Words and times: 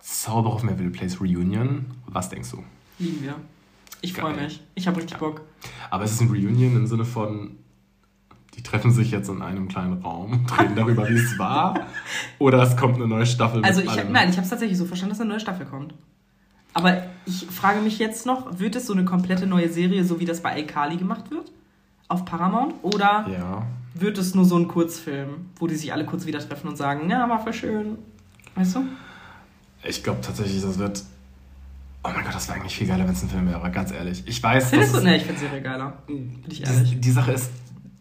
Zauber 0.00 0.54
of 0.54 0.62
Melville 0.64 0.90
Place 0.90 1.20
Reunion. 1.20 1.86
Was 2.06 2.28
denkst 2.28 2.50
du? 2.50 2.64
Lieben 2.98 3.22
wir. 3.22 3.36
Ich 4.00 4.12
freue 4.14 4.34
mich. 4.34 4.60
Ich 4.74 4.88
habe 4.88 4.96
richtig 4.96 5.18
Bock. 5.18 5.42
Aber 5.90 6.04
es 6.04 6.12
ist 6.12 6.22
ein 6.22 6.28
Reunion 6.28 6.74
im 6.74 6.86
Sinne 6.88 7.04
von, 7.04 7.56
die 8.56 8.62
treffen 8.62 8.90
sich 8.90 9.10
jetzt 9.10 9.28
in 9.28 9.42
einem 9.42 9.68
kleinen 9.68 10.02
Raum 10.02 10.32
und 10.32 10.58
reden 10.60 10.76
darüber, 10.76 11.08
wie 11.08 11.14
es 11.14 11.38
war. 11.38 11.86
Oder 12.38 12.62
es 12.62 12.76
kommt 12.76 12.96
eine 12.96 13.06
neue 13.06 13.26
Staffel. 13.26 13.64
Also 13.64 13.80
ich, 13.80 13.90
hab- 13.90 14.10
nein, 14.10 14.28
ich 14.30 14.36
habe 14.36 14.44
es 14.44 14.50
tatsächlich 14.50 14.76
so 14.78 14.84
verstanden, 14.84 15.10
dass 15.14 15.20
eine 15.20 15.30
neue 15.30 15.40
Staffel 15.40 15.66
kommt. 15.66 15.94
Aber 16.74 17.02
ich 17.26 17.46
frage 17.46 17.80
mich 17.80 17.98
jetzt 17.98 18.26
noch, 18.26 18.58
wird 18.60 18.76
es 18.76 18.86
so 18.86 18.92
eine 18.92 19.04
komplette 19.04 19.46
neue 19.46 19.68
Serie, 19.68 20.04
so 20.04 20.20
wie 20.20 20.24
das 20.24 20.40
bei 20.40 20.60
iCarly 20.60 20.96
gemacht 20.98 21.30
wird? 21.30 21.50
Auf 22.08 22.24
Paramount? 22.24 22.74
Oder 22.82 23.26
Ja. 23.32 23.66
wird 23.94 24.18
es 24.18 24.34
nur 24.34 24.44
so 24.44 24.56
ein 24.56 24.68
Kurzfilm, 24.68 25.46
wo 25.56 25.66
die 25.66 25.74
sich 25.74 25.92
alle 25.92 26.04
kurz 26.06 26.26
wieder 26.26 26.38
treffen 26.38 26.68
und 26.68 26.76
sagen, 26.76 27.10
ja, 27.10 27.28
war 27.28 27.42
voll 27.42 27.52
schön. 27.54 27.98
Weißt 28.54 28.76
du? 28.76 28.84
Ich 29.82 30.02
glaube 30.04 30.20
tatsächlich, 30.20 30.60
das 30.62 30.78
wird. 30.78 31.02
Oh 32.04 32.08
mein 32.14 32.24
Gott, 32.24 32.34
das 32.34 32.48
wäre 32.48 32.58
eigentlich 32.60 32.76
viel 32.76 32.86
geiler, 32.86 33.04
wenn 33.04 33.12
es 33.14 33.22
ein 33.22 33.28
Film 33.28 33.46
wäre, 33.46 33.56
aber 33.56 33.70
ganz 33.70 33.90
ehrlich. 33.92 34.22
Ich 34.26 34.42
weiß, 34.42 34.70
Findest 34.70 34.94
du? 34.94 35.00
Ne, 35.00 35.16
ich 35.16 35.24
finde 35.24 35.40
Serie 35.40 35.60
geiler. 35.62 35.94
Bin 36.06 36.42
ich 36.48 36.64
ehrlich. 36.64 36.98
die 37.00 37.10
Sache 37.10 37.32
ist, 37.32 37.50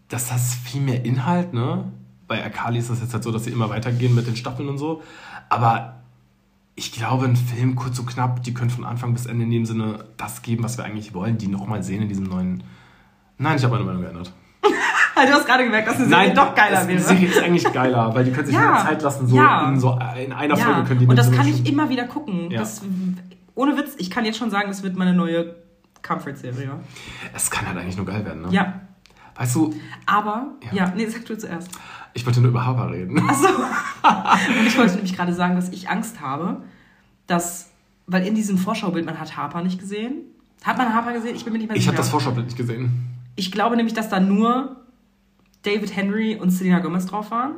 dass 0.09 0.29
das 0.29 0.55
viel 0.55 0.81
mehr 0.81 1.05
Inhalt, 1.05 1.53
ne? 1.53 1.85
Bei 2.27 2.43
Akali 2.45 2.77
ist 2.79 2.89
das 2.89 3.01
jetzt 3.01 3.13
halt 3.13 3.23
so, 3.23 3.31
dass 3.31 3.45
sie 3.45 3.51
immer 3.51 3.69
weitergehen 3.69 4.13
mit 4.13 4.27
den 4.27 4.35
Staffeln 4.35 4.69
und 4.69 4.77
so. 4.77 5.01
Aber 5.49 5.95
ich 6.75 6.91
glaube, 6.91 7.25
ein 7.25 7.35
Film 7.35 7.75
kurz 7.75 7.97
und 7.99 8.05
knapp, 8.07 8.43
die 8.43 8.53
können 8.53 8.69
von 8.69 8.85
Anfang 8.85 9.13
bis 9.13 9.25
Ende 9.25 9.45
in 9.45 9.51
dem 9.51 9.65
Sinne 9.65 10.05
das 10.17 10.41
geben, 10.41 10.63
was 10.63 10.77
wir 10.77 10.85
eigentlich 10.85 11.13
wollen, 11.13 11.37
die 11.37 11.47
nochmal 11.47 11.81
sehen 11.83 12.01
in 12.03 12.07
diesem 12.09 12.25
neuen. 12.25 12.63
Nein, 13.37 13.57
ich 13.57 13.63
habe 13.63 13.73
meine 13.73 13.85
Meinung 13.85 14.01
geändert. 14.01 14.31
Du 15.15 15.33
hast 15.33 15.45
gerade 15.45 15.65
gemerkt, 15.65 15.85
dass 15.85 15.97
eine 15.97 16.07
Serie 16.07 16.33
doch 16.33 16.55
geiler 16.55 16.81
es- 16.81 16.87
wäre. 16.87 16.97
Die 16.97 17.03
Serie 17.03 17.27
ist 17.27 17.43
eigentlich 17.43 17.73
geiler, 17.73 18.15
weil 18.15 18.23
die 18.23 18.31
können 18.31 18.45
sich 18.45 18.55
Ja, 18.55 18.71
mehr 18.71 18.81
Zeit 18.85 19.01
lassen, 19.01 19.27
so, 19.27 19.35
ja. 19.35 19.67
in, 19.67 19.77
so 19.77 19.99
in 20.17 20.31
einer 20.31 20.57
ja, 20.57 20.63
Folge 20.63 20.83
können 20.87 20.99
die 21.01 21.07
und 21.07 21.15
das 21.17 21.29
kann 21.29 21.45
ich 21.45 21.67
immer 21.67 21.89
wieder 21.89 22.05
gucken. 22.05 22.49
Ja. 22.49 22.59
Das, 22.59 22.81
ohne 23.53 23.75
Witz, 23.75 23.95
ich 23.97 24.09
kann 24.09 24.23
jetzt 24.23 24.37
schon 24.37 24.49
sagen, 24.49 24.69
das 24.69 24.81
wird 24.81 24.95
meine 24.95 25.13
neue 25.13 25.55
Comfort-Serie. 26.03 26.71
Es 27.35 27.51
kann 27.51 27.67
halt 27.67 27.77
eigentlich 27.79 27.97
nur 27.97 28.05
geil 28.05 28.23
werden, 28.23 28.43
ne? 28.43 28.47
Ja, 28.51 28.79
Weißt 29.39 29.55
du, 29.55 29.73
aber, 30.05 30.49
Ja. 30.71 30.85
ja, 30.85 30.93
nee, 30.95 31.05
sag 31.07 31.25
du 31.25 31.37
zuerst. 31.37 31.69
ich 32.13 32.25
wollte 32.25 32.41
nur 32.41 32.49
über 32.49 32.65
Harper 32.65 32.91
reden. 32.91 33.17
Achso. 33.27 33.47
Und 34.59 34.67
ich 34.67 34.77
wollte 34.77 34.95
nämlich 34.95 35.15
gerade 35.15 35.33
sagen, 35.33 35.55
dass 35.55 35.69
ich 35.69 35.89
Angst 35.89 36.19
habe, 36.21 36.61
dass, 37.25 37.69
weil 38.05 38.27
in 38.27 38.35
diesem 38.35 38.57
Vorschaubild, 38.57 39.05
man 39.05 39.19
hat 39.19 39.37
Harper 39.37 39.61
nicht 39.63 39.79
gesehen. 39.79 40.23
Hat 40.63 40.77
man 40.77 40.93
Harper 40.93 41.13
gesehen? 41.13 41.35
Ich 41.35 41.43
bin 41.45 41.53
mir 41.53 41.59
nicht 41.59 41.69
mehr 41.69 41.77
Ich 41.77 41.83
sicher. 41.83 41.93
habe 41.93 41.97
das 41.97 42.09
Vorschaubild 42.09 42.47
nicht 42.47 42.57
gesehen. 42.57 42.91
Ich 43.37 43.51
glaube 43.51 43.75
nämlich, 43.77 43.93
dass 43.93 44.09
da 44.09 44.19
nur 44.19 44.75
David 45.63 45.95
Henry 45.95 46.35
und 46.35 46.49
Selena 46.51 46.79
Gomez 46.79 47.05
drauf 47.05 47.31
waren. 47.31 47.53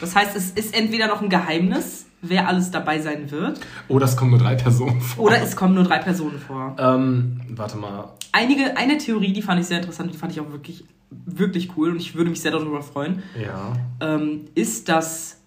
Das 0.00 0.14
heißt, 0.16 0.34
es 0.36 0.50
ist 0.52 0.74
entweder 0.74 1.08
noch 1.08 1.20
ein 1.20 1.28
Geheimnis, 1.28 2.06
wer 2.22 2.46
alles 2.48 2.70
dabei 2.70 3.00
sein 3.00 3.30
wird, 3.30 3.60
Oder 3.88 4.04
es 4.06 4.16
kommen 4.16 4.30
nur 4.30 4.38
drei 4.40 4.54
Personen 4.54 5.00
vor. 5.00 5.24
oder 5.24 5.42
es 5.42 5.56
kommen 5.56 5.74
nur 5.74 5.84
drei 5.84 5.98
Personen 5.98 6.38
vor. 6.38 6.76
Ähm, 6.78 7.40
warte 7.50 7.76
mal. 7.76 8.08
Einige, 8.32 8.76
eine 8.76 8.98
Theorie, 8.98 9.32
die 9.32 9.42
fand 9.42 9.60
ich 9.60 9.66
sehr 9.66 9.78
interessant, 9.78 10.14
die 10.14 10.18
fand 10.18 10.32
ich 10.32 10.40
auch 10.40 10.50
wirklich, 10.52 10.84
wirklich 11.10 11.76
cool 11.76 11.90
und 11.90 11.96
ich 11.96 12.14
würde 12.14 12.30
mich 12.30 12.40
sehr 12.40 12.52
darüber 12.52 12.82
freuen, 12.82 13.22
Ja. 13.40 13.72
ähm, 14.00 14.42
ist, 14.54 14.88
dass, 14.88 15.38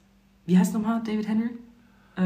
wie 0.46 0.58
heißt 0.58 0.74
nochmal 0.74 1.02
David 1.06 1.28
Henry? 1.28 1.50
Äh, 2.18 2.22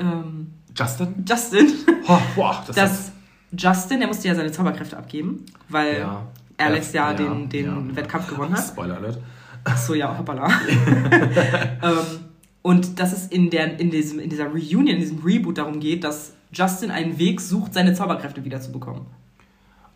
ähm, 0.00 0.52
Justin? 0.76 1.24
Justin. 1.28 1.66
Oh, 2.08 2.18
boah, 2.34 2.64
das 2.66 2.74
dass 2.76 3.12
Justin, 3.56 3.98
der 4.00 4.08
musste 4.08 4.26
ja 4.28 4.34
seine 4.34 4.50
Zauberkräfte 4.50 4.96
abgeben, 4.96 5.44
weil 5.68 5.98
Ja. 6.00 6.26
Alex 6.56 6.92
ja, 6.92 7.10
Ja, 7.10 7.16
den, 7.16 7.48
den 7.48 7.66
ja. 7.66 7.96
Wettkampf 7.96 8.28
gewonnen 8.28 8.54
hat. 8.54 8.64
Spoiler 8.66 8.96
Alert. 8.96 9.18
Ach 9.64 9.76
so, 9.76 9.94
ja, 9.94 10.16
hoppala. 10.16 10.48
ähm, 11.82 12.20
und 12.62 12.98
dass 12.98 13.12
es 13.12 13.26
in, 13.28 13.50
der, 13.50 13.78
in, 13.78 13.90
diesem, 13.90 14.18
in 14.18 14.30
dieser 14.30 14.46
Reunion, 14.46 14.86
in 14.86 14.98
diesem 14.98 15.18
Reboot 15.18 15.58
darum 15.58 15.80
geht, 15.80 16.04
dass 16.04 16.32
Justin 16.52 16.90
einen 16.90 17.18
Weg 17.18 17.40
sucht, 17.40 17.74
seine 17.74 17.94
Zauberkräfte 17.94 18.44
wiederzubekommen. 18.44 19.02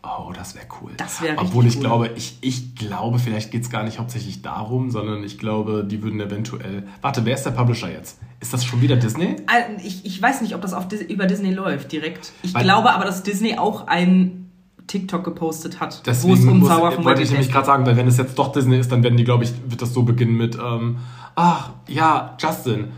Oh, 0.05 0.31
das 0.33 0.53
wäre 0.53 0.65
cool. 0.81 0.91
Das 0.97 1.21
wäre 1.21 1.33
richtig 1.33 1.47
Obwohl 1.49 1.65
ich 1.65 1.75
cool. 1.77 1.81
glaube, 1.81 2.09
ich, 2.15 2.37
ich 2.41 2.75
glaube, 2.75 3.17
vielleicht 3.17 3.49
geht 3.51 3.63
es 3.63 3.69
gar 3.71 3.83
nicht 3.83 3.97
hauptsächlich 3.97 4.43
darum, 4.43 4.91
sondern 4.91 5.23
ich 5.23 5.39
glaube, 5.39 5.83
die 5.89 6.03
würden 6.03 6.19
eventuell. 6.19 6.83
Warte, 7.01 7.25
wer 7.25 7.33
ist 7.33 7.43
der 7.43 7.51
Publisher 7.51 7.91
jetzt? 7.91 8.19
Ist 8.39 8.53
das 8.53 8.63
schon 8.63 8.81
wieder 8.81 8.95
Disney? 8.97 9.35
Äh, 9.51 9.81
Ich, 9.83 10.05
ich 10.05 10.21
weiß 10.21 10.41
nicht, 10.41 10.53
ob 10.53 10.61
das 10.61 10.73
auf 10.73 10.85
über 11.07 11.25
Disney 11.25 11.51
läuft 11.53 11.91
direkt. 11.91 12.31
Ich 12.43 12.53
Weil- 12.53 12.63
glaube 12.63 12.91
aber, 12.93 13.03
dass 13.05 13.23
Disney 13.23 13.57
auch 13.57 13.87
ein 13.87 14.51
TikTok 14.87 15.23
gepostet 15.23 15.79
hat, 15.79 16.03
wo 16.21 16.33
es 16.33 16.45
um 16.45 16.63
Zauber 16.63 16.91
von 16.91 17.03
wollte 17.05 17.23
ich 17.23 17.31
nämlich 17.31 17.51
gerade 17.51 17.65
sagen, 17.65 17.87
weil 17.87 17.97
wenn 17.97 18.07
es 18.07 18.17
jetzt 18.17 18.37
doch 18.37 18.51
Disney 18.51 18.77
ist, 18.77 18.91
dann 18.91 19.01
werden 19.01 19.17
die, 19.17 19.23
glaube 19.23 19.43
ich, 19.43 19.51
wird 19.67 19.81
das 19.81 19.91
so 19.95 20.03
beginnen 20.03 20.35
mit, 20.37 20.55
ähm, 20.63 20.97
ach, 21.33 21.71
ja, 21.87 22.37
Justin, 22.39 22.89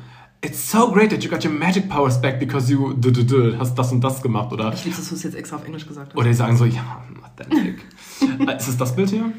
it's 0.41 0.71
so 0.71 0.91
great 0.91 1.09
that 1.09 1.23
you 1.23 1.29
got 1.29 1.43
your 1.43 1.53
magic 1.53 1.89
powers 1.89 2.19
back 2.19 2.39
because 2.39 2.71
you 2.71 2.93
d 2.93 3.09
-d 3.09 3.23
-d 3.23 3.57
hast 3.57 3.75
das 3.75 3.91
und 3.91 4.01
das 4.01 4.21
gemacht, 4.21 4.51
oder? 4.51 4.73
Ich 4.73 4.85
liebe, 4.85 4.95
dass 4.95 5.09
du 5.09 5.15
es 5.15 5.23
jetzt 5.23 5.35
extra 5.35 5.57
auf 5.57 5.65
Englisch 5.65 5.87
gesagt 5.87 6.13
hast. 6.13 6.17
Oder 6.17 6.27
die 6.27 6.35
sagen 6.35 6.57
so, 6.57 6.65
ja, 6.65 7.03
authentic. 7.23 7.85
Äh, 8.47 8.57
ist 8.57 8.67
es 8.67 8.77
das 8.77 8.95
Bild 8.95 9.11
hier? 9.11 9.31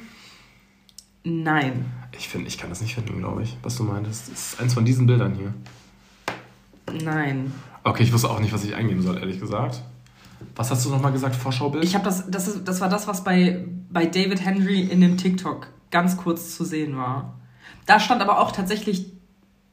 Nein. 1.24 1.86
Ich 2.16 2.28
finde, 2.28 2.46
ich 2.46 2.58
kann 2.58 2.70
das 2.70 2.80
nicht 2.80 2.94
finden, 2.94 3.18
glaube 3.18 3.42
ich, 3.42 3.56
was 3.62 3.76
du 3.76 3.82
meintest. 3.82 4.30
Das 4.30 4.52
ist 4.52 4.60
eins 4.60 4.74
von 4.74 4.84
diesen 4.84 5.06
Bildern 5.06 5.34
hier. 5.34 5.52
Nein. 7.04 7.52
Okay, 7.84 8.04
ich 8.04 8.12
wusste 8.12 8.30
auch 8.30 8.40
nicht, 8.40 8.52
was 8.52 8.64
ich 8.64 8.74
eingeben 8.74 9.02
soll, 9.02 9.18
ehrlich 9.18 9.40
gesagt. 9.40 9.82
Was 10.54 10.70
hast 10.70 10.84
du 10.84 10.90
nochmal 10.90 11.12
gesagt? 11.12 11.36
Vorschaubild? 11.36 11.84
Ich 11.84 11.94
habe 11.94 12.04
das, 12.04 12.30
das, 12.30 12.48
ist, 12.48 12.66
das 12.66 12.80
war 12.80 12.88
das, 12.88 13.08
was 13.08 13.24
bei, 13.24 13.66
bei 13.90 14.06
David 14.06 14.44
Henry 14.44 14.82
in 14.82 15.00
dem 15.00 15.16
TikTok 15.16 15.68
ganz 15.90 16.16
kurz 16.16 16.56
zu 16.56 16.64
sehen 16.64 16.96
war. 16.96 17.38
Da 17.86 17.98
stand 17.98 18.22
aber 18.22 18.38
auch 18.38 18.52
tatsächlich, 18.52 19.12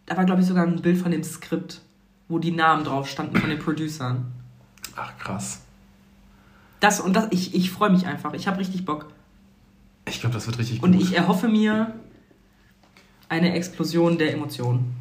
da 0.06 0.18
war 0.18 0.26
glaube 0.26 0.42
ich 0.42 0.48
sogar 0.48 0.66
ein 0.66 0.82
Bild 0.82 0.98
von 0.98 1.12
dem 1.12 1.24
Skript, 1.24 1.82
wo 2.28 2.40
die 2.40 2.52
Namen 2.52 2.84
drauf 2.84 3.08
standen 3.10 3.38
von 3.38 3.50
den 3.50 3.60
Producern. 3.60 4.26
Ach, 4.96 5.12
krass. 5.18 5.62
Das 6.80 7.00
und 7.00 7.14
das, 7.14 7.28
ich, 7.32 7.56
ich 7.56 7.72
freue 7.72 7.90
mich 7.90 8.06
einfach. 8.06 8.34
Ich 8.34 8.48
habe 8.48 8.60
richtig 8.60 8.86
Bock. 8.86 9.08
Ich 10.08 10.20
glaube, 10.20 10.34
das 10.36 10.46
wird 10.46 10.60
richtig 10.60 10.82
gut. 10.82 10.90
Und 10.90 11.00
ich 11.02 11.16
erhoffe 11.16 11.48
mir 11.48 11.94
eine 13.30 13.54
Explosion 13.54 14.18
der 14.18 14.34
Emotionen. 14.34 14.96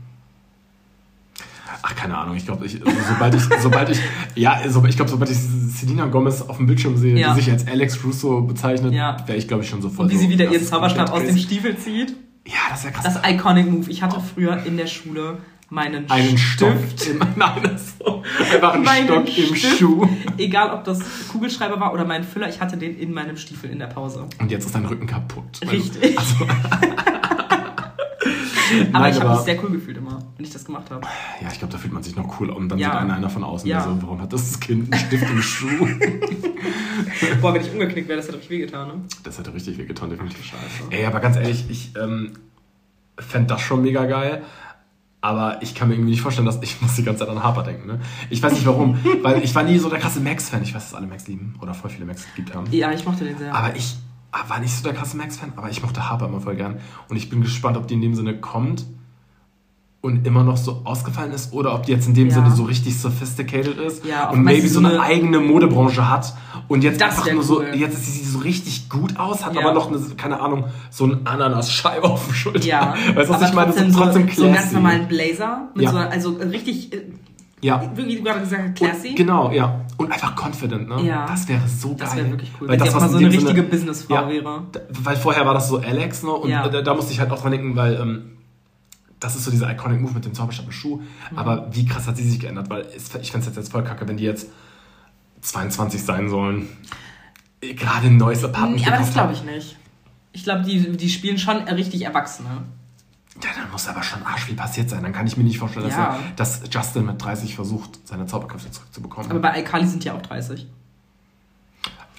Ach, 1.82 1.94
keine 1.94 2.16
Ahnung. 2.16 2.36
Ich 2.36 2.46
glaube, 2.46 2.64
ich, 2.64 2.80
also, 2.86 2.98
sobald 3.08 3.34
ich, 3.34 3.42
sobald 3.60 3.90
ich, 3.90 3.98
ja, 4.34 4.62
so, 4.70 4.82
ich 4.86 4.96
glaube, 4.96 5.10
sobald 5.10 5.30
ich 5.30 5.36
Selena 5.38 6.06
Gomez 6.06 6.40
auf 6.40 6.56
dem 6.56 6.66
Bildschirm 6.66 6.96
sehe, 6.96 7.18
Ja. 7.18 7.34
die 7.34 7.40
sich 7.42 7.50
als 7.50 7.66
Alex 7.66 8.02
Russo 8.04 8.40
bezeichnet, 8.42 8.94
Ja. 8.94 9.16
wäre 9.26 9.36
ich, 9.36 9.46
glaube 9.48 9.62
ich, 9.64 9.68
schon 9.68 9.82
sofort 9.82 10.06
Und 10.06 10.10
wie 10.12 10.14
so, 10.16 10.22
sie 10.22 10.30
wieder 10.30 10.50
ihren 10.50 10.64
Zauberstab 10.64 11.10
aus 11.12 11.22
dem. 11.24 11.36
Stiefel 11.36 11.76
zieht. 11.76 12.14
Ja, 12.46 12.54
das 12.70 12.84
wäre 12.84 12.92
krass. 12.92 13.04
Das 13.04 13.20
Iconic 13.30 13.70
Move. 13.70 13.90
Ich 13.90 14.02
hatte 14.02 14.20
früher 14.20 14.64
in 14.64 14.76
der 14.76 14.86
Schule 14.86 15.38
meinen 15.70 16.08
einen 16.10 16.36
Stift. 16.38 17.00
Stock 17.04 17.10
im, 17.10 17.18
nein, 17.36 17.80
so, 17.98 18.22
einfach 18.52 18.74
einen 18.74 18.84
Meinen 18.84 19.06
Stock 19.06 19.38
im 19.38 19.54
Stift. 19.56 19.78
Schuh. 19.78 20.06
Egal, 20.36 20.70
ob 20.72 20.84
das 20.84 21.00
Kugelschreiber 21.28 21.80
war 21.80 21.92
oder 21.94 22.04
mein 22.04 22.22
Füller, 22.22 22.48
ich 22.48 22.60
hatte 22.60 22.76
den 22.76 22.98
in 22.98 23.12
meinem 23.12 23.36
Stiefel 23.36 23.70
in 23.70 23.78
der 23.78 23.86
Pause. 23.86 24.26
Und 24.38 24.50
jetzt 24.50 24.66
ist 24.66 24.74
dein 24.74 24.84
Rücken 24.84 25.06
kaputt. 25.06 25.44
Du- 25.62 25.68
Richtig. 25.68 26.16
Also, 26.18 26.46
Aber 28.92 28.98
Nein, 29.00 29.12
ich 29.14 29.20
habe 29.20 29.30
mich 29.30 29.40
sehr 29.40 29.62
cool 29.64 29.70
gefühlt 29.70 29.96
immer, 29.96 30.18
wenn 30.36 30.44
ich 30.44 30.52
das 30.52 30.64
gemacht 30.64 30.90
habe. 30.90 31.06
ja, 31.42 31.48
ich 31.52 31.58
glaube, 31.58 31.72
da 31.72 31.78
fühlt 31.78 31.92
man 31.92 32.02
sich 32.02 32.16
noch 32.16 32.40
cool. 32.40 32.50
Und 32.50 32.68
dann 32.68 32.78
Ja. 32.78 32.90
sieht 32.92 33.00
einer, 33.00 33.14
einer 33.14 33.30
von 33.30 33.44
außen, 33.44 33.68
Ja. 33.68 33.82
so, 33.82 33.96
warum 34.02 34.20
hat 34.20 34.32
das 34.32 34.58
Kind 34.60 34.92
einen 34.92 35.00
Stift 35.06 35.28
im 35.30 35.42
Schuh? 35.42 35.86
Boah, 37.40 37.54
wenn 37.54 37.60
ich 37.62 37.70
umgeknickt 37.72 38.08
wäre, 38.08 38.16
das 38.16 38.26
hätte 38.26 38.38
richtig 38.38 38.50
wehgetan, 38.50 38.88
ne? 38.88 38.94
Das 39.22 39.38
hätte 39.38 39.52
richtig 39.54 39.78
wehgetan, 39.78 40.10
definitiv. 40.10 40.44
Scheiße. 40.44 40.62
Ey, 40.90 41.06
aber 41.06 41.20
ganz 41.20 41.36
ehrlich, 41.36 41.64
ich 41.68 41.92
ähm, 42.00 42.32
fände 43.18 43.48
das 43.48 43.60
schon 43.60 43.82
mega 43.82 44.04
geil. 44.06 44.42
Aber 45.20 45.62
ich 45.62 45.74
kann 45.74 45.88
mir 45.88 45.94
irgendwie 45.94 46.10
nicht 46.10 46.20
vorstellen, 46.20 46.44
dass 46.46 46.60
ich 46.62 46.80
muss 46.82 46.96
die 46.96 47.02
ganze 47.02 47.20
Zeit 47.20 47.28
an 47.34 47.42
Harper 47.42 47.62
denken. 47.62 47.86
Ne? 47.86 48.00
Ich 48.30 48.42
weiß 48.42 48.52
nicht 48.52 48.66
warum, 48.66 48.98
weil 49.22 49.42
ich 49.42 49.54
war 49.54 49.62
nie 49.62 49.78
so 49.78 49.88
der 49.88 49.98
krasse 49.98 50.20
Max-Fan. 50.20 50.62
Ich 50.62 50.74
weiß, 50.74 50.90
dass 50.90 50.94
alle 50.94 51.06
Max 51.06 51.26
lieben 51.28 51.54
oder 51.62 51.72
voll 51.74 51.90
viele 51.90 52.04
Max 52.04 52.26
geliebt 52.34 52.54
haben. 52.54 52.66
Ja, 52.70 52.92
ich 52.92 53.04
mochte 53.06 53.24
den 53.24 53.38
sehr. 53.38 53.54
Aber 53.54 53.74
ich 53.74 53.96
war 54.48 54.58
nicht 54.60 54.74
so 54.74 54.82
der 54.84 54.92
krasse 54.94 55.16
Max-Fan, 55.16 55.52
aber 55.56 55.70
ich 55.70 55.82
mochte 55.82 56.08
Harper 56.08 56.26
immer 56.26 56.40
voll 56.40 56.56
gern. 56.56 56.78
Und 57.08 57.16
ich 57.16 57.30
bin 57.30 57.40
gespannt, 57.40 57.76
ob 57.76 57.86
die 57.86 57.94
in 57.94 58.00
dem 58.00 58.14
Sinne 58.14 58.36
kommt 58.38 58.84
und 60.00 60.26
immer 60.26 60.44
noch 60.44 60.58
so 60.58 60.82
ausgefallen 60.84 61.32
ist 61.32 61.54
oder 61.54 61.74
ob 61.74 61.86
die 61.86 61.92
jetzt 61.92 62.06
in 62.06 62.12
dem 62.14 62.28
Ja. 62.28 62.34
Sinne 62.34 62.50
so 62.50 62.64
richtig 62.64 62.98
sophisticated 63.00 63.78
ist 63.78 64.04
Ja, 64.04 64.28
und 64.28 64.42
maybe 64.42 64.68
so 64.68 64.74
so 64.74 64.78
eine 64.80 64.90
eine- 64.90 65.00
eigene 65.02 65.40
Modebranche 65.40 66.10
hat 66.10 66.34
und 66.68 66.84
jetzt 66.84 67.00
Das 67.00 67.16
einfach 67.18 67.32
nur 67.32 67.42
so, 67.42 67.60
cool. 67.60 67.68
jetzt 67.74 67.94
ist 67.94 68.12
sie 68.12 68.24
so 68.24 68.38
richtig 68.40 68.90
gut 68.90 69.18
aus, 69.18 69.46
hat 69.46 69.54
Ja. 69.54 69.62
aber 69.62 69.72
noch 69.72 69.88
eine, 69.88 69.98
keine 70.16 70.40
Ahnung, 70.40 70.64
so 70.90 71.04
eine 71.04 71.20
Ananas-Scheibe 71.24 72.04
auf 72.10 72.26
dem 72.26 72.34
Schulter. 72.34 72.66
ja, 72.66 72.94
Weißt 73.14 73.16
du, 73.16 73.16
was 73.16 73.30
aber 73.30 73.46
ich 73.48 73.54
meine? 73.54 73.70
trotzdem 73.70 73.90
so, 73.92 73.98
trotzdem 74.00 74.28
so, 74.28 74.34
so 74.34 74.44
einen 74.44 74.54
ganz 74.54 74.72
normalen 74.72 75.08
Blazer. 75.08 75.68
Mit 75.74 75.88
so, 75.88 75.96
also 75.96 76.30
richtig, 76.32 76.92
äh, 76.92 77.00
Ja. 77.64 77.90
wie 77.94 78.16
du 78.16 78.22
gerade 78.22 78.40
gesagt 78.40 78.62
hast, 78.62 78.74
classy. 78.76 79.08
Und, 79.10 79.16
genau, 79.16 79.50
ja. 79.50 79.80
Und 79.96 80.10
einfach 80.12 80.34
confident, 80.36 80.88
ne? 80.88 81.02
Ja. 81.02 81.26
Das 81.26 81.46
wäre 81.48 81.66
so 81.68 81.88
geil. 81.90 81.96
das 82.00 82.16
wäre 82.16 82.30
wirklich 82.30 82.50
cool. 82.60 82.68
Weil 82.68 82.78
Wenn 82.78 82.84
das, 82.86 82.94
was 82.94 83.02
mal 83.02 83.08
so 83.10 83.16
eine 83.18 83.26
richtige 83.28 83.46
Sinne- 83.48 83.62
Businessfrau 83.64 84.14
Ja. 84.14 84.28
wäre. 84.28 84.62
Weil 84.90 85.16
vorher 85.16 85.46
war 85.46 85.54
das 85.54 85.68
so 85.68 85.78
Alex, 85.78 86.22
ne? 86.22 86.30
Und 86.32 86.50
Ja. 86.50 86.68
da, 86.68 86.82
da 86.82 86.94
musste 86.94 87.12
ich 87.12 87.20
halt 87.20 87.30
auch 87.30 87.40
dran 87.40 87.52
denken, 87.52 87.76
weil 87.76 87.94
ähm, 87.94 88.30
das 89.20 89.36
ist 89.36 89.44
so 89.44 89.50
dieser 89.50 89.70
iconic 89.72 90.00
Move 90.00 90.12
mit 90.14 90.24
dem 90.24 90.34
Zauberstab 90.34 90.72
Schuh. 90.72 90.96
Mhm. 91.30 91.38
Aber 91.38 91.68
wie 91.72 91.86
krass 91.86 92.06
hat 92.06 92.16
sie 92.16 92.28
sich 92.28 92.40
geändert? 92.40 92.68
Weil 92.70 92.82
es, 92.94 93.14
ich 93.14 93.30
fände 93.32 93.48
es 93.48 93.56
jetzt 93.56 93.70
voll 93.72 93.84
kacke, 93.84 94.06
wenn 94.08 94.16
die 94.16 94.24
jetzt 94.24 94.48
22 95.40 96.02
sein 96.02 96.28
sollen. 96.28 96.68
Gerade 97.60 98.08
ein 98.08 98.16
neues 98.16 98.44
Apartment 98.44 98.80
Nee, 98.82 98.86
aber 98.86 98.98
das 98.98 99.12
glaube 99.12 99.32
ich 99.32 99.42
nicht. 99.44 99.76
Ich 100.32 100.42
glaube, 100.44 100.62
die, 100.64 100.96
die 100.96 101.08
spielen 101.08 101.38
schon 101.38 101.56
richtig 101.68 102.02
Erwachsene. 102.04 102.48
Ja, 103.42 103.50
dann 103.60 103.70
muss 103.72 103.88
aber 103.88 104.02
schon 104.02 104.22
arsch 104.22 104.44
viel 104.44 104.54
passiert 104.56 104.88
sein. 104.88 105.02
Dann 105.02 105.12
kann 105.12 105.26
ich 105.26 105.36
mir 105.36 105.42
nicht 105.44 105.58
vorstellen, 105.58 105.86
dass, 105.86 105.96
Ja. 105.96 106.16
er, 106.16 106.20
dass 106.36 106.62
Justin 106.70 107.06
mit 107.06 107.22
30 107.22 107.54
versucht, 107.56 108.06
seine 108.06 108.26
Zauberkräfte 108.26 108.70
zurückzubekommen. 108.70 109.30
Aber 109.30 109.40
bei 109.40 109.60
iCarly 109.60 109.86
sind 109.86 110.04
ja 110.04 110.14
auch 110.14 110.22
30. 110.22 110.66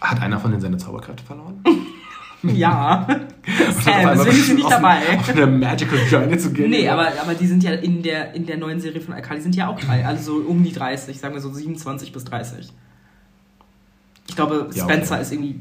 Hat 0.02 0.22
einer 0.22 0.40
von 0.40 0.52
denen 0.52 0.62
seine 0.62 0.78
Zauberkräfte 0.78 1.24
verloren? 1.24 1.64
Ja. 2.44 3.08
Sam, 3.08 3.24
deswegen 3.48 4.18
beschlossen, 4.20 4.56
nicht 4.58 4.70
dabei. 4.70 5.18
Auf 5.18 5.30
eine 5.30 5.48
Magical 5.48 5.98
Journey 6.08 6.38
zu 6.38 6.52
gehen. 6.52 6.70
Nee, 6.70 6.88
aber, 6.88 7.08
aber 7.20 7.34
die 7.34 7.48
sind 7.48 7.64
ja 7.64 7.72
in 7.72 8.04
der, 8.04 8.36
in 8.36 8.46
der 8.46 8.58
neuen 8.58 8.80
Serie 8.80 9.02
von 9.02 9.18
iCarly 9.18 9.42
sind 9.42 9.56
ja 9.56 9.68
auch 9.68 9.80
drei, 9.80 10.06
also 10.06 10.42
so 10.44 10.48
um 10.48 10.64
die 10.64 10.72
30, 10.72 11.20
sagen 11.20 11.34
wir 11.34 11.42
so 11.42 11.52
27 11.52 12.12
bis 12.12 12.24
30. 12.26 12.72
Ich 14.28 14.36
glaube, 14.36 14.70
Ja, 14.76 14.84
Spencer 14.84 15.14
okay. 15.16 15.22
ist 15.24 15.32
irgendwie 15.32 15.60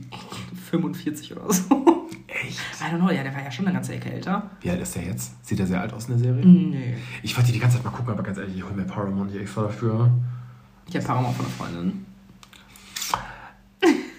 45 0.71 1.33
oder 1.35 1.51
so. 1.55 2.04
Echt? 2.47 2.59
I 2.81 2.93
don't 2.93 2.99
know, 2.99 3.11
ja, 3.11 3.23
der 3.23 3.35
war 3.35 3.43
ja 3.43 3.51
schon 3.51 3.67
eine 3.67 3.75
ganze 3.75 3.95
Ecke 3.95 4.13
älter. 4.13 4.51
Wie 4.61 4.71
alt 4.71 4.81
ist 4.81 4.95
der 4.95 5.05
jetzt? 5.05 5.47
Sieht 5.47 5.61
er 5.61 5.67
sehr 5.67 5.81
alt 5.81 5.93
aus 5.93 6.07
in 6.07 6.13
der 6.13 6.19
Serie? 6.19 6.45
Nee. 6.47 6.95
Ich 7.23 7.37
wollte 7.37 7.53
die 7.53 7.59
ganze 7.59 7.77
Zeit 7.77 7.85
mal 7.85 7.91
gucken, 7.91 8.13
aber 8.13 8.23
ganz 8.23 8.39
ehrlich, 8.39 8.57
ich 8.57 8.65
hole 8.65 8.75
mir 8.75 8.85
Paramount 8.85 9.31
hier 9.31 9.41
extra 9.41 9.63
dafür. 9.63 10.11
Ich 10.87 10.97
habe 10.97 11.05
Paramount 11.05 11.37
von 11.37 11.47
einer 11.47 11.55
Freundin. 11.55 12.07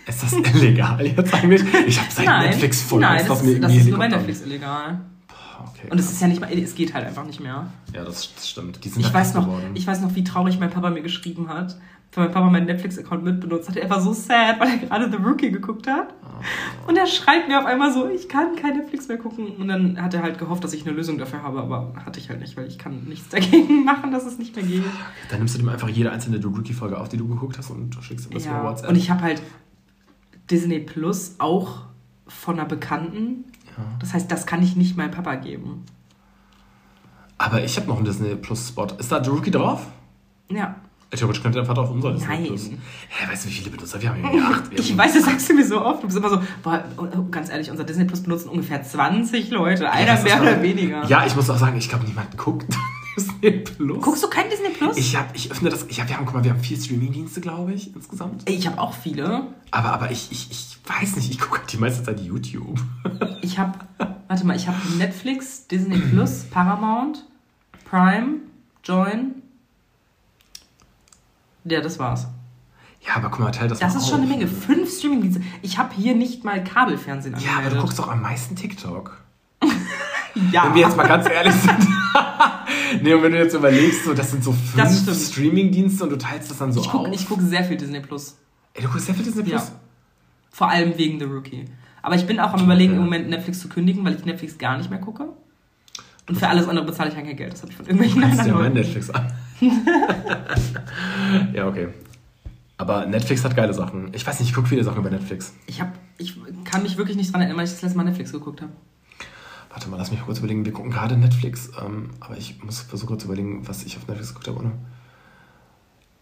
Ist 0.08 0.24
das 0.24 0.34
illegal 0.34 1.06
jetzt 1.18 1.34
eigentlich? 1.34 1.64
Ich 1.88 2.00
habe 2.00 2.12
seit 2.12 2.28
Netflix 2.28 2.82
voll 2.82 3.02
Nein, 3.02 3.20
Angst, 3.20 3.30
das, 3.30 3.40
dass 3.40 3.48
mir 3.48 3.60
das 3.60 3.74
ist 3.74 3.90
nur 3.90 3.98
bei 3.98 4.08
Netflix 4.08 4.42
illegal. 4.42 5.00
Boah, 5.58 5.72
Okay, 5.76 5.88
Und 5.92 6.00
es 6.00 6.12
ist 6.12 6.22
ja 6.22 6.28
nicht 6.28 6.40
mal, 6.42 6.52
es 6.52 6.76
geht 6.76 6.94
halt 6.94 7.06
einfach 7.06 7.26
nicht 7.26 7.40
mehr. 7.40 7.68
ja, 7.94 8.04
das, 8.04 8.34
das 8.36 8.50
stimmt. 8.50 8.84
Die 8.84 8.90
sind 8.90 9.02
Ich 9.02 9.08
ja 9.08 9.14
weiß, 9.14 9.34
noch, 9.34 9.46
geworden. 9.46 9.72
ich 9.74 9.86
weiß 9.88 10.02
noch, 10.02 10.16
wie 10.16 10.24
traurig 10.24 10.60
mein 10.60 10.70
Papa 10.70 10.90
mir 10.90 11.02
geschrieben 11.02 11.50
hat, 11.50 11.78
weil 12.14 12.26
mein 12.26 12.34
Papa 12.34 12.50
meinen 12.50 12.66
Netflix-Account 12.66 13.24
mitbenutzt 13.24 13.68
hat. 13.70 13.76
Er 13.76 13.90
war 13.90 14.02
so 14.02 14.14
sad, 14.14 14.58
weil 14.60 14.70
er 14.70 14.78
gerade 14.78 15.12
The 15.12 15.18
Rookie 15.18 15.52
geguckt 15.52 15.86
hat. 15.88 16.14
Oh. 16.24 16.90
Und 16.90 16.98
er 16.98 17.08
schreibt 17.08 17.50
mir 17.50 17.60
auf 17.60 17.66
einmal 17.66 17.92
so, 17.92 18.08
ich 18.08 18.30
kann 18.30 18.56
kein 18.56 18.78
Netflix 18.78 19.08
mehr 19.10 19.18
gucken. 19.18 19.48
Und 19.58 19.68
dann 19.68 20.02
hat 20.02 20.14
er 20.14 20.24
halt 20.24 20.38
gehofft, 20.38 20.64
dass 20.64 20.72
ich 20.74 20.86
eine 20.88 20.96
Lösung 20.96 21.18
dafür 21.18 21.44
habe, 21.44 21.60
aber 21.62 21.94
hatte 22.06 22.20
ich 22.20 22.30
halt 22.30 22.40
nicht, 22.40 22.56
weil 22.56 22.68
ich 22.68 22.78
kann 22.78 23.04
nichts 23.06 23.28
dagegen 23.32 23.84
machen, 23.84 24.12
dass 24.12 24.26
es 24.26 24.38
nicht 24.38 24.56
mehr 24.56 24.64
geht. 24.66 24.84
Dann 25.30 25.40
nimmst 25.40 25.56
du 25.56 25.60
dem 25.60 25.68
einfach 25.70 25.90
jede 25.90 26.12
einzelne 26.12 26.38
The 26.42 26.48
Rookie-Folge 26.48 26.98
auf, 26.98 27.10
die 27.10 27.18
du 27.18 27.28
geguckt 27.28 27.58
hast 27.58 27.70
und 27.72 27.94
schickst 28.02 28.28
ihm 28.28 28.34
das 28.34 28.46
Ja. 28.46 28.60
über 28.62 28.70
WhatsApp. 28.70 28.90
Und 28.90 28.96
ich 28.96 29.10
habe 29.10 29.22
halt 29.22 29.42
Disney 30.50 30.80
Plus 30.80 31.36
auch 31.40 31.84
von 32.28 32.58
einer 32.60 32.68
Bekannten. 32.68 33.46
Ja. 33.78 33.84
Das 34.00 34.14
heißt, 34.14 34.32
das 34.32 34.46
kann 34.46 34.62
ich 34.64 34.76
nicht 34.76 34.98
meinem 34.98 35.12
Papa 35.12 35.36
geben. 35.36 35.84
Aber 37.38 37.64
ich 37.64 37.76
habe 37.78 37.88
noch 37.88 37.98
einen 37.98 38.06
Disney 38.06 38.36
Plus-Spot. 38.36 38.88
Ist 38.98 39.12
da 39.12 39.24
The 39.24 39.30
Rookie 39.30 39.52
drauf? 39.52 39.86
Ja. 40.50 40.76
Theoretisch 41.12 41.42
könnte 41.44 41.60
einfach 41.60 41.74
drauf 41.76 41.92
unser 41.92 42.12
Disney 42.14 42.28
Nein. 42.28 42.46
Plus. 42.48 42.70
Hä, 42.70 43.32
weißt 43.32 43.46
du, 43.46 43.50
wie 43.50 43.54
viele 43.54 43.70
Benutzer 43.70 44.02
wir 44.02 44.10
haben? 44.10 44.24
Irgendwie 44.24 44.42
acht. 44.42 44.72
Wir 44.72 44.80
Ich 44.80 44.90
haben- 44.92 44.98
weiß, 44.98 45.14
das 45.14 45.26
sagst 45.26 45.50
du 45.50 45.54
mir 45.54 45.66
so 45.66 45.82
oft. 45.86 46.02
Du 46.04 46.08
bist 46.08 46.18
immer 46.18 46.30
so, 46.30 46.42
boah, 46.64 46.84
oh, 46.98 47.24
ganz 47.32 47.50
ehrlich, 47.50 47.70
unser 47.72 47.84
Disney 47.84 48.06
Plus 48.06 48.24
benutzen 48.24 48.50
ungefähr 48.50 48.82
20 48.84 49.50
Leute. 49.52 49.90
Einer 49.90 50.16
ist 50.16 50.24
mehr 50.24 50.42
oder 50.42 50.62
weniger. 50.62 51.06
Ja, 51.06 51.26
ich 51.26 51.36
muss 51.36 51.50
auch 51.50 51.58
sagen, 51.58 51.78
ich 51.78 51.88
glaube, 51.90 52.06
niemand 52.06 52.38
guckt 52.38 52.74
Disney 53.16 53.52
Plus. 53.52 54.02
Guckst 54.04 54.24
du 54.24 54.30
kein 54.30 54.50
Disney 54.50 54.70
Plus? 54.70 54.98
Ich, 54.98 55.16
hab, 55.16 55.36
ich 55.36 55.52
öffne 55.52 55.70
das. 55.70 55.86
Ich 55.88 56.00
hab, 56.02 56.10
wir 56.10 56.18
haben, 56.18 56.26
guck 56.26 56.36
mal, 56.36 56.44
wir 56.44 56.52
haben 56.52 56.60
vier 56.60 56.78
Streaming-Dienste, 56.78 57.42
glaube 57.42 57.74
ich, 57.74 57.96
insgesamt. 57.96 58.48
Ich 58.50 58.68
habe 58.68 58.80
auch 58.80 58.94
viele. 58.94 59.48
Aber, 59.72 59.94
aber 59.94 60.12
ich, 60.12 60.32
ich, 60.32 60.52
ich 60.52 60.78
weiß 60.86 61.16
nicht, 61.16 61.32
ich 61.32 61.40
gucke 61.40 61.60
halt 61.60 61.72
die 61.72 61.78
meiste 61.78 62.04
Zeit 62.04 62.20
YouTube. 62.20 62.80
Ich 63.42 63.60
habe, 63.60 63.78
warte 64.28 64.46
mal, 64.46 64.56
ich 64.56 64.68
habe 64.68 64.78
Netflix, 64.98 65.68
Disney 65.68 66.00
Plus, 66.00 66.46
Paramount, 66.46 67.26
Prime, 67.88 68.38
Join. 68.84 69.44
Ja, 71.64 71.80
das 71.82 72.00
war's. 72.00 72.28
Ja, 73.08 73.18
aber 73.18 73.30
guck 73.30 73.40
mal, 73.42 73.52
teil 73.52 73.68
das 73.68 73.78
Das 73.80 73.94
mal 73.94 74.00
ist 74.00 74.10
schon 74.10 74.22
eine 74.22 74.32
auf. 74.32 74.38
Menge. 74.40 74.48
Fünf 74.48 74.92
Streamingdienste. 74.98 75.42
Ich 75.62 75.78
habe 75.78 75.94
hier 75.96 76.16
nicht 76.16 76.44
mal 76.44 76.64
Kabelfernsehen 76.64 77.36
Ja, 77.36 77.42
aber 77.42 77.50
angemeldet. 77.52 77.78
du 77.78 77.82
guckst 77.84 78.00
doch 78.00 78.08
am 78.10 78.22
meisten 78.24 78.56
TikTok. 78.56 79.16
ja. 80.52 80.64
Wenn 80.66 80.74
wir 80.74 80.82
jetzt 80.82 80.98
mal 80.98 81.08
ganz 81.08 81.30
ehrlich 81.30 81.54
sind. 81.54 81.88
nee, 83.06 83.14
und 83.14 83.24
wenn 83.24 83.32
du 83.32 83.38
jetzt 83.38 83.54
überlegst, 83.54 84.04
so, 84.04 84.14
das 84.14 84.32
sind 84.32 84.44
so 84.44 84.52
fünf. 84.52 85.30
Streaming-Dienste 85.30 86.04
und 86.04 86.10
du 86.12 86.18
teilst 86.18 86.52
das 86.52 86.58
dann 86.58 86.74
so 86.74 86.82
ich 86.82 86.88
auf. 86.88 86.94
gucke 86.94 87.14
ich 87.14 87.28
guck 87.28 87.42
sehr 87.42 87.64
viel 87.64 87.78
Disney 87.78 88.00
Plus. 88.02 88.38
Ey, 88.74 88.84
du 88.84 88.90
guckst 88.90 89.06
sehr 89.06 89.16
viel 89.16 89.24
Disney 89.24 89.44
Plus? 89.44 89.62
Ja. 89.70 89.76
Vor 90.52 90.70
allem 90.70 90.98
wegen 90.98 91.20
The 91.20 91.26
Rookie. 91.26 91.66
Aber 92.02 92.16
ich 92.16 92.26
bin 92.26 92.40
auch 92.40 92.54
am 92.54 92.64
überlegen, 92.64 92.94
im 92.94 93.00
Moment 93.00 93.30
Netflix 93.30 93.60
zu 93.60 93.70
kündigen, 93.70 94.04
weil 94.06 94.16
ich 94.16 94.26
Netflix 94.26 94.58
gar 94.58 94.78
nicht 94.78 94.90
mehr 94.90 95.00
gucke. 95.00 95.30
Und 96.28 96.38
für 96.38 96.48
alles 96.48 96.68
andere 96.68 96.86
bezahle 96.86 97.10
ich 97.10 97.16
halt 97.16 97.26
kein 97.26 97.36
Geld. 97.36 97.54
Das 97.54 97.62
habe 97.62 97.72
ich 97.72 97.78
von 97.78 97.86
irgendwelchen 97.86 98.22
Du 98.22 98.28
kannst 98.28 98.46
ja 98.46 98.54
anderen 98.54 98.74
mein. 98.74 98.82
Netflix 98.82 99.10
an. 99.10 99.32
ja, 101.54 101.68
okay. 101.68 101.90
Aber 102.78 103.06
Netflix 103.06 103.44
hat 103.44 103.56
geile 103.56 103.74
Sachen. 103.74 104.10
Ich 104.14 104.26
weiß 104.26 104.40
nicht, 104.40 104.50
ich 104.50 104.56
gucke 104.56 104.68
viele 104.68 104.84
Sachen 104.84 105.00
über 105.00 105.10
Netflix. 105.10 105.54
Ich, 105.68 105.80
hab, 105.82 105.94
ich 106.18 106.36
kann 106.64 106.84
mich 106.84 106.98
wirklich 106.98 107.16
nicht 107.16 107.32
dran 107.32 107.42
erinnern, 107.42 107.58
weil 107.58 107.66
ich 107.66 107.72
das 107.72 107.82
letzte 107.82 107.98
Mal 107.98 108.04
Netflix 108.04 108.32
geguckt 108.32 108.62
habe. 108.62 108.72
Warte 109.76 109.90
mal, 109.90 109.98
lass 109.98 110.10
mich 110.10 110.22
kurz 110.22 110.40
überlegen. 110.40 110.64
Wir 110.64 110.72
gucken 110.72 110.90
gerade 110.90 111.18
Netflix, 111.18 111.70
ähm, 111.86 112.12
aber 112.22 112.38
ich 112.38 112.64
muss 112.64 112.80
versuchen 112.80 113.10
kurz 113.10 113.24
zu 113.24 113.28
überlegen, 113.28 113.68
was 113.68 113.84
ich 113.84 113.98
auf 113.98 114.08
Netflix 114.08 114.30
geguckt 114.30 114.48
habe. 114.48 114.72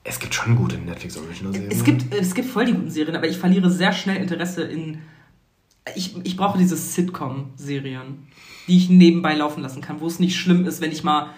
Es 0.04 0.20
gibt 0.20 0.34
schon 0.34 0.56
gute 0.56 0.80
Netflix 0.80 1.16
Original 1.18 1.54
Serien. 1.54 1.72
Es 1.72 1.84
gibt, 1.84 2.12
es 2.16 2.34
gibt 2.34 2.50
voll 2.50 2.66
die 2.66 2.74
guten 2.74 2.90
Serien, 2.90 3.16
aber 3.16 3.28
ich 3.28 3.38
verliere 3.38 3.70
sehr 3.70 3.94
schnell 3.94 4.18
Interesse 4.18 4.64
in. 4.64 5.04
Ich, 5.94 6.16
ich 6.26 6.36
brauche 6.36 6.58
diese 6.58 6.76
Sitcom-Serien, 6.76 8.26
die 8.68 8.76
ich 8.76 8.90
nebenbei 8.90 9.36
laufen 9.36 9.62
lassen 9.62 9.82
kann, 9.82 10.02
wo 10.02 10.08
es 10.08 10.18
nicht 10.18 10.36
schlimm 10.36 10.66
ist, 10.66 10.82
wenn 10.82 10.92
ich 10.92 11.04
mal 11.04 11.30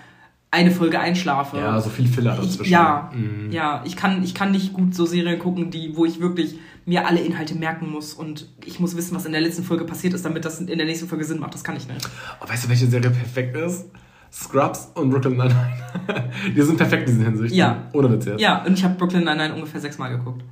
eine 0.56 0.72
Folge 0.72 1.00
einschlafe. 1.00 1.58
ja 1.58 1.80
so 1.80 1.90
viel 1.90 2.08
Filler 2.08 2.36
dazwischen. 2.36 2.72
ja, 2.72 3.12
Mhm. 3.14 3.52
ja, 3.52 3.82
ich 3.86 3.96
kann, 3.96 4.24
ich 4.24 4.34
kann 4.34 4.52
nicht 4.52 4.74
gut 4.74 4.96
so 4.96 5.06
Serien 5.06 5.38
gucken, 5.40 5.70
die, 5.70 5.96
wo 5.96 6.06
ich 6.06 6.20
wirklich 6.20 6.56
mir 6.86 7.08
alle 7.08 7.20
Inhalte 7.20 7.56
merken 7.56 7.90
muss 7.90 8.14
und 8.14 8.48
ich 8.66 8.80
muss 8.80 8.96
wissen, 8.96 9.16
was 9.16 9.26
in 9.26 9.32
der 9.32 9.42
letzten 9.42 9.64
Folge 9.64 9.86
passiert 9.86 10.14
ist, 10.14 10.24
damit 10.26 10.46
das 10.46 10.60
in 10.60 10.68
der 10.68 10.86
nächsten 10.86 11.08
Folge 11.08 11.24
Sinn 11.26 11.40
macht. 11.40 11.54
Das 11.54 11.64
kann 11.64 11.76
ich 11.76 11.88
nicht. 11.88 12.08
Oh, 12.44 12.50
weißt 12.50 12.66
du, 12.66 12.70
welche 12.70 12.88
Serie 12.88 13.10
perfekt 13.12 13.56
ist? 13.58 13.86
Scrubs 14.32 14.92
und 14.96 15.10
Brooklyn 15.12 15.38
Nine-Nine. 15.38 16.32
Die 16.56 16.62
sind 16.62 16.78
perfekt 16.78 17.08
in 17.10 17.18
diesen 17.18 17.26
Hinsicht. 17.32 17.56
Ja. 17.56 17.84
Ohne 17.94 18.12
Witz 18.12 18.26
jetzt. 18.26 18.42
Ja, 18.42 18.64
und 18.66 18.74
ich 18.74 18.84
habe 18.84 18.96
Brooklyn 18.96 19.24
Nine-Nine 19.24 19.56
ungefähr 19.56 19.80
sechsmal 19.80 20.10
geguckt. 20.18 20.44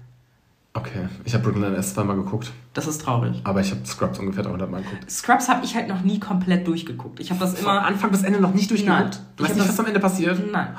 Okay, 0.76 1.08
ich 1.24 1.36
habe 1.36 1.44
Brooklyn 1.44 1.76
erst 1.76 1.94
zweimal 1.94 2.16
geguckt, 2.16 2.52
Das 2.74 2.88
ist 2.88 3.02
traurig. 3.04 3.42
aber 3.44 3.62
ich 3.62 3.70
habe 3.70 3.86
Scrubs 3.86 4.18
ungefähr 4.18 4.44
300 4.44 4.72
Mal 4.72 4.82
geguckt. 4.82 5.10
Scrubs 5.12 5.48
habe 5.48 5.64
ich 5.64 5.76
halt 5.76 5.88
noch 5.88 6.02
nie 6.02 6.20
komplett 6.20 6.66
durchgeguckt. 6.68 7.20
Ich 7.20 7.30
habe 7.30 7.40
das 7.40 7.54
Von 7.60 7.62
immer. 7.76 7.86
Anfang 7.86 8.10
bis 8.10 8.24
Ende 8.24 8.42
noch 8.42 8.56
nicht 8.56 8.72
durchgeguckt. 8.72 9.00
Nein. 9.00 9.12
Du 9.38 9.44
Ich 9.44 9.50
weißt 9.52 9.60
hab 9.60 9.66
nicht, 9.68 9.70
was 9.70 9.80
am 9.80 9.86
Ende 9.86 10.00
passiert? 10.00 10.52
Nein. 10.52 10.70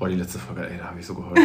Boah, 0.00 0.08
die 0.08 0.16
letzte 0.16 0.40
Folge, 0.40 0.68
ey, 0.68 0.76
da 0.78 0.86
habe 0.86 0.98
ich 0.98 1.06
so 1.06 1.14
geheult. 1.14 1.38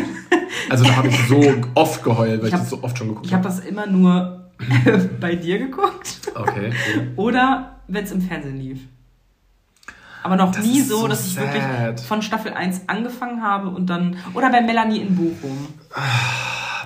also 0.71 0.83
da 0.85 0.95
habe 0.95 1.07
ich 1.09 1.27
so 1.27 1.39
oft 1.75 2.03
geheult, 2.03 2.39
weil 2.41 2.47
ich, 2.47 2.47
Ich 2.47 2.53
hab- 2.53 2.61
das 2.61 2.69
so 2.71 2.81
oft 2.83 2.97
schon 2.97 3.09
geguckt 3.09 3.27
Ich 3.27 3.33
habe 3.33 3.43
das 3.43 3.59
immer 3.59 3.85
nur 3.85 4.49
bei 5.19 5.35
dir 5.35 5.59
geguckt 5.59 6.31
Okay. 6.33 6.71
cool. 6.95 7.11
oder 7.15 7.75
wenn 7.87 8.05
es 8.05 8.11
im 8.11 8.21
Fernsehen 8.21 8.57
lief. 8.57 8.79
Aber 10.23 10.35
noch 10.35 10.51
Das 10.51 10.65
nie 10.65 10.81
so, 10.81 11.01
so 11.01 11.07
dass 11.07 11.27
ich 11.27 11.35
sad. 11.35 11.53
wirklich 11.53 12.05
von 12.07 12.21
Staffel 12.23 12.53
1 12.53 12.81
angefangen 12.89 13.41
habe 13.43 13.69
und 13.69 13.87
dann. 13.89 14.17
Oder 14.33 14.49
bei 14.51 14.61
Melanie 14.61 14.99
in 14.99 15.15
Bochum. 15.15 15.67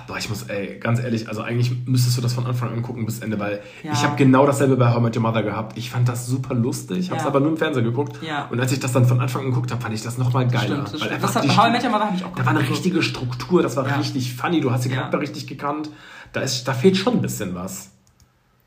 Boah, 0.06 0.18
ich 0.18 0.28
muss, 0.28 0.42
ey, 0.44 0.78
ganz 0.80 1.00
ehrlich, 1.00 1.28
also 1.28 1.40
eigentlich 1.40 1.72
müsstest 1.86 2.16
du 2.18 2.20
das 2.20 2.34
von 2.34 2.44
Anfang 2.46 2.70
an 2.72 2.82
gucken 2.82 3.06
bis 3.06 3.20
Ende, 3.20 3.38
weil 3.38 3.62
Ja. 3.82 3.92
ich 3.92 4.02
habe 4.04 4.16
genau 4.16 4.44
dasselbe 4.46 4.76
bei 4.76 4.90
How 4.92 4.98
I 4.98 5.02
Met 5.02 5.16
Your 5.16 5.22
Mother 5.22 5.42
gehabt. 5.42 5.78
Ich 5.78 5.90
fand 5.90 6.08
das 6.08 6.26
super 6.26 6.54
lustig, 6.54 7.10
habe 7.10 7.20
es 7.20 7.26
aber 7.26 7.40
nur 7.40 7.48
im 7.50 7.56
Fernsehen 7.56 7.84
geguckt. 7.84 8.18
Ja. 8.22 8.44
Und 8.46 8.60
als 8.60 8.70
ich 8.72 8.80
das 8.80 8.92
dann 8.92 9.06
von 9.06 9.20
Anfang 9.20 9.42
an 9.44 9.48
geguckt 9.50 9.70
habe, 9.70 9.80
fand 9.80 9.94
ich 9.94 10.02
das 10.02 10.18
nochmal 10.18 10.46
geiler. 10.46 10.84
Stimmt, 10.86 10.92
das 10.94 11.00
weil 11.00 11.08
einfach 11.08 11.28
Das 11.28 11.36
hat, 11.36 11.44
die- 11.44 11.56
How 11.56 11.68
I 11.68 11.70
Met 11.70 11.84
Your 11.84 11.90
Mother 11.90 12.04
habe 12.06 12.16
ich 12.16 12.24
auch 12.24 12.34
Da 12.34 12.44
war 12.44 12.50
eine 12.54 12.68
richtige 12.68 13.02
Struktur, 13.02 13.62
das 13.62 13.76
war 13.76 13.98
richtig 13.98 14.34
funny, 14.34 14.60
du 14.60 14.70
hast 14.70 14.84
die. 14.84 14.90
Charakter 14.90 15.20
richtig 15.20 15.46
gekannt. 15.46 15.90
Da, 16.32 16.40
ist, 16.40 16.64
da 16.68 16.74
fehlt 16.74 16.96
schon 16.98 17.14
ein 17.14 17.22
bisschen 17.22 17.54
was. 17.54 17.90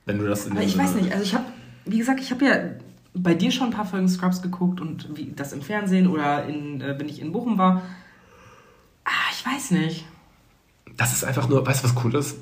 Wenn 0.06 0.18
du 0.18 0.26
das 0.28 0.46
in 0.48 0.54
Aber 0.54 0.62
ich 0.64 0.76
weiß 0.78 0.96
nicht, 0.96 1.12
also 1.12 1.24
ich 1.24 1.34
habe, 1.36 1.44
wie 1.86 1.98
gesagt, 2.00 2.20
ich 2.20 2.32
habe 2.32 2.46
ja 2.46 2.58
bei 3.14 3.34
dir 3.36 3.52
schon 3.52 3.68
ein 3.68 3.74
paar 3.74 3.86
Folgen 3.86 4.08
Scrubs 4.10 4.42
geguckt 4.42 4.80
und 4.82 5.10
wie 5.18 5.34
das 5.36 5.52
im 5.54 5.62
Fernsehen 5.62 6.08
oder 6.08 6.46
in, 6.46 6.82
äh, 6.82 6.96
wenn 6.98 7.10
ich 7.10 7.22
in 7.22 7.32
Bochum 7.32 7.58
war. 7.58 7.82
Ah, 9.06 9.10
ich 9.34 9.46
weiß 9.46 9.72
nicht. 9.72 10.06
Das 10.96 11.14
ist 11.14 11.24
einfach 11.24 11.50
nur, 11.50 11.66
weißt 11.66 11.84
du, 11.84 11.90
was 11.90 12.04
cool 12.04 12.16
ist? 12.16 12.38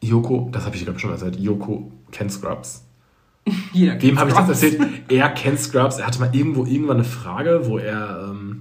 Joko, 0.00 0.48
das 0.52 0.64
habe 0.64 0.76
ich 0.76 0.82
glaube 0.82 0.96
ich 0.96 1.00
schon 1.00 1.10
mal 1.10 1.16
erzählt, 1.16 1.38
Joko 1.38 1.90
kennt 2.10 2.32
Scrubs. 2.32 2.84
Jeder 3.72 3.94
Wem 3.94 4.00
kennt 4.00 4.18
habe 4.18 4.30
ich 4.30 4.36
das 4.36 4.48
erzählt? 4.48 4.80
Er 5.08 5.28
kennt 5.30 5.60
Scrubs. 5.60 5.98
Er 5.98 6.06
hatte 6.06 6.20
mal 6.20 6.34
irgendwo 6.34 6.64
irgendwann 6.64 6.96
eine 6.96 7.04
Frage, 7.04 7.66
wo 7.66 7.78
er 7.78 8.28
ähm, 8.30 8.55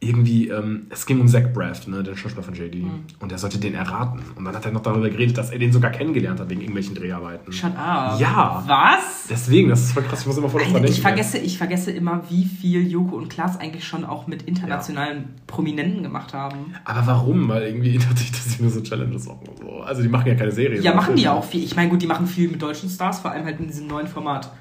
irgendwie, 0.00 0.48
ähm, 0.48 0.86
es 0.90 1.06
ging 1.06 1.20
um 1.20 1.26
Zach 1.26 1.52
Braff, 1.52 1.88
ne, 1.88 2.04
den 2.04 2.16
Schauspieler 2.16 2.44
von 2.44 2.54
JD. 2.54 2.84
Mhm. 2.84 3.04
Und 3.18 3.32
er 3.32 3.38
sollte 3.38 3.58
den 3.58 3.74
erraten. 3.74 4.20
Und 4.36 4.44
dann 4.44 4.54
hat 4.54 4.64
er 4.64 4.70
noch 4.70 4.82
darüber 4.82 5.10
geredet, 5.10 5.36
dass 5.36 5.50
er 5.50 5.58
den 5.58 5.72
sogar 5.72 5.90
kennengelernt 5.90 6.38
hat 6.38 6.48
wegen 6.48 6.60
irgendwelchen 6.60 6.94
Dreharbeiten. 6.94 7.52
Shut 7.52 7.76
up. 7.76 8.18
Ja. 8.20 8.62
Was? 8.64 9.26
Deswegen, 9.28 9.70
das 9.70 9.80
ist 9.80 9.92
voll 9.92 10.04
krass. 10.04 10.20
Ich 10.20 10.26
muss 10.26 10.38
immer 10.38 10.48
voll 10.48 10.62
Alter, 10.62 10.84
ich, 10.84 11.00
vergesse, 11.00 11.38
ich 11.38 11.58
vergesse 11.58 11.90
immer, 11.90 12.22
wie 12.30 12.44
viel 12.44 12.86
Joko 12.86 13.16
und 13.16 13.28
Klaas 13.28 13.58
eigentlich 13.58 13.84
schon 13.84 14.04
auch 14.04 14.28
mit 14.28 14.42
internationalen 14.42 15.34
Prominenten 15.48 16.04
gemacht 16.04 16.32
haben. 16.32 16.74
Aber 16.84 17.04
warum? 17.08 17.48
Weil 17.48 17.64
irgendwie 17.64 17.98
dachte 17.98 18.22
ich, 18.22 18.30
dass 18.30 18.52
sie 18.52 18.62
nur 18.62 18.70
so 18.70 18.80
Challenges 18.80 19.26
machen. 19.26 19.48
und 19.48 19.58
So. 19.58 19.80
Also 19.80 20.02
die 20.02 20.08
machen 20.08 20.28
ja 20.28 20.36
keine 20.36 20.52
Serie. 20.52 20.80
Ja, 20.80 20.94
machen 20.94 21.16
die 21.16 21.22
ja 21.22 21.32
auch 21.32 21.44
viel. 21.44 21.64
Ich 21.64 21.74
meine, 21.74 21.90
gut, 21.90 22.00
die 22.02 22.06
machen 22.06 22.28
viel 22.28 22.48
mit 22.48 22.62
deutschen 22.62 22.88
Stars, 22.88 23.18
vor 23.18 23.32
allem 23.32 23.44
halt 23.44 23.58
in 23.58 23.66
diesem 23.66 23.88
neuen 23.88 24.06
Format. 24.06 24.52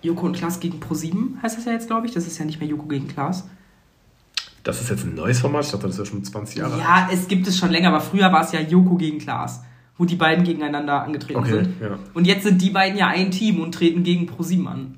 Joko 0.00 0.26
und 0.26 0.36
Klaas 0.36 0.58
gegen 0.58 0.80
Pro7 0.80 1.40
heißt 1.40 1.56
das 1.56 1.66
ja 1.66 1.72
jetzt, 1.72 1.86
glaube 1.86 2.08
ich. 2.08 2.12
Das 2.12 2.26
ist 2.26 2.36
ja 2.38 2.44
nicht 2.44 2.58
mehr 2.58 2.68
Joko 2.68 2.86
gegen 2.86 3.06
Klaas. 3.06 3.48
Das 4.62 4.80
ist 4.80 4.90
jetzt 4.90 5.04
ein 5.04 5.14
neues 5.14 5.40
Format. 5.40 5.64
Ich 5.64 5.70
dachte, 5.72 5.86
das 5.86 5.94
ist 5.94 5.98
ja 5.98 6.04
schon 6.06 6.22
20 6.24 6.56
Jahre 6.56 6.74
alt. 6.74 6.82
Ja, 6.82 7.08
es 7.12 7.26
gibt 7.28 7.46
es 7.48 7.58
schon 7.58 7.70
länger, 7.70 7.88
aber 7.88 8.00
früher 8.00 8.32
war 8.32 8.42
es 8.42 8.52
ja 8.52 8.60
Joko 8.60 8.94
gegen 8.96 9.18
Klaas, 9.18 9.62
wo 9.98 10.04
die 10.04 10.14
beiden 10.16 10.44
gegeneinander 10.44 11.02
angetreten 11.02 11.40
Okay, 11.40 11.50
sind. 11.64 11.80
ja. 11.80 11.98
Und 12.14 12.26
jetzt 12.26 12.44
sind 12.44 12.62
die 12.62 12.70
beiden 12.70 12.96
ja 12.96 13.08
ein 13.08 13.30
Team 13.30 13.60
und 13.60 13.72
treten 13.72 14.02
gegen 14.04 14.28
Pro7 14.30 14.66
an. 14.66 14.94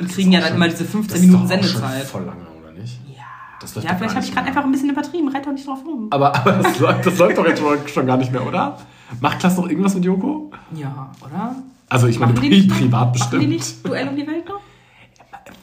Und 0.00 0.08
kriegen 0.08 0.32
ja 0.32 0.40
dann 0.40 0.48
schon- 0.48 0.56
immer 0.56 0.68
diese 0.68 0.84
15 0.84 1.08
das 1.14 1.20
ist 1.20 1.26
Minuten 1.26 1.46
Sendezeit. 1.48 2.04
Voll 2.04 2.24
lange, 2.24 2.40
oder 2.62 2.72
nicht? 2.72 2.98
Ja, 3.08 3.80
ja 3.82 3.94
vielleicht 3.94 4.14
habe 4.16 4.24
ich 4.24 4.32
gerade 4.34 4.46
einfach 4.48 4.64
ein 4.64 4.72
bisschen 4.72 4.90
übertrieben. 4.90 5.28
Reit 5.28 5.46
doch 5.46 5.52
nicht 5.52 5.66
drauf 5.66 5.84
rum. 5.84 6.08
Aber, 6.10 6.34
aber 6.34 6.52
das, 6.52 6.78
läuft, 6.80 7.06
das 7.06 7.18
läuft 7.18 7.36
doch 7.38 7.46
jetzt 7.46 7.62
schon, 7.92 8.06
gar 8.06 8.16
nicht 8.16 8.32
mehr, 8.32 8.46
oder? 8.46 8.78
Macht 9.20 9.38
Klaas 9.40 9.56
noch 9.58 9.68
irgendwas 9.68 9.94
mit 9.94 10.04
Joko? 10.06 10.50
Ja, 10.74 11.12
oder? 11.20 11.56
Also 11.90 12.06
ich 12.06 12.18
meine, 12.18 12.32
Machen 12.32 12.48
pri 12.48 12.62
privat 12.66 12.90
Machen 12.92 13.12
bestimmt. 13.12 13.42
die 13.42 13.46
nicht 13.48 13.86
Duell 13.86 14.08
um 14.08 14.16
die 14.16 14.26
Welt 14.26 14.48
noch? 14.48 14.60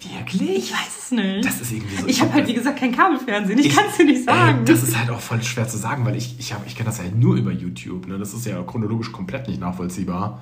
Wirklich? 0.04 0.58
Ich 0.58 0.72
weiß 0.74 0.98
es 1.04 1.12
nicht. 1.12 1.46
Das 1.46 1.62
ist 1.62 1.72
irgendwie 1.72 1.96
so. 1.96 2.08
ich 2.08 2.22
habe 2.22 2.34
halt, 2.34 2.48
wie 2.48 2.54
gesagt, 2.54 2.80
kein 2.80 2.92
Kabelfernsehen. 2.92 3.60
Ich, 3.60 3.76
kann 3.76 3.86
es 3.90 3.98
dir 3.98 4.06
nicht 4.06 4.24
sagen. 4.26 4.60
Ey, 4.60 4.66
das 4.66 4.82
ist 4.84 4.98
halt 4.98 5.10
auch 5.12 5.20
voll 5.20 5.42
schwer 5.44 5.68
zu 5.68 5.78
sagen, 5.78 6.04
weil 6.06 6.16
ich, 6.16 6.36
ich, 6.40 6.54
hab- 6.54 6.66
ich 6.66 6.76
kenne 6.76 6.88
das 6.90 6.98
ja 6.98 7.04
nur 7.16 7.36
über 7.36 7.52
YouTube. 7.52 8.08
Ne? 8.08 8.18
Das 8.18 8.34
ist 8.34 8.46
ja 8.46 8.62
chronologisch 8.64 9.12
komplett 9.12 9.48
nicht 9.48 9.60
nachvollziehbar. 9.60 10.42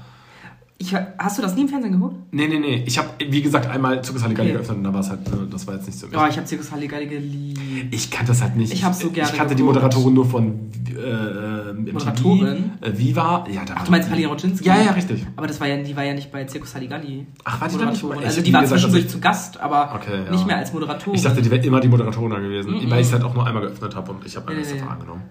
Ich, 0.81 0.95
hast 1.17 1.38
du 1.38 1.41
das 1.41 1.55
nie 1.55 1.62
im 1.63 1.67
Fernsehen 1.67 1.91
geguckt? 1.91 2.15
Nee, 2.31 2.48
nee, 2.48 2.57
nee. 2.57 2.83
Ich 2.88 2.98
habe, 2.98 3.09
wie 3.19 3.41
gesagt, 3.41 3.67
einmal 3.69 4.01
Zuckus 4.01 4.24
Halligalli 4.24 4.50
Okay. 4.50 4.57
geöffnet 4.59 4.77
und 4.77 4.83
da 4.86 4.93
war 4.93 5.01
es 5.01 5.09
halt, 5.09 5.29
ne, 5.29 5.45
das 5.51 5.67
war 5.67 5.75
jetzt 5.75 5.88
nicht 5.88 6.00
so. 6.00 6.07
Oh, 6.07 6.25
ich 6.29 6.38
habe 6.38 6.45
Zirkus 6.45 6.71
Halligalli 6.71 7.05
geliebt. 7.07 7.93
Ich 7.93 8.09
kannte 8.09 8.31
das 8.31 8.41
halt 8.41 8.55
nicht. 8.55 8.71
Ich 8.71 8.83
hab's 8.83 9.00
so 9.00 9.09
gerne 9.12 9.29
Ich 9.29 9.36
kannte 9.36 9.55
die 9.55 9.62
geguckt. 9.62 9.75
Moderatorin 9.75 10.13
nur 10.13 10.25
von 10.25 10.71
äh, 10.88 11.74
MTV. 11.74 11.93
Moderatorin? 11.93 12.71
Äh, 12.79 12.98
Viva. 12.98 13.45
Ja, 13.51 13.65
da 13.65 13.75
Ach, 13.77 13.83
du 13.86 13.91
meinst 13.91 14.09
Palina 14.09 14.29
Rodzinski? 14.29 14.65
Ja, 14.65 14.81
ja, 14.81 14.91
richtig. 14.91 15.25
Aber 15.36 15.48
das 15.48 15.59
war 15.59 15.67
ja, 15.67 15.75
die 15.83 15.95
war 15.98 16.03
ja 16.05 16.13
nicht 16.13 16.31
bei 16.31 16.45
Zirkus 16.45 16.74
Halligalli. 16.74 17.27
Ach, 17.43 17.59
war 17.59 17.67
die 17.67 17.77
da 17.77 17.86
nicht 17.91 18.01
bei- 18.09 18.15
Also 18.25 18.38
ich- 18.39 18.43
die 18.45 18.53
war 18.53 18.65
zwischendurch 18.65 19.03
also 19.03 19.15
zu 19.17 19.19
Gast, 19.21 19.59
aber 19.59 19.93
Okay, 19.95 20.24
ja. 20.25 20.31
nicht 20.31 20.48
mehr 20.48 20.57
als 20.57 20.71
Moderatorin. 20.71 21.15
Ich 21.17 21.24
dachte, 21.24 21.41
die 21.41 21.51
wäre 21.51 21.65
immer 21.65 21.81
die 21.81 21.89
Moderatorin 21.89 22.31
da 22.31 22.39
gewesen, 22.39 22.71
Mhm. 22.71 22.89
weil 22.89 23.01
ich 23.01 23.07
es 23.07 23.12
halt 23.13 23.24
auch 23.24 23.33
nur 23.33 23.45
einmal 23.45 23.63
geöffnet 23.63 23.93
habe 23.98 24.12
und 24.13 24.25
ich 24.25 24.36
habe 24.38 24.48
alles 24.50 24.74
Nee, 24.74 24.79
nee. 24.81 24.88
angenommen. 24.88 25.24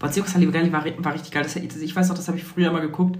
Boah, 0.00 0.10
Zirkus 0.10 0.34
Halligalli 0.34 0.72
war, 0.72 0.84
war 0.98 1.14
richtig 1.14 1.30
geil. 1.30 1.44
Das, 1.44 1.54
ich 1.56 1.94
weiß 1.96 2.08
noch, 2.08 2.16
das 2.16 2.26
habe 2.28 2.36
ich 2.38 2.44
früher 2.44 2.70
mal 2.72 2.80
geguckt, 2.82 3.18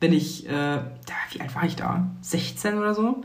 wenn 0.00 0.12
ich, 0.12 0.46
äh, 0.46 0.50
da, 0.50 1.14
wie 1.32 1.40
alt 1.40 1.54
war 1.54 1.64
ich 1.64 1.76
da? 1.76 2.10
16 2.20 2.78
oder 2.78 2.94
so? 2.94 3.22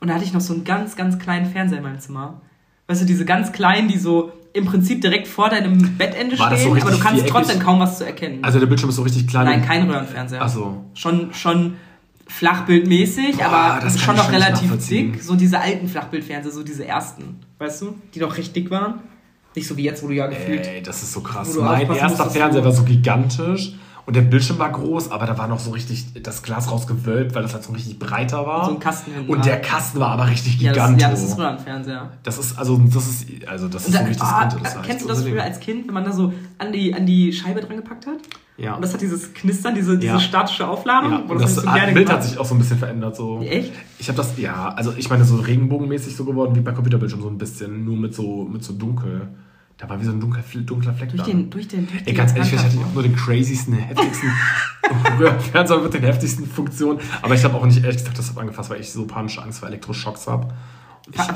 Und 0.00 0.08
da 0.08 0.14
hatte 0.14 0.24
ich 0.24 0.32
noch 0.32 0.40
so 0.40 0.54
einen 0.54 0.64
ganz, 0.64 0.96
ganz 0.96 1.18
kleinen 1.18 1.46
Fernseher 1.46 1.78
in 1.78 1.84
meinem 1.84 2.00
Zimmer. 2.00 2.40
Weißt 2.86 3.02
du, 3.02 3.06
diese 3.06 3.24
ganz 3.24 3.52
kleinen, 3.52 3.88
die 3.88 3.98
so 3.98 4.32
im 4.52 4.64
Prinzip 4.66 5.00
direkt 5.00 5.26
vor 5.26 5.50
deinem 5.50 5.96
Bettende 5.98 6.38
War 6.38 6.50
das 6.50 6.62
so 6.62 6.70
stehen, 6.70 6.82
aber 6.82 6.90
du 6.90 6.96
richtig 6.96 7.00
kannst 7.00 7.22
viereckig? 7.22 7.32
trotzdem 7.32 7.60
kaum 7.60 7.80
was 7.80 7.98
zu 7.98 8.06
erkennen. 8.06 8.42
Also 8.42 8.58
der 8.58 8.66
Bildschirm 8.66 8.90
ist 8.90 8.96
so 8.96 9.02
richtig 9.02 9.26
klein. 9.26 9.44
Nein, 9.46 9.62
kein 9.62 9.90
Röhrenfernseher. 9.90 10.40
Ach 10.40 10.48
so. 10.48 10.84
Schon, 10.94 11.34
schon 11.34 11.74
flachbildmäßig, 12.26 13.36
Boah, 13.36 13.46
aber 13.46 13.90
schon 13.90 14.16
noch 14.16 14.30
relativ 14.30 14.88
dick. 14.88 15.22
So 15.22 15.34
diese 15.34 15.60
alten 15.60 15.88
Flachbildfernseher, 15.88 16.52
so 16.52 16.62
diese 16.62 16.86
ersten, 16.86 17.40
weißt 17.58 17.82
du? 17.82 17.98
Die 18.14 18.18
doch 18.18 18.36
recht 18.36 18.54
dick 18.54 18.70
waren. 18.70 19.00
Nicht 19.54 19.66
so 19.66 19.76
wie 19.76 19.84
jetzt, 19.84 20.02
wo 20.02 20.08
du 20.08 20.14
ja 20.14 20.26
gefühlt... 20.26 20.66
Ey, 20.66 20.82
das 20.82 21.02
ist 21.02 21.12
so 21.12 21.20
krass. 21.20 21.54
Mein 21.56 21.90
erster 21.90 22.30
Fernseher 22.30 22.64
war 22.64 22.72
so 22.72 22.84
gigantisch 22.84 23.74
und 24.06 24.14
der 24.16 24.22
Bildschirm 24.22 24.58
war 24.58 24.70
groß, 24.70 25.10
aber 25.10 25.26
da 25.26 25.36
war 25.36 25.48
noch 25.48 25.58
so 25.58 25.72
richtig 25.72 26.06
das 26.22 26.42
Glas 26.42 26.70
rausgewölbt, 26.70 27.34
weil 27.34 27.42
das 27.42 27.52
halt 27.54 27.64
so 27.64 27.72
richtig 27.72 27.98
breiter 27.98 28.46
war. 28.46 28.64
So 28.66 28.70
ein 28.74 28.80
Kasten 28.80 29.12
hinten 29.12 29.30
Und 29.30 29.44
der 29.44 29.60
Kasten 29.60 29.98
war 30.00 30.10
aber 30.10 30.30
richtig 30.30 30.60
ja, 30.60 30.72
gigantisch. 30.72 31.02
ja, 31.02 31.10
das 31.10 31.22
ist 31.24 31.36
Röhrenfernseher. 31.36 32.10
Das 32.22 32.38
ist 32.38 32.56
also 32.58 32.78
das 32.78 33.06
ist 33.06 33.26
also 33.48 33.68
das 33.68 33.82
ist 33.82 33.88
Und 33.88 33.92
so 33.94 33.98
da, 33.98 34.04
richtig 34.06 34.22
ah, 34.22 34.44
das 34.62 34.76
war 34.76 34.82
kennst 34.82 35.04
du 35.04 35.08
das 35.08 35.22
früher 35.22 35.42
als 35.42 35.58
Kind, 35.60 35.86
wenn 35.88 35.94
man 35.94 36.04
da 36.04 36.12
so 36.12 36.32
an 36.58 36.72
die, 36.72 36.94
an 36.94 37.04
die 37.04 37.32
Scheibe 37.32 37.60
dran 37.60 37.76
gepackt 37.76 38.06
hat? 38.06 38.18
Ja. 38.58 38.74
Und 38.76 38.82
das 38.82 38.94
hat 38.94 39.02
dieses 39.02 39.34
Knistern, 39.34 39.74
diese, 39.74 39.98
diese 39.98 40.14
Ja. 40.14 40.20
statische 40.20 40.66
Aufladung. 40.66 41.12
ja, 41.12 41.22
wo 41.26 41.32
und 41.32 41.42
das 41.42 41.56
das, 41.56 41.64
so 41.64 41.70
Bild 41.70 41.94
gemacht. 41.94 42.12
hat 42.12 42.24
sich 42.24 42.38
auch 42.38 42.46
so 42.46 42.54
ein 42.54 42.58
bisschen 42.58 42.78
verändert. 42.78 43.14
So. 43.14 43.42
Echt? 43.42 43.72
Ich 43.98 44.08
habe 44.08 44.16
das, 44.16 44.38
ja, 44.38 44.68
also 44.70 44.94
ich 44.96 45.10
meine, 45.10 45.24
so 45.26 45.36
regenbogenmäßig 45.36 46.16
so 46.16 46.24
geworden 46.24 46.54
wie 46.54 46.60
bei 46.60 46.72
Computerbildschirm, 46.72 47.20
so 47.20 47.28
ein 47.28 47.36
bisschen, 47.36 47.84
nur 47.84 47.96
mit 47.98 48.14
so, 48.14 48.44
mit 48.50 48.64
so 48.64 48.72
dunkel. 48.72 49.28
Da 49.78 49.90
war 49.90 50.00
wie 50.00 50.04
so 50.04 50.10
ein 50.12 50.20
dunkler, 50.20 50.42
dunkler 50.54 50.94
Fleck 50.94 51.10
Durch 51.10 51.22
da. 51.22 51.26
den, 51.28 51.50
durch 51.50 51.68
den, 51.68 51.86
durch 51.86 51.98
Ey, 52.00 52.04
den 52.06 52.14
ganz 52.14 52.32
ehrlich, 52.32 52.48
vielleicht 52.48 52.64
hatte 52.64 52.76
ich 52.76 52.82
auch 52.82 52.94
nur 52.94 53.02
den 53.02 53.14
craziesten, 53.14 53.74
heftigsten 53.74 54.30
Fernseher 55.52 55.78
mit 55.80 55.92
den 55.92 56.02
heftigsten 56.02 56.46
Funktionen. 56.46 56.98
Aber 57.20 57.34
ich 57.34 57.44
habe 57.44 57.54
auch 57.54 57.66
nicht 57.66 57.82
ehrlich 57.84 57.98
gesagt 57.98 58.18
das 58.18 58.30
hab 58.30 58.38
angefasst, 58.38 58.70
weil 58.70 58.80
ich 58.80 58.90
so 58.90 59.06
panische 59.06 59.42
Angst 59.42 59.58
vor 59.58 59.68
Elektroschocks 59.68 60.28
habe. 60.28 60.48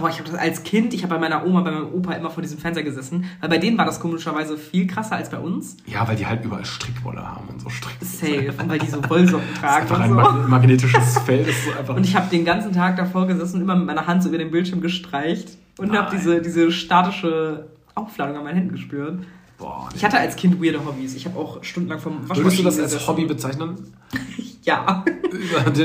Boah, 0.00 0.08
ich 0.08 0.18
habe 0.18 0.28
das 0.28 0.34
als 0.34 0.64
Kind, 0.64 0.94
ich 0.94 1.04
habe 1.04 1.14
bei 1.14 1.20
meiner 1.20 1.46
Oma, 1.46 1.60
bei 1.60 1.70
meinem 1.70 1.92
Opa 1.92 2.14
immer 2.14 2.30
vor 2.30 2.42
diesem 2.42 2.58
Fernseher 2.58 2.82
gesessen, 2.82 3.26
weil 3.40 3.50
bei 3.50 3.58
denen 3.58 3.78
war 3.78 3.84
das 3.84 4.00
komischerweise 4.00 4.58
viel 4.58 4.88
krasser 4.88 5.14
als 5.14 5.30
bei 5.30 5.38
uns. 5.38 5.76
Ja, 5.86 6.08
weil 6.08 6.16
die 6.16 6.26
halt 6.26 6.44
überall 6.44 6.64
Strickwolle 6.64 7.22
haben 7.22 7.46
und 7.48 7.60
so 7.60 7.68
Strick. 7.68 7.96
Safe, 8.00 8.52
und 8.60 8.68
weil 8.68 8.80
die 8.80 8.88
so 8.88 8.96
Wollsocken 9.08 9.46
Das 9.62 9.82
ist 9.82 9.88
tragen 9.88 10.02
einfach 10.02 10.02
ein 10.02 10.14
mag 10.14 10.42
so. 10.42 10.48
magnetisches 10.48 11.18
Feld. 11.20 11.46
Ist 11.46 11.66
so 11.66 11.70
einfach 11.78 11.94
Und 11.94 12.04
ich 12.04 12.16
habe 12.16 12.28
den 12.30 12.44
ganzen 12.44 12.72
Tag 12.72 12.96
davor 12.96 13.28
gesessen 13.28 13.56
und 13.56 13.62
immer 13.62 13.76
mit 13.76 13.86
meiner 13.86 14.08
Hand 14.08 14.24
so 14.24 14.28
über 14.30 14.38
den 14.38 14.50
Bildschirm 14.50 14.80
gestreicht 14.80 15.50
und 15.78 15.96
habe 15.96 16.16
diese, 16.16 16.42
diese 16.42 16.72
statische 16.72 17.69
Aufladung 17.94 18.36
an 18.36 18.44
meinen 18.44 18.56
Händen 18.56 18.72
gespürt. 18.72 19.20
boah, 19.58 19.88
Ich 19.94 20.04
hatte 20.04 20.18
als 20.18 20.36
Kind 20.36 20.62
weirde 20.62 20.84
Hobbys. 20.84 21.14
Ich 21.14 21.26
habe 21.26 21.38
auch 21.38 21.62
stundenlang 21.62 21.98
vom 22.00 22.14
Würdest 22.28 22.30
du 22.40 22.44
Waschmaschinen 22.44 22.64
das 22.66 22.78
als. 22.94 23.06
Hobby 23.06 23.24
bezeichnen? 23.26 23.92
Ja. 24.62 25.04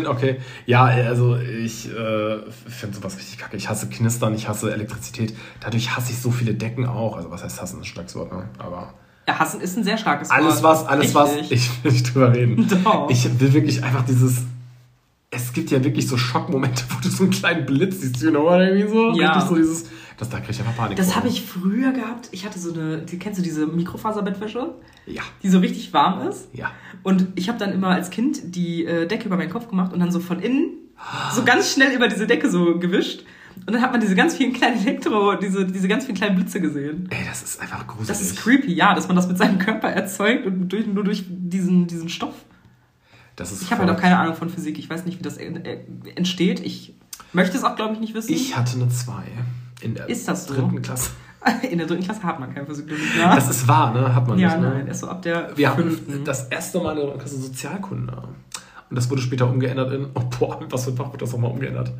Okay. 0.07 0.38
Ja, 0.65 0.83
also 0.83 1.38
ich 1.38 1.88
äh, 1.89 2.38
finde 2.67 2.97
sowas 2.97 3.15
richtig 3.17 3.38
kacke. 3.38 3.55
Ich 3.55 3.69
hasse 3.69 3.88
Knistern, 3.89 4.35
ich 4.35 4.50
hasse 4.50 4.71
Elektrizität. 4.74 5.33
Dadurch 5.62 5.95
hasse 5.95 6.12
ich 6.12 6.19
so 6.19 6.29
viele 6.29 6.53
Decken 6.53 6.85
auch. 6.85 7.15
Also 7.15 7.31
was 7.31 7.41
heißt 7.41 7.62
hassen, 7.62 7.77
ist 7.77 7.83
ein 7.83 7.85
starkes 7.85 8.15
Wort, 8.17 8.33
ne? 8.33 8.50
Aber 8.59 8.93
ja, 9.27 9.39
hassen 9.39 9.62
ist 9.62 9.77
ein 9.77 9.85
sehr 9.85 9.97
starkes 9.97 10.29
Wort. 10.29 10.39
alles 10.39 10.62
was, 10.62 10.85
alles 10.85 11.15
was, 11.15 11.33
Richtig. 11.35 11.51
ich 11.53 11.83
will 11.85 11.91
nicht 11.93 12.13
drüber 12.13 12.33
reden. 12.33 12.67
Doch. 12.83 13.09
Ich 13.09 13.39
will 13.39 13.53
wirklich 13.53 13.81
einfach 13.81 14.03
dieses. 14.05 14.43
Es 15.31 15.53
gibt 15.53 15.71
ja 15.71 15.81
wirklich 15.83 16.07
so 16.07 16.17
Schockmomente, 16.17 16.83
wo 16.89 17.01
du 17.01 17.07
so 17.09 17.24
einen 17.24 17.31
kleinen 17.31 17.65
Blitz 17.65 18.01
siehst, 18.01 18.21
you 18.21 18.29
know 18.29 18.43
what 18.43 18.59
I 18.59 18.74
mean? 18.74 18.89
So, 18.89 19.13
Ja. 19.13 19.31
richtig 19.33 19.50
so 19.50 19.55
dieses. 19.55 19.85
Das, 20.17 20.29
da 20.29 20.39
krieg 20.39 20.51
ich 20.51 20.60
einfach 20.60 20.75
Panik. 20.77 20.98
Das 20.98 21.15
habe 21.15 21.27
ich 21.27 21.41
früher 21.45 21.91
gehabt. 21.91 22.29
Ich 22.31 22.45
hatte 22.45 22.57
so 22.60 22.74
eine, 22.74 23.00
die, 23.00 23.19
kennst 23.19 23.39
du 23.39 23.43
diese 23.43 23.67
Mikrofaserbettwäsche, 23.67 24.75
Ja, 25.05 25.24
die 25.43 25.50
so 25.50 25.60
richtig 25.60 25.91
warm 25.93 26.27
ist? 26.27 26.48
ja. 26.53 26.72
Und 27.03 27.27
ich 27.36 27.50
habe 27.50 27.60
dann 27.60 27.72
immer 27.74 27.89
als 27.89 28.10
Kind 28.10 28.55
die 28.55 28.86
äh, 28.86 29.07
Decke 29.07 29.25
über 29.25 29.38
meinen 29.38 29.50
Kopf 29.51 29.67
gemacht 29.67 29.93
und 29.93 30.00
dann 30.00 30.12
so 30.12 30.19
von 30.19 30.39
innen 30.39 30.69
so 31.34 31.43
ganz 31.43 31.74
schnell 31.74 31.93
über 31.93 32.07
diese 32.07 32.25
Decke 32.25 32.50
so 32.50 32.79
gewischt. 32.79 33.24
Und 33.67 33.74
dann 33.74 33.81
hat 33.81 33.91
man 33.91 34.01
diese 34.01 34.15
ganz 34.15 34.36
vielen 34.36 34.53
kleinen 34.53 34.79
Elektro, 34.86 35.36
diese, 35.36 35.65
diese 35.65 35.88
ganz 35.88 36.05
vielen 36.05 36.17
kleinen 36.17 36.36
Blitze 36.36 36.60
gesehen. 36.62 37.07
Ey, 37.10 37.25
das 37.27 37.43
ist 37.43 37.62
einfach 37.62 37.86
gruselig. 37.86 38.07
Das 38.07 38.22
ist 38.22 38.38
creepy, 38.38 38.74
ja, 38.74 38.93
dass 38.93 39.07
man 39.07 39.15
das 39.15 39.27
mit 39.27 39.38
seinem 39.38 39.60
Körper 39.60 39.89
erzeugt 39.89 40.45
und 40.45 40.69
durch, 40.69 40.88
nur 40.88 41.03
durch 41.03 41.25
diesen, 41.27 41.88
diesen 41.88 42.10
Stoff. 42.10 42.34
Das 43.36 43.51
ist 43.51 43.62
Ich 43.63 43.72
habe 43.72 43.84
halt 43.86 43.91
auch 43.91 44.00
keine 44.01 44.17
Ahnung 44.17 44.36
von 44.36 44.50
Physik. 44.50 44.79
Ich 44.79 44.89
weiß 44.89 45.05
nicht, 45.05 45.19
wie 45.19 45.24
das 45.24 45.38
äh, 45.38 45.48
äh, 45.48 45.79
entsteht. 46.15 46.62
Ich 46.62 46.93
möchte 47.34 47.57
es 47.57 47.63
auch, 47.65 47.75
glaube 47.75 47.93
ich, 47.93 48.00
nicht 48.00 48.13
wissen. 48.13 48.31
Ich 48.31 48.55
hatte 48.55 48.75
eine 48.77 48.88
2 48.89 49.12
in 49.82 49.96
der 49.96 50.10
Ist 50.10 50.27
das 50.27 50.46
so? 50.48 50.53
dritten 50.53 50.82
Klasse. 50.82 51.12
In 51.70 51.77
der 51.77 51.86
dritten 51.86 52.03
Klasse 52.03 52.24
hat 52.24 52.39
man 52.39 52.51
kein 52.55 52.65
Physikunterricht 52.65 53.17
mehr. 53.17 53.36
Das 53.36 53.48
ist 53.51 53.67
wahr, 53.67 53.94
ne? 53.94 54.15
Hat 54.15 54.27
man 54.27 54.39
ja, 54.39 54.48
nicht, 54.48 54.62
ne? 54.62 54.70
nein, 54.77 54.88
erst 54.88 55.01
so 55.01 55.08
ab 55.10 55.22
der 55.22 55.55
Wir 55.55 55.70
hatten 55.70 55.84
fünften. 55.84 56.25
das 56.25 56.48
erste 56.48 56.79
Mal 56.79 56.91
in 56.91 56.96
der 56.98 57.05
dritten 57.05 57.20
Klasse 57.20 57.38
Sozialkunde. 57.38 58.13
Und 58.89 58.96
das 58.96 59.10
wurde 59.12 59.22
später 59.22 59.48
umgeändert 59.48 59.94
in. 59.94 60.08
Oh, 60.15 60.22
boah, 60.39 60.60
was 60.72 60.86
für 60.86 60.91
ein 60.91 60.98
Fach 60.98 61.10
wurde 61.10 61.20
das 61.20 61.32
nochmal 61.34 61.51
umgeändert? 61.51 61.91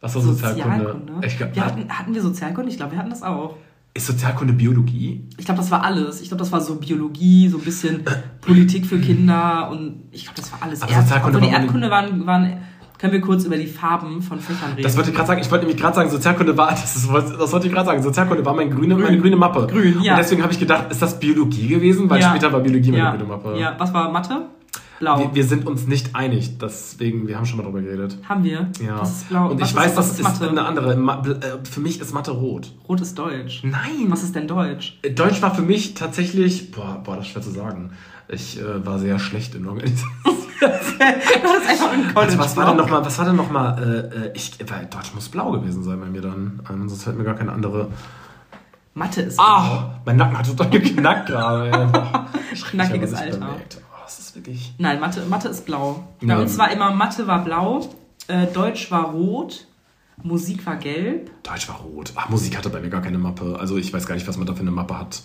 Was 0.00 0.14
war 0.16 0.22
Sozialkunde? 0.22 0.78
Sozialkunde. 0.78 1.26
Ich 1.26 1.36
glaub, 1.36 1.54
wir 1.54 1.64
hatten, 1.64 1.88
hatten 1.88 2.14
wir 2.14 2.22
Sozialkunde? 2.22 2.70
Ich 2.70 2.78
glaube, 2.78 2.92
wir 2.92 2.98
hatten 2.98 3.10
das 3.10 3.22
auch. 3.22 3.56
ist 3.94 4.06
Sozialkunde 4.08 4.54
Biologie? 4.54 5.24
Ich 5.36 5.44
glaube, 5.44 5.60
das 5.60 5.70
war 5.70 5.84
alles. 5.84 6.20
Ich 6.20 6.28
glaube, 6.28 6.42
das 6.42 6.50
war 6.50 6.60
so 6.60 6.76
Biologie, 6.76 7.48
so 7.48 7.58
ein 7.58 7.64
bisschen 7.64 8.02
Politik 8.40 8.86
für 8.86 8.98
Kinder 8.98 9.70
und 9.70 10.02
ich 10.10 10.24
glaube, 10.24 10.36
das 10.40 10.50
war 10.50 10.62
alles. 10.62 10.82
Aber 10.82 10.92
Sozialkunde 10.92 11.38
obwohl 11.38 11.48
die 11.48 11.54
Erdkunde 11.54 11.90
waren, 11.90 12.26
waren. 12.26 12.58
Können 13.00 13.14
wir 13.14 13.20
kurz 13.22 13.44
über 13.44 13.56
die 13.56 13.66
Farben 13.66 14.20
von 14.20 14.40
Fächern 14.40 14.72
reden? 14.72 14.82
Das 14.82 14.94
wollte 14.94 15.08
ich 15.08 15.16
gerade 15.16 15.28
sagen. 15.28 15.40
Ich 15.40 15.50
wollte 15.50 15.64
nämlich 15.64 15.80
gerade 15.80 15.94
sagen, 15.96 16.10
Sozialkunde 16.10 16.56
war. 16.56 16.68
Das, 16.70 16.96
ist, 16.96 17.08
das 17.10 17.52
wollte 17.52 17.66
ich 17.66 17.72
gerade 17.72 17.86
sagen. 17.86 18.02
Sozialkunde 18.02 18.44
war 18.44 18.54
mein 18.54 18.70
grüne, 18.70 18.94
meine 18.96 19.18
grüne 19.18 19.36
Mappe. 19.36 19.66
Grün, 19.66 20.02
ja. 20.02 20.12
Und 20.12 20.18
deswegen 20.18 20.42
habe 20.42 20.52
ich 20.52 20.58
gedacht, 20.58 20.90
ist 20.90 21.00
das 21.00 21.18
Biologie 21.18 21.68
gewesen? 21.68 22.10
Weil 22.10 22.20
Ja. 22.20 22.30
später 22.30 22.52
war 22.52 22.60
Biologie 22.60 22.90
meine 22.90 23.04
ja. 23.04 23.10
grüne 23.12 23.24
Mappe. 23.24 23.56
Ja, 23.58 23.74
was 23.78 23.94
war 23.94 24.10
Mathe? 24.10 24.46
Blau. 24.98 25.18
Wir, 25.18 25.34
wir 25.34 25.44
sind 25.44 25.66
uns 25.66 25.86
nicht 25.86 26.14
einig. 26.14 26.58
Deswegen, 26.58 27.26
wir 27.26 27.38
haben 27.38 27.46
schon 27.46 27.56
mal 27.56 27.62
drüber 27.64 27.80
geredet. 27.80 28.18
Haben 28.28 28.44
wir? 28.44 28.68
Ja. 28.84 29.00
Was 29.00 29.22
ist 29.22 29.28
blau? 29.30 29.48
Und 29.50 29.58
was 29.58 29.70
ich 29.70 29.76
weiß, 29.76 29.94
das 29.94 30.10
ist 30.10 30.22
Mathe? 30.22 30.50
eine 30.50 30.66
andere. 30.66 30.92
Äh, 30.92 31.64
Für 31.64 31.80
mich 31.80 32.00
ist 32.02 32.12
Mathe 32.12 32.32
rot. 32.32 32.70
Rot 32.86 33.00
ist 33.00 33.18
Deutsch. 33.18 33.62
Nein. 33.64 34.08
Was 34.08 34.22
ist 34.22 34.34
denn 34.36 34.46
Deutsch? 34.46 34.98
Deutsch 35.14 35.40
war 35.40 35.54
für 35.54 35.62
mich 35.62 35.94
tatsächlich, 35.94 36.70
boah, 36.70 37.00
boah 37.02 37.16
das 37.16 37.24
ist 37.26 37.32
schwer 37.32 37.42
zu 37.42 37.50
sagen. 37.50 37.92
Ich 38.32 38.60
äh, 38.60 38.84
war 38.86 38.98
sehr 38.98 39.18
schlecht 39.18 39.54
in 39.54 39.66
Organisation. 39.66 40.10
College. 40.60 42.14
Also 42.14 42.38
was 42.38 42.56
war 42.56 42.66
denn 42.66 42.76
noch 42.76 42.88
mal, 42.90 43.04
was 43.04 43.18
war 43.18 43.24
denn 43.24 43.36
noch 43.36 43.50
mal, 43.50 43.78
äh, 43.82 44.26
äh, 44.26 44.32
ich, 44.34 44.58
weil 44.68 44.86
Deutsch 44.86 45.14
muss 45.14 45.28
blau 45.28 45.50
gewesen 45.52 45.82
sein 45.82 46.00
bei 46.00 46.06
mir 46.06 46.20
dann. 46.20 46.62
Ähm, 46.70 46.88
sonst 46.88 47.04
fällt 47.04 47.16
mir 47.16 47.24
gar 47.24 47.34
keine 47.34 47.52
andere. 47.52 47.88
Mathe 48.94 49.22
ist 49.22 49.38
Ah, 49.38 50.00
mein 50.04 50.16
Nacken 50.16 50.36
hat 50.38 50.46
total 50.46 50.68
geknackt 50.70 51.28
gerade. 51.28 51.70
Knackiges 52.70 53.14
Alter. 53.14 53.36
überlegt. 53.36 53.78
Oh, 53.80 53.96
das 54.04 54.18
ist 54.18 54.34
wirklich. 54.36 54.74
Nein, 54.78 55.00
Mathe, 55.00 55.22
Mathe 55.28 55.48
ist 55.48 55.64
blau. 55.64 56.04
Bei 56.20 56.26
Nein. 56.26 56.40
uns 56.40 56.58
war 56.58 56.70
immer 56.70 56.90
Mathe 56.92 57.26
war 57.26 57.42
blau, 57.44 57.88
äh, 58.26 58.46
Deutsch 58.48 58.90
war 58.90 59.04
rot, 59.06 59.66
Musik 60.22 60.66
war 60.66 60.76
gelb. 60.76 61.30
Deutsch 61.44 61.68
war 61.68 61.76
rot. 61.76 62.12
Ach, 62.16 62.28
Musik 62.28 62.56
hatte 62.58 62.68
bei 62.68 62.80
mir 62.80 62.90
gar 62.90 63.00
keine 63.00 63.18
Mappe. 63.18 63.56
Also 63.58 63.76
ich 63.78 63.92
weiß 63.92 64.06
gar 64.06 64.14
nicht, 64.16 64.28
was 64.28 64.36
man 64.36 64.46
da 64.46 64.54
für 64.54 64.60
eine 64.60 64.72
Mappe 64.72 64.98
hat. 64.98 65.22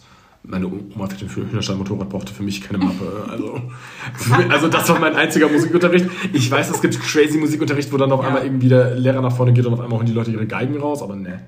Meine 0.48 0.68
Oma 0.68 1.08
für 1.08 1.16
den 1.42 1.50
Hühnerstall-Motorrad 1.50 2.10
brauchte 2.10 2.34
für 2.34 2.44
mich 2.44 2.62
keine 2.62 2.78
Mappe. 2.84 3.26
Also, 3.30 3.62
also 4.50 4.68
das 4.68 4.88
war 4.90 5.00
mein 5.00 5.16
einziger 5.16 5.50
Musikunterricht. 5.50 6.08
Ich 6.34 6.50
weiß, 6.52 6.70
es 6.70 6.82
gibt 6.82 7.00
crazy 7.00 7.38
Musikunterricht, 7.38 7.92
wo 7.92 7.98
dann 7.98 8.12
auf 8.12 8.22
Ja. 8.22 8.28
einmal 8.28 8.44
irgendwie 8.44 8.70
der 8.70 8.96
Lehrer 8.96 9.22
nach 9.22 9.36
vorne 9.36 9.54
geht 9.54 9.66
und 9.66 9.74
auf 9.74 9.80
einmal 9.82 9.98
holen 9.98 10.06
die 10.08 10.14
Leute 10.14 10.32
ihre 10.32 10.46
Geigen 10.46 10.78
raus, 10.78 11.02
aber 11.02 11.16
ne. 11.16 11.42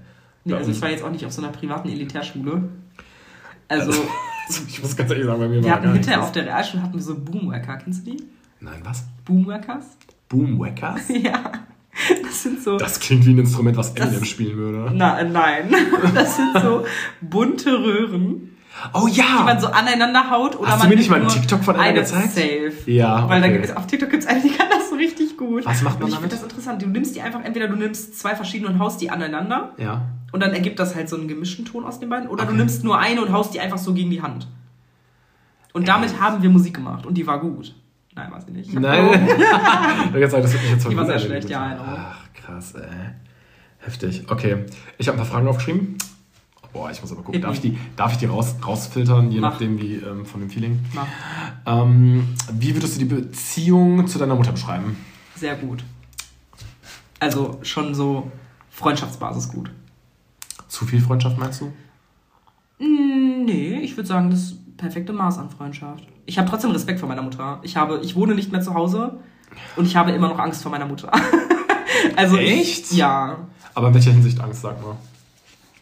Nee, 0.43 0.53
also 0.53 0.71
ich 0.71 0.81
war 0.81 0.89
jetzt 0.89 1.03
auch 1.03 1.11
nicht 1.11 1.25
auf 1.25 1.31
so 1.31 1.41
einer 1.41 1.51
privaten 1.51 1.89
Elitärschule. 1.89 2.63
Also, 3.67 3.91
Ich 4.67 4.81
muss 4.81 4.95
ganz 4.95 5.11
ehrlich 5.11 5.25
sagen, 5.25 5.39
bei 5.39 5.47
mir 5.47 5.55
wir 5.55 5.63
war 5.65 5.71
hatten 5.73 5.91
hinterher 5.93 6.23
auf 6.23 6.31
der 6.31 6.45
Realschule 6.45 6.81
hatten 6.81 6.93
wir 6.93 7.01
so 7.01 7.15
Boomwacker. 7.19 7.77
Kennst 7.83 8.07
du 8.07 8.11
die? 8.11 8.23
Nein, 8.61 8.79
was? 8.83 9.03
Boomwackers? 9.25 9.85
Boomwackers? 10.29 11.09
Ja. 11.09 11.51
Das 12.23 12.43
sind 12.43 12.61
so. 12.61 12.77
Das 12.77 12.99
klingt 12.99 13.25
wie 13.25 13.31
ein 13.31 13.39
Instrument, 13.39 13.75
was 13.75 13.91
Eminem 13.95 14.23
spielen 14.23 14.55
würde. 14.55 14.91
Na, 14.95 15.23
nein. 15.23 15.73
Das 16.13 16.35
sind 16.35 16.51
so 16.61 16.85
bunte 17.21 17.71
Röhren, 17.71 18.51
Oh 18.93 19.07
die 19.07 19.15
ja! 19.17 19.43
man 19.43 19.59
so 19.59 19.67
aneinander 19.67 20.29
haut. 20.29 20.55
Oder 20.57 20.69
Hast 20.69 20.77
du 20.77 20.79
man 20.83 20.89
mir 20.89 20.95
nicht 20.97 21.09
mal 21.09 21.19
einen 21.19 21.29
TikTok 21.29 21.63
von 21.63 21.75
einer 21.75 21.83
eine 21.83 21.99
gezeigt? 21.99 22.31
Safe. 22.33 22.73
Ja, 22.85 23.27
Weil 23.29 23.41
da 23.41 23.47
okay. 23.47 23.53
gibt 23.57 23.65
es, 23.69 23.75
auf 23.75 23.87
TikTok 23.87 24.09
gibt 24.09 24.23
es 24.23 24.29
eine, 24.29 24.41
die 24.41 24.49
kann 24.49 24.67
das 24.69 24.89
so 24.89 24.95
richtig 24.95 25.37
gut. 25.37 25.65
Was 25.65 25.81
macht 25.81 25.95
man 25.95 26.03
Und 26.03 26.09
ich 26.09 26.15
damit? 26.15 26.31
finde 26.31 26.35
das 26.35 26.43
interessant. 26.43 26.81
Du 26.81 26.87
nimmst 26.87 27.15
die 27.15 27.21
einfach, 27.21 27.43
entweder 27.43 27.67
du 27.67 27.75
nimmst 27.75 28.19
zwei 28.19 28.35
verschiedene 28.35 28.69
und 28.71 28.79
haust 28.79 29.01
die 29.01 29.09
aneinander 29.09 29.73
Ja. 29.77 30.01
und 30.31 30.41
dann 30.41 30.51
ergibt 30.53 30.79
das 30.79 30.95
halt 30.95 31.09
so 31.09 31.15
einen 31.17 31.27
gemischten 31.27 31.65
Ton 31.65 31.85
aus 31.85 31.99
den 31.99 32.09
beiden. 32.09 32.29
Oder 32.29 32.43
Okay. 32.43 32.51
du 32.53 32.57
nimmst 32.57 32.83
nur 32.83 32.99
eine 32.99 33.21
und 33.21 33.31
haust 33.31 33.53
die 33.53 33.59
einfach 33.59 33.77
so 33.79 33.93
gegen 33.93 34.11
die 34.11 34.21
Hand. 34.21 34.47
Und 35.73 35.87
damit 35.87 36.19
haben 36.19 36.41
wir 36.43 36.49
Musik 36.49 36.75
gemacht 36.75 37.05
und 37.05 37.15
die 37.15 37.25
war 37.27 37.39
gut. 37.39 37.75
Nein, 38.15 38.31
weiß 38.31 38.45
ich 38.47 38.53
nicht. 38.53 38.73
Nein. 38.73 39.09
Ich 40.15 40.31
das 40.31 40.53
mich 40.53 40.69
jetzt 40.71 40.89
Die 40.89 40.97
war 40.97 41.05
sehr 41.05 41.19
schlecht, 41.19 41.49
ja. 41.49 41.77
Ach, 41.79 42.19
krass, 42.33 42.73
ey. 42.73 42.81
Heftig. 43.79 44.23
Okay. 44.27 44.65
Ich 44.97 45.07
habe 45.07 45.17
ein 45.17 45.21
paar 45.21 45.27
Fragen 45.31 45.47
aufgeschrieben. 45.47 45.97
Boah, 46.77 46.91
ich 46.91 47.01
muss 47.01 47.11
aber 47.11 47.21
gucken. 47.21 47.33
Hit 47.33 47.43
Darf 47.43 47.55
ich 47.55 47.61
die, 47.61 47.77
darf 47.95 48.11
ich 48.11 48.17
die 48.19 48.27
raus, 48.27 48.55
rausfiltern, 48.65 49.31
je 49.31 49.39
Mach. 49.39 49.51
nachdem 49.51 49.79
wie 49.81 49.95
ähm, 49.95 50.27
von 50.27 50.41
dem 50.41 50.49
Feeling? 50.51 50.79
Ähm, 51.65 52.35
wie 52.51 52.75
würdest 52.75 52.95
du 52.95 52.99
die 52.99 53.05
Beziehung 53.05 54.07
zu 54.07 54.19
deiner 54.19 54.35
Mutter 54.35 54.51
beschreiben? 54.51 54.95
Sehr 55.35 55.55
gut. 55.55 55.83
Also 57.19 57.57
schon 57.63 57.95
so 57.95 58.31
Freundschaftsbasis 58.69 59.49
gut. 59.49 59.71
Zu 60.67 60.85
viel 60.85 61.01
Freundschaft 61.01 61.39
meinst 61.39 61.61
du? 61.61 61.73
Nee, 62.77 63.79
ich 63.81 63.97
würde 63.97 64.07
sagen, 64.07 64.29
das 64.29 64.53
perfekte 64.77 65.13
Maß 65.13 65.39
an 65.39 65.49
Freundschaft. 65.49 66.03
Ich 66.27 66.37
habe 66.37 66.47
trotzdem 66.47 66.69
Respekt 66.69 66.99
vor 66.99 67.09
meiner 67.09 67.23
Mutter. 67.23 67.59
Ich, 67.63 67.75
habe, 67.75 68.01
ich 68.03 68.15
wohne 68.15 68.35
nicht 68.35 68.51
mehr 68.51 68.61
zu 68.61 68.75
Hause 68.75 69.17
und 69.77 69.85
ich 69.85 69.95
habe 69.95 70.11
immer 70.11 70.27
noch 70.27 70.37
Angst 70.37 70.61
vor 70.61 70.71
meiner 70.71 70.85
Mutter. 70.85 71.11
also 72.15 72.37
Echt? 72.37 72.91
Ich, 72.91 72.97
ja. 72.97 73.47
Aber 73.73 73.87
in 73.87 73.95
welcher 73.95 74.11
Hinsicht 74.11 74.39
Angst, 74.39 74.61
sag 74.61 74.79
mal? 74.83 74.95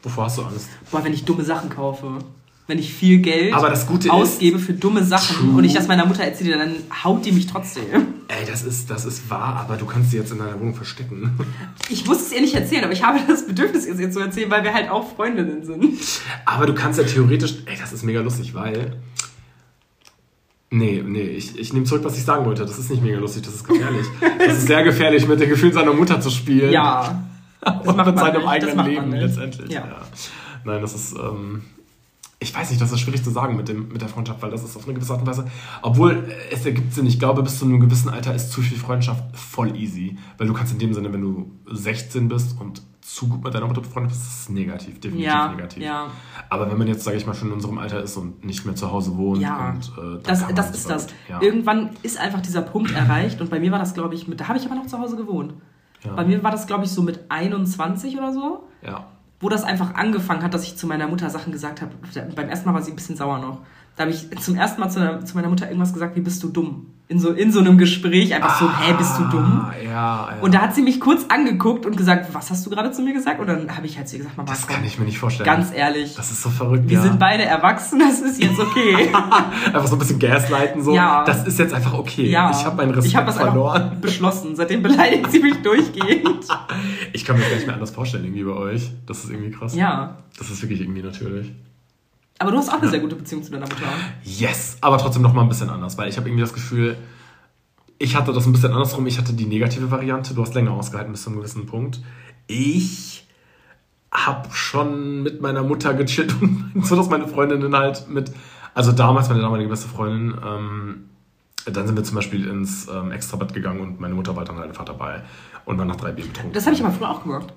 Wovor 0.06 0.26
hast 0.26 0.38
du 0.38 0.44
Angst? 0.44 0.70
Boah, 0.92 1.04
wenn 1.04 1.12
ich 1.14 1.26
dumme 1.26 1.44
Sachen 1.44 1.70
kaufe. 1.70 2.20
Wenn 2.68 2.80
ich 2.80 2.92
viel 2.92 3.20
Geld 3.20 3.54
Aber 3.54 3.70
das 3.70 3.86
Gute 3.86 4.08
ist- 4.08 4.14
ausgebe 4.14 4.58
für 4.58 4.74
dumme 4.74 5.04
Sachen 5.04 5.36
True. 5.36 5.58
und 5.58 5.64
ich 5.66 5.74
das 5.74 5.88
meiner 5.88 6.06
Mutter 6.08 6.24
erzähle, 6.24 6.58
dann 6.58 6.74
haut 7.04 7.24
die 7.24 7.32
mich 7.32 7.46
trotzdem. 7.46 7.84
Ey, 8.28 8.44
das 8.50 8.64
ist, 8.64 8.90
das 8.90 9.06
ist 9.06 9.30
wahr, 9.30 9.58
aber 9.58 9.78
du 9.78 9.86
kannst 9.86 10.10
sie 10.10 10.18
jetzt 10.18 10.32
in 10.32 10.40
deiner 10.40 10.60
Wohnung 10.60 10.74
verstecken. 10.74 11.30
Ich 11.90 12.08
muss 12.08 12.22
es 12.22 12.32
ihr 12.32 12.42
nicht 12.42 12.56
erzählen, 12.56 12.84
aber 12.84 12.94
ich 12.94 13.04
habe 13.04 13.20
das 13.28 13.46
Bedürfnis, 13.46 13.86
es 13.86 14.00
ihr 14.00 14.10
zu 14.10 14.20
erzählen, 14.20 14.50
weil 14.50 14.64
wir 14.64 14.74
halt 14.74 14.90
auch 14.90 15.16
Freundinnen 15.16 15.64
sind. 15.64 16.00
Aber 16.46 16.66
du 16.66 16.74
kannst 16.74 16.98
ja 16.98 17.06
theoretisch. 17.06 17.54
Ey, 17.68 17.78
das 17.80 17.94
ist 17.94 18.02
mega 18.04 18.22
lustig, 18.22 18.56
weil. 18.56 18.96
Nee, 20.72 21.04
nee, 21.06 21.22
ich, 21.22 21.58
ich 21.60 21.72
nehme 21.72 21.86
zurück, 21.86 22.04
was 22.04 22.18
ich 22.18 22.24
sagen 22.24 22.46
wollte. 22.46 22.66
Das 22.66 22.80
ist 22.80 22.90
nicht 22.90 23.04
mega 23.04 23.20
lustig, 23.20 23.44
das 23.44 23.54
ist 23.54 23.68
gefährlich. 23.68 24.06
Das 24.40 24.58
ist 24.58 24.68
sehr 24.68 24.84
gefährlich, 24.84 25.28
mit 25.28 25.40
den 25.40 25.50
Gefühlen 25.50 25.74
seiner 25.74 25.94
Mutter 25.94 26.20
zu 26.20 26.30
spielen. 26.32 26.72
Ja. 26.72 27.24
Und 27.86 27.98
macht 27.98 28.08
mit 28.08 28.18
seinem 28.20 28.34
nicht, 28.34 28.46
das 28.46 28.46
eigenen 28.48 28.86
Leben 28.86 29.10
nicht. 29.10 29.22
letztendlich. 29.22 29.72
Ja. 29.72 29.84
Nein, 30.64 30.82
das 30.82 30.94
ist. 30.96 31.16
Ähm, 31.18 31.62
ich 32.38 32.54
weiß 32.54 32.70
nicht, 32.70 32.82
das 32.82 32.92
ist 32.92 33.00
schwierig 33.00 33.24
zu 33.24 33.32
sagen 33.32 33.56
mit, 33.56 33.70
dem, 33.70 33.88
mit 33.88 34.02
der 34.02 34.10
Freundschaft, 34.10 34.42
weil 34.42 34.52
das 34.52 34.62
ist 34.64 34.76
auf 34.76 34.84
eine 34.84 34.94
gewisse 34.94 35.14
Art 35.14 35.22
und 35.22 35.28
Weise. 35.28 35.46
Obwohl 35.82 36.30
es 36.52 36.66
ergibt 36.66 36.94
Sinn, 36.94 37.06
ich 37.08 37.18
glaube, 37.18 37.42
bis 37.42 37.58
zu 37.60 37.66
einem 37.66 37.80
gewissen 37.80 38.10
Alter 38.10 38.36
ist 38.36 38.52
zu 38.52 38.62
viel 38.62 38.78
Freundschaft 38.78 39.24
voll 39.36 39.76
easy. 39.76 40.18
Weil 40.38 40.48
du 40.48 40.54
kannst 40.54 40.74
in 40.74 40.78
dem 40.80 40.94
Sinne, 40.94 41.12
wenn 41.14 41.22
du 41.22 41.50
16 41.72 42.28
bist 42.28 42.60
und 42.60 42.82
zu 43.02 43.28
gut 43.30 43.44
mit 43.44 43.54
deiner 43.54 43.68
Mutter 43.68 43.82
befreundet 43.82 44.12
bist, 44.12 44.24
ist 44.26 44.40
es 44.42 44.50
negativ, 44.50 45.00
definitiv 45.00 45.26
Ja, 45.26 45.48
negativ. 45.54 45.82
ja. 45.82 46.08
Aber 46.50 46.70
wenn 46.70 46.78
man 46.78 46.88
jetzt, 46.88 47.04
sage 47.06 47.16
ich 47.18 47.26
mal, 47.26 47.34
schon 47.34 47.48
in 47.48 47.54
unserem 47.54 47.78
Alter 47.78 48.04
ist 48.04 48.18
und 48.18 48.44
nicht 48.44 48.66
mehr 48.66 48.76
zu 48.76 48.92
Hause 48.92 49.16
wohnt 49.16 49.42
Ja, 49.42 49.70
und 49.70 49.92
äh, 49.98 50.22
das, 50.24 50.46
das 50.54 50.72
ist 50.72 50.88
mal- 50.90 50.94
das. 50.96 51.08
Ja. 51.30 51.42
Irgendwann 51.42 51.92
ist 52.04 52.20
einfach 52.20 52.42
dieser 52.42 52.64
Punkt 52.64 52.92
erreicht 52.94 53.40
und 53.42 53.50
bei 53.50 53.60
mir 53.60 53.72
war 53.72 53.80
das, 53.80 53.94
glaube 53.94 54.14
ich, 54.14 54.28
mit, 54.28 54.42
da 54.42 54.50
habe 54.50 54.60
ich 54.60 54.66
aber 54.66 54.76
noch 54.76 54.88
zu 54.88 55.00
Hause 55.00 55.16
gewohnt. 55.16 55.54
Ja. 56.04 56.14
Bei 56.14 56.26
mir 56.26 56.44
war 56.44 56.52
das, 56.52 56.68
glaube 56.68 56.86
ich, 56.86 56.92
so 56.92 57.02
mit 57.02 57.20
21 57.30 58.18
oder 58.18 58.34
so, 58.34 58.68
ja. 58.82 59.06
wo 59.40 59.50
das 59.50 59.64
einfach 59.64 59.96
angefangen 59.96 60.44
hat, 60.44 60.54
dass 60.54 60.64
ich 60.64 60.78
zu 60.78 60.88
meiner 60.88 61.08
Mutter 61.08 61.30
Sachen 61.30 61.52
gesagt 61.52 61.82
habe. 61.82 61.92
Beim 62.36 62.50
ersten 62.50 62.68
Mal 62.68 62.76
war 62.76 62.82
sie 62.82 62.92
ein 62.92 62.96
bisschen 62.96 63.16
sauer 63.16 63.40
noch. 63.40 63.60
Da 63.96 64.04
habe 64.04 64.12
ich 64.12 64.30
zum 64.40 64.56
ersten 64.56 64.82
Mal 64.82 64.90
zu, 64.90 65.24
zu 65.24 65.36
meiner 65.36 65.48
Mutter 65.48 65.68
irgendwas 65.68 65.94
gesagt, 65.94 66.16
wie 66.18 66.22
bist 66.22 66.44
du 66.44 66.50
dumm? 66.50 66.88
In 67.08 67.20
so, 67.20 67.30
in 67.30 67.52
so 67.52 67.60
einem 67.60 67.78
Gespräch 67.78 68.34
einfach 68.34 68.60
so, 68.60 68.68
hä, 68.68 68.94
bist 68.98 69.18
du 69.20 69.24
dumm? 69.26 69.68
Ah, 69.70 69.74
Ja, 69.82 69.90
ja. 69.92 70.42
Und 70.42 70.56
da 70.56 70.62
hat 70.62 70.74
sie 70.74 70.82
mich 70.82 71.00
kurz 71.00 71.24
angeguckt 71.30 71.86
und 71.86 71.96
gesagt, 71.96 72.34
was 72.34 72.50
hast 72.50 72.66
du 72.66 72.72
gerade 72.72 72.92
zu 72.92 73.04
mir 73.04 73.14
gesagt? 73.14 73.40
Und 73.40 73.46
dann 73.48 73.78
habe 73.78 73.86
ich 73.86 73.96
halt 73.96 74.10
zu 74.10 74.16
ihr 74.16 74.24
gesagt, 74.24 74.36
Mama, 74.38 74.50
das 74.50 74.66
komm, 74.66 74.78
kann 74.78 74.86
ich 74.86 74.98
mir 74.98 75.06
nicht 75.06 75.20
vorstellen. 75.20 75.46
ganz 75.46 75.72
ehrlich, 75.72 76.16
das 76.16 76.32
ist 76.32 76.42
so 76.42 76.50
verrückt. 76.50 76.90
wir 76.90 76.98
ja. 76.98 77.04
sind 77.04 77.20
beide 77.20 77.44
erwachsen, 77.46 78.00
das 78.00 78.22
ist 78.22 78.42
jetzt 78.42 78.60
okay. 78.60 79.12
einfach 79.66 79.86
so 79.86 79.96
ein 79.96 80.00
bisschen 80.00 80.18
gaslighten, 80.18 80.84
so. 80.84 80.96
Ja. 80.96 81.24
Das 81.26 81.46
ist 81.46 81.60
jetzt 81.60 81.76
einfach 81.76 81.94
okay. 81.94 82.28
ja, 82.28 82.50
Ich 82.50 82.66
habe 82.66 82.78
meinen 82.78 82.90
Respekt 82.90 83.06
ich 83.06 83.16
hab 83.16 83.28
das 83.28 83.38
verloren. 83.38 84.02
beschlossen. 84.02 84.56
Seitdem 84.56 84.82
beleidigt 84.82 85.32
sie 85.32 85.40
mich 85.40 85.62
durchgehend. 85.62 86.44
Ich 87.14 87.24
kann 87.24 87.36
mir 87.38 87.44
das 87.44 87.50
gar 87.52 87.56
nicht 87.58 87.68
mehr 87.68 87.76
anders 87.76 87.92
vorstellen, 87.92 88.26
irgendwie 88.26 88.44
bei 88.46 88.54
euch. 88.54 88.90
Das 89.06 89.24
ist 89.24 89.30
irgendwie 89.30 89.52
krass. 89.52 89.76
Ja, 89.76 90.18
Das 90.40 90.50
ist 90.50 90.62
wirklich 90.64 90.82
irgendwie 90.82 91.04
natürlich. 91.04 91.54
Aber 92.40 92.52
du 92.52 92.58
hast 92.58 92.70
auch 92.70 92.82
eine 92.82 92.90
sehr 92.90 93.00
gute 93.00 93.16
Beziehung 93.16 93.44
zu 93.44 93.52
deiner 93.52 93.66
Mutter. 93.66 93.86
Yes, 94.24 94.78
aber 94.82 94.98
trotzdem 94.98 95.22
noch 95.22 95.34
mal 95.34 95.42
ein 95.42 95.50
bisschen 95.50 95.70
anders, 95.70 95.98
weil 95.98 96.10
ich 96.10 96.18
habe 96.18 96.28
irgendwie 96.28 96.44
das 96.44 96.54
Gefühl, 96.54 96.98
ich 97.98 98.16
hatte 98.16 98.34
das 98.34 98.46
ein 98.46 98.52
bisschen 98.52 98.74
andersrum. 98.74 99.08
Ich 99.08 99.18
hatte 99.18 99.34
die 99.34 99.46
negative 99.46 99.90
Variante. 99.90 100.34
Du 100.34 100.42
hast 100.42 100.54
länger 100.54 100.72
ausgehalten 100.72 101.12
bis 101.14 101.24
zu 101.24 101.30
einem 101.30 101.40
gewissen 101.40 101.66
Punkt. 101.66 102.02
Ich 102.48 103.28
habe 104.12 104.50
schon 104.52 105.24
mit 105.24 105.42
meiner 105.42 105.64
Mutter 105.64 105.94
gechillt 105.94 106.36
und 106.42 106.74
so, 106.86 106.96
dass 106.96 107.10
meine 107.10 107.28
Freundinnen 107.28 107.76
halt 107.76 108.10
mit, 108.10 108.32
also 108.74 108.92
damals 108.92 109.30
meine 109.30 109.42
damalige 109.42 109.70
beste 109.70 109.88
Freundin, 109.88 110.36
ähm, 110.46 111.10
dann 111.66 111.88
sind 111.88 111.96
wir 111.96 112.04
zum 112.04 112.16
Beispiel 112.16 112.48
ins 112.48 112.88
ähm, 112.88 113.12
Extrabad 113.12 113.54
gegangen 113.54 113.82
und 113.82 114.00
meine 114.00 114.14
Mutter 114.14 114.36
war 114.36 114.46
dann 114.46 114.58
halt 114.58 114.70
einfach 114.70 114.86
dabei 114.86 115.24
und 115.66 115.78
war 115.78 115.86
nach 115.86 115.96
drei 115.96 116.12
Bier 116.12 116.26
betrunken. 116.26 116.54
Das 116.54 116.66
habe 116.66 116.76
ich 116.76 116.84
aber 116.84 116.94
früher 116.94 117.10
auch 117.10 117.24
gemacht. 117.24 117.54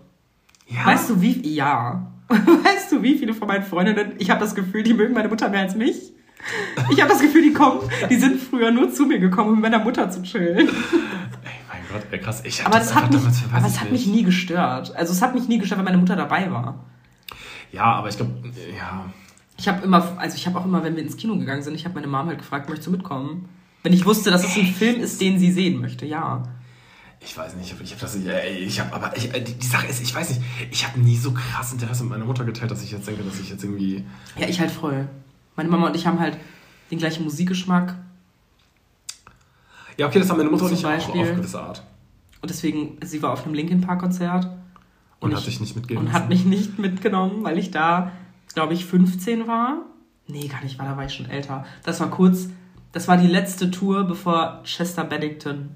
ja. 0.67 0.87
Weißt 0.87 1.11
du, 1.11 1.21
wie. 1.21 1.47
Ja. 1.55 2.13
Weißt 2.65 2.93
du, 2.93 3.03
wie 3.03 3.17
viele 3.17 3.33
von 3.33 3.49
meinen 3.49 3.65
Freundinnen. 3.65 4.13
Ich 4.19 4.31
habe 4.31 4.41
das 4.41 4.55
Gefühl, 4.55 4.83
die 4.83 4.95
mögen 4.95 5.15
meine 5.15 5.29
Mutter 5.29 5.49
mehr 5.49 5.63
als 5.63 5.75
mich. 5.75 6.13
Ich 6.91 7.01
habe 7.01 7.11
das 7.11 7.21
Gefühl, 7.21 7.43
die 7.43 7.53
kommen. 7.53 7.81
Die 8.11 8.17
sind 8.17 8.41
früher 8.41 8.71
nur 8.71 8.93
zu 8.93 9.07
mir 9.07 9.19
gekommen, 9.19 9.49
um 9.49 9.55
mit 9.61 9.71
meiner 9.71 9.83
Mutter 9.83 10.11
zu 10.11 10.23
chillen. 10.23 10.59
Ey, 10.59 10.69
mein 11.69 11.83
Gott, 11.91 12.03
ey, 12.11 12.19
krass. 12.19 12.43
Ich 12.45 12.65
Aber 12.65 12.79
das 12.79 12.95
hat 12.95 13.05
einfach 13.05 13.25
mich, 13.25 13.45
aber 13.53 13.67
es 13.67 13.81
hat 13.81 13.91
mich 13.91 14.07
nie 14.07 14.23
gestört. 14.23 14.95
Also 14.95 15.13
es 15.13 15.23
hat 15.23 15.35
mich 15.35 15.49
nie 15.49 15.59
gestört, 15.59 15.79
wenn 15.79 15.87
meine 15.87 15.99
Mutter 15.99 16.17
dabei 16.17 16.51
war. 16.51 16.85
Ja, 17.73 17.85
aber 17.85 18.09
ich 18.09 18.17
glaube, 18.17 18.33
ja. 18.77 19.07
Ich 19.57 19.67
habe 19.67 19.85
immer, 19.85 20.17
also 20.19 20.37
ich 20.37 20.47
habe 20.47 20.59
auch 20.59 20.65
immer, 20.65 20.85
wenn 20.85 20.95
wir 20.95 21.03
ins 21.03 21.17
Kino 21.17 21.37
gegangen 21.37 21.63
sind, 21.63 21.75
ich 21.75 21.85
habe 21.85 21.97
meine 21.97 22.07
Mom 22.07 22.29
halt 22.29 22.39
gefragt, 22.39 22.69
möchtest 22.69 22.87
du 22.87 22.93
mitkommen? 22.93 23.49
Wenn 23.83 23.93
ich 23.93 24.07
wusste, 24.07 24.31
dass 24.31 24.45
es 24.45 24.57
ein 24.57 24.67
Film 24.67 25.01
ist, 25.01 25.21
den 25.21 25.39
sie 25.39 25.51
sehen 25.51 25.81
möchte, 25.81 26.07
ja. 26.07 26.45
Ich 27.21 27.37
weiß 27.37 27.57
nicht, 27.57 27.75
ich 27.83 27.91
habe 27.91 28.01
das, 28.01 28.15
ey, 28.17 28.59
ich 28.59 28.79
habe, 28.81 28.93
aber 28.95 29.17
ich, 29.17 29.33
äh, 29.35 29.41
die, 29.41 29.55
die 29.55 29.67
Sache 29.67 29.87
ist, 29.89 30.01
ich 30.01 30.15
weiß 30.15 30.29
nicht, 30.31 30.41
ich 30.71 30.87
habe 30.87 31.01
nie 31.01 31.17
so 31.17 31.33
krass 31.33 31.73
Interesse 31.73 32.03
mit 32.05 32.11
meiner 32.13 32.25
Mutter 32.25 32.45
geteilt, 32.45 32.71
dass 32.71 32.83
ich 32.83 32.93
jetzt 32.93 33.07
denke, 33.09 33.23
dass 33.25 33.39
ich 33.41 33.51
jetzt 33.51 33.65
irgendwie, 33.65 34.05
Ja, 34.37 34.47
ich 34.49 34.61
halt 34.61 34.71
voll. 34.71 35.09
Meine 35.57 35.69
Mama 35.69 35.89
und 35.89 35.97
ich 35.97 36.07
haben 36.07 36.21
halt 36.21 36.39
den 36.91 36.99
gleichen 36.99 37.25
Musikgeschmack 37.25 37.97
ja, 39.97 40.07
okay, 40.07 40.21
das 40.21 40.31
haben 40.31 40.37
meine 40.39 40.49
Mutter 40.51 40.67
und 40.67 40.73
ich 40.73 40.87
auch 40.87 40.91
Beispiel. 40.91 41.21
auf 41.23 41.35
gewisse 41.35 41.61
Art 41.61 41.83
und 42.41 42.49
deswegen, 42.51 42.99
sie 43.05 43.21
war 43.21 43.33
auf 43.33 43.45
einem 43.45 43.55
Linkin 43.55 43.81
Park 43.81 43.99
Konzert 44.01 44.49
und, 45.19 45.33
ich- 45.33 45.37
hat 45.37 45.47
dich 45.47 45.59
nicht 45.61 45.75
mitgehen 45.75 45.99
und 45.99 46.13
hat 46.13 46.29
mich 46.29 46.45
nicht 46.45 46.79
mitgenommen, 46.79 47.43
weil 47.43 47.59
ich 47.59 47.73
da, 47.73 48.13
glaube 48.55 48.75
ich, 48.75 48.85
15 48.85 49.49
war. 49.49 49.79
Nee, 50.29 50.47
gar 50.47 50.63
nicht, 50.63 50.79
war 50.79 50.87
da 50.87 50.97
war 50.97 51.05
ich 51.05 51.15
schon 51.15 51.27
älter. 51.29 51.67
Das 51.83 51.99
war 51.99 52.11
kurz, 52.11 52.49
das 52.93 53.09
war 53.09 53.17
die 53.17 53.27
letzte 53.27 53.73
Tour, 53.73 54.05
bevor 54.05 54.63
Chester 54.63 55.03
Bennington 55.03 55.71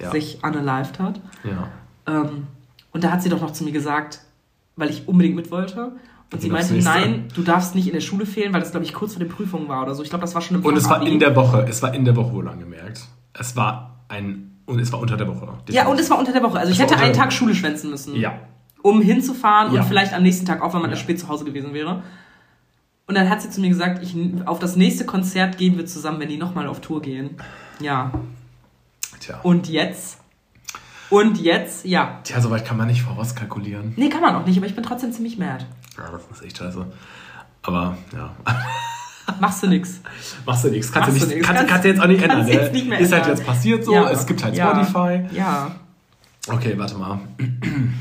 ja, 0.00 0.10
sich 0.10 0.38
unalived 0.42 0.98
hat. 0.98 1.20
ja. 1.44 1.68
Ähm, 2.06 2.46
und 2.92 3.04
da 3.04 3.10
hat 3.10 3.22
sie 3.22 3.28
doch 3.28 3.40
noch 3.40 3.50
zu 3.52 3.64
mir 3.64 3.72
gesagt, 3.72 4.20
weil 4.76 4.88
ich 4.90 5.06
unbedingt 5.08 5.36
mit 5.36 5.50
wollte. 5.50 5.92
Und 6.32 6.40
sie 6.42 6.48
meinte, 6.50 6.74
nein, 6.74 7.28
du 7.34 7.42
darfst 7.42 7.74
nicht 7.74 7.86
in 7.86 7.92
der 7.92 8.00
Schule 8.00 8.26
fehlen, 8.26 8.52
weil 8.52 8.60
das, 8.60 8.70
glaube 8.70 8.84
ich, 8.84 8.92
kurz 8.94 9.12
vor 9.12 9.20
den 9.20 9.28
Prüfungen 9.28 9.68
war 9.68 9.82
oder 9.82 9.94
so. 9.94 10.02
Ich 10.02 10.08
glaube, 10.08 10.22
das 10.22 10.34
war 10.34 10.40
schon 10.42 10.56
im 10.58 10.64
Und 10.64 10.76
es 10.76 10.88
war 10.88 11.06
in 11.06 11.18
der 11.20 11.36
Woche, 11.36 11.66
es 11.68 11.82
war 11.82 11.94
in 11.94 12.04
der 12.04 12.16
Woche 12.16 12.32
wohl 12.32 12.48
angemerkt. 12.48 13.02
Es 13.32 13.54
war 13.54 14.00
ein, 14.08 14.56
und 14.66 14.80
es 14.80 14.90
war 14.92 15.00
unter 15.00 15.16
der 15.16 15.28
Woche. 15.28 15.48
Ja, 15.68 15.86
und 15.86 16.00
es 16.00 16.08
war 16.10 16.18
unter 16.18 16.32
der 16.32 16.42
Woche. 16.42 16.58
Also 16.58 16.72
ich 16.72 16.78
Es 16.80 16.84
war 16.84 16.90
hätte 16.96 17.04
einen 17.04 17.12
Tag. 17.14 17.32
Schule 17.32 17.54
schwänzen 17.54 17.90
müssen. 17.90 18.16
Ja, 18.16 18.38
um 18.82 19.02
hinzufahren 19.02 19.72
Ja. 19.74 19.82
und 19.82 19.86
vielleicht 19.88 20.14
am 20.14 20.22
nächsten 20.22 20.46
Tag 20.46 20.62
auch, 20.62 20.72
wenn 20.74 20.80
man 20.80 20.90
Ja. 20.90 20.96
spät 20.96 21.20
zu 21.20 21.28
Hause 21.28 21.44
gewesen 21.44 21.74
wäre. 21.74 22.02
Und 23.06 23.14
dann 23.14 23.28
hat 23.30 23.40
sie 23.42 23.50
zu 23.50 23.60
mir 23.60 23.68
gesagt, 23.68 24.02
ich, 24.02 24.16
auf 24.46 24.58
das 24.58 24.74
nächste 24.76 25.04
Konzert 25.06 25.58
gehen 25.58 25.76
wir 25.76 25.86
zusammen, 25.86 26.18
wenn 26.20 26.28
die 26.28 26.38
nochmal 26.38 26.66
auf 26.66 26.80
Tour 26.80 27.02
gehen. 27.02 27.36
Ja. 27.78 28.10
Tja. 29.26 29.40
Und 29.42 29.68
jetzt? 29.68 30.18
Und 31.10 31.38
jetzt? 31.40 31.84
Ja. 31.84 32.20
Tja, 32.24 32.40
soweit 32.40 32.64
kann 32.64 32.76
man 32.76 32.88
nicht 32.88 33.02
vorauskalkulieren. 33.02 33.92
Nee, 33.96 34.08
kann 34.08 34.20
man 34.22 34.34
auch 34.34 34.44
nicht, 34.46 34.56
aber 34.56 34.66
ich 34.66 34.74
bin 34.74 34.82
trotzdem 34.84 35.12
ziemlich 35.12 35.38
mad. 35.38 35.64
Ja, 35.96 36.10
das 36.10 36.22
ist 36.38 36.44
echt 36.44 36.58
scheiße. 36.58 36.84
Aber 37.62 37.96
ja. 38.12 38.34
Machst 39.40 39.62
du 39.62 39.66
nix. 39.68 40.00
Machst 40.44 40.64
du 40.64 40.68
nichts. 40.70 40.90
Kannst, 40.92 41.08
du 41.08 41.12
Machst 41.12 41.22
du 41.22 41.26
nicht, 41.28 41.36
nix. 41.36 41.46
kannst, 41.46 41.58
Kannst- 41.60 41.70
kannst 41.72 41.84
du 41.84 41.88
jetzt 41.88 42.00
auch 42.00 42.06
nicht 42.06 42.22
ändern. 42.22 42.38
kannst 42.38 42.52
Ne? 42.54 42.60
jetzt 42.60 42.72
nicht 42.72 42.88
mehr 42.88 42.98
ist 43.00 43.12
halt 43.12 43.22
ändern. 43.24 43.38
jetzt 43.38 43.46
passiert 43.46 43.84
so. 43.84 43.92
Ja. 43.92 44.10
Es 44.10 44.26
gibt 44.26 44.42
halt 44.44 44.56
Ja. 44.56 44.84
Spotify. 44.84 45.34
Ja. 45.36 45.70
Okay, 46.48 46.74
warte 46.76 46.96
mal. 46.96 47.18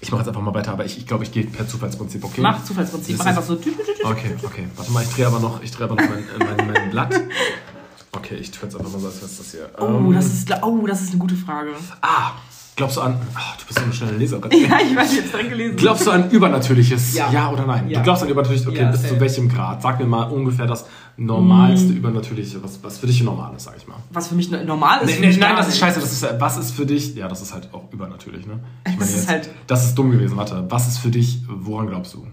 Ich 0.00 0.10
mache 0.10 0.20
jetzt 0.20 0.28
einfach 0.28 0.42
mal 0.42 0.52
weiter, 0.52 0.72
aber 0.72 0.84
ich, 0.84 0.98
ich 0.98 1.06
glaube, 1.06 1.24
ich 1.24 1.32
gehe 1.32 1.44
per 1.44 1.66
Zufallsprinzip, 1.66 2.22
okay? 2.22 2.42
Mach 2.42 2.62
Zufallsprinzip. 2.62 3.16
Das 3.16 3.24
Mach 3.24 3.30
einfach 3.30 3.42
so. 3.42 3.54
Okay, 3.54 4.36
okay. 4.42 4.66
Warte 4.76 4.92
mal, 4.92 5.02
ich 5.02 5.08
drehe 5.08 5.26
aber 5.26 5.40
noch, 5.40 5.62
ich 5.62 5.70
drehe 5.70 5.86
aber 5.86 5.94
noch 5.94 6.06
mein, 6.10 6.24
mein, 6.58 6.70
mein 6.70 6.90
Blatt. 6.90 7.14
Okay, 8.16 8.36
ich 8.36 8.50
tue 8.50 8.64
jetzt 8.64 8.76
einfach 8.76 8.90
mal 8.92 8.98
so, 9.00 9.06
als 9.06 9.16
wäre 9.16 9.30
das 9.36 9.50
hier. 9.50 9.70
Oh, 9.78 9.84
Ähm, 10.08 10.12
das 10.14 10.26
ist, 10.26 10.50
oh, 10.62 10.86
das 10.86 11.02
ist 11.02 11.10
eine 11.10 11.18
gute 11.18 11.34
Frage. 11.36 11.70
Ah, 12.00 12.32
glaubst 12.76 12.96
du 12.96 13.00
an. 13.00 13.16
Ah, 13.34 13.40
du 13.58 13.66
bist 13.66 13.78
so 13.78 13.84
eine 13.84 13.92
schnelle 13.92 14.16
Leserin. 14.16 14.50
Ja, 14.52 14.78
ich 14.80 14.96
weiß, 14.96 15.16
hab's 15.18 15.32
dran 15.32 15.48
gelesen. 15.48 15.76
Glaubst 15.76 16.06
du 16.06 16.10
an 16.10 16.30
Übernatürliches? 16.30 17.14
Ja. 17.14 17.50
oder 17.50 17.66
nein? 17.66 17.88
Ja. 17.88 17.98
Du 17.98 18.04
glaubst 18.04 18.22
an 18.22 18.28
Übernatürliches? 18.28 18.66
Okay, 18.68 18.82
Ja, 18.82 18.90
bis 18.90 19.02
zu 19.08 19.18
welchem 19.20 19.48
Grad? 19.48 19.82
Sag 19.82 19.98
mir 19.98 20.06
mal 20.06 20.24
ungefähr 20.24 20.66
das 20.66 20.86
normalste 21.16 21.92
Mm. 21.92 21.96
Übernatürliche, 21.98 22.62
was, 22.62 22.82
was 22.82 22.98
für 22.98 23.06
dich 23.06 23.22
normal 23.22 23.54
ist, 23.56 23.64
sag 23.64 23.76
ich 23.76 23.86
mal. 23.86 23.96
Was 24.10 24.28
für 24.28 24.34
mich 24.34 24.50
no- 24.50 24.62
normal 24.64 25.00
ist. 25.02 25.20
Nee, 25.20 25.28
nee, 25.30 25.36
nein, 25.36 25.54
das 25.56 25.68
ist 25.68 25.78
scheiße. 25.78 26.00
Das 26.00 26.10
ist, 26.12 26.26
was 26.40 26.56
ist 26.56 26.72
für 26.72 26.86
dich? 26.86 27.14
Ja, 27.14 27.28
das 27.28 27.40
ist 27.42 27.54
halt 27.54 27.68
auch 27.72 27.92
übernatürlich, 27.92 28.46
ne? 28.46 28.58
Ich 28.88 28.96
Das 28.98 29.14
ist 29.14 29.28
halt- 29.28 29.48
das 29.68 29.84
ist 29.86 29.94
dumm 29.96 30.10
gewesen. 30.10 30.36
Warte, 30.36 30.64
was 30.68 30.88
ist 30.88 30.98
für 30.98 31.10
dich? 31.10 31.42
Woran 31.48 31.86
glaubst 31.86 32.14
du? 32.14 32.26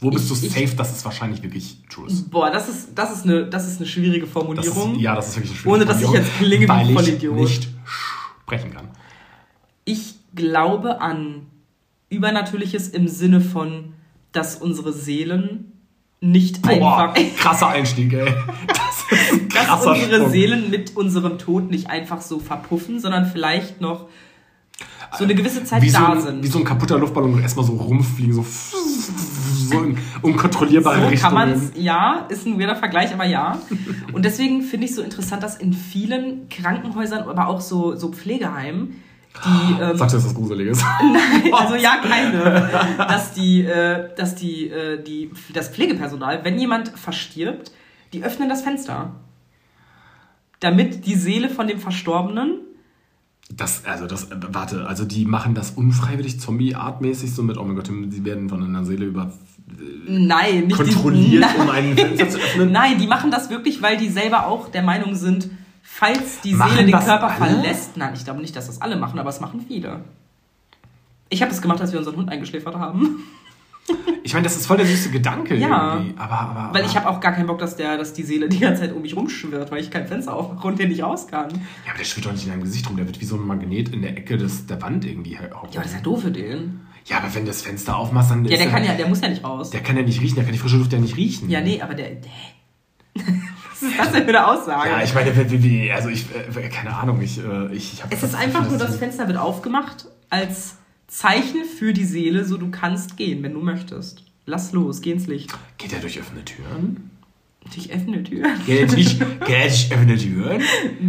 Wo 0.00 0.10
bist 0.10 0.30
Ich- 0.30 0.40
du 0.40 0.46
ich- 0.46 0.52
safe, 0.52 0.76
dass 0.76 0.96
es 0.96 1.04
wahrscheinlich 1.04 1.42
wirklich 1.42 1.78
true 1.90 2.06
ist? 2.06 2.30
Boah, 2.30 2.50
das 2.50 2.68
ist, 2.68 2.88
das 2.94 3.12
ist, 3.12 3.24
eine, 3.24 3.46
das 3.46 3.68
ist 3.68 3.78
eine 3.78 3.86
schwierige 3.86 4.20
Das 4.24 4.30
Formulierung. 4.32 4.94
ist, 4.96 5.00
ja, 5.00 5.14
das 5.14 5.28
ist 5.28 5.36
wirklich 5.36 5.50
eine 5.52 5.58
schwierige 5.60 5.76
Ohne, 5.76 5.84
dass 5.86 5.96
ich 5.98 6.02
Formulierung, 6.04 6.26
jetzt 6.30 6.38
klinge 6.38 6.66
wie 6.66 6.70
ein 6.70 6.88
ich 6.88 6.94
Vollidiot. 6.94 7.36
nicht 7.36 7.68
sprechen 8.44 8.72
kann. 8.72 8.88
Ich 9.84 10.14
glaube 10.34 11.00
an 11.00 11.46
Übernatürliches 12.08 12.88
im 12.88 13.08
Sinne 13.08 13.40
von, 13.40 13.92
dass 14.32 14.56
unsere 14.56 14.92
Seelen 14.92 15.72
nicht 16.20 16.62
Boah, 16.62 17.12
einfach. 17.14 17.14
krasser 17.38 17.68
Einstieg, 17.68 18.12
ey. 18.12 18.32
Das 18.66 19.20
ist 19.20 19.54
dass 19.54 19.86
unsere 19.86 20.16
Sprung. 20.16 20.30
Seelen 20.30 20.70
mit 20.70 20.96
unserem 20.96 21.38
Tod 21.38 21.70
nicht 21.70 21.88
einfach 21.88 22.20
so 22.20 22.38
verpuffen, 22.40 23.00
sondern 23.00 23.26
vielleicht 23.26 23.80
noch 23.80 24.06
so 25.18 25.24
eine 25.24 25.34
gewisse 25.34 25.64
Zeit 25.64 25.82
wie 25.82 25.90
so, 25.90 25.98
da 25.98 26.12
ein, 26.12 26.20
sind. 26.20 26.42
wie 26.42 26.48
so 26.48 26.58
ein 26.58 26.64
kaputter 26.64 26.98
Luftballon 26.98 27.34
und 27.34 27.42
erstmal 27.42 27.64
so 27.64 27.72
rumfliegen, 27.72 28.32
so, 28.34 28.44
so 29.70 29.82
in 29.82 29.98
unkontrollierbare 30.22 31.00
so 31.00 31.08
Richtungen. 31.08 31.34
kann 31.36 31.50
man 31.50 31.70
ja, 31.74 32.26
ist 32.28 32.46
ein 32.46 32.60
weirder 32.60 32.76
Vergleich, 32.76 33.12
aber 33.12 33.24
ja. 33.24 33.58
Und 34.12 34.24
deswegen 34.24 34.62
finde 34.62 34.84
ich 34.84 34.90
es 34.90 34.96
so 34.96 35.02
interessant, 35.02 35.42
dass 35.42 35.56
in 35.56 35.72
vielen 35.72 36.48
Krankenhäusern, 36.48 37.28
aber 37.28 37.48
auch 37.48 37.60
so, 37.60 37.96
so 37.96 38.12
Pflegeheimen, 38.12 39.02
die. 39.44 39.80
Ähm, 39.80 39.96
Sagst 39.96 40.14
du, 40.14 40.16
dass 40.18 40.24
das 40.24 40.34
gruselig 40.34 40.68
ist? 40.68 40.84
also 41.52 41.76
ja, 41.76 41.98
keine. 42.02 42.70
Dass 42.98 43.32
die, 43.32 43.62
äh, 43.62 44.14
dass 44.16 44.34
die, 44.34 44.68
äh, 44.68 45.02
die, 45.02 45.30
das 45.54 45.68
Pflegepersonal, 45.68 46.44
wenn 46.44 46.58
jemand 46.58 46.88
verstirbt, 46.90 47.72
die 48.12 48.24
öffnen 48.24 48.48
das 48.48 48.62
Fenster. 48.62 49.12
Damit 50.58 51.06
die 51.06 51.14
Seele 51.14 51.48
von 51.48 51.68
dem 51.68 51.78
Verstorbenen. 51.78 52.60
Das, 53.52 53.84
also 53.84 54.06
das, 54.06 54.30
äh, 54.30 54.36
warte, 54.48 54.86
also 54.86 55.04
die 55.04 55.24
machen 55.24 55.54
das 55.54 55.70
unfreiwillig 55.70 56.40
Zombie-artmäßig 56.40 57.34
so 57.34 57.42
mit, 57.42 57.56
oh 57.56 57.64
mein 57.64 57.76
Gott, 57.76 57.86
sie 57.86 58.24
werden 58.24 58.48
von 58.48 58.62
einer 58.62 58.84
Seele 58.84 59.06
über 59.06 59.32
Nein, 60.06 60.66
nicht 60.66 60.76
kontrolliert, 60.76 61.44
die, 61.54 61.60
um 61.60 61.66
nein, 61.66 61.84
ein 61.90 61.96
Fenster 61.96 62.28
zu 62.28 62.38
öffnen. 62.38 62.72
nein, 62.72 62.98
die 62.98 63.06
machen 63.06 63.30
das 63.30 63.48
wirklich, 63.50 63.80
weil 63.82 63.96
die 63.96 64.08
selber 64.08 64.46
auch 64.46 64.68
der 64.68 64.82
Meinung 64.82 65.14
sind, 65.14 65.48
falls 65.82 66.40
die 66.40 66.54
Machen 66.54 66.72
Seele 66.76 66.86
den 66.86 66.98
Körper 66.98 67.28
alle? 67.28 67.36
verlässt. 67.36 67.96
Nein, 67.96 68.12
ich 68.14 68.24
glaube 68.24 68.40
nicht, 68.40 68.54
dass 68.56 68.66
das 68.66 68.80
alle 68.82 68.96
machen, 68.96 69.18
aber 69.18 69.30
es 69.30 69.40
machen 69.40 69.64
viele. 69.66 70.00
Ich 71.28 71.42
habe 71.42 71.52
es 71.52 71.62
gemacht, 71.62 71.80
als 71.80 71.92
wir 71.92 71.98
unseren 71.98 72.16
Hund 72.16 72.28
eingeschläfert 72.30 72.74
haben. 72.76 73.24
Ich 74.22 74.34
meine, 74.34 74.44
das 74.44 74.54
ist 74.54 74.66
voll 74.66 74.76
der 74.76 74.86
süße 74.86 75.10
Gedanke 75.10 75.56
Ja. 75.56 75.94
irgendwie. 75.96 76.14
Aber, 76.16 76.38
aber, 76.38 76.74
Weil 76.74 76.82
aber, 76.82 76.84
ich 76.84 76.96
habe 76.96 77.08
auch 77.08 77.18
gar 77.18 77.32
keinen 77.32 77.46
Bock, 77.46 77.58
dass, 77.58 77.74
der, 77.76 77.96
dass 77.96 78.12
die 78.12 78.22
Seele 78.22 78.48
die 78.48 78.60
ganze 78.60 78.82
Zeit 78.82 78.92
um 78.92 79.02
mich 79.02 79.16
rumschwirrt, 79.16 79.72
weil 79.72 79.80
ich 79.80 79.90
kein 79.90 80.06
Fenster 80.06 80.34
aufmache 80.34 80.64
und 80.68 80.78
der 80.78 80.86
nicht 80.86 81.02
raus 81.02 81.26
kann. 81.26 81.48
Ja, 81.50 81.58
aber 81.88 81.98
der 81.98 82.04
schwirrt 82.04 82.26
doch 82.26 82.32
nicht 82.32 82.44
in 82.44 82.50
deinem 82.50 82.62
Gesicht 82.62 82.88
rum. 82.88 82.96
Der 82.96 83.06
wird 83.06 83.20
wie 83.20 83.24
so 83.24 83.34
ein 83.36 83.44
Magnet 83.44 83.88
in 83.88 84.02
der 84.02 84.16
Ecke 84.16 84.36
des, 84.36 84.66
der 84.66 84.80
Wand 84.82 85.04
irgendwie. 85.06 85.32
Ja, 85.32 85.40
aber 85.52 85.68
das 85.72 85.86
ist 85.86 85.94
ja 85.94 86.00
doof 86.02 86.22
für 86.22 86.30
den. 86.30 86.82
Ja, 87.06 87.18
aber 87.18 87.34
wenn 87.34 87.44
du 87.44 87.48
das 87.50 87.62
Fenster 87.62 87.96
aufmachst, 87.96 88.30
dann 88.30 88.44
Ja, 88.44 88.52
ist 88.52 88.60
der 88.62 88.70
kann 88.70 88.84
ja, 88.84 88.94
der 88.94 89.08
muss 89.08 89.20
ja 89.20 89.28
nicht 89.28 89.42
raus. 89.44 89.70
Der 89.70 89.80
kann 89.82 89.96
ja 89.96 90.02
nicht 90.02 90.20
riechen, 90.20 90.36
der 90.36 90.44
kann 90.44 90.52
die 90.52 90.58
frische 90.58 90.76
Luft 90.76 90.92
ja 90.92 90.98
nicht 90.98 91.16
riechen. 91.16 91.48
Ja, 91.50 91.60
nee, 91.60 91.80
aber 91.80 91.94
der. 91.94 92.10
der 92.10 92.30
Was 93.80 93.82
ist 93.90 93.98
das 93.98 94.12
denn 94.12 94.24
für 94.24 94.28
eine 94.28 94.46
Aussage? 94.46 94.90
Ja, 94.90 95.02
ich 95.02 95.14
meine, 95.14 95.34
wie, 95.36 95.50
wie, 95.50 95.62
wie- 95.62 95.90
also 95.92 96.08
ich, 96.10 96.26
äh, 96.34 96.68
keine 96.68 96.94
Ahnung, 96.94 97.20
ich, 97.22 97.38
äh, 97.38 97.72
ich, 97.74 97.94
ich 97.94 98.02
habe 98.02 98.14
es 98.14 98.22
ist 98.22 98.34
einfach 98.34 98.68
nur, 98.68 98.78
das 98.78 98.96
Fenster 98.96 99.26
wird 99.26 99.38
aufgemacht 99.38 100.06
als 100.28 100.76
Zeichen 101.08 101.64
für 101.64 101.92
die 101.92 102.04
Seele, 102.04 102.44
so 102.44 102.56
du 102.58 102.70
kannst 102.70 103.16
gehen, 103.16 103.42
wenn 103.42 103.54
du 103.54 103.60
möchtest. 103.60 104.22
Lass 104.46 104.72
los, 104.72 105.00
geh 105.00 105.12
ins 105.12 105.26
Licht. 105.26 105.52
Geht 105.78 105.92
er 105.92 106.00
durch 106.00 106.20
offene 106.20 106.44
Türen? 106.44 107.09
Ich 107.76 107.92
öffne 107.92 108.22
Tür. 108.24 108.46
Geht 108.66 108.80
er 108.80 108.86
durch, 108.88 109.18
geht 109.18 109.20
er 109.48 109.68
durch 109.68 109.90
offene 109.92 110.16
Türen? 110.16 110.62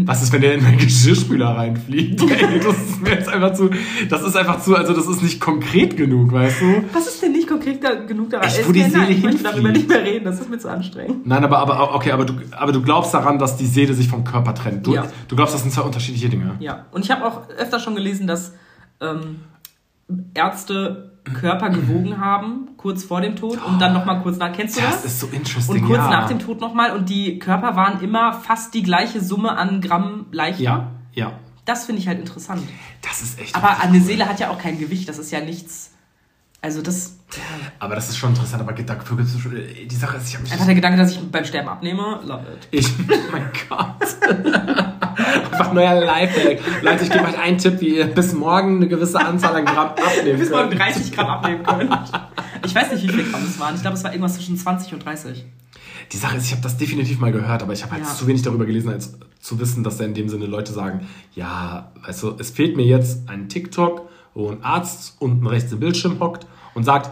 Was 0.05 0.21
ist, 0.21 0.31
wenn 0.31 0.41
der 0.41 0.53
in 0.55 0.63
meinen 0.63 0.77
Geschirrspüler 0.77 1.47
reinfliegt? 1.47 2.21
Ey, 2.29 2.59
das 2.59 2.77
ist 2.77 3.01
mir 3.01 3.09
jetzt 3.11 3.29
einfach 3.29 3.53
zu, 3.53 3.69
das 4.09 4.21
ist 4.21 4.35
einfach 4.35 4.61
zu, 4.61 4.75
also 4.75 4.93
das 4.93 5.07
ist 5.07 5.23
nicht 5.23 5.39
konkret 5.39 5.97
genug, 5.97 6.31
weißt 6.31 6.61
du? 6.61 6.83
Was 6.93 7.07
ist 7.07 7.21
denn 7.23 7.31
nicht 7.31 7.47
konkret 7.47 7.83
da, 7.83 7.95
genug 7.95 8.29
daran? 8.29 8.47
Echt, 8.47 8.67
wo 8.67 8.71
die 8.73 8.79
mir- 8.81 8.89
nein, 8.89 9.07
Seele 9.07 9.17
Ich 9.17 9.23
möchte 9.23 9.43
darüber 9.43 9.69
nicht 9.71 9.87
mehr 9.87 10.03
reden, 10.03 10.25
das 10.25 10.39
ist 10.39 10.49
mir 10.51 10.59
zu 10.59 10.69
anstrengend. 10.69 11.25
Nein, 11.25 11.43
aber, 11.43 11.57
aber, 11.59 11.95
okay, 11.95 12.11
aber 12.11 12.25
du, 12.25 12.33
aber 12.51 12.71
du 12.73 12.81
glaubst 12.83 13.13
daran, 13.13 13.39
dass 13.39 13.57
die 13.57 13.65
Seele 13.65 13.93
sich 13.95 14.07
vom 14.07 14.23
Körper 14.23 14.53
trennt. 14.53 14.85
Du, 14.85 14.93
Ja. 14.93 15.07
du 15.29 15.35
glaubst, 15.35 15.55
das 15.55 15.61
sind 15.63 15.71
zwei 15.71 15.81
unterschiedliche 15.81 16.29
Dinge. 16.29 16.57
Ja, 16.59 16.85
und 16.91 17.03
ich 17.05 17.09
habe 17.11 17.25
auch 17.25 17.49
öfter 17.57 17.79
schon 17.79 17.95
gelesen, 17.95 18.27
dass 18.27 18.53
ähm, 18.99 19.37
Ärzte 20.33 21.10
Körper 21.23 21.69
gewogen 21.69 22.19
haben, 22.19 22.69
kurz 22.77 23.03
vor 23.03 23.21
dem 23.21 23.35
Tod 23.35 23.63
und 23.63 23.79
dann 23.79 23.93
nochmal 23.93 24.21
kurz 24.21 24.37
nach. 24.37 24.51
Kennst 24.53 24.77
du 24.77 24.81
das? 24.81 25.03
Das 25.03 25.05
ist 25.05 25.19
so 25.19 25.27
interesting, 25.27 25.81
und 25.81 25.87
kurz 25.87 25.99
ja. 25.99 26.09
nach 26.09 26.27
dem 26.27 26.39
Tod 26.39 26.59
nochmal 26.59 26.91
und 26.95 27.09
die 27.09 27.37
Körper 27.39 27.75
waren 27.75 28.01
immer 28.01 28.33
fast 28.33 28.73
die 28.73 28.83
gleiche 28.83 29.21
Summe 29.21 29.55
an 29.57 29.81
Gramm 29.81 30.25
leichter. 30.31 30.63
Ja, 30.63 30.91
ja. 31.13 31.33
Das 31.65 31.85
finde 31.85 32.01
ich 32.01 32.07
halt 32.07 32.19
interessant. 32.19 32.63
Das 33.01 33.21
ist 33.21 33.39
echt. 33.39 33.55
Aber 33.55 33.79
eine 33.79 34.01
Seele 34.01 34.27
hat 34.27 34.39
ja 34.39 34.49
auch 34.49 34.57
kein 34.57 34.79
Gewicht, 34.79 35.07
das 35.07 35.19
ist 35.19 35.31
ja 35.31 35.41
nichts. 35.41 35.91
Also 36.61 36.81
das. 36.81 37.17
Aber 37.79 37.95
das 37.95 38.09
ist 38.09 38.17
schon 38.17 38.31
interessant, 38.31 38.61
aber 38.61 38.73
dafür 38.73 39.25
schon, 39.25 39.55
äh, 39.55 39.85
die 39.85 39.95
Sache 39.95 40.17
ist, 40.17 40.27
ich 40.27 40.33
habe 40.33 40.43
mich 40.43 40.51
Einfach 40.51 40.65
der 40.65 40.75
Gedanke, 40.75 40.97
dass 40.97 41.11
ich 41.11 41.19
beim 41.31 41.45
Sterben 41.45 41.69
abnehme, 41.69 42.19
love 42.25 42.43
it. 42.53 42.67
Ich, 42.71 42.87
mein 43.31 43.49
Gott. 43.69 43.95
Einfach 45.51 45.73
neuer 45.73 46.01
Lifehack. 46.05 46.59
Leute, 46.81 47.03
ich 47.03 47.09
gebe 47.11 47.23
euch 47.25 47.39
einen 47.39 47.57
Tipp, 47.57 47.79
wie 47.81 47.97
ihr 47.97 48.05
bis 48.07 48.33
morgen 48.33 48.77
eine 48.77 48.87
gewisse 48.87 49.19
Anzahl 49.19 49.55
an 49.55 49.65
Gramm 49.65 49.89
abnehmen 49.91 50.39
Bis 50.39 50.49
man 50.49 50.69
könnt. 50.69 50.81
30 50.81 51.11
Gramm 51.11 51.27
abnehmen 51.27 51.63
könnt. 51.63 51.91
Ich 52.65 52.75
weiß 52.75 52.91
nicht, 52.91 53.03
wie 53.03 53.09
viel 53.09 53.31
Gramm 53.31 53.43
es 53.45 53.59
waren. 53.59 53.75
Ich 53.75 53.81
glaube, 53.81 53.97
es 53.97 54.03
war 54.03 54.11
irgendwas 54.11 54.35
zwischen 54.35 54.57
20 54.57 54.93
und 54.93 55.05
30. 55.05 55.45
Die 56.11 56.17
Sache 56.17 56.37
ist, 56.37 56.45
ich 56.45 56.51
habe 56.51 56.61
das 56.61 56.77
definitiv 56.77 57.19
mal 57.19 57.31
gehört, 57.31 57.63
aber 57.63 57.73
ich 57.73 57.83
habe 57.83 57.93
halt 57.93 58.03
Ja. 58.03 58.09
zu 58.13 58.27
wenig 58.27 58.41
darüber 58.41 58.65
gelesen, 58.65 58.89
als 58.91 59.13
zu 59.39 59.59
wissen, 59.59 59.83
dass 59.83 59.97
da 59.97 60.03
in 60.03 60.13
dem 60.13 60.27
Sinne 60.29 60.45
Leute 60.45 60.73
sagen, 60.73 61.07
ja, 61.33 61.91
weißt 62.05 62.23
du, 62.23 62.35
es 62.37 62.51
fehlt 62.51 62.75
mir 62.75 62.85
jetzt 62.85 63.29
ein 63.29 63.47
TikTok, 63.49 64.09
wo 64.33 64.49
ein 64.49 64.63
Arzt 64.63 65.15
unten 65.19 65.47
rechts 65.47 65.71
im 65.71 65.79
Bildschirm 65.79 66.19
hockt 66.19 66.45
und 66.73 66.83
sagt, 66.83 67.09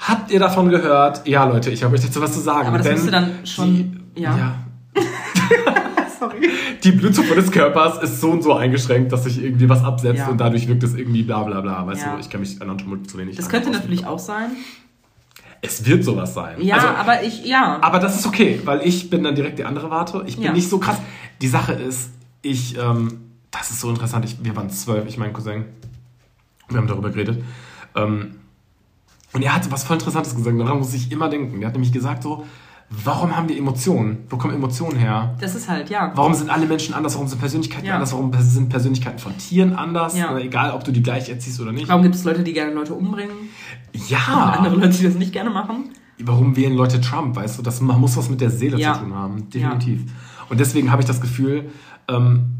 habt 0.00 0.30
ihr 0.30 0.40
davon 0.40 0.68
gehört? 0.68 1.26
Ja, 1.26 1.44
Leute, 1.44 1.70
ich 1.70 1.82
habe 1.82 1.94
euch 1.94 2.02
dazu 2.04 2.20
was 2.20 2.32
zu 2.32 2.40
sagen. 2.40 2.68
Aber 2.68 2.78
das 2.78 2.88
müsste 2.90 3.10
dann 3.10 3.46
schon- 3.46 3.74
Die, 4.16 4.20
ja. 4.22 4.36
ja. 4.36 4.54
Sorry. 6.20 6.48
Die 6.82 6.92
Blutzufuhr 6.92 7.36
des 7.36 7.50
Körpers 7.50 8.02
ist 8.02 8.20
so 8.20 8.30
und 8.30 8.42
so 8.42 8.54
eingeschränkt, 8.54 9.12
dass 9.12 9.24
sich 9.24 9.42
irgendwie 9.42 9.68
was 9.68 9.82
absetzt 9.84 10.18
Ja. 10.18 10.28
und 10.28 10.38
dadurch 10.38 10.68
wirkt 10.68 10.82
es 10.82 10.94
irgendwie 10.94 11.22
bla 11.22 11.42
bla 11.42 11.60
bla. 11.60 11.86
Weißt 11.86 12.02
Ja. 12.02 12.14
du, 12.14 12.20
ich 12.20 12.30
kann 12.30 12.40
mich 12.40 12.60
anatomisch 12.60 13.08
zu 13.08 13.18
wenig 13.18 13.36
Das 13.36 13.48
könnte 13.48 13.70
natürlich 13.70 14.06
auch 14.06 14.18
sein. 14.18 14.50
Es 15.62 15.86
wird 15.86 16.04
sowas 16.04 16.34
sein. 16.34 16.60
Ja, 16.60 16.74
Also, 16.76 16.88
aber 16.88 17.22
ich, 17.22 17.44
ja. 17.46 17.78
aber 17.80 17.98
das 17.98 18.16
ist 18.18 18.26
okay, 18.26 18.60
weil 18.66 18.82
ich 18.86 19.08
bin 19.08 19.24
dann 19.24 19.34
direkt 19.34 19.58
die 19.58 19.64
andere 19.64 19.88
Warte. 19.90 20.22
Ich 20.26 20.36
bin 20.36 20.44
Ja. 20.44 20.52
nicht 20.52 20.68
so 20.68 20.78
krass. 20.78 20.98
Die 21.40 21.48
Sache 21.48 21.72
ist, 21.72 22.10
ich, 22.42 22.76
ähm, 22.78 23.20
das 23.50 23.70
ist 23.70 23.80
so 23.80 23.88
interessant. 23.88 24.26
Ich, 24.26 24.36
wir 24.44 24.54
waren 24.56 24.68
zwölf, 24.68 25.06
ich 25.08 25.16
mein 25.16 25.32
Cousin. 25.32 25.64
Wir 26.68 26.76
haben 26.78 26.86
darüber 26.86 27.08
geredet. 27.10 27.42
Ähm, 27.96 28.36
und 29.34 29.42
er 29.42 29.54
hat 29.54 29.70
was 29.70 29.84
voll 29.84 29.96
Interessantes 29.96 30.34
gesagt. 30.34 30.58
Daran 30.58 30.78
muss 30.78 30.94
ich 30.94 31.12
immer 31.12 31.28
denken. 31.28 31.60
Der 31.60 31.66
hat 31.68 31.74
nämlich 31.74 31.92
gesagt 31.92 32.22
so, 32.22 32.44
warum 32.88 33.36
haben 33.36 33.48
wir 33.48 33.58
Emotionen? 33.58 34.24
Wo 34.30 34.36
kommen 34.36 34.54
Emotionen 34.54 34.96
her? 34.96 35.34
Das 35.40 35.54
ist 35.54 35.68
halt, 35.68 35.90
ja. 35.90 36.12
Warum 36.14 36.32
sind 36.34 36.48
alle 36.50 36.66
Menschen 36.66 36.94
anders? 36.94 37.14
Warum 37.14 37.28
sind 37.28 37.38
Persönlichkeiten 37.40 37.84
Ja. 37.86 37.94
anders? 37.94 38.12
Warum 38.12 38.32
sind 38.40 38.68
Persönlichkeiten 38.68 39.18
von 39.18 39.36
Tieren 39.36 39.74
anders? 39.74 40.16
Ja. 40.16 40.36
Egal, 40.38 40.70
ob 40.72 40.84
du 40.84 40.92
die 40.92 41.02
gleich 41.02 41.28
erziehst 41.28 41.60
oder 41.60 41.72
nicht. 41.72 41.88
Warum 41.88 42.02
gibt 42.02 42.14
es 42.14 42.24
Leute, 42.24 42.42
die 42.44 42.52
gerne 42.52 42.72
Leute 42.72 42.94
umbringen? 42.94 43.34
Und 43.92 44.08
Ja. 44.08 44.54
andere 44.58 44.76
Leute, 44.76 44.96
die 44.96 45.04
das 45.04 45.14
nicht 45.14 45.32
gerne 45.32 45.50
machen? 45.50 45.90
Warum 46.20 46.54
wählen 46.56 46.74
Leute 46.74 47.00
Trump? 47.00 47.34
Weißt 47.34 47.58
du, 47.58 47.62
das 47.62 47.80
man 47.80 48.00
muss 48.00 48.16
was 48.16 48.30
mit 48.30 48.40
der 48.40 48.50
Seele 48.50 48.78
Ja. 48.78 48.94
zu 48.94 49.00
tun 49.00 49.14
haben. 49.14 49.50
Definitiv. 49.50 50.02
Und 50.48 50.60
deswegen 50.60 50.92
habe 50.92 51.02
ich 51.02 51.08
das 51.08 51.20
Gefühl, 51.20 51.70
ähm, 52.06 52.50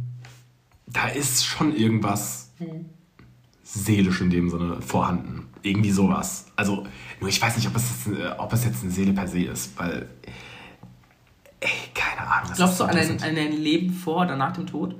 da 0.89 1.07
ist 1.07 1.45
schon 1.47 1.75
irgendwas 1.77 2.53
seelisch 3.64 4.20
in 4.20 4.31
dem 4.31 4.48
Sinne 4.50 4.81
vorhanden. 4.81 5.48
Irgendwie 5.62 5.90
sowas. 5.90 6.46
Also, 6.55 6.87
nur 7.18 7.29
ich 7.29 7.40
weiß 7.40 7.57
nicht, 7.57 7.66
ob 7.66 7.74
es 7.74 7.90
jetzt, 7.90 8.18
äh, 8.18 8.31
ob 8.38 8.53
es 8.53 8.64
jetzt 8.64 8.83
eine 8.83 8.92
Seele 8.92 9.12
per 9.12 9.27
se 9.27 9.44
ist, 9.44 9.77
weil. 9.79 10.09
Ey, 11.61 11.70
keine 11.94 12.29
Ahnung. 12.29 12.53
Glaubst 12.55 12.79
du 12.79 12.85
an 12.85 12.96
ein, 12.96 13.22
an 13.22 13.37
ein 13.37 13.53
Leben 13.53 13.90
vor 13.90 14.22
oder 14.22 14.37
nach 14.37 14.53
dem 14.53 14.66
Tod? 14.66 14.94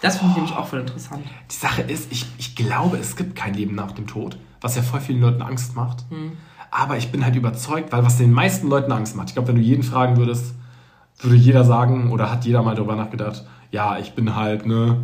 Das 0.00 0.18
finde 0.18 0.32
ich 0.32 0.36
nämlich 0.36 0.54
auch 0.54 0.66
voll 0.66 0.80
interessant. 0.80 1.24
Die 1.50 1.54
Sache 1.54 1.82
ist, 1.82 2.12
ich, 2.12 2.26
ich 2.38 2.54
glaube, 2.54 2.98
es 2.98 3.16
gibt 3.16 3.34
kein 3.34 3.54
Leben 3.54 3.74
nach 3.74 3.92
dem 3.92 4.06
Tod, 4.06 4.38
was 4.60 4.76
ja 4.76 4.82
voll 4.82 5.00
vielen 5.00 5.20
Leuten 5.20 5.42
Angst 5.42 5.74
macht. 5.74 6.04
Hm. 6.10 6.32
Aber 6.70 6.98
ich 6.98 7.10
bin 7.10 7.24
halt 7.24 7.34
überzeugt, 7.34 7.90
weil 7.92 8.04
was 8.04 8.18
den 8.18 8.30
meisten 8.30 8.68
Leuten 8.68 8.92
Angst 8.92 9.16
macht. 9.16 9.30
Ich 9.30 9.34
glaube, 9.34 9.48
wenn 9.48 9.56
du 9.56 9.62
jeden 9.62 9.82
fragen 9.82 10.18
würdest, 10.18 10.54
würde 11.18 11.34
jeder 11.34 11.64
sagen 11.64 12.12
oder 12.12 12.30
hat 12.30 12.44
jeder 12.44 12.62
mal 12.62 12.76
darüber 12.76 12.94
nachgedacht, 12.94 13.44
ja, 13.70 13.98
ich 13.98 14.14
bin 14.14 14.36
halt, 14.36 14.66
ne, 14.66 14.98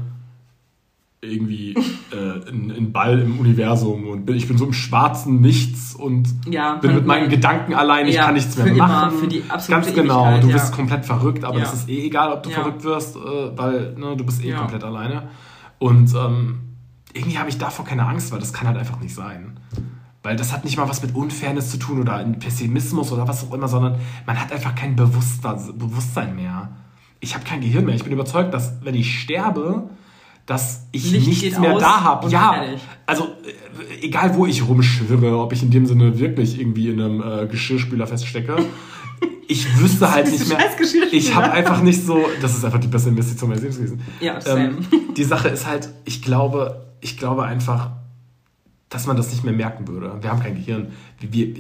irgendwie 1.25 1.75
äh, 2.13 2.49
ein, 2.49 2.71
ein, 2.71 2.93
Ball 2.93 3.21
im 3.21 3.39
Universum 3.39 4.07
und 4.09 4.27
bin, 4.27 4.37
ich 4.37 4.49
bin 4.49 4.59
so 4.59 4.67
im 4.67 4.73
schwarzen 4.73 5.41
Nichts 5.41 5.95
und 5.95 6.29
ja, 6.49 6.77
bin 6.77 6.95
mit 6.95 7.07
meinen 7.07 7.29
Gedanken 7.29 7.75
allein, 7.75 8.07
ich 8.07 8.17
ja, 8.17 8.27
kann 8.27 8.35
nichts 8.35 8.57
mehr 8.57 8.73
machen. 8.75 9.11
Immer, 9.11 9.21
für 9.21 9.29
die 9.29 9.43
Ganz 9.69 9.95
genau, 9.95 10.39
du 10.41 10.53
bist 10.53 10.73
komplett 10.73 11.05
verrückt, 11.05 11.45
aber 11.45 11.61
das 11.61 11.75
ist 11.75 11.89
eh 11.89 12.07
egal, 12.07 12.33
ob 12.33 12.43
du 12.43 12.51
verrückt 12.51 12.85
wirst, 12.85 13.17
äh, 13.17 13.21
weil 13.57 13.95
ne, 13.97 14.17
du 14.17 14.25
bist 14.25 14.45
eh 14.45 14.53
komplett 14.53 14.85
alleine. 14.85 15.29
Und 15.79 16.15
ähm, 16.15 16.61
irgendwie 17.13 17.39
habe 17.39 17.49
ich 17.49 17.59
davor 17.59 17.85
keine 17.85 18.07
Angst, 18.07 18.33
weil 18.33 18.41
das 18.41 18.53
kann 18.53 18.67
halt 18.67 18.77
einfach 18.77 19.01
nicht 19.01 19.15
sein. 19.15 19.59
Weil 20.23 20.37
das 20.37 20.53
hat 20.53 20.65
nicht 20.65 20.79
mal 20.79 20.89
was 20.89 21.03
mit 21.03 21.15
Unfairness 21.15 21.71
zu 21.71 21.77
tun 21.79 22.01
oder 22.01 22.25
Pessimismus 22.25 23.13
oder 23.13 23.29
was 23.29 23.47
auch 23.47 23.53
immer, 23.53 23.69
sondern 23.69 23.97
man 24.27 24.41
hat 24.41 24.53
einfach 24.53 24.75
kein 24.75 24.97
Bewusstsein 24.97 26.35
mehr. 26.35 26.71
Ich 27.21 27.35
habe 27.35 27.45
kein 27.45 27.61
Gehirn 27.61 27.85
mehr. 27.85 27.95
Ich 27.95 28.05
bin 28.05 28.13
überzeugt, 28.13 28.53
dass 28.55 28.83
wenn 28.83 28.95
ich 28.95 29.21
sterbe, 29.21 29.91
dass 30.47 30.87
ich 30.93 31.11
Licht 31.11 31.27
nichts 31.27 31.59
mehr 31.59 31.79
da 31.79 32.03
habe. 32.03 32.29
Ja, 32.29 32.65
also 33.07 33.25
äh, 33.25 34.05
egal 34.05 34.37
wo 34.37 34.47
ich 34.47 34.67
rumschwirre, 34.67 35.39
ob 35.39 35.53
ich 35.53 35.63
in 35.63 35.71
dem 35.71 35.87
Sinne 35.87 36.19
wirklich 36.19 36.61
irgendwie 36.61 36.91
in 36.91 37.01
einem 37.01 37.23
äh, 37.23 37.47
Geschirrspüler 37.47 38.07
feststecke, 38.07 38.57
ich 39.49 39.79
wüsste 39.79 40.11
halt 40.11 40.31
nicht 40.31 40.47
mehr. 40.49 40.59
Ich 41.13 41.35
habe 41.35 41.51
einfach 41.51 41.81
nicht 41.83 42.05
so, 42.05 42.27
das 42.43 42.57
ist 42.57 42.65
einfach 42.65 42.81
die 42.81 42.89
beste 42.89 43.09
Investition 43.09 43.49
meines 43.49 43.63
Lebens 43.63 43.79
gewesen. 43.79 44.03
Ja, 44.21 44.39
ähm, 44.47 44.87
die 45.17 45.25
Sache 45.25 45.49
ist 45.49 45.67
halt, 45.67 45.89
ich 46.05 46.21
glaube, 46.21 46.95
ich 47.01 47.17
glaube 47.17 47.45
einfach, 47.45 47.91
dass 48.91 49.07
man 49.07 49.17
das 49.17 49.31
nicht 49.31 49.45
mehr 49.45 49.55
merken 49.55 49.89
würde. 49.89 50.19
Wir 50.21 50.31
haben 50.31 50.41
kein 50.41 50.55
Gehirn. 50.55 50.93
Wir, 51.21 51.55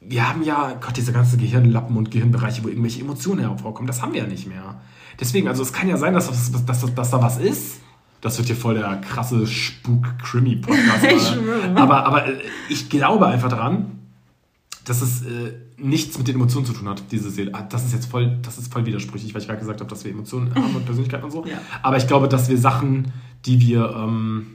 wir 0.00 0.28
haben 0.28 0.42
ja, 0.42 0.74
Gott, 0.80 0.96
diese 0.96 1.12
ganzen 1.12 1.38
Gehirnlappen 1.38 1.96
und 1.96 2.10
Gehirnbereiche, 2.10 2.64
wo 2.64 2.68
irgendwelche 2.68 3.00
Emotionen 3.00 3.40
hervorkommen, 3.40 3.86
das 3.86 4.02
haben 4.02 4.14
wir 4.14 4.22
ja 4.22 4.26
nicht 4.26 4.46
mehr. 4.46 4.80
Deswegen, 5.20 5.48
also 5.48 5.62
es 5.62 5.72
kann 5.72 5.88
ja 5.88 5.96
sein, 5.96 6.14
dass, 6.14 6.28
dass, 6.28 6.64
dass, 6.64 6.94
dass 6.94 7.10
da 7.10 7.22
was 7.22 7.38
ist, 7.38 7.80
das 8.26 8.38
wird 8.38 8.48
hier 8.48 8.56
voll 8.56 8.74
der 8.74 8.96
krasse 8.96 9.46
Spuk-Krimi-Podcast. 9.46 11.38
aber, 11.76 12.04
aber 12.04 12.26
äh, 12.26 12.40
ich 12.68 12.88
glaube 12.88 13.28
einfach 13.28 13.48
daran, 13.48 14.00
dass 14.84 15.00
es 15.00 15.22
äh, 15.22 15.52
nichts 15.78 16.18
mit 16.18 16.26
den 16.26 16.34
Emotionen 16.34 16.66
zu 16.66 16.72
tun 16.72 16.88
hat, 16.88 17.04
diese 17.12 17.30
Seele. 17.30 17.52
Ah, 17.54 17.62
das 17.62 17.84
ist 17.84 17.92
jetzt 17.92 18.06
voll, 18.06 18.38
das 18.42 18.58
ist 18.58 18.72
voll 18.72 18.84
widersprüchlich, 18.84 19.32
weil 19.32 19.42
ich 19.42 19.46
gerade 19.46 19.60
gesagt 19.60 19.80
habe, 19.80 19.88
dass 19.88 20.04
wir 20.04 20.10
Emotionen 20.10 20.52
haben 20.54 20.74
und 20.74 20.84
Persönlichkeit 20.84 21.22
und 21.22 21.30
so. 21.30 21.44
Ja. 21.46 21.58
Aber 21.82 21.98
ich 21.98 22.08
glaube, 22.08 22.28
dass 22.28 22.48
wir 22.48 22.58
Sachen, 22.58 23.12
die 23.44 23.60
wir 23.60 23.94
ähm, 23.96 24.46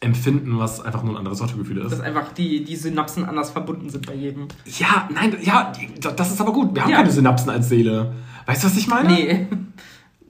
empfinden, 0.00 0.58
was 0.58 0.80
einfach 0.80 1.02
nur 1.02 1.14
ein 1.14 1.18
anderes 1.18 1.42
Autogefühl 1.42 1.78
ist. 1.78 1.92
Dass 1.92 2.00
einfach 2.00 2.32
die, 2.32 2.64
die 2.64 2.76
Synapsen 2.76 3.26
anders 3.26 3.50
verbunden 3.50 3.90
sind 3.90 4.06
bei 4.06 4.14
jedem. 4.14 4.48
Ja, 4.78 5.06
nein, 5.12 5.36
ja, 5.42 5.70
das 6.00 6.32
ist 6.32 6.40
aber 6.40 6.54
gut. 6.54 6.74
Wir 6.74 6.82
haben 6.82 6.90
ja. 6.90 6.96
keine 6.96 7.10
Synapsen 7.10 7.50
als 7.50 7.68
Seele. 7.68 8.14
Weißt 8.46 8.62
du, 8.62 8.68
was 8.68 8.76
ich 8.78 8.88
meine? 8.88 9.12
Nee. 9.12 9.46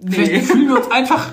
nee. 0.01 0.11
Vielleicht 0.11 0.47
fühlen 0.47 0.67
wir 0.67 0.79
uns 0.79 0.91
einfach 0.91 1.33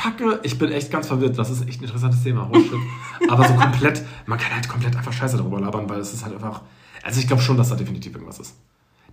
Kacke. 0.00 0.40
Ich 0.42 0.58
bin 0.58 0.72
echt 0.72 0.90
ganz 0.90 1.08
verwirrt. 1.08 1.38
Das 1.38 1.50
ist 1.50 1.66
echt 1.68 1.80
ein 1.80 1.84
interessantes 1.84 2.22
Thema. 2.22 2.50
Aber 3.28 3.46
so 3.46 3.54
komplett, 3.54 4.02
man 4.26 4.38
kann 4.38 4.54
halt 4.54 4.68
komplett 4.68 4.96
einfach 4.96 5.12
Scheiße 5.12 5.36
darüber 5.36 5.60
labern, 5.60 5.88
weil 5.88 6.00
es 6.00 6.14
ist 6.14 6.24
halt 6.24 6.34
einfach. 6.34 6.62
Also 7.02 7.20
ich 7.20 7.26
glaube 7.26 7.42
schon, 7.42 7.56
dass 7.56 7.68
da 7.68 7.76
definitiv 7.76 8.14
irgendwas 8.14 8.38
ist. 8.38 8.56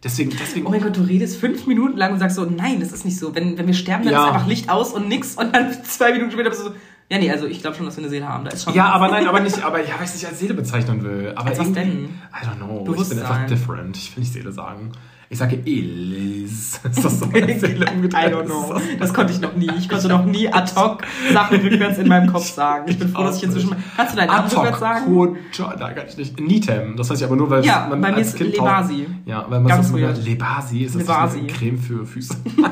Deswegen, 0.04 0.32
deswegen. 0.40 0.66
Oh 0.68 0.70
mein 0.70 0.82
Gott, 0.82 0.96
du 0.96 1.02
redest 1.02 1.38
fünf 1.38 1.66
Minuten 1.66 1.98
lang 1.98 2.14
und 2.14 2.20
sagst 2.20 2.36
so, 2.36 2.46
nein, 2.46 2.80
das 2.80 2.92
ist 2.92 3.04
nicht 3.04 3.18
so. 3.18 3.34
Wenn, 3.34 3.58
wenn 3.58 3.68
wir 3.68 3.74
sterben, 3.74 4.06
dann 4.06 4.14
ja. 4.14 4.28
ist 4.28 4.34
einfach 4.34 4.48
Licht 4.48 4.70
aus 4.70 4.94
und 4.94 5.08
nix 5.08 5.36
und 5.36 5.54
dann 5.56 5.76
zwei 5.84 6.14
Minuten 6.14 6.32
später 6.32 6.50
bist 6.50 6.62
du 6.62 6.70
so. 6.70 6.76
Ja, 7.10 7.18
nee, 7.20 7.32
also 7.32 7.48
ich 7.48 7.62
glaube 7.62 7.76
schon, 7.76 7.86
dass 7.86 7.96
wir 7.96 8.04
eine 8.04 8.10
Seele 8.10 8.28
haben. 8.28 8.44
Da 8.44 8.52
ist 8.52 8.66
schon 8.66 8.74
ja, 8.74 8.90
aber 8.90 9.08
nein, 9.08 9.28
aber 9.28 9.40
nicht, 9.40 9.62
aber 9.64 9.82
ich 9.82 9.90
es 9.90 10.14
nicht 10.14 10.28
als 10.28 10.40
Seele 10.40 10.54
bezeichnen 10.54 11.04
will. 11.04 11.34
Aber 11.36 11.50
als 11.50 11.60
was 11.60 11.72
denn? 11.72 12.10
I 12.32 12.46
don't 12.46 12.58
know. 12.58 12.84
Bewusstsein. 12.84 13.18
Ich 13.18 13.24
bin 13.24 13.34
einfach 13.34 13.48
different. 13.48 13.98
Ich 13.98 14.16
will 14.16 14.22
nicht 14.22 14.34
Seele 14.34 14.52
sagen. 14.52 14.92
Ich 15.30 15.38
sage 15.38 15.58
Elis. 15.66 16.80
Ist 16.90 17.04
das 17.04 17.20
so 17.20 17.26
eine 17.34 17.60
Seele 17.60 17.86
umgedreht? 17.94 18.30
I 18.30 18.34
don't 18.34 18.46
know. 18.46 18.80
Das 18.98 19.14
konnte 19.14 19.34
ich 19.34 19.42
noch 19.42 19.54
nie. 19.56 19.70
Ich 19.78 19.90
konnte 19.90 20.08
noch 20.08 20.24
nie 20.24 20.48
ad 20.48 20.72
hoc 20.76 21.04
Sachen 21.34 21.60
rückwärts 21.60 21.98
in 21.98 22.08
meinem 22.08 22.32
Kopf 22.32 22.50
sagen. 22.50 22.86
Ich 22.88 22.98
bin 22.98 23.10
froh, 23.10 23.24
dass 23.24 23.38
ich 23.38 23.44
inzwischen... 23.44 23.76
Kannst 23.98 24.14
du 24.14 24.18
deinen 24.18 24.30
Namen 24.30 24.50
rückwärts 24.50 24.80
sagen? 24.80 25.38
Nein, 25.80 25.96
kann 25.96 26.06
ich 26.08 26.18
nicht. 26.18 26.40
Nitem. 26.40 26.96
Das 26.96 27.10
weiß 27.10 27.20
ich 27.20 27.26
aber 27.26 27.36
nur, 27.36 27.50
weil 27.50 27.66
ja, 27.66 27.88
man 27.90 28.00
bei 28.00 28.12
mir 28.12 28.18
als 28.18 28.28
ist 28.30 28.38
Kind 28.38 28.54
Lebasi. 28.54 29.06
Ja, 29.26 29.46
weil 29.50 29.60
man 29.60 29.68
Ganz 29.68 29.90
so 29.90 29.98
Lebasi 29.98 30.84
ist 30.84 30.96
das 30.96 31.02
Lebasi. 31.02 31.40
eine 31.40 31.48
Creme 31.48 31.78
für 31.78 32.06
Füße. 32.06 32.36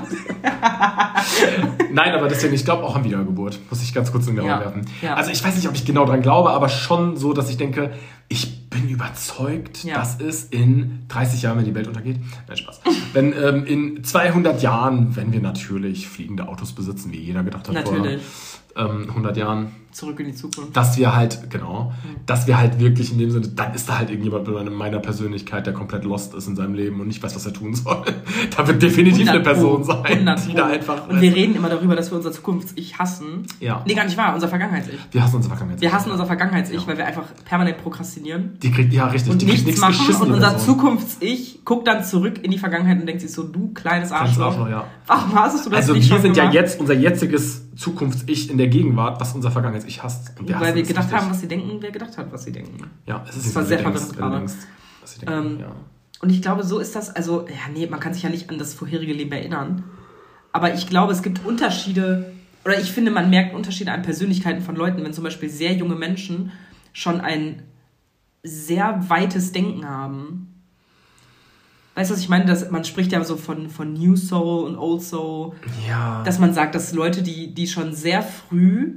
Nein, 1.92 2.14
aber 2.14 2.28
deswegen, 2.28 2.54
ich 2.54 2.64
glaube 2.64 2.84
auch 2.84 2.96
an 2.96 3.04
Wiedergeburt. 3.04 3.60
Muss 3.70 3.84
ich 3.84 3.94
ganz 3.94 4.12
kurz 4.12 4.28
in 4.28 4.36
den 4.36 4.42
Raum 4.42 4.50
ja. 4.50 4.60
werfen. 4.62 4.86
Ja. 5.02 5.16
Also 5.16 5.32
ich 5.32 5.44
weiß 5.44 5.56
nicht, 5.56 5.68
ob 5.68 5.76
ich 5.76 5.86
genau 5.86 6.06
dran 6.06 6.22
glaube, 6.22 6.52
aber 6.52 6.70
schon 6.70 7.18
so, 7.18 7.34
dass 7.34 7.50
ich 7.50 7.58
denke, 7.58 7.92
ich 8.28 8.70
bin 8.70 8.85
überzeugt, 8.96 9.84
ja. 9.84 9.96
dass 9.96 10.20
es 10.20 10.46
in 10.46 11.04
30 11.10 11.42
Jahren, 11.42 11.58
wenn 11.58 11.66
die 11.66 11.76
Welt 11.76 11.88
untergeht, 11.88 12.18
nein, 12.48 12.58
Spaß, 12.58 12.82
wenn 13.14 13.34
ähm, 13.34 13.66
in 13.66 14.04
200 14.04 14.62
Jahren, 14.62 15.16
wenn 15.16 15.34
wir 15.34 15.42
natürlich 15.42 16.08
fliegende 16.08 16.48
Autos 16.48 16.72
besitzen, 16.72 17.12
wie 17.12 17.20
jeder 17.20 17.44
gedacht 17.44 17.68
hat 17.68 17.76
natürlich. 17.76 18.22
vor 18.74 18.90
ähm, 18.90 19.10
100 19.10 19.38
Jahren, 19.38 19.72
Zurück 19.96 20.20
in 20.20 20.26
die 20.26 20.36
Zukunft. 20.36 20.76
Dass 20.76 20.98
wir 20.98 21.16
halt, 21.16 21.50
genau, 21.50 21.94
mhm. 22.04 22.18
dass 22.26 22.48
wir 22.48 22.58
halt 22.58 22.80
wirklich 22.80 23.14
in 23.14 23.18
dem 23.18 23.32
Sinne, 23.32 23.48
dann 23.48 23.74
ist 23.74 23.88
da 23.88 23.98
halt 23.98 24.10
irgendjemand 24.10 24.46
mit 24.46 24.74
meiner 24.74 25.00
Persönlichkeit, 25.00 25.66
der 25.68 25.74
komplett 25.74 26.04
lost 26.04 26.34
ist 26.34 26.50
in 26.50 26.58
seinem 26.58 26.74
Leben 26.74 27.00
und 27.00 27.08
nicht 27.08 27.24
weiß, 27.24 27.34
was 27.34 27.46
er 27.46 27.54
tun 27.54 27.74
soll. 27.74 28.04
da 28.58 28.68
wird 28.68 28.82
definitiv 28.82 29.30
eine 29.30 29.40
Person 29.40 29.86
sein, 29.86 30.30
die 30.50 30.54
da 30.54 30.68
einfach. 30.68 31.08
Und 31.08 31.22
wir 31.22 31.34
reden 31.34 31.56
immer 31.56 31.70
darüber, 31.70 31.96
dass 31.96 32.12
wir 32.12 32.18
unser 32.18 32.34
Zukunfts-Ich 32.34 33.00
hassen. 33.00 33.48
Ja. 33.62 33.84
Nee, 33.88 33.94
gar 33.94 34.04
nicht 34.04 34.18
wahr, 34.18 34.34
unser 34.34 34.50
Vergangenheits-Ich. 34.50 35.00
Wir 35.12 35.24
hassen 35.24 35.38
unser 35.38 35.48
Vergangenheits-Ich. 35.48 35.90
Wir 35.90 35.94
hassen 35.94 36.12
unser 36.12 36.26
Vergangenheits-Ich, 36.26 36.82
ja. 36.82 36.88
weil 36.88 36.98
wir 36.98 37.06
einfach 37.06 37.24
permanent 37.46 37.78
prokrastinieren. 37.78 38.60
Die 38.62 38.72
ja, 38.92 39.08
richtig, 39.08 39.32
und 39.32 39.42
die 39.42 39.46
nichts, 39.46 39.66
nichts 39.66 39.82
machen 39.82 40.16
und 40.22 40.32
unser 40.34 40.58
Zukunfts-Ich 40.58 41.66
guckt 41.66 41.88
dann 41.88 42.04
zurück 42.04 42.44
in 42.44 42.52
die 42.52 42.58
Vergangenheit 42.58 43.00
und 43.00 43.06
denkt 43.06 43.22
sich 43.22 43.32
so, 43.32 43.44
du 43.44 43.74
kleines 43.74 44.12
Arschloch. 44.12 44.48
Arschloch 44.48 44.70
ja. 44.70 44.88
Warum 45.08 45.36
hast 45.36 45.66
du 45.66 45.70
das 45.70 45.80
also 45.80 45.94
nicht 45.94 46.04
Also 46.04 46.16
wir 46.16 46.22
sind 46.22 46.36
gemacht? 46.36 46.54
ja 46.54 46.62
jetzt 46.62 46.80
unser 46.80 46.94
jetziges 46.94 47.64
Zukunfts-Ich 47.76 48.50
in 48.50 48.58
der 48.58 48.68
Gegenwart, 48.68 49.20
was 49.20 49.34
unser 49.34 49.52
Vergangenheits-Ich 49.52 50.04
hasst. 50.04 50.34
Und 50.40 50.48
wir 50.48 50.60
Weil 50.60 50.76
wir 50.76 50.84
gedacht 50.84 51.12
haben, 51.12 51.30
was 51.30 51.42
sie 51.42 51.48
denken, 51.48 51.78
wer 51.80 51.92
gedacht 51.92 52.18
hat, 52.18 52.32
was 52.32 52.44
sie 52.44 52.52
denken. 52.52 52.90
Ja, 53.06 53.24
es 53.28 53.36
ist 53.36 53.48
das 53.48 53.56
war 53.56 53.64
sehr 53.64 53.80
verwirrend 53.80 54.16
gerade. 54.16 54.46
Ähm, 55.28 55.60
ja. 55.60 55.72
Und 56.22 56.30
ich 56.30 56.42
glaube, 56.42 56.64
so 56.64 56.80
ist 56.80 56.96
das, 56.96 57.16
also, 57.16 57.46
ja, 57.48 57.72
nee, 57.74 57.88
man 57.88 58.00
kann 58.00 58.14
sich 58.14 58.24
ja 58.24 58.30
nicht 58.30 58.50
an 58.50 58.58
das 58.58 58.74
vorherige 58.74 59.14
Leben 59.14 59.32
erinnern. 59.32 59.84
Aber 60.52 60.74
ich 60.74 60.88
glaube, 60.88 61.12
es 61.12 61.22
gibt 61.22 61.46
Unterschiede, 61.46 62.32
oder 62.64 62.80
ich 62.80 62.92
finde, 62.92 63.12
man 63.12 63.30
merkt 63.30 63.54
Unterschiede 63.54 63.92
an 63.92 64.02
Persönlichkeiten 64.02 64.62
von 64.62 64.76
Leuten, 64.76 65.04
wenn 65.04 65.14
zum 65.14 65.24
Beispiel 65.24 65.50
sehr 65.50 65.74
junge 65.74 65.96
Menschen 65.96 66.52
schon 66.94 67.22
ein 67.22 67.62
sehr 68.46 69.10
weites 69.10 69.52
Denken 69.52 69.88
haben 69.88 70.56
Weißt 71.96 72.10
du, 72.10 72.14
was 72.14 72.22
ich 72.22 72.30
meine? 72.30 72.46
Dass 72.46 72.70
man 72.70 72.84
spricht 72.84 73.14
ja 73.14 73.24
so 73.24 73.38
von, 73.38 73.70
von 73.70 73.94
New 73.94 74.18
Soul 74.18 74.66
und 74.66 74.78
Old 74.78 75.02
Soul. 75.02 75.54
Ja. 75.88 76.24
Dass 76.24 76.40
man 76.40 76.54
sagt, 76.54 76.76
dass 76.76 76.92
Leute, 76.92 77.24
die, 77.24 77.54
die 77.54 77.68
schon 77.68 77.94
sehr 77.94 78.22
früh 78.22 78.96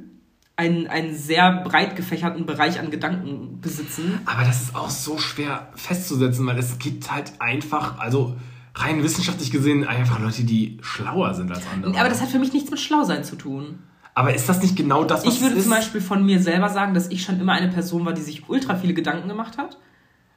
einen, 0.57 0.89
einen 0.89 1.17
sehr 1.17 1.63
breit 1.63 1.95
gefächerten 1.95 2.45
Bereich 2.45 2.81
an 2.81 2.91
Gedanken 2.91 3.61
besitzen. 3.61 4.19
Aber 4.27 4.43
das 4.43 4.63
ist 4.63 4.75
auch 4.75 4.91
so 4.91 5.17
schwer 5.17 5.69
festzusetzen, 5.77 6.45
weil 6.47 6.59
es 6.59 6.81
gibt 6.81 7.13
halt 7.13 7.35
einfach, 7.39 7.99
also 7.99 8.37
rein 8.75 9.01
wissenschaftlich 9.05 9.53
gesehen, 9.53 9.87
einfach 9.87 10.19
Leute, 10.19 10.43
die 10.43 10.79
schlauer 10.81 11.35
sind 11.35 11.53
als 11.53 11.63
andere. 11.73 11.97
Aber 12.01 12.09
das 12.09 12.21
hat 12.21 12.29
für 12.29 12.41
mich 12.41 12.53
nichts 12.53 12.73
mit 12.73 12.81
Schlausein 12.81 13.23
zu 13.23 13.37
tun. 13.37 13.79
Aber 14.19 14.35
ist 14.35 14.49
das 14.49 14.61
nicht 14.61 14.75
genau 14.75 15.05
das, 15.05 15.25
was 15.25 15.33
Ich 15.33 15.41
würde 15.41 15.61
zum 15.61 15.71
Beispiel 15.71 16.01
von 16.01 16.27
mir 16.27 16.43
selber 16.43 16.71
sagen, 16.71 16.93
dass 16.93 17.09
ich 17.09 17.23
schon 17.23 17.39
immer 17.39 17.53
eine 17.53 17.69
Person 17.69 18.05
war, 18.05 18.13
die 18.13 18.21
sich 18.21 18.49
ultra 18.49 18.75
viele 18.75 18.93
Gedanken 18.93 19.29
gemacht 19.29 19.59
hat. 19.59 19.79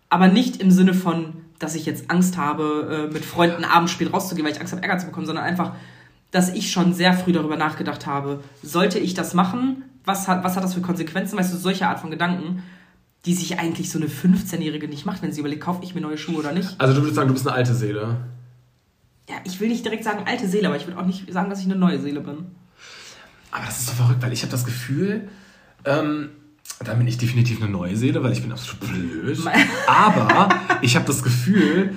Aber 0.07 0.27
nicht 0.27 0.61
im 0.61 0.69
Sinne 0.69 0.93
von, 0.93 1.33
dass 1.57 1.73
ich 1.73 1.87
jetzt 1.87 2.11
Angst 2.11 2.37
habe, 2.37 3.07
äh, 3.09 3.11
mit 3.11 3.25
Freunden 3.25 3.65
abends 3.65 3.91
spät 3.91 4.13
rauszugehen, 4.13 4.45
weil 4.45 4.53
ich 4.53 4.61
Angst 4.61 4.71
habe, 4.71 4.83
Ärger 4.83 4.99
zu 4.99 5.07
bekommen, 5.07 5.25
sondern 5.25 5.45
einfach, 5.45 5.73
dass 6.29 6.53
ich 6.53 6.71
schon 6.71 6.93
sehr 6.93 7.13
früh 7.13 7.31
darüber 7.31 7.57
nachgedacht 7.57 8.05
habe, 8.05 8.43
sollte 8.61 8.99
ich 8.99 9.15
das 9.15 9.33
machen? 9.33 9.81
Was 10.05 10.27
hat, 10.27 10.43
was 10.43 10.55
hat 10.55 10.63
das 10.63 10.75
für 10.75 10.81
Konsequenzen? 10.81 11.39
Weißt 11.39 11.51
du, 11.51 11.57
solche 11.57 11.87
Art 11.87 12.01
von 12.01 12.11
Gedanken, 12.11 12.61
die 13.25 13.33
sich 13.33 13.57
eigentlich 13.57 13.89
so 13.89 13.97
eine 13.97 14.09
15-Jährige 14.09 14.89
nicht 14.89 15.07
macht, 15.07 15.23
wenn 15.23 15.31
sie 15.31 15.39
überlegt, 15.39 15.63
kaufe 15.63 15.83
ich 15.83 15.95
mir 15.95 16.01
neue 16.01 16.19
Schuhe 16.19 16.37
oder 16.37 16.51
nicht. 16.51 16.79
Also 16.79 16.93
du 16.93 16.99
würdest 16.99 17.15
sagen, 17.15 17.29
du 17.29 17.33
bist 17.33 17.47
eine 17.47 17.57
alte 17.57 17.73
Seele. 17.73 18.17
Ja, 19.27 19.37
ich 19.43 19.59
will 19.59 19.69
nicht 19.69 19.83
direkt 19.83 20.03
sagen 20.03 20.25
alte 20.27 20.47
Seele, 20.47 20.67
aber 20.67 20.77
ich 20.77 20.85
würde 20.85 20.99
auch 20.99 21.05
nicht 21.07 21.33
sagen, 21.33 21.49
dass 21.49 21.61
ich 21.61 21.65
eine 21.65 21.77
neue 21.77 21.99
Seele 21.99 22.19
bin. 22.19 22.45
Aber 23.51 23.65
das 23.65 23.79
ist 23.79 23.87
so 23.89 23.93
verrückt, 23.93 24.21
weil 24.21 24.33
ich 24.33 24.41
habe 24.41 24.51
das 24.51 24.65
Gefühl, 24.65 25.27
ähm, 25.85 26.29
dann 26.83 26.97
bin 26.97 27.07
ich 27.07 27.17
definitiv 27.17 27.61
eine 27.61 27.71
neue 27.71 27.95
Seele, 27.95 28.23
weil 28.23 28.31
ich 28.31 28.41
bin 28.41 28.51
absolut 28.51 28.79
blöd. 28.79 29.39
Aber 29.87 30.49
ich 30.81 30.95
habe 30.95 31.05
das 31.05 31.21
Gefühl, 31.21 31.95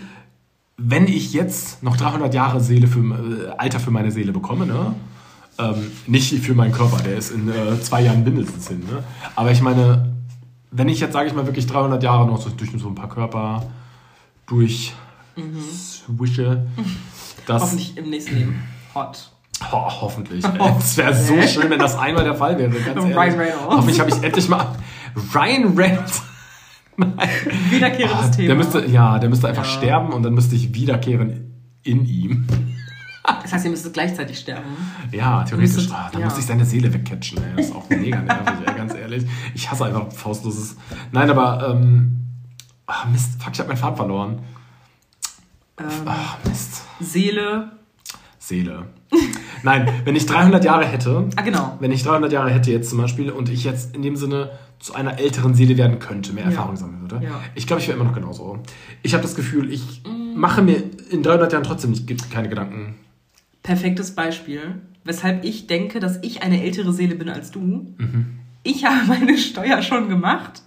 wenn 0.76 1.06
ich 1.06 1.32
jetzt 1.32 1.82
noch 1.82 1.96
300 1.96 2.34
Jahre 2.34 2.60
Seele 2.60 2.86
für, 2.86 3.00
äh, 3.00 3.50
Alter 3.56 3.80
für 3.80 3.90
meine 3.90 4.10
Seele 4.10 4.32
bekomme, 4.32 4.66
ne? 4.66 4.94
Ähm, 5.56 5.92
nicht 6.08 6.34
für 6.44 6.54
meinen 6.54 6.72
Körper, 6.72 7.00
der 7.00 7.16
ist 7.16 7.30
in 7.30 7.48
äh, 7.48 7.80
zwei 7.80 8.02
Jahren 8.02 8.24
mindestens 8.24 8.66
hin. 8.68 8.80
Ne? 8.80 9.04
Aber 9.36 9.52
ich 9.52 9.62
meine, 9.62 10.12
wenn 10.72 10.88
ich 10.88 10.98
jetzt, 10.98 11.12
sage 11.12 11.28
ich 11.28 11.34
mal, 11.34 11.46
wirklich 11.46 11.68
300 11.68 12.02
Jahre 12.02 12.26
noch 12.26 12.40
so 12.40 12.50
durch 12.50 12.72
so 12.76 12.88
ein 12.88 12.96
paar 12.96 13.08
Körper 13.08 13.64
durch 14.46 14.94
mhm. 15.36 15.60
swische, 15.62 16.66
das... 17.46 17.62
Hoffentlich 17.62 17.96
im 17.96 18.10
nächsten 18.10 18.36
Leben 18.36 18.62
hot. 18.96 19.30
Oh, 19.72 19.90
hoffentlich. 20.02 20.44
Es 20.78 20.96
wäre 20.96 21.14
so 21.14 21.40
schön, 21.42 21.70
wenn 21.70 21.78
das 21.78 21.96
einmal 21.96 22.24
der 22.24 22.34
Fall 22.34 22.58
wäre. 22.58 22.70
Ganz 22.70 22.96
ehrlich. 22.98 23.16
Ryan 23.16 23.38
Reynolds. 23.38 23.64
Hoffentlich 23.66 24.00
habe 24.00 24.10
ich 24.10 24.22
endlich 24.22 24.48
mal 24.48 24.66
Ryan 25.34 25.76
Reynolds. 25.76 26.22
Wiederkehrendes 27.70 28.26
Ah, 28.26 28.30
Thema. 28.30 28.46
Der 28.48 28.56
müsste, 28.56 28.86
ja, 28.86 29.18
der 29.18 29.28
müsste 29.28 29.48
einfach 29.48 29.64
Ja. 29.64 29.70
sterben 29.70 30.12
und 30.12 30.22
dann 30.22 30.34
müsste 30.34 30.54
ich 30.54 30.74
wiederkehren 30.74 31.52
in 31.82 32.04
ihm. 32.06 32.46
Das 33.42 33.52
heißt, 33.52 33.64
ihr 33.64 33.70
müsstet 33.70 33.94
gleichzeitig 33.94 34.38
sterben. 34.38 34.64
Ja, 35.10 35.42
theoretisch. 35.44 35.76
müsstet- 35.76 35.92
Ah, 35.94 36.10
da 36.12 36.18
ja. 36.18 36.26
muss 36.26 36.38
ich 36.38 36.44
seine 36.46 36.64
Seele 36.64 36.92
wegcatchen. 36.92 37.38
Ey. 37.38 37.56
Das 37.56 37.66
ist 37.66 37.74
auch 37.74 37.88
mega 37.88 38.20
nervig, 38.20 38.54
ey, 38.66 38.74
ganz 38.74 38.94
ehrlich. 38.94 39.24
Ich 39.54 39.70
hasse 39.70 39.86
einfach 39.86 40.12
faustloses. 40.12 40.76
Nein, 41.10 41.30
aber. 41.30 41.70
Ähm, 41.70 42.18
ah, 42.86 43.06
Mist, 43.10 43.42
fuck, 43.42 43.52
ich 43.54 43.58
habe 43.60 43.68
meinen 43.68 43.78
Faden 43.78 43.96
verloren. 43.96 44.38
Ähm, 45.80 45.86
Ach, 46.04 46.36
Mist. 46.46 46.82
Seele. 47.00 47.72
Seele. 48.38 48.84
Nein, 49.64 49.88
wenn 50.04 50.14
ich 50.14 50.26
300 50.26 50.64
Jahre 50.64 50.84
hätte. 50.84 51.28
Ah, 51.36 51.42
genau. 51.42 51.76
Wenn 51.80 51.90
ich 51.90 52.02
300 52.04 52.32
Jahre 52.32 52.50
hätte 52.50 52.70
jetzt 52.70 52.90
zum 52.90 52.98
Beispiel 52.98 53.30
und 53.30 53.48
ich 53.48 53.64
jetzt 53.64 53.96
in 53.96 54.02
dem 54.02 54.14
Sinne 54.16 54.50
zu 54.78 54.94
einer 54.94 55.18
älteren 55.18 55.54
Seele 55.54 55.76
werden 55.78 55.98
könnte, 55.98 56.32
mehr 56.34 56.44
Ja. 56.44 56.50
Erfahrung 56.50 56.76
sammeln 56.76 57.00
würde, 57.00 57.20
Ja. 57.24 57.40
ich 57.54 57.66
glaube, 57.66 57.80
ich 57.80 57.88
wäre 57.88 57.96
immer 57.98 58.06
noch 58.06 58.14
genauso. 58.14 58.58
Ich 59.02 59.14
habe 59.14 59.22
das 59.22 59.34
Gefühl, 59.34 59.72
ich 59.72 60.02
mache 60.36 60.62
mir 60.62 60.82
in 61.10 61.22
300 61.22 61.52
Jahren 61.52 61.64
trotzdem 61.64 61.90
nicht, 61.90 62.30
keine 62.30 62.48
Gedanken. 62.48 62.96
Perfektes 63.62 64.14
Beispiel, 64.14 64.82
weshalb 65.04 65.42
ich 65.44 65.66
denke, 65.66 65.98
dass 66.00 66.18
ich 66.22 66.42
eine 66.42 66.62
ältere 66.62 66.92
Seele 66.92 67.14
bin 67.14 67.30
als 67.30 67.50
du. 67.50 67.86
Ich 68.62 68.84
habe 68.84 69.06
meine 69.06 69.38
Steuer 69.38 69.80
schon 69.82 70.08
gemacht 70.10 70.62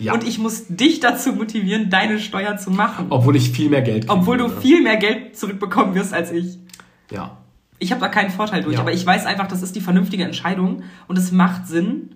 Ja. 0.00 0.14
und 0.14 0.24
ich 0.26 0.38
muss 0.38 0.64
dich 0.68 0.98
dazu 0.98 1.32
motivieren, 1.32 1.90
deine 1.90 2.18
Steuer 2.18 2.56
zu 2.56 2.70
machen. 2.72 3.06
Obwohl 3.10 3.36
ich 3.36 3.50
viel 3.52 3.68
mehr 3.70 3.82
Geld 3.82 4.06
Obwohl 4.08 4.38
du 4.38 4.48
würde. 4.48 4.60
viel 4.60 4.82
mehr 4.82 4.96
Geld 4.96 5.36
zurückbekommen 5.36 5.94
wirst 5.94 6.12
als 6.12 6.32
ich. 6.32 6.58
Ja. 7.12 7.38
Ich 7.82 7.90
habe 7.90 8.00
da 8.00 8.08
keinen 8.08 8.30
Vorteil 8.30 8.62
durch, 8.62 8.74
Ja. 8.76 8.80
aber 8.80 8.92
ich 8.92 9.04
weiß 9.04 9.26
einfach, 9.26 9.48
das 9.48 9.62
ist 9.62 9.74
die 9.76 9.80
vernünftige 9.80 10.24
Entscheidung 10.24 10.82
und 11.08 11.18
es 11.18 11.32
macht 11.32 11.66
Sinn. 11.66 12.14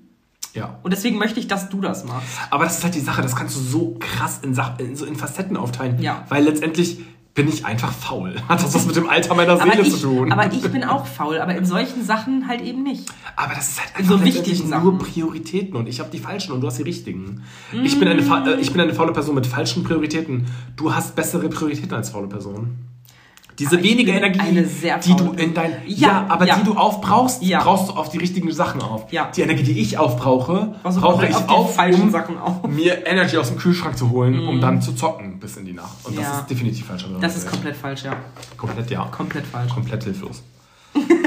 Ja. 0.55 0.79
Und 0.83 0.93
deswegen 0.93 1.19
möchte 1.19 1.39
ich, 1.41 1.49
dass 1.49 1.69
du 1.69 1.81
das 1.81 2.05
machst. 2.05 2.29
Aber 2.51 2.65
das 2.65 2.79
ist 2.79 2.85
halt 2.85 2.95
die 2.95 3.01
Sache, 3.01 3.21
das 3.21 3.37
kannst 3.37 3.57
du 3.57 3.61
so 3.61 3.97
krass 4.01 4.41
in, 4.43 4.55
Sach 4.55 4.79
in, 4.79 4.97
so 4.97 5.05
in 5.05 5.17
Facetten 5.17 5.57
aufteilen. 5.57 6.01
Ja. 6.01 6.25
Weil 6.31 6.45
letztendlich 6.45 6.99
bin 7.35 7.49
ich 7.49 7.67
einfach 7.67 7.93
faul. 7.93 8.37
Hat 8.49 8.63
das 8.63 8.73
was 8.75 8.87
mit 8.87 8.97
dem 8.97 9.07
Alter 9.11 9.35
meiner 9.35 9.59
Seele 9.59 9.83
ich, 9.83 9.91
zu 9.91 9.99
tun. 10.09 10.33
aber 10.33 10.51
ich 10.51 10.63
bin 10.73 10.85
auch 10.85 11.05
faul, 11.05 11.39
aber 11.39 11.55
in 11.55 11.67
solchen 11.67 12.03
Sachen 12.03 12.49
halt 12.49 12.63
eben 12.63 12.83
nicht. 12.83 13.11
Aber 13.37 13.55
das 13.55 13.73
ist 13.73 13.81
halt 13.81 13.91
In 13.91 13.97
einfach 13.97 14.09
so 14.19 14.25
letztendlich 14.25 14.53
wichtigen 14.53 14.71
nur 14.71 14.81
Sachen. 14.81 14.99
Prioritäten 14.99 15.77
und 15.77 15.87
ich 15.89 16.01
habe 16.01 16.09
die 16.11 16.19
falschen 16.19 16.53
und 16.53 16.63
du 16.63 16.67
hast 16.69 16.79
die 16.79 16.83
richtigen. 16.85 17.43
Ich, 17.85 17.99
bin 18.01 18.09
eine, 18.09 18.23
fa- 18.23 18.47
äh, 18.47 18.59
ich 18.59 18.73
bin 18.73 18.81
eine 18.81 18.95
faule 18.95 19.13
Person 19.13 19.35
mit 19.35 19.47
falschen 19.47 19.85
Prioritäten. 19.85 20.47
Du 20.77 20.95
hast 20.95 21.15
bessere 21.15 21.51
Prioritäten 21.51 21.93
als 21.93 22.09
faule 22.09 22.29
Person. 22.29 22.79
Diese 23.59 23.77
Aber 23.77 23.83
wenige 23.85 24.13
Energie, 24.13 24.65
die 25.05 25.17
du 25.17 25.33
in 25.33 25.55
dein 25.55 25.73
Ja, 25.87 26.09
ja, 26.09 26.27
aber 26.29 26.47
ja. 26.47 26.57
die 26.57 26.65
du 26.65 26.75
aufbrauchst, 26.75 27.43
Ja. 27.43 27.63
brauchst 27.63 27.89
du 27.89 27.95
auf 27.95 28.11
die 28.11 28.19
richtigen 28.19 28.53
Sachen 28.53 28.83
auf. 28.83 29.11
Ja. 29.13 29.31
Die 29.35 29.41
Energie, 29.41 29.63
die 29.63 29.81
ich 29.81 29.97
aufbrauche, 29.97 30.75
Also 30.83 31.01
brauche 31.01 31.27
ich 31.27 31.35
auf 31.35 31.49
auf, 31.49 31.75
falschen 31.75 32.03
um 32.03 32.11
Sachen 32.11 32.37
auf. 32.39 32.67
mir 32.69 33.07
Energy 33.07 33.39
aus 33.39 33.49
dem 33.49 33.57
Kühlschrank 33.57 33.97
zu 33.97 34.11
holen, 34.11 34.47
um 34.47 34.61
dann 34.61 34.83
zu 34.83 34.93
zocken 34.93 35.39
bis 35.41 35.57
in 35.57 35.65
die 35.65 35.73
Nacht. 35.73 35.97
Und 36.05 36.19
das 36.19 36.39
ist 36.41 36.51
definitiv 36.51 36.87
falsch. 36.87 37.07
Das 37.21 37.37
ist 37.37 37.49
komplett 37.51 37.77
falsch, 37.77 38.05
ja. 38.05 38.17
komplett 38.57 38.91
ja. 38.91 39.05
Komplett 39.07 39.47
falsch. 39.47 39.73
Komplett 39.73 40.05
hilflos. 40.05 40.43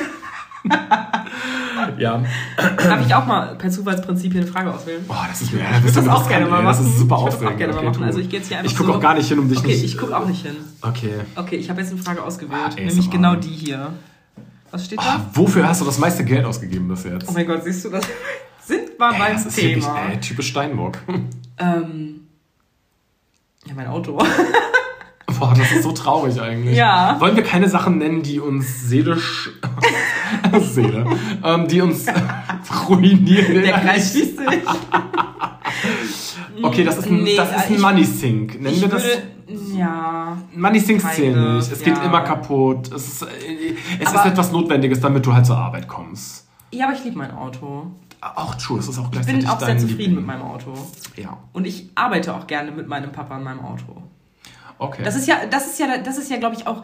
ja. 1.97 2.23
Darf 2.58 3.05
ich 3.05 3.13
auch 3.15 3.25
mal 3.25 3.55
per 3.55 3.69
Zufallsprinzip 3.69 4.32
hier 4.34 4.41
eine 4.41 4.49
Frage 4.51 4.73
auswählen? 4.73 5.03
Boah, 5.08 5.25
das 5.29 5.41
ist 5.41 5.53
mir. 5.53 5.62
Ich 5.62 5.84
würde 5.84 5.93
das 5.93 6.08
auch 6.08 6.27
gerne 6.27 6.45
mal 6.47 6.63
Das 6.63 6.79
ist 6.79 6.86
machen. 6.88 6.97
super 6.97 7.15
das 7.25 7.36
auch 7.36 7.41
aufregend. 7.41 7.60
mal 7.73 7.77
Okay, 7.79 7.86
machen. 7.88 8.03
Also 8.03 8.19
ich 8.19 8.29
gehe 8.29 8.39
jetzt 8.39 8.47
hier 8.49 8.58
einfach 8.58 8.71
Ich 8.71 8.77
gucke 8.77 8.91
so- 8.91 8.97
auch 8.97 9.01
gar 9.01 9.13
nicht 9.15 9.27
hin, 9.27 9.39
um 9.39 9.49
dich 9.49 9.58
Okay, 9.60 9.67
nicht. 9.67 9.84
ich 9.84 9.97
gucke 9.97 10.15
auch 10.17 10.25
nicht 10.25 10.45
hin. 10.45 10.55
Okay. 10.82 11.13
Okay, 11.36 11.55
ich 11.58 11.69
habe 11.69 11.82
jetzt 11.82 11.91
eine 11.91 12.01
Frage 12.01 12.23
ausgewählt. 12.23 12.60
Ah, 12.71 12.75
nämlich 12.75 13.10
genau 13.10 13.36
die 13.36 13.47
hier. 13.49 13.93
Was 14.71 14.86
steht 14.86 14.99
Ah, 14.99 15.17
da? 15.17 15.25
wofür 15.34 15.67
hast 15.67 15.82
du 15.82 15.86
das 15.86 15.97
meiste 15.97 16.23
Geld 16.23 16.45
ausgegeben 16.45 16.88
bis 16.88 17.03
jetzt? 17.03 17.27
Oh 17.27 17.32
mein 17.32 17.47
Gott, 17.47 17.63
siehst 17.63 17.86
du 17.86 17.89
das? 17.89 18.05
Sind 18.65 18.89
wir 18.99 19.12
Ey, 19.12 19.19
beim 19.19 19.34
das 19.34 19.45
ist 19.47 19.58
wirklich 19.58 19.84
Thema. 19.84 19.99
ey, 20.12 20.19
typisch 20.19 20.49
Steinbock. 20.49 20.97
Ähm, 21.58 22.27
ja, 23.65 23.73
mein 23.75 23.88
Auto. 23.88 24.19
Boah, 25.39 25.54
das 25.58 25.71
ist 25.71 25.84
so 25.84 25.91
traurig 25.91 26.39
eigentlich. 26.41 26.75
Ja. 26.78 27.15
Wollen 27.19 27.36
wir 27.36 27.43
keine 27.43 27.69
Sachen 27.69 27.97
nennen, 27.97 28.21
die 28.21 28.39
uns 28.39 28.89
seelisch. 28.89 29.49
Seele. 30.62 31.06
Ähm, 31.43 31.67
die 31.67 31.82
uns 31.82 32.06
ruinieren? 32.89 33.54
Der 33.54 33.73
Kreis 33.80 34.12
schließt 34.12 34.38
sich. 34.38 34.47
Okay, 36.62 36.84
das 36.84 36.97
ist 36.97 37.06
ein, 37.08 37.23
Nee, 37.23 37.38
das 37.38 37.49
ist 37.56 37.67
ein 37.67 37.73
ich- 37.75 37.80
Money 37.82 38.04
Sink. 38.04 38.56
Nennen 38.62 38.75
Ich 38.75 38.82
wir 38.82 38.89
das? 38.89 39.04
würde, 39.04 39.78
ja, 39.78 40.38
Money 40.54 40.80
Sinks 40.80 41.06
zählen 41.15 41.56
nicht. 41.56 41.71
Es 41.71 41.82
geht 41.82 41.95
ja. 41.97 42.04
immer 42.04 42.21
kaputt. 42.21 42.91
Es 42.91 43.08
ist, 43.08 43.21
äh, 43.21 43.28
es 43.99 44.08
Aber- 44.08 44.19
ist 44.19 44.25
etwas 44.32 44.52
Notwendiges, 44.52 44.99
damit 44.99 45.25
du 45.25 45.34
halt 45.34 45.45
zur 45.45 45.58
Arbeit 45.58 45.88
kommst. 45.88 46.47
ja, 46.71 46.86
aber 46.88 46.95
ich 46.95 47.04
liebe 47.06 47.17
mein 47.17 47.32
Auto. 47.32 47.88
Auch 48.21 48.56
true, 48.56 48.80
es 48.80 48.89
ist 48.89 48.99
auch 48.99 49.06
Ich 49.06 49.12
gleichzeitig 49.12 49.41
bin 49.41 49.49
auch 49.49 49.60
sehr 49.60 49.78
zufrieden 49.78 49.97
Liebling. 49.99 50.15
mit 50.17 50.25
meinem 50.28 50.41
Auto. 50.41 50.73
Ja, 51.15 51.38
Und 51.54 51.65
ich 51.65 51.89
arbeite 51.95 52.36
auch 52.36 52.45
gerne 52.47 52.71
mit 52.71 52.88
meinem 52.89 53.13
Papa 53.13 53.38
in 53.38 53.43
meinem 53.43 53.62
Auto. 53.62 54.04
Okay. 54.79 55.03
Das 55.03 55.15
ist 55.15 55.27
ja, 55.27 55.45
das 55.49 55.67
ist 55.67 55.79
ja, 55.79 55.97
das 55.97 56.17
ist 56.17 56.31
ja, 56.31 56.37
glaube 56.37 56.55
ich, 56.55 56.67
auch 56.67 56.83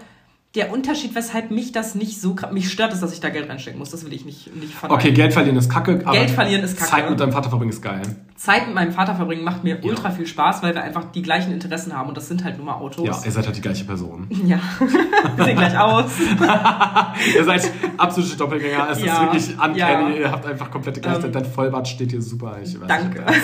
der 0.55 0.71
Unterschied, 0.71 1.15
weshalb 1.15 1.51
mich 1.51 1.73
das 1.73 1.95
nicht 1.95 2.21
so 2.21 2.35
mich 2.51 2.71
stört, 2.71 2.93
ist, 2.93 3.01
dass 3.01 3.11
ich 3.11 3.19
da 3.19 3.29
Geld 3.29 3.49
reinstecken 3.49 3.77
muss. 3.77 3.89
Das 3.89 4.05
will 4.05 4.13
ich 4.13 4.25
nicht, 4.25 4.55
nicht 4.55 4.73
verneinen. 4.73 5.01
okay, 5.01 5.11
Geld 5.11 5.33
verlieren 5.33 5.57
ist 5.57 5.69
kacke, 5.69 6.01
aber 6.05 6.17
Geld 6.17 6.29
verlieren 6.29 6.63
ist 6.63 6.77
kacke. 6.77 6.91
Zeit 6.91 7.09
mit 7.09 7.19
deinem 7.19 7.33
Vater 7.33 7.49
verbringen 7.49 7.71
ist 7.71 7.81
geil. 7.81 8.01
Zeit 8.35 8.65
mit 8.65 8.75
meinem 8.75 8.91
Vater 8.91 9.15
verbringen 9.15 9.45
macht 9.45 9.63
mir 9.63 9.77
Ja. 9.81 9.89
ultra 9.89 10.11
viel 10.11 10.27
Spaß, 10.27 10.61
weil 10.61 10.75
wir 10.75 10.83
einfach 10.83 11.05
die 11.13 11.21
gleichen 11.21 11.53
Interessen 11.53 11.93
haben 11.95 12.09
und 12.09 12.17
das 12.17 12.27
sind 12.27 12.43
halt 12.43 12.57
nur 12.57 12.65
mal 12.65 12.73
Autos. 12.73 13.05
Ja, 13.07 13.17
ihr 13.25 13.31
seid 13.31 13.45
halt 13.45 13.55
die 13.55 13.61
gleiche 13.61 13.85
Person. 13.85 14.27
Ja. 14.45 14.59
wir 15.37 15.45
sehen 15.45 15.55
gleich 15.57 15.77
aus. 15.79 16.11
ihr 17.35 17.43
seid 17.45 17.71
absolute 17.97 18.35
Doppelgänger. 18.35 18.89
Es 18.91 19.01
Ja, 19.03 19.13
ist 19.13 19.47
wirklich 19.47 19.49
uncanny. 19.53 19.77
ja. 19.79 20.09
Ihr 20.09 20.31
habt 20.31 20.45
einfach 20.45 20.69
komplette 20.69 20.99
Gleichzeit. 20.99 21.25
Ähm, 21.27 21.31
Dein 21.31 21.45
Vollbart 21.45 21.87
steht 21.87 22.11
hier 22.11 22.21
super. 22.21 22.57
Ich 22.61 22.79
weiß 22.79 22.87
Danke. 22.87 23.21
nicht. 23.21 23.41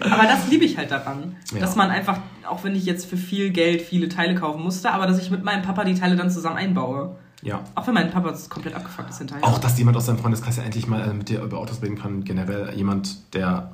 aber 0.00 0.22
das 0.24 0.48
liebe 0.48 0.64
ich 0.64 0.76
halt 0.78 0.90
daran, 0.90 1.36
dass 1.60 1.76
man 1.76 1.90
einfach, 1.90 2.18
auch 2.48 2.64
wenn 2.64 2.74
ich 2.74 2.84
jetzt 2.86 3.06
für 3.06 3.16
viel 3.16 3.50
Geld 3.50 3.82
viele 3.82 4.08
Teile 4.08 4.34
kaufen 4.34 4.62
musste, 4.62 4.90
aber 4.92 5.06
dass 5.06 5.20
ich 5.20 5.30
mit 5.30 5.44
meinem 5.44 5.62
Papa 5.62 5.84
die 5.84 5.94
Teile 5.94 6.16
dann 6.16 6.30
zusammen 6.30 6.56
einbaue. 6.56 7.16
Ja. 7.44 7.60
Auch 7.74 7.86
wenn 7.86 7.94
mein 7.94 8.10
Papa 8.10 8.30
das 8.30 8.48
komplett 8.48 8.74
abgefuckt 8.74 9.10
ist 9.10 9.18
hinterher. 9.18 9.44
Auch, 9.44 9.58
dass 9.58 9.78
jemand 9.78 9.96
aus 9.96 10.06
deinem 10.06 10.18
Freundeskreis 10.18 10.56
ja 10.56 10.62
endlich 10.64 10.86
mal 10.86 11.02
äh, 11.08 11.12
mit 11.14 11.28
dir 11.28 11.42
über 11.42 11.58
Autos 11.58 11.80
reden 11.82 11.96
kann. 11.96 12.24
Generell 12.24 12.74
jemand, 12.74 13.34
der 13.34 13.70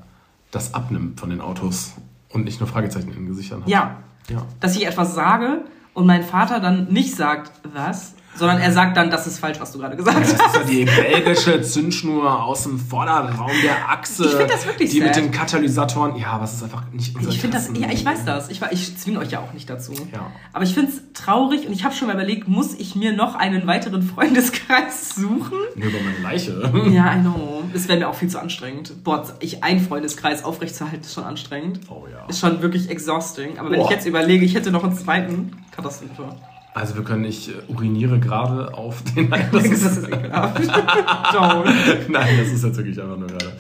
das 0.51 0.75
abnimmt 0.75 1.19
von 1.21 1.31
den 1.31 1.41
Autos 1.41 1.93
und 2.31 2.45
nicht 2.45 2.61
nur 2.61 2.69
Fragezeichen 2.69 3.09
in 3.09 3.15
den 3.15 3.27
Gesichtern 3.29 3.63
hat. 3.63 3.69
Ja, 3.69 3.97
Ja. 4.29 4.45
dass 4.61 4.77
ich 4.77 4.87
etwas 4.87 5.15
sage 5.15 5.63
und 6.01 6.07
mein 6.07 6.23
Vater 6.25 6.59
dann 6.61 6.89
nicht 6.91 7.15
sagt, 7.15 7.53
was, 7.75 8.15
sondern 8.37 8.59
er 8.59 8.73
sagt 8.73 8.97
dann, 8.97 9.11
das 9.11 9.27
ist 9.27 9.39
falsch, 9.39 9.61
was 9.61 9.73
du 9.73 9.79
gerade 9.81 9.97
gesagt 9.97 10.17
Das 10.23 10.33
hast. 10.39 10.57
ist 10.57 10.57
ja 10.57 10.65
die 10.65 10.85
belgische 10.85 11.61
Zündschnur 11.63 12.43
aus 12.43 12.63
dem 12.63 12.79
Vorderraum 12.79 13.51
der 13.63 13.91
Achse. 13.91 14.25
Ich 14.25 14.31
find 14.35 14.51
das 14.51 14.67
wirklich 14.67 14.91
Die 14.91 15.01
mit 15.01 15.15
sad. 15.15 15.25
den 15.25 15.31
Katalysatoren. 15.33 16.17
Ja, 16.17 16.29
aber 16.29 16.45
es 16.45 16.55
ist 16.55 16.63
einfach 16.63 16.85
nicht 16.93 17.15
unser 17.17 17.29
Ich 17.29 17.41
finde 17.41 17.57
das, 17.59 17.69
ja, 17.77 17.89
ich 17.91 18.05
weiß 18.05 18.25
das. 18.25 18.49
Ich, 18.49 18.63
ich 18.71 18.97
zwinge 18.97 19.19
euch 19.19 19.31
ja 19.33 19.41
auch 19.41 19.53
nicht 19.53 19.69
dazu. 19.69 19.93
Ja. 20.13 20.31
Aber 20.53 20.65
ich 20.65 20.73
finde 20.75 20.91
es 20.93 21.03
traurig 21.13 21.67
und 21.67 21.73
ich 21.73 21.85
habe 21.85 21.95
schon 21.95 22.07
mal 22.09 22.15
überlegt, 22.15 22.49
muss 22.49 22.73
ich 22.75 22.95
mir 22.97 23.13
noch 23.13 23.35
einen 23.35 23.67
weiteren 23.67 24.01
Freundeskreis 24.03 25.11
suchen? 25.17 25.59
Nur 25.75 25.89
über 25.89 25.99
meine 26.03 26.19
Leiche. 26.23 26.53
Ja, 26.91 27.15
I 27.15 27.21
know. 27.21 27.60
Das 27.73 27.89
wäre 27.89 27.99
mir 27.99 28.09
auch 28.09 28.15
viel 28.15 28.29
zu 28.29 28.41
anstrengend. 28.41 29.05
Boah, 29.05 29.25
ich 29.41 29.63
einen 29.63 29.81
Freundeskreis 29.81 30.45
aufrechtzuerhalten, 30.45 31.05
ist 31.05 31.15
schon 31.15 31.25
anstrengend. 31.25 31.81
Oh 31.89 32.07
ja. 32.11 32.27
Ist 32.27 32.41
schon 32.41 32.63
wirklich 32.63 32.91
exhausting. 32.91 33.59
Aber 33.59 33.71
wenn 33.71 33.79
Boah. 33.79 33.87
ich 33.87 33.91
jetzt 33.91 34.07
überlege, 34.07 34.45
ich 34.45 34.55
hätte 34.55 34.71
noch 34.71 34.85
einen 34.85 34.97
zweiten, 34.97 35.53
Katastrophe. 35.71 36.37
Also 36.73 36.95
wir 36.95 37.03
können, 37.03 37.25
ich 37.25 37.49
äh, 37.49 37.53
uriniere 37.69 38.21
gerade 38.21 38.75
auf 38.75 39.03
den... 39.03 39.29
Nein, 39.29 39.49
das 39.53 39.63
Das 39.71 39.73
ist, 39.73 39.97
ist 39.99 40.09
ekelhaft. 40.09 40.61
Nein, 42.09 42.39
das 42.39 42.49
ist 42.49 42.65
jetzt 42.65 42.77
wirklich 42.77 43.01
einfach 43.01 43.17
nur 43.17 43.29
gerade. 43.29 43.53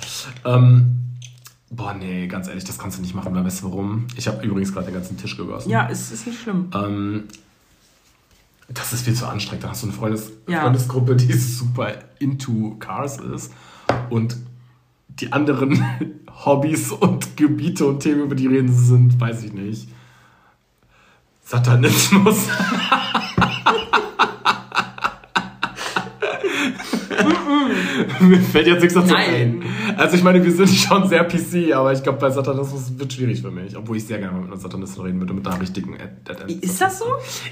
Ähm, 0.44 0.96
boah, 1.70 1.94
nee, 1.94 2.29
ganz 2.29 2.46
ehrlich, 2.49 2.64
das 2.64 2.79
kannst 2.79 2.99
du 2.99 3.03
nicht 3.03 3.14
machen, 3.14 3.35
weil 3.35 3.44
weißt 3.44 3.62
du 3.62 3.66
warum? 3.66 4.07
Ich 4.16 4.29
habe 4.29 4.44
übrigens 4.46 4.73
gerade 4.73 4.87
den 4.87 4.94
ganzen 4.94 5.16
Tisch 5.16 5.37
gegossen. 5.37 5.70
Ja, 5.70 5.88
es 5.90 6.12
ist 6.12 6.27
nicht 6.27 6.40
schlimm. 6.40 6.70
Ähm, 6.73 7.25
das 8.68 8.92
ist 8.92 9.05
viel 9.05 9.14
zu 9.14 9.27
anstrengend. 9.27 9.64
Da 9.64 9.70
hast 9.70 9.83
du 9.83 9.88
eine 9.88 9.96
Freundes 9.96 10.31
Ja. 10.46 10.62
Freundesgruppe, 10.62 11.16
die 11.16 11.33
super 11.33 11.94
into 12.20 12.77
Cars 12.79 13.18
ist 13.18 13.53
und 14.11 14.37
die 15.09 15.33
anderen 15.33 15.85
Hobbys 16.44 16.92
und 16.92 17.37
Gebiete 17.37 17.87
und 17.87 18.00
Themen, 18.00 18.22
über 18.22 18.35
die 18.35 18.46
reden, 18.46 18.72
sind, 18.72 19.20
weiß 19.20 19.44
ich 19.44 19.53
nicht. 19.53 19.88
Satanismus. 21.42 22.48
Mir 28.29 28.40
fällt 28.40 28.66
jetzt 28.66 28.81
nichts 28.81 28.94
dazu 28.94 29.12
Nein. 29.12 29.62
ein. 29.88 29.96
Also 29.96 30.16
ich 30.16 30.23
meine, 30.23 30.44
wir 30.44 30.52
sind 30.52 30.68
schon 30.68 31.08
sehr 31.08 31.25
PC, 31.25 31.73
aber 31.75 31.92
ich 31.92 32.02
glaube, 32.02 32.18
bei 32.18 32.31
Satanismus 32.31 32.98
wird 32.98 33.12
schwierig 33.12 33.40
für 33.40 33.50
mich. 33.50 33.77
Obwohl 33.77 33.96
ich 33.96 34.06
sehr 34.06 34.18
gerne 34.18 34.33
mal 34.33 34.40
mit 34.42 34.52
einer 34.52 34.60
Satanistin 34.60 35.02
reden 35.02 35.21
würde, 35.21 35.33
mit 35.33 35.46
einer 35.46 35.60
richtigen 35.60 35.92
Dead 35.92 36.40
End. 36.40 36.62
Ist 36.62 36.81
das 36.81 36.98
so? 36.98 37.06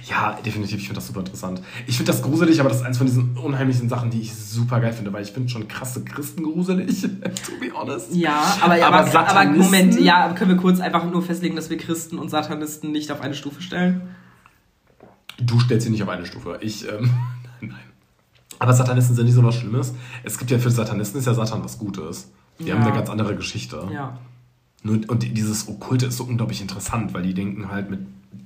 Ja, 0.08 0.38
definitiv. 0.44 0.78
Ich 0.78 0.84
finde 0.84 0.96
das 0.96 1.06
super 1.06 1.20
interessant. 1.20 1.62
Ich 1.86 1.96
finde 1.96 2.12
das 2.12 2.22
gruselig, 2.22 2.60
aber 2.60 2.68
das 2.68 2.78
ist 2.78 2.84
eins 2.84 2.98
von 2.98 3.06
diesen 3.06 3.36
unheimlichen 3.36 3.88
Sachen, 3.88 4.10
die 4.10 4.20
ich 4.20 4.34
super 4.34 4.80
geil 4.80 4.92
finde, 4.92 5.12
weil 5.12 5.22
ich 5.22 5.32
finde 5.32 5.48
schon 5.48 5.68
krasse 5.68 6.04
Christen 6.04 6.42
gruselig, 6.42 7.02
to 7.02 7.52
be 7.60 7.72
honest. 7.74 8.14
Ja, 8.14 8.56
aber, 8.60 8.74
aber, 8.74 8.86
Aber 8.86 8.96
aber, 8.98 9.10
Satanisten? 9.10 9.64
Moment, 9.64 10.00
ja, 10.00 10.24
aber 10.24 10.34
können 10.34 10.50
wir 10.50 10.58
kurz 10.58 10.80
einfach 10.80 11.10
nur 11.10 11.22
festlegen, 11.22 11.56
dass 11.56 11.70
wir 11.70 11.78
Christen 11.78 12.18
und 12.18 12.28
Satanisten 12.28 12.92
nicht 12.92 13.10
auf 13.10 13.20
eine 13.20 13.34
Stufe 13.34 13.62
stellen? 13.62 14.02
Du 15.40 15.60
stellst 15.60 15.84
sie 15.84 15.90
nicht 15.90 16.02
auf 16.02 16.08
eine 16.08 16.26
Stufe. 16.26 16.58
Ich, 16.60 16.88
ähm. 16.88 17.10
Aber 18.59 18.72
Satanisten 18.74 19.14
sind 19.14 19.26
nicht 19.26 19.34
so 19.34 19.44
was 19.44 19.54
Schlimmes. 19.54 19.94
Es 20.24 20.38
gibt 20.38 20.50
ja 20.50 20.59
für 20.59 20.70
Satanisten 20.70 21.18
ist 21.18 21.26
ja 21.26 21.34
Satan 21.34 21.62
was 21.64 21.78
Gutes. 21.78 22.30
Die 22.59 22.64
Ja. 22.64 22.74
haben 22.74 22.82
eine 22.82 22.92
ganz 22.92 23.09
andere 23.09 23.36
Geschichte. 23.36 23.86
Ja. 23.92 24.18
Nur, 24.82 25.00
und 25.09 25.22
dieses 25.36 25.68
Okkulte 25.68 26.06
ist 26.06 26.16
so 26.16 26.24
unglaublich 26.24 26.61
interessant, 26.61 27.14
weil 27.14 27.22
die 27.22 27.34
denken 27.34 27.70
halt 27.70 27.90
mit 27.90 28.00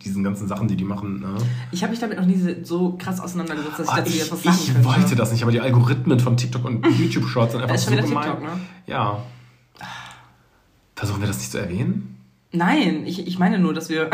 diesen 0.04 0.22
ganzen 0.24 0.48
Sachen, 0.48 0.68
die 0.68 0.76
die 0.76 0.84
machen. 0.84 1.20
Ne? 1.20 1.36
Ich 1.70 1.82
habe 1.82 1.90
mich 1.92 2.00
damit 2.00 2.18
noch 2.18 2.26
nie 2.26 2.56
so 2.64 2.92
krass 2.98 3.20
auseinandergesetzt, 3.20 3.78
dass 3.78 3.86
ich 3.86 3.92
Oh, 3.92 3.96
dazu 3.96 4.10
ich 4.10 4.18
jetzt 4.18 4.32
was 4.32 4.42
sagen 4.42 4.56
ich 4.60 4.72
könnte. 4.72 4.84
wollte 4.88 5.16
das 5.16 5.32
nicht, 5.32 5.42
aber 5.42 5.52
die 5.52 5.60
Algorithmen 5.60 6.20
von 6.20 6.36
TikTok 6.36 6.64
und 6.64 6.86
YouTube-Shorts 6.98 7.52
sind 7.52 7.62
einfach 7.62 7.76
so 7.78 7.90
gemein. 7.90 8.06
TikTok, 8.08 8.42
ne? 8.42 8.48
Ja. 8.86 9.22
Versuchen 10.96 11.20
wir 11.20 11.26
das 11.28 11.38
nicht 11.38 11.50
zu 11.50 11.58
erwähnen? 11.58 12.16
Nein, 12.52 13.06
ich, 13.06 13.26
ich 13.26 13.38
meine 13.38 13.58
nur, 13.58 13.72
dass 13.74 13.88
wir. 13.88 14.10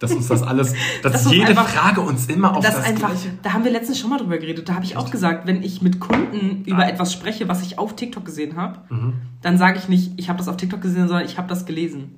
Dass 0.00 0.12
uns 0.12 0.26
das 0.28 0.42
alles, 0.42 0.72
dass 1.02 1.24
uns 1.26 1.32
jede 1.34 1.48
einfach- 1.48 1.68
Frage 1.68 2.00
uns 2.00 2.26
immer 2.26 2.56
auf 2.56 2.64
Das 2.64 2.74
das, 2.76 2.84
einfach, 2.86 3.10
Gleiche- 3.10 3.32
da 3.42 3.52
haben 3.52 3.64
wir 3.64 3.70
letztens 3.70 3.98
schon 3.98 4.10
mal 4.10 4.18
drüber 4.18 4.38
geredet. 4.38 4.68
Da 4.68 4.74
habe 4.74 4.84
ich 4.84 4.96
auch 4.96 5.10
gesagt, 5.10 5.46
wenn 5.46 5.62
ich 5.62 5.82
mit 5.82 6.00
Kunden 6.00 6.64
über 6.64 6.88
etwas 6.88 7.12
spreche, 7.12 7.46
was 7.48 7.62
ich 7.62 7.78
auf 7.78 7.94
TikTok 7.96 8.24
gesehen 8.24 8.56
habe, 8.56 8.78
Mhm. 8.88 9.12
dann 9.42 9.58
sage 9.58 9.78
ich 9.78 9.88
nicht, 9.88 10.12
ich 10.16 10.28
habe 10.28 10.38
das 10.38 10.48
auf 10.48 10.56
TikTok 10.56 10.80
gesehen, 10.80 11.06
sondern 11.06 11.26
ich 11.26 11.36
habe 11.38 11.48
das 11.48 11.66
gelesen. 11.66 12.16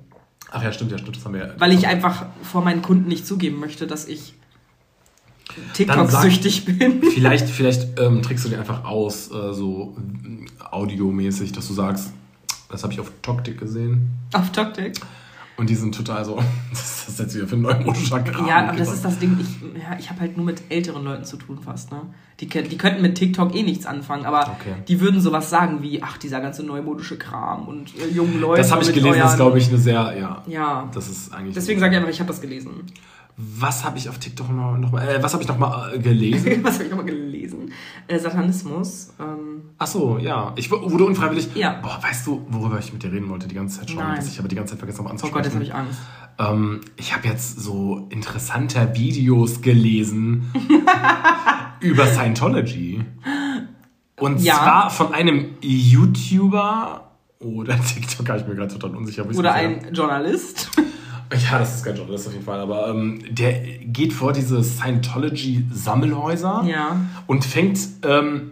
Ach 0.51 0.63
ja, 0.63 0.71
stimmt, 0.71 0.91
ja, 0.91 0.97
stimmt, 0.97 1.17
das 1.17 1.25
haben 1.25 1.33
wir 1.33 1.45
ja. 1.47 1.53
Weil 1.59 1.73
ich 1.73 1.85
einfach 1.87 2.25
vor 2.41 2.63
meinen 2.63 2.81
Kunden 2.81 3.07
nicht 3.09 3.27
zugeben 3.27 3.59
möchte, 3.59 3.85
dass 3.85 4.07
ich 4.07 4.33
TikTok-süchtig 5.73 6.65
bin. 6.65 7.01
Vielleicht, 7.13 7.49
vielleicht 7.49 7.99
ähm, 7.99 8.21
trickst 8.21 8.45
du 8.45 8.49
dir 8.49 8.59
einfach 8.59 8.85
aus, 8.85 9.29
äh, 9.31 9.53
so 9.53 9.95
audiomäßig, 10.71 11.51
dass 11.51 11.67
du 11.67 11.73
sagst, 11.73 12.11
das 12.69 12.83
habe 12.83 12.93
ich 12.93 12.99
auf 12.99 13.11
Toktik 13.21 13.59
gesehen. 13.59 14.09
Auf 14.33 14.51
TikTok. 14.51 14.93
Und 15.55 15.69
die 15.69 15.75
sind 15.75 15.93
total 15.93 16.25
so, 16.25 16.37
was 16.71 16.79
ist 16.81 17.07
das 17.09 17.19
jetzt 17.19 17.35
wieder 17.35 17.47
für 17.47 17.55
ein 17.55 17.61
neumodischer 17.61 18.19
Kram? 18.21 18.47
Ja, 18.47 18.67
aber 18.67 18.77
das 18.77 18.91
ist 18.91 19.05
das 19.05 19.19
Ding, 19.19 19.37
ich, 19.39 19.47
ja, 19.81 19.97
ich 19.99 20.09
habe 20.09 20.21
halt 20.21 20.35
nur 20.35 20.45
mit 20.45 20.63
älteren 20.69 21.03
Leuten 21.03 21.25
zu 21.25 21.37
tun 21.37 21.59
fast. 21.63 21.91
Ne? 21.91 22.01
Die, 22.39 22.47
die 22.47 22.77
könnten 22.77 23.01
mit 23.01 23.15
TikTok 23.15 23.53
eh 23.55 23.61
nichts 23.63 23.85
anfangen, 23.85 24.25
aber 24.25 24.41
Okay. 24.59 24.73
die 24.87 24.99
würden 24.99 25.21
sowas 25.21 25.49
sagen 25.49 25.81
wie, 25.83 26.01
ach, 26.01 26.17
dieser 26.17 26.41
ganze 26.41 26.63
neumodische 26.63 27.17
Kram 27.17 27.67
und 27.67 27.91
äh, 27.99 28.07
jungen 28.07 28.41
Leute. 28.41 28.61
Das 28.61 28.71
habe 28.71 28.81
ich 28.83 28.93
gelesen, 28.93 29.19
das 29.19 29.31
ist, 29.31 29.37
glaube 29.37 29.57
ich, 29.59 29.67
eine 29.69 29.77
sehr, 29.77 30.15
ja. 30.19 30.43
Ja, 30.47 30.89
Das 30.93 31.07
ist 31.07 31.31
eigentlich. 31.33 31.53
deswegen 31.53 31.79
sage 31.79 31.93
ich 31.93 31.97
einfach, 31.97 32.11
ich 32.11 32.19
habe 32.19 32.27
das 32.29 32.41
gelesen. 32.41 32.71
Was 33.35 33.83
habe 33.83 33.97
ich 33.97 34.09
auf 34.09 34.19
TikTok 34.19 34.49
noch, 34.51 34.77
noch 34.77 34.91
mal, 34.91 35.07
äh, 35.07 35.23
was 35.23 35.33
habe 35.33 35.41
ich 35.41 35.49
noch 35.49 35.57
mal 35.57 35.93
äh, 35.95 35.99
gelesen? 35.99 36.59
Was 36.63 36.75
habe 36.75 36.83
ich 36.83 36.89
nochmal 36.91 37.05
gelesen? 37.07 37.71
Äh, 38.07 38.19
Satanismus. 38.19 39.11
Ähm, 39.19 39.61
Ach 39.79 39.87
so, 39.87 40.19
ja. 40.19 40.53
Ich 40.55 40.69
wu- 40.71 40.91
wurde 40.91 41.05
unfreiwillig. 41.05 41.49
Ja. 41.55 41.79
Boah, 41.81 41.97
weißt 42.01 42.27
du, 42.27 42.45
worüber 42.49 42.77
ich 42.77 42.93
mit 42.93 43.01
dir 43.01 43.11
reden 43.11 43.29
wollte 43.29 43.47
die 43.47 43.55
ganze 43.55 43.79
Zeit 43.79 43.89
schon? 43.89 43.99
Nein. 44.03 44.17
Das 44.17 44.27
ich 44.27 44.37
aber 44.37 44.47
die 44.47 44.55
ganze 44.55 44.71
Zeit 44.73 44.79
vergessen 44.79 44.99
habe 44.99 45.07
oh 45.09 45.11
anzusprechen. 45.11 45.33
Gott, 45.33 45.45
jetzt 45.45 45.53
habe 45.55 45.63
ich 45.63 45.73
Angst. 45.73 45.99
Ähm, 46.37 46.81
ich 46.95 47.15
habe 47.15 47.27
jetzt 47.27 47.59
so 47.59 48.05
interessanter 48.11 48.95
Videos 48.95 49.61
gelesen 49.61 50.51
über 51.79 52.05
Scientology. 52.05 53.03
Und 54.19 54.41
Ja. 54.41 54.55
zwar 54.55 54.89
von 54.91 55.13
einem 55.13 55.55
YouTuber 55.61 57.09
oder 57.39 57.79
TikToker, 57.81 58.37
ich 58.37 58.43
bin 58.43 58.51
mir 58.53 58.59
gerade 58.61 58.73
total 58.77 58.95
unsicher. 58.95 59.25
Oder 59.35 59.53
ein 59.53 59.91
Journalist. 59.93 60.69
Habe. 61.33 61.43
Ja, 61.51 61.59
das 61.59 61.75
ist 61.75 61.83
kein 61.83 61.95
Journalist 61.95 62.27
auf 62.27 62.33
jeden 62.33 62.45
Fall, 62.45 62.59
aber 62.59 62.87
ähm, 62.89 63.21
der 63.29 63.53
geht 63.85 64.13
vor 64.13 64.33
diese 64.33 64.63
Scientology-Sammelhäuser 64.63 66.63
ja. 66.67 66.97
und 67.27 67.45
fängt. 67.45 67.79
Ähm, 68.03 68.51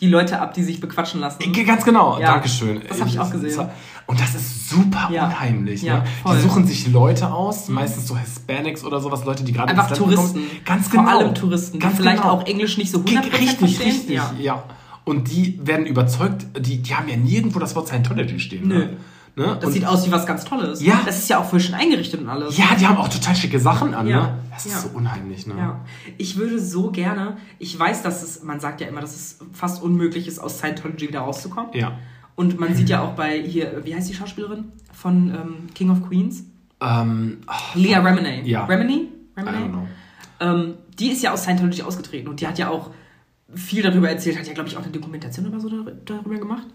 Die 0.00 0.08
Leute 0.08 0.40
ab, 0.40 0.54
die 0.54 0.62
sich 0.62 0.80
bequatschen 0.80 1.20
lassen. 1.20 1.40
Ganz 1.66 1.84
genau, 1.84 2.18
Ja, 2.18 2.32
Dankeschön. 2.32 2.80
das 2.88 3.00
hab 3.00 3.08
ich 3.08 3.18
auch 3.20 3.30
gesehen. 3.30 3.68
Und 4.06 4.20
das 4.20 4.34
ist 4.34 4.68
super 4.68 5.08
Ja. 5.10 5.26
unheimlich. 5.26 5.82
Ja, 5.82 5.98
ne? 6.00 6.04
Die 6.34 6.40
suchen 6.40 6.66
sich 6.66 6.88
Leute 6.92 7.32
aus, 7.32 7.68
meistens 7.68 8.06
so 8.08 8.16
Hispanics 8.18 8.84
oder 8.84 9.00
sowas, 9.00 9.24
Leute, 9.24 9.44
die 9.44 9.52
gerade 9.52 9.70
Einfach 9.70 9.90
Touristen. 9.96 10.40
kommen. 10.40 10.46
Ganz 10.66 10.88
Vor 10.88 11.04
genau. 11.04 11.18
allem 11.18 11.34
Touristen, 11.34 11.78
Ganz 11.78 11.96
die 11.96 12.02
vielleicht 12.02 12.22
genau. 12.22 12.34
auch 12.34 12.46
Englisch 12.46 12.76
nicht 12.76 12.90
so 12.90 12.98
100% 12.98 13.32
Richtig, 13.32 13.58
verstehen. 13.58 13.90
richtig, 13.90 14.14
Ja. 14.16 14.32
ja. 14.38 14.62
Und 15.04 15.30
die 15.30 15.58
werden 15.62 15.86
überzeugt, 15.86 16.44
die, 16.58 16.82
die 16.82 16.94
haben 16.94 17.08
ja 17.08 17.16
nirgendwo 17.16 17.58
das 17.58 17.74
Wort 17.76 17.88
Scientology 17.88 18.40
stehen. 18.40 18.68
Nö. 18.68 18.78
Ne? 18.78 18.96
Ne? 19.36 19.56
Das 19.56 19.64
Und 19.64 19.72
sieht 19.72 19.84
aus 19.84 20.06
wie 20.06 20.12
was 20.12 20.26
ganz 20.26 20.44
Tolles. 20.44 20.80
Ja. 20.82 21.00
Das 21.04 21.18
ist 21.18 21.28
ja 21.28 21.38
auch 21.40 21.44
voll 21.44 21.58
schön 21.58 21.74
eingerichtet 21.74 22.20
und 22.20 22.28
alles. 22.28 22.56
ja, 22.56 22.66
die 22.78 22.86
haben 22.86 22.96
auch 22.98 23.08
total 23.08 23.34
schicke 23.34 23.58
Sachen 23.58 23.92
an. 23.94 24.06
Ja. 24.06 24.20
Ne? 24.22 24.38
Das 24.50 24.64
ist 24.66 24.72
Ja. 24.74 24.78
so 24.78 24.88
unheimlich. 24.96 25.46
Ne? 25.48 25.54
Ja, 25.58 25.80
ich 26.18 26.36
würde 26.36 26.60
so 26.60 26.90
gerne, 26.92 27.36
ich 27.58 27.76
weiß, 27.76 28.02
dass 28.02 28.22
es, 28.22 28.42
man 28.44 28.60
sagt 28.60 28.80
ja 28.80 28.86
immer, 28.86 29.00
dass 29.00 29.14
es 29.14 29.38
fast 29.52 29.82
unmöglich 29.82 30.28
ist, 30.28 30.38
aus 30.38 30.58
Scientology 30.58 31.08
wieder 31.08 31.20
rauszukommen. 31.20 31.70
Ja. 31.74 31.98
Und 32.36 32.58
man 32.60 32.74
sieht 32.74 32.88
ja 32.88 33.02
auch 33.02 33.12
bei 33.14 33.40
hier, 33.42 33.80
wie 33.84 33.94
heißt 33.94 34.08
die 34.08 34.14
Schauspielerin 34.14 34.66
von 34.92 35.30
ähm, 35.30 35.54
King 35.74 35.90
of 35.90 36.06
Queens? 36.08 36.44
Ähm, 36.80 37.38
ach, 37.46 37.74
Leah 37.74 38.00
Remini. 38.00 38.48
Ja. 38.48 38.64
Remini? 38.66 39.08
Remini? 39.36 39.86
Ähm, 40.40 40.74
die 40.98 41.08
ist 41.10 41.22
ja 41.22 41.32
aus 41.32 41.42
Scientology 41.42 41.82
ausgetreten 41.82 42.28
und 42.28 42.40
die 42.40 42.46
hat 42.46 42.58
ja 42.58 42.70
auch 42.70 42.90
viel 43.54 43.82
darüber 43.82 44.08
erzählt, 44.08 44.38
hat 44.38 44.46
ja, 44.46 44.52
glaube 44.52 44.68
ich, 44.68 44.76
auch 44.76 44.82
eine 44.82 44.90
Dokumentation 44.92 45.46
oder 45.46 45.60
so 45.60 45.68
dar- 45.68 45.92
darüber 46.04 46.36
gemacht. 46.38 46.66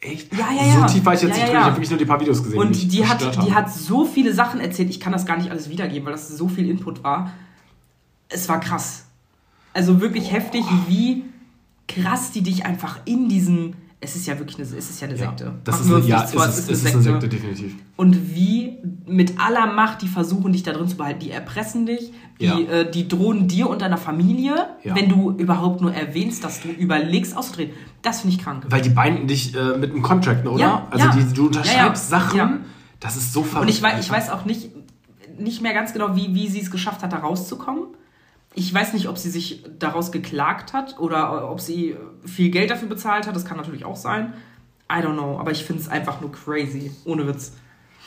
Echt? 0.00 0.32
Ja, 0.32 0.50
ja, 0.50 0.66
ja. 0.66 0.88
So 0.88 0.94
tief 0.94 1.04
war 1.04 1.14
ich 1.14 1.22
jetzt 1.22 1.36
Ja, 1.36 1.44
nicht 1.44 1.46
ja, 1.46 1.46
drin. 1.46 1.58
Ich 1.58 1.64
habe 1.64 1.74
wirklich 1.76 1.90
nur 1.90 1.98
die 1.98 2.04
paar 2.06 2.20
Videos 2.20 2.42
gesehen. 2.42 2.58
die 2.58 2.66
Und 2.66 2.92
die 2.92 3.06
hat, 3.06 3.20
verstört 3.20 3.46
die 3.46 3.54
hat 3.54 3.70
so 3.72 4.04
viele 4.06 4.32
Sachen 4.32 4.60
erzählt, 4.60 4.88
ich 4.90 4.98
kann 4.98 5.12
das 5.12 5.26
gar 5.26 5.36
nicht 5.36 5.50
alles 5.50 5.68
wiedergeben, 5.68 6.06
weil 6.06 6.12
das 6.12 6.28
so 6.28 6.48
viel 6.48 6.70
Input 6.70 7.04
war. 7.04 7.32
Es 8.28 8.48
war 8.48 8.60
krass. 8.60 9.06
Also 9.74 10.00
wirklich 10.00 10.32
heftig, 10.32 10.64
wie 10.88 11.24
krass 11.86 12.32
die 12.32 12.42
dich 12.42 12.64
einfach 12.64 13.00
in 13.04 13.28
diesen. 13.28 13.76
Es 14.02 14.16
ist 14.16 14.26
ja 14.26 14.38
wirklich 14.38 14.56
eine, 14.56 14.64
es 14.64 14.72
ist 14.90 14.98
ja 15.02 15.08
eine 15.08 15.16
Ja, 15.18 15.26
Sekte. 15.26 15.52
das 15.62 15.80
Machen 15.80 15.90
ist 15.90 15.96
eine, 15.96 16.06
ja, 16.06 16.24
es 16.24 16.32
vor, 16.32 16.46
ist, 16.46 16.58
es 16.58 16.68
ist 16.70 16.86
eine 16.86 17.02
Sekte, 17.02 17.28
definitiv. 17.28 17.74
Und 17.96 18.34
wie 18.34 18.78
mit 19.06 19.38
aller 19.38 19.66
Macht 19.66 20.00
die 20.00 20.08
versuchen, 20.08 20.52
dich 20.54 20.62
da 20.62 20.72
drin 20.72 20.88
zu 20.88 20.96
behalten. 20.96 21.20
Die 21.20 21.30
erpressen 21.30 21.84
dich, 21.84 22.10
die, 22.40 22.46
Ja. 22.46 22.58
äh, 22.58 22.90
die 22.90 23.08
drohen 23.08 23.46
dir 23.46 23.68
und 23.68 23.82
deiner 23.82 23.98
Familie, 23.98 24.54
Ja. 24.84 24.94
wenn 24.94 25.10
du 25.10 25.32
überhaupt 25.32 25.82
nur 25.82 25.92
erwähnst, 25.92 26.42
dass 26.44 26.62
du 26.62 26.68
überlegst 26.68 27.36
auszutreten. 27.36 27.74
Das 28.00 28.22
finde 28.22 28.36
ich 28.36 28.42
krank. 28.42 28.64
Weil 28.70 28.80
die 28.80 28.88
binden 28.88 29.26
dich 29.26 29.54
äh, 29.54 29.76
mit 29.76 29.90
einem 29.90 30.00
Contract, 30.00 30.46
oder? 30.46 30.58
Ja, 30.58 30.86
also. 30.90 31.08
Die, 31.18 31.34
du 31.34 31.46
unterschreibst. 31.48 32.08
Sachen. 32.08 32.60
Das 33.00 33.16
ist 33.16 33.34
so 33.34 33.42
verrückt. 33.42 33.62
Und 33.62 33.68
ich 33.68 33.82
weiß, 33.82 34.02
ich 34.04 34.10
weiß 34.10 34.30
auch 34.30 34.46
nicht, 34.46 34.70
nicht 35.38 35.60
mehr 35.62 35.74
ganz 35.74 35.92
genau, 35.92 36.16
wie, 36.16 36.34
wie 36.34 36.48
sie 36.48 36.60
es 36.60 36.70
geschafft 36.70 37.02
hat, 37.02 37.12
da 37.12 37.18
rauszukommen. 37.18 37.82
Ich 38.54 38.72
weiß 38.74 38.92
nicht, 38.94 39.08
ob 39.08 39.16
sie 39.16 39.30
sich 39.30 39.64
daraus 39.78 40.10
geklagt 40.10 40.72
hat 40.72 40.98
oder 40.98 41.50
ob 41.50 41.60
sie 41.60 41.96
viel 42.26 42.50
Geld 42.50 42.70
dafür 42.70 42.88
bezahlt 42.88 43.26
hat. 43.26 43.36
Das 43.36 43.44
kann 43.44 43.56
natürlich 43.56 43.84
auch 43.84 43.96
sein. 43.96 44.32
I 44.90 44.96
don't 44.96 45.12
know. 45.14 45.38
Aber 45.38 45.52
ich 45.52 45.64
finde 45.64 45.82
es 45.82 45.88
einfach 45.88 46.20
nur 46.20 46.32
crazy. 46.32 46.90
Ohne 47.04 47.26
Witz. 47.28 47.52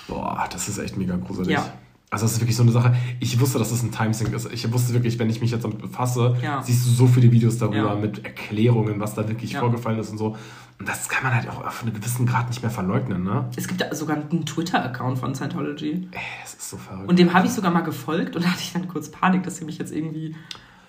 Boah, 0.07 0.47
das 0.51 0.67
ist 0.67 0.79
echt 0.79 0.97
mega 0.97 1.15
gruselig. 1.15 1.49
Ja. 1.53 1.73
Also 2.09 2.25
das 2.25 2.33
ist 2.33 2.41
wirklich 2.41 2.57
so 2.57 2.63
eine 2.63 2.71
Sache. 2.73 2.93
Ich 3.21 3.39
wusste, 3.39 3.57
dass 3.57 3.69
das 3.71 3.81
ein 3.83 3.91
Timesync 3.91 4.33
ist. 4.33 4.51
Ich 4.51 4.71
wusste 4.71 4.93
wirklich, 4.93 5.17
wenn 5.17 5.29
ich 5.29 5.39
mich 5.41 5.49
jetzt 5.51 5.63
damit 5.63 5.79
befasse, 5.79 6.35
Ja. 6.43 6.61
siehst 6.61 6.85
du 6.85 6.89
so 6.91 7.07
viele 7.07 7.31
Videos 7.31 7.57
darüber 7.57 7.77
Ja. 7.77 7.95
mit 7.95 8.23
Erklärungen, 8.23 8.99
was 8.99 9.15
da 9.15 9.27
wirklich 9.27 9.57
vorgefallen 9.57 9.97
ist 9.97 10.11
und 10.11 10.17
so. 10.19 10.35
Und 10.83 10.89
das 10.89 11.07
kann 11.07 11.23
man 11.23 11.33
halt 11.33 11.47
auch 11.49 11.65
auf 11.65 11.81
einen 11.81 11.93
gewissen 11.93 12.25
Grad 12.25 12.49
nicht 12.49 12.61
mehr 12.61 12.69
verleugnen, 12.69 13.23
ne? 13.23 13.45
Es 13.55 13.69
gibt 13.69 13.79
da 13.79 13.95
sogar 13.95 14.17
einen 14.17 14.45
Twitter-Account 14.45 15.17
von 15.17 15.33
Scientology. 15.33 16.09
Ey, 16.11 16.19
das 16.41 16.55
ist 16.55 16.69
so 16.69 16.75
verrückt. 16.75 17.07
Und 17.07 17.17
dem 17.17 17.33
habe 17.33 17.47
ich 17.47 17.53
sogar 17.53 17.71
mal 17.71 17.83
gefolgt 17.83 18.35
und 18.35 18.43
da 18.43 18.49
hatte 18.49 18.59
ich 18.59 18.73
dann 18.73 18.89
kurz 18.89 19.09
Panik, 19.09 19.43
dass 19.43 19.55
sie 19.55 19.63
mich 19.63 19.77
jetzt 19.77 19.93
irgendwie 19.93 20.35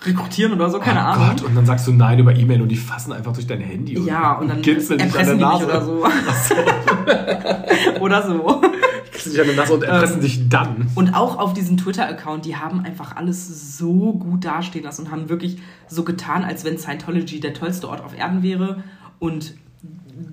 rekrutieren 0.02 0.52
oder 0.52 0.68
so, 0.68 0.80
keine 0.80 0.98
oh 0.98 1.02
Ahnung. 1.04 1.28
Gott, 1.28 1.42
und 1.42 1.54
dann 1.54 1.64
sagst 1.64 1.86
du 1.86 1.92
Nein 1.92 2.18
über 2.18 2.34
E-Mail 2.34 2.60
und 2.62 2.70
die 2.70 2.76
fassen 2.76 3.12
einfach 3.12 3.32
durch 3.34 3.46
dein 3.46 3.60
Handy 3.60 3.96
Ja, 4.00 4.32
und 4.32 4.48
dann 4.48 4.62
kitzeln 4.62 4.98
dich 4.98 5.16
an 5.16 5.26
der 5.26 5.36
Nase. 5.36 5.64
oder 5.64 5.84
so. 5.84 6.04
oder 8.00 8.26
so. 8.26 8.62
Kitzeln 9.12 9.32
dich 9.32 9.40
an 9.42 9.46
der 9.46 9.56
Nase 9.56 9.74
und 9.74 9.84
erpressen 9.84 10.16
Ähm, 10.16 10.22
dich 10.22 10.48
dann. 10.48 10.88
Und 10.96 11.14
auch 11.14 11.38
auf 11.38 11.52
diesem 11.54 11.76
Twitter-Account, 11.76 12.46
die 12.46 12.56
haben 12.56 12.84
einfach 12.84 13.14
alles 13.14 13.78
so 13.78 14.14
gut 14.14 14.44
dastehen 14.44 14.82
lassen 14.82 15.02
und 15.02 15.12
haben 15.12 15.28
wirklich 15.28 15.58
so 15.86 16.02
getan, 16.02 16.42
als 16.42 16.64
wenn 16.64 16.78
Scientology 16.78 17.38
der 17.38 17.54
tollste 17.54 17.88
Ort 17.88 18.02
auf 18.02 18.18
Erden 18.18 18.42
wäre. 18.42 18.82
Und 19.20 19.54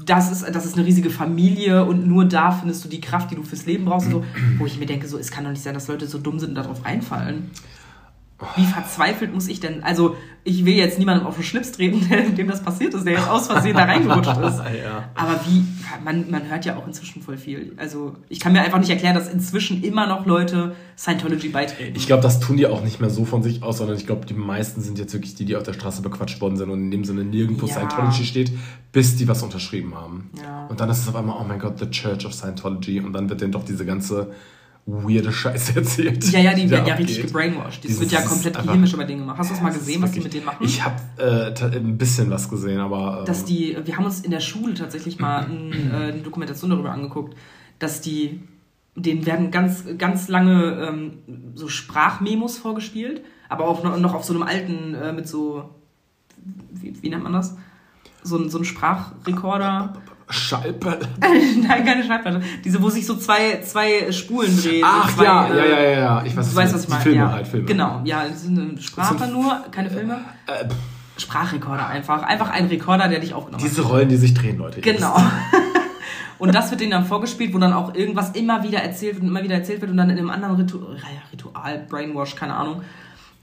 das 0.05 0.31
ist, 0.31 0.55
das 0.55 0.65
ist 0.65 0.77
eine 0.77 0.85
riesige 0.85 1.09
Familie 1.09 1.85
und 1.85 2.07
nur 2.07 2.25
da 2.25 2.51
findest 2.51 2.83
du 2.85 2.89
die 2.89 3.01
Kraft, 3.01 3.31
die 3.31 3.35
du 3.35 3.43
fürs 3.43 3.65
Leben 3.65 3.85
brauchst. 3.85 4.11
So, 4.11 4.23
wo 4.57 4.65
ich 4.65 4.79
mir 4.79 4.85
denke, 4.85 5.07
so, 5.07 5.17
es 5.17 5.31
kann 5.31 5.43
doch 5.43 5.51
nicht 5.51 5.63
sein, 5.63 5.73
dass 5.73 5.87
Leute 5.87 6.07
so 6.07 6.17
dumm 6.17 6.39
sind 6.39 6.49
und 6.49 6.55
darauf 6.55 6.85
reinfallen. 6.85 7.49
Wie 8.55 8.65
verzweifelt 8.65 9.33
muss 9.33 9.47
ich 9.47 9.59
denn? 9.59 9.83
Also, 9.83 10.15
ich 10.43 10.65
will 10.65 10.73
jetzt 10.73 10.97
niemandem 10.97 11.27
auf 11.27 11.35
den 11.35 11.43
Schlips 11.43 11.71
treten, 11.71 12.35
dem 12.35 12.47
das 12.47 12.63
passiert 12.63 12.93
ist, 12.93 13.05
der 13.05 13.13
jetzt 13.13 13.29
aus 13.29 13.47
Versehen 13.47 13.75
da 13.75 13.83
reingerutscht 13.83 14.37
ist. 14.37 14.57
ja. 14.83 15.09
Aber 15.13 15.39
wie, 15.45 15.63
man, 16.03 16.29
man 16.31 16.49
hört 16.49 16.65
ja 16.65 16.77
auch 16.77 16.87
inzwischen 16.87 17.21
voll 17.21 17.37
viel. 17.37 17.73
Also 17.77 18.15
ich 18.29 18.39
kann 18.39 18.53
mir 18.53 18.61
einfach 18.61 18.79
nicht 18.79 18.89
erklären, 18.89 19.15
dass 19.15 19.31
inzwischen 19.31 19.83
immer 19.83 20.07
noch 20.07 20.25
Leute 20.25 20.75
Scientology 20.97 21.49
beitreten. 21.49 21.93
Ich 21.95 22.07
glaube, 22.07 22.23
das 22.23 22.39
tun 22.39 22.57
die 22.57 22.65
auch 22.65 22.83
nicht 22.83 22.99
mehr 22.99 23.09
so 23.09 23.25
von 23.25 23.43
sich 23.43 23.61
aus, 23.61 23.77
sondern 23.77 23.97
ich 23.97 24.07
glaube, 24.07 24.25
die 24.25 24.33
meisten 24.33 24.81
sind 24.81 24.97
jetzt 24.97 25.13
wirklich 25.13 25.35
die, 25.35 25.45
die 25.45 25.55
auf 25.55 25.63
der 25.63 25.73
Straße 25.73 26.01
bequatscht 26.01 26.41
worden 26.41 26.57
sind 26.57 26.69
und 26.69 26.79
in 26.79 26.91
dem 26.91 27.05
Sinne 27.05 27.23
nirgendwo 27.23 27.67
Ja. 27.67 27.73
Scientology 27.73 28.25
steht, 28.25 28.51
bis 28.91 29.15
die 29.15 29.27
was 29.27 29.43
unterschrieben 29.43 29.95
haben. 29.95 30.31
Ja. 30.41 30.65
Und 30.67 30.79
dann 30.79 30.89
ist 30.89 30.99
es 30.99 31.07
auf 31.07 31.15
einmal, 31.15 31.37
oh 31.39 31.45
mein 31.47 31.59
Gott, 31.59 31.77
the 31.79 31.89
Church 31.89 32.25
of 32.25 32.33
Scientology 32.33 32.99
und 32.99 33.13
dann 33.13 33.29
wird 33.29 33.41
denen 33.41 33.51
doch 33.51 33.63
diese 33.63 33.85
ganze 33.85 34.31
weirde 34.85 35.31
Scheiße 35.31 35.75
erzählt. 35.75 36.31
ja, 36.31 36.39
ja, 36.39 36.53
die 36.53 36.69
werden 36.69 36.85
ja 36.85 36.95
richtig 36.95 37.21
gebrainwashed. 37.21 37.85
Das 37.85 37.99
wird 37.99 38.11
ja 38.11 38.21
komplett 38.21 38.57
chemisch 38.57 38.93
über 38.93 39.05
Dinge 39.05 39.21
gemacht. 39.21 39.37
Hast 39.37 39.51
du 39.51 39.53
das 39.53 39.63
mal 39.63 39.73
gesehen, 39.73 40.01
was 40.01 40.11
die 40.11 40.21
mit 40.21 40.33
denen 40.33 40.45
machen? 40.45 40.65
Ich 40.65 40.83
habe 40.83 40.95
äh, 41.17 41.77
ein 41.77 41.97
bisschen 41.97 42.29
was 42.29 42.49
gesehen, 42.49 42.79
aber. 42.79 43.19
Ähm, 43.19 43.25
dass 43.25 43.45
die, 43.45 43.77
wir 43.83 43.97
haben 43.97 44.05
uns 44.05 44.21
in 44.21 44.31
der 44.31 44.39
Schule 44.39 44.73
tatsächlich 44.73 45.19
mal 45.19 45.45
ein, 45.45 45.91
äh, 45.91 45.95
eine 45.95 46.21
Dokumentation 46.21 46.71
darüber 46.71 46.91
angeguckt, 46.91 47.35
dass 47.79 48.01
die, 48.01 48.41
denen 48.95 49.25
werden 49.25 49.51
ganz, 49.51 49.85
ganz 49.97 50.27
lange 50.27 50.87
ähm, 50.87 51.13
so 51.55 51.67
Sprachmemos 51.67 52.57
vorgespielt, 52.57 53.21
aber 53.49 53.67
auch 53.67 53.83
noch, 53.83 53.97
noch 53.97 54.13
auf 54.13 54.23
so 54.23 54.33
einem 54.33 54.43
alten, 54.43 54.95
äh, 54.95 55.13
mit 55.13 55.27
so, 55.27 55.69
wie, 56.71 57.01
wie 57.01 57.09
nennt 57.09 57.23
man 57.23 57.33
das? 57.33 57.55
so 58.23 58.37
ein, 58.37 58.49
so 58.49 58.59
ein 58.59 58.65
Sprachrekorder. 58.65 59.93
Schallplatte. 60.31 61.07
Nein, 61.19 61.85
keine 61.85 62.03
Schallplatte. 62.03 62.41
Diese, 62.63 62.81
wo 62.81 62.89
sich 62.89 63.05
so 63.05 63.15
zwei, 63.17 63.61
zwei 63.61 64.11
Spulen 64.11 64.55
drehen. 64.59 64.83
Ach 64.85 65.13
zwei, 65.13 65.23
ja, 65.23 65.47
äh, 65.47 65.57
ja, 65.57 65.65
ja, 65.65 65.81
ja, 65.81 65.99
ja. 65.99 66.23
Ich 66.25 66.35
weiß, 66.35 66.49
Du 66.49 66.55
weißt, 66.55 66.73
was 66.73 66.83
ich 66.83 66.89
meine. 66.89 67.01
Filme 67.01 67.17
ja. 67.17 67.31
halt, 67.31 67.47
Filme. 67.47 67.65
Genau, 67.65 68.01
ja, 68.03 68.27
das 68.27 68.43
sind 68.43 68.59
eine 68.59 68.81
Sprache 68.81 69.27
nur, 69.27 69.65
keine 69.71 69.89
Filme. 69.89 70.19
Äh, 70.47 70.67
pff, 70.67 70.75
Sprachrekorder 71.17 71.87
einfach. 71.87 72.23
Einfach 72.23 72.49
ein 72.49 72.67
Rekorder, 72.67 73.07
der 73.07 73.19
dich 73.19 73.33
aufgenommen 73.33 73.63
hat. 73.63 73.69
diese 73.69 73.83
Rollen, 73.83 74.09
die 74.09 74.17
sich 74.17 74.33
drehen, 74.33 74.57
Leute. 74.57 74.81
Genau. 74.81 75.15
Und 76.39 76.55
das 76.55 76.71
wird 76.71 76.81
denen 76.81 76.89
dann 76.89 77.05
vorgespielt, 77.05 77.53
wo 77.53 77.59
dann 77.59 77.71
auch 77.71 77.93
irgendwas 77.93 78.31
immer 78.31 78.63
wieder 78.63 78.79
erzählt 78.79 79.13
wird 79.13 79.21
und 79.21 79.29
immer 79.29 79.43
wieder 79.43 79.53
erzählt 79.53 79.79
wird 79.81 79.91
und 79.91 79.97
dann 79.97 80.09
in 80.09 80.17
einem 80.17 80.31
anderen 80.31 80.55
Ritu 80.55 80.79
Ritual, 81.31 81.85
Brainwash, 81.87 82.35
keine 82.35 82.55
Ahnung, 82.55 82.81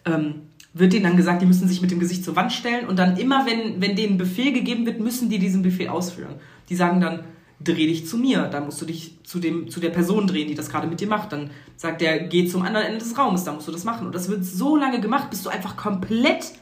ähm, 0.05 0.47
wird 0.78 0.92
denen 0.92 1.04
dann 1.04 1.16
gesagt, 1.16 1.42
die 1.42 1.46
müssen 1.46 1.68
sich 1.68 1.80
mit 1.82 1.90
dem 1.90 1.98
Gesicht 2.00 2.24
zur 2.24 2.36
Wand 2.36 2.52
stellen 2.52 2.86
und 2.86 2.98
dann 2.98 3.16
immer, 3.16 3.46
wenn, 3.46 3.80
wenn 3.80 3.96
denen 3.96 4.18
Befehl 4.18 4.52
gegeben 4.52 4.86
wird, 4.86 5.00
müssen 5.00 5.28
die 5.28 5.38
diesen 5.38 5.62
Befehl 5.62 5.88
ausführen. 5.88 6.34
Die 6.68 6.76
sagen 6.76 7.00
dann, 7.00 7.24
dreh 7.60 7.86
dich 7.88 8.06
zu 8.06 8.16
mir, 8.18 8.42
dann 8.44 8.66
musst 8.66 8.80
du 8.80 8.84
dich 8.86 9.18
zu, 9.24 9.40
dem, 9.40 9.68
zu 9.68 9.80
der 9.80 9.90
Person 9.90 10.26
drehen, 10.28 10.46
die 10.46 10.54
das 10.54 10.70
gerade 10.70 10.86
mit 10.86 11.00
dir 11.00 11.08
macht. 11.08 11.32
Dann 11.32 11.50
sagt 11.76 12.00
der, 12.00 12.20
geh 12.28 12.46
zum 12.46 12.62
anderen 12.62 12.86
Ende 12.86 12.98
des 13.00 13.18
Raumes, 13.18 13.42
dann 13.44 13.56
musst 13.56 13.66
du 13.66 13.72
das 13.72 13.82
machen. 13.84 14.06
Und 14.06 14.14
das 14.14 14.28
wird 14.28 14.44
so 14.44 14.76
lange 14.76 15.00
gemacht, 15.00 15.30
bis 15.30 15.42
du 15.42 15.48
einfach 15.50 15.76
komplett 15.76 16.52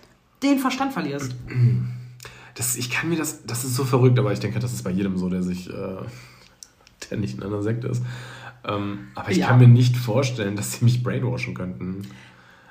den 0.42 0.58
Verstand 0.58 0.92
verlierst. 0.94 1.34
Das, 2.54 2.76
ich 2.76 2.88
kann 2.88 3.10
mir 3.10 3.16
das, 3.16 3.44
das 3.44 3.64
ist 3.64 3.74
so 3.74 3.84
verrückt, 3.84 4.18
aber 4.18 4.32
ich 4.32 4.40
denke, 4.40 4.58
das 4.58 4.72
ist 4.72 4.82
bei 4.84 4.90
jedem 4.90 5.18
so, 5.18 5.28
der 5.28 5.42
sich, 5.42 5.68
äh, 5.68 5.72
der 7.10 7.18
nicht 7.18 7.36
in 7.36 7.42
einer 7.42 7.62
Sekte 7.62 7.88
ist. 7.88 8.02
Ähm, 8.66 9.08
aber 9.14 9.30
ich 9.30 9.38
Ja. 9.38 9.48
kann 9.48 9.58
mir 9.58 9.68
nicht 9.68 9.96
vorstellen, 9.96 10.56
dass 10.56 10.72
sie 10.74 10.84
mich 10.84 11.02
brainwashen 11.02 11.54
könnten. 11.54 12.06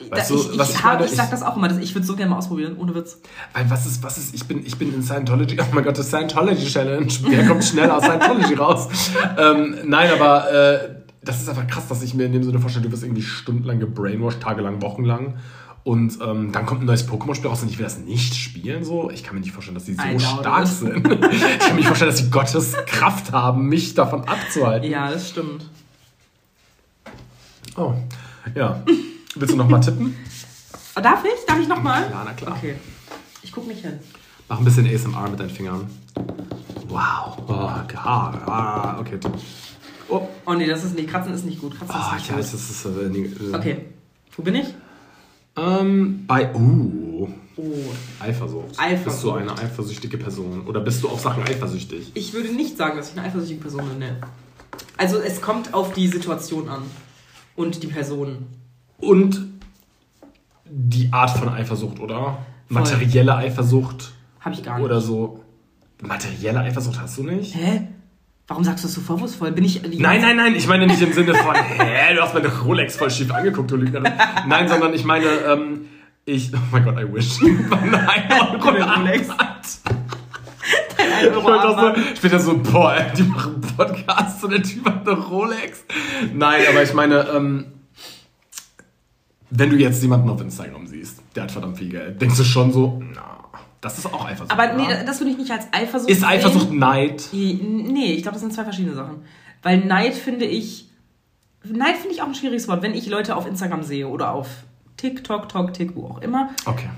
Weißt 0.09 0.29
du, 0.29 0.35
ich, 0.35 0.53
ich, 0.59 0.83
hab, 0.83 1.03
ich 1.05 1.11
sag 1.11 1.31
das 1.31 1.41
auch 1.41 1.55
immer, 1.55 1.67
das- 1.69 1.77
ich 1.77 1.95
würde 1.95 2.05
so 2.05 2.15
gerne 2.15 2.31
mal 2.31 2.37
ausprobieren, 2.37 2.75
ohne 2.77 2.93
Witz. 2.95 3.17
Weil 3.53 3.69
was 3.69 3.85
ist, 3.85 4.03
was 4.03 4.17
ist, 4.17 4.35
ich 4.35 4.43
bin, 4.45 4.65
ich 4.65 4.77
bin 4.77 4.93
in 4.93 5.01
Scientology, 5.01 5.57
oh 5.59 5.63
mein 5.73 5.83
Gott, 5.85 5.97
das 5.97 6.07
Scientology 6.07 6.65
Challenge, 6.65 7.07
wer 7.29 7.47
kommt 7.47 7.63
schneller 7.63 7.97
aus 7.97 8.03
Scientology 8.03 8.53
raus? 8.55 8.87
Ähm, 9.37 9.75
nein, 9.85 10.09
aber 10.11 10.51
äh, 10.51 10.89
das 11.23 11.41
ist 11.41 11.49
einfach 11.49 11.65
krass, 11.67 11.87
dass 11.87 12.03
ich 12.03 12.13
mir 12.13 12.25
in 12.25 12.33
dem 12.33 12.43
Sinne 12.43 12.59
vorstelle, 12.59 12.85
du 12.85 12.91
wirst 12.91 13.03
irgendwie 13.03 13.21
stundenlang 13.23 13.79
gebrainwashed, 13.79 14.41
tagelang, 14.41 14.81
wochenlang. 14.81 15.35
Und 15.83 16.19
ähm, 16.21 16.51
dann 16.51 16.65
kommt 16.65 16.81
ein 16.81 16.85
neues 16.87 17.07
Pokémon-Spiel 17.07 17.47
raus 17.49 17.61
und 17.61 17.69
ich 17.69 17.77
will 17.77 17.83
das 17.85 17.99
nicht 17.99 18.35
spielen. 18.35 18.83
So. 18.83 19.11
Ich 19.11 19.23
kann 19.23 19.35
mir 19.35 19.41
nicht 19.41 19.51
vorstellen, 19.51 19.75
dass 19.75 19.85
die 19.85 19.93
so 19.93 20.01
stark 20.19 20.63
it. 20.63 20.67
sind. 20.67 21.07
Ich 21.31 21.59
kann 21.59 21.69
mir 21.69 21.75
nicht 21.75 21.87
vorstellen, 21.87 22.09
dass 22.11 22.19
sie 22.19 22.29
Gottes 22.31 22.73
Kraft 22.87 23.31
haben, 23.31 23.67
mich 23.69 23.93
davon 23.93 24.23
abzuhalten. 24.27 24.89
Ja, 24.89 25.11
das 25.11 25.29
stimmt. 25.29 25.69
Oh, 27.77 27.93
ja. 28.55 28.81
Willst 29.36 29.53
du 29.53 29.57
noch 29.57 29.67
mal 29.69 29.79
tippen? 29.79 30.15
Oh, 30.95 31.01
darf 31.03 31.23
ich? 31.25 31.45
Darf 31.45 31.59
ich 31.59 31.67
nochmal? 31.67 32.07
Klar, 32.07 32.23
na 32.25 32.33
klar. 32.33 32.55
Okay. 32.57 32.75
Ich 33.43 33.51
guck 33.51 33.67
nicht 33.67 33.81
hin. 33.81 33.99
Mach 34.47 34.59
ein 34.59 34.65
bisschen 34.65 34.88
ASMR 34.88 35.29
mit 35.29 35.39
deinen 35.39 35.49
Fingern. 35.49 35.89
Wow. 36.88 37.38
Oh, 37.47 37.51
ah, 37.53 37.86
ah, 37.95 38.97
okay. 38.99 39.19
Oh, 40.07 40.27
Oh 40.45 40.53
nee, 40.53 40.67
das 40.67 40.83
ist 40.83 40.95
nicht. 40.95 41.09
Kratzen 41.09 41.33
ist 41.33 41.45
nicht 41.45 41.59
gut. 41.59 41.77
Kratzen 41.77 41.95
Ah, 41.95 42.15
ist 42.15 42.29
ja, 42.29 42.36
nicht 42.36 42.53
das 42.53 42.69
ist. 42.69 42.86
Äh, 42.86 42.89
nee, 43.09 43.25
äh, 43.25 43.29
gut. 43.29 43.55
Okay. 43.55 43.86
Wo 44.36 44.43
bin 44.43 44.55
ich? 44.55 44.67
Ähm, 45.57 46.25
bei. 46.27 46.53
Uh, 46.53 47.29
Oh. 47.57 47.63
Eifersucht. 48.19 48.77
Eifersucht. 48.77 49.05
Bist 49.05 49.23
du 49.23 49.31
eine 49.31 49.57
eifersüchtige 49.57 50.17
Person? 50.17 50.67
Oder 50.67 50.81
bist 50.81 51.01
du 51.01 51.07
auf 51.07 51.21
Sachen 51.21 51.41
eifersüchtig? 51.43 52.11
Ich 52.13 52.33
würde 52.33 52.49
nicht 52.49 52.75
sagen, 52.75 52.97
dass 52.97 53.11
ich 53.11 53.17
eine 53.17 53.25
eifersüchtige 53.27 53.61
Person 53.61 53.88
bin. 53.88 53.99
Ne. 53.99 54.19
Also 54.97 55.19
es 55.19 55.41
kommt 55.41 55.73
auf 55.73 55.93
die 55.93 56.09
Situation 56.09 56.67
an. 56.67 56.81
Und 57.55 57.81
die 57.81 57.88
Person. 57.88 58.45
Und 58.99 59.45
die 60.65 61.09
Art 61.11 61.31
von 61.31 61.49
Eifersucht, 61.49 61.99
oder? 61.99 62.39
Materielle 62.69 63.35
Eifersucht 63.35 64.13
Habe 64.39 64.55
ich 64.55 64.63
gar 64.63 64.77
nicht. 64.77 64.85
oder 64.85 65.01
so. 65.01 65.43
Materielle 66.01 66.59
Eifersucht 66.61 66.99
hast 66.99 67.17
du 67.17 67.23
nicht? 67.23 67.55
Hä? 67.55 67.87
Warum 68.47 68.63
sagst 68.63 68.83
du 68.83 68.87
das 68.87 68.95
so 68.95 69.01
vorwurfsvoll? 69.01 69.51
Bin 69.51 69.63
ich. 69.63 69.81
Nein, 69.81 70.21
nein, 70.21 70.37
nein, 70.37 70.55
ich 70.55 70.67
meine 70.67 70.85
nicht 70.85 71.01
im 71.01 71.13
Sinne 71.13 71.33
von, 71.33 71.55
hä, 71.77 72.13
du 72.13 72.21
hast 72.21 72.33
meine 72.33 72.47
Rolex 72.59 72.95
voll 72.95 73.09
schief 73.09 73.31
angeguckt, 73.31 73.71
du 73.71 73.75
Lügnerin. 73.75 74.11
Nein, 74.47 74.67
sondern 74.67 74.93
ich 74.93 75.03
meine, 75.03 75.25
ähm, 75.25 75.87
ich, 76.25 76.51
oh 76.53 76.57
mein 76.71 76.83
Gott, 76.83 76.95
I 76.99 77.11
wish. 77.11 77.41
Nein, 77.41 78.29
Rolex. 78.61 79.29
Ich 81.21 81.33
wollte 81.43 81.69
auch 81.69 81.95
so, 81.95 82.01
später 82.15 82.39
so, 82.39 82.57
boah, 82.57 82.95
ey, 82.95 83.11
die 83.15 83.23
machen 83.23 83.61
Podcasts 83.61 84.43
und 84.43 84.51
der 84.51 84.61
Typ 84.63 84.85
hat 84.85 85.07
eine 85.07 85.17
Rolex. 85.17 85.85
Nein, 86.33 86.63
aber 86.69 86.83
ich 86.83 86.93
meine, 86.93 87.27
ähm, 87.29 87.65
wenn 89.58 89.70
du 89.70 89.78
jetzt 89.78 90.01
jemanden 90.01 90.30
auf 90.30 90.41
Instagram 90.41 90.88
siehst, 90.88 91.22
der 91.36 91.43
hat 91.43 91.51
verdammt 91.51 91.78
viel 91.78 91.89
Geld, 91.89 92.22
denkst 92.22 92.38
du 92.38 92.43
schon 92.43 92.72
so, 92.72 93.01
na, 93.14 93.39
das 93.82 93.97
ist 93.99 94.06
auch 94.08 94.26
Eifersucht. 94.26 94.51
Aber 94.51 94.74
nee, 94.74 94.88
das 95.06 95.20
würde 95.20 95.32
ich 95.32 95.38
nicht 95.38 95.51
als 95.51 95.68
Eifersucht 95.72 96.10
ist 96.10 96.24
Eifersucht 96.24 96.70
sehen. 96.70 96.80
Neid? 96.80 97.30
Nee, 97.32 98.14
ich 98.14 98.24
glaube, 98.24 98.34
das 98.34 98.41
sind 98.41 98.53
zwei 98.53 98.64
verschiedene 98.64 98.95
Sachen. 98.95 99.18
Weil 99.62 99.80
Neid 99.86 100.14
finde 100.16 100.45
ich. 100.45 100.89
Neid 101.64 101.95
finde 101.97 102.14
ich 102.16 102.22
auch 102.22 102.28
ein 102.28 102.36
schwieriges 102.36 102.68
Wort. 102.68 102.84
Wenn 102.84 102.93
ich 102.93 103.08
Leute 103.08 103.36
auf 103.36 103.47
Instagram 103.47 103.84
sehe 103.84 104.08
oder 104.08 104.32
auf 104.34 104.47
TikTok, 104.97 105.49
Tok, 105.49 105.74
Tik, 105.74 105.95
wo 105.95 106.06
auch 106.08 106.22
immer, 106.22 106.49
Okay. 106.66 106.89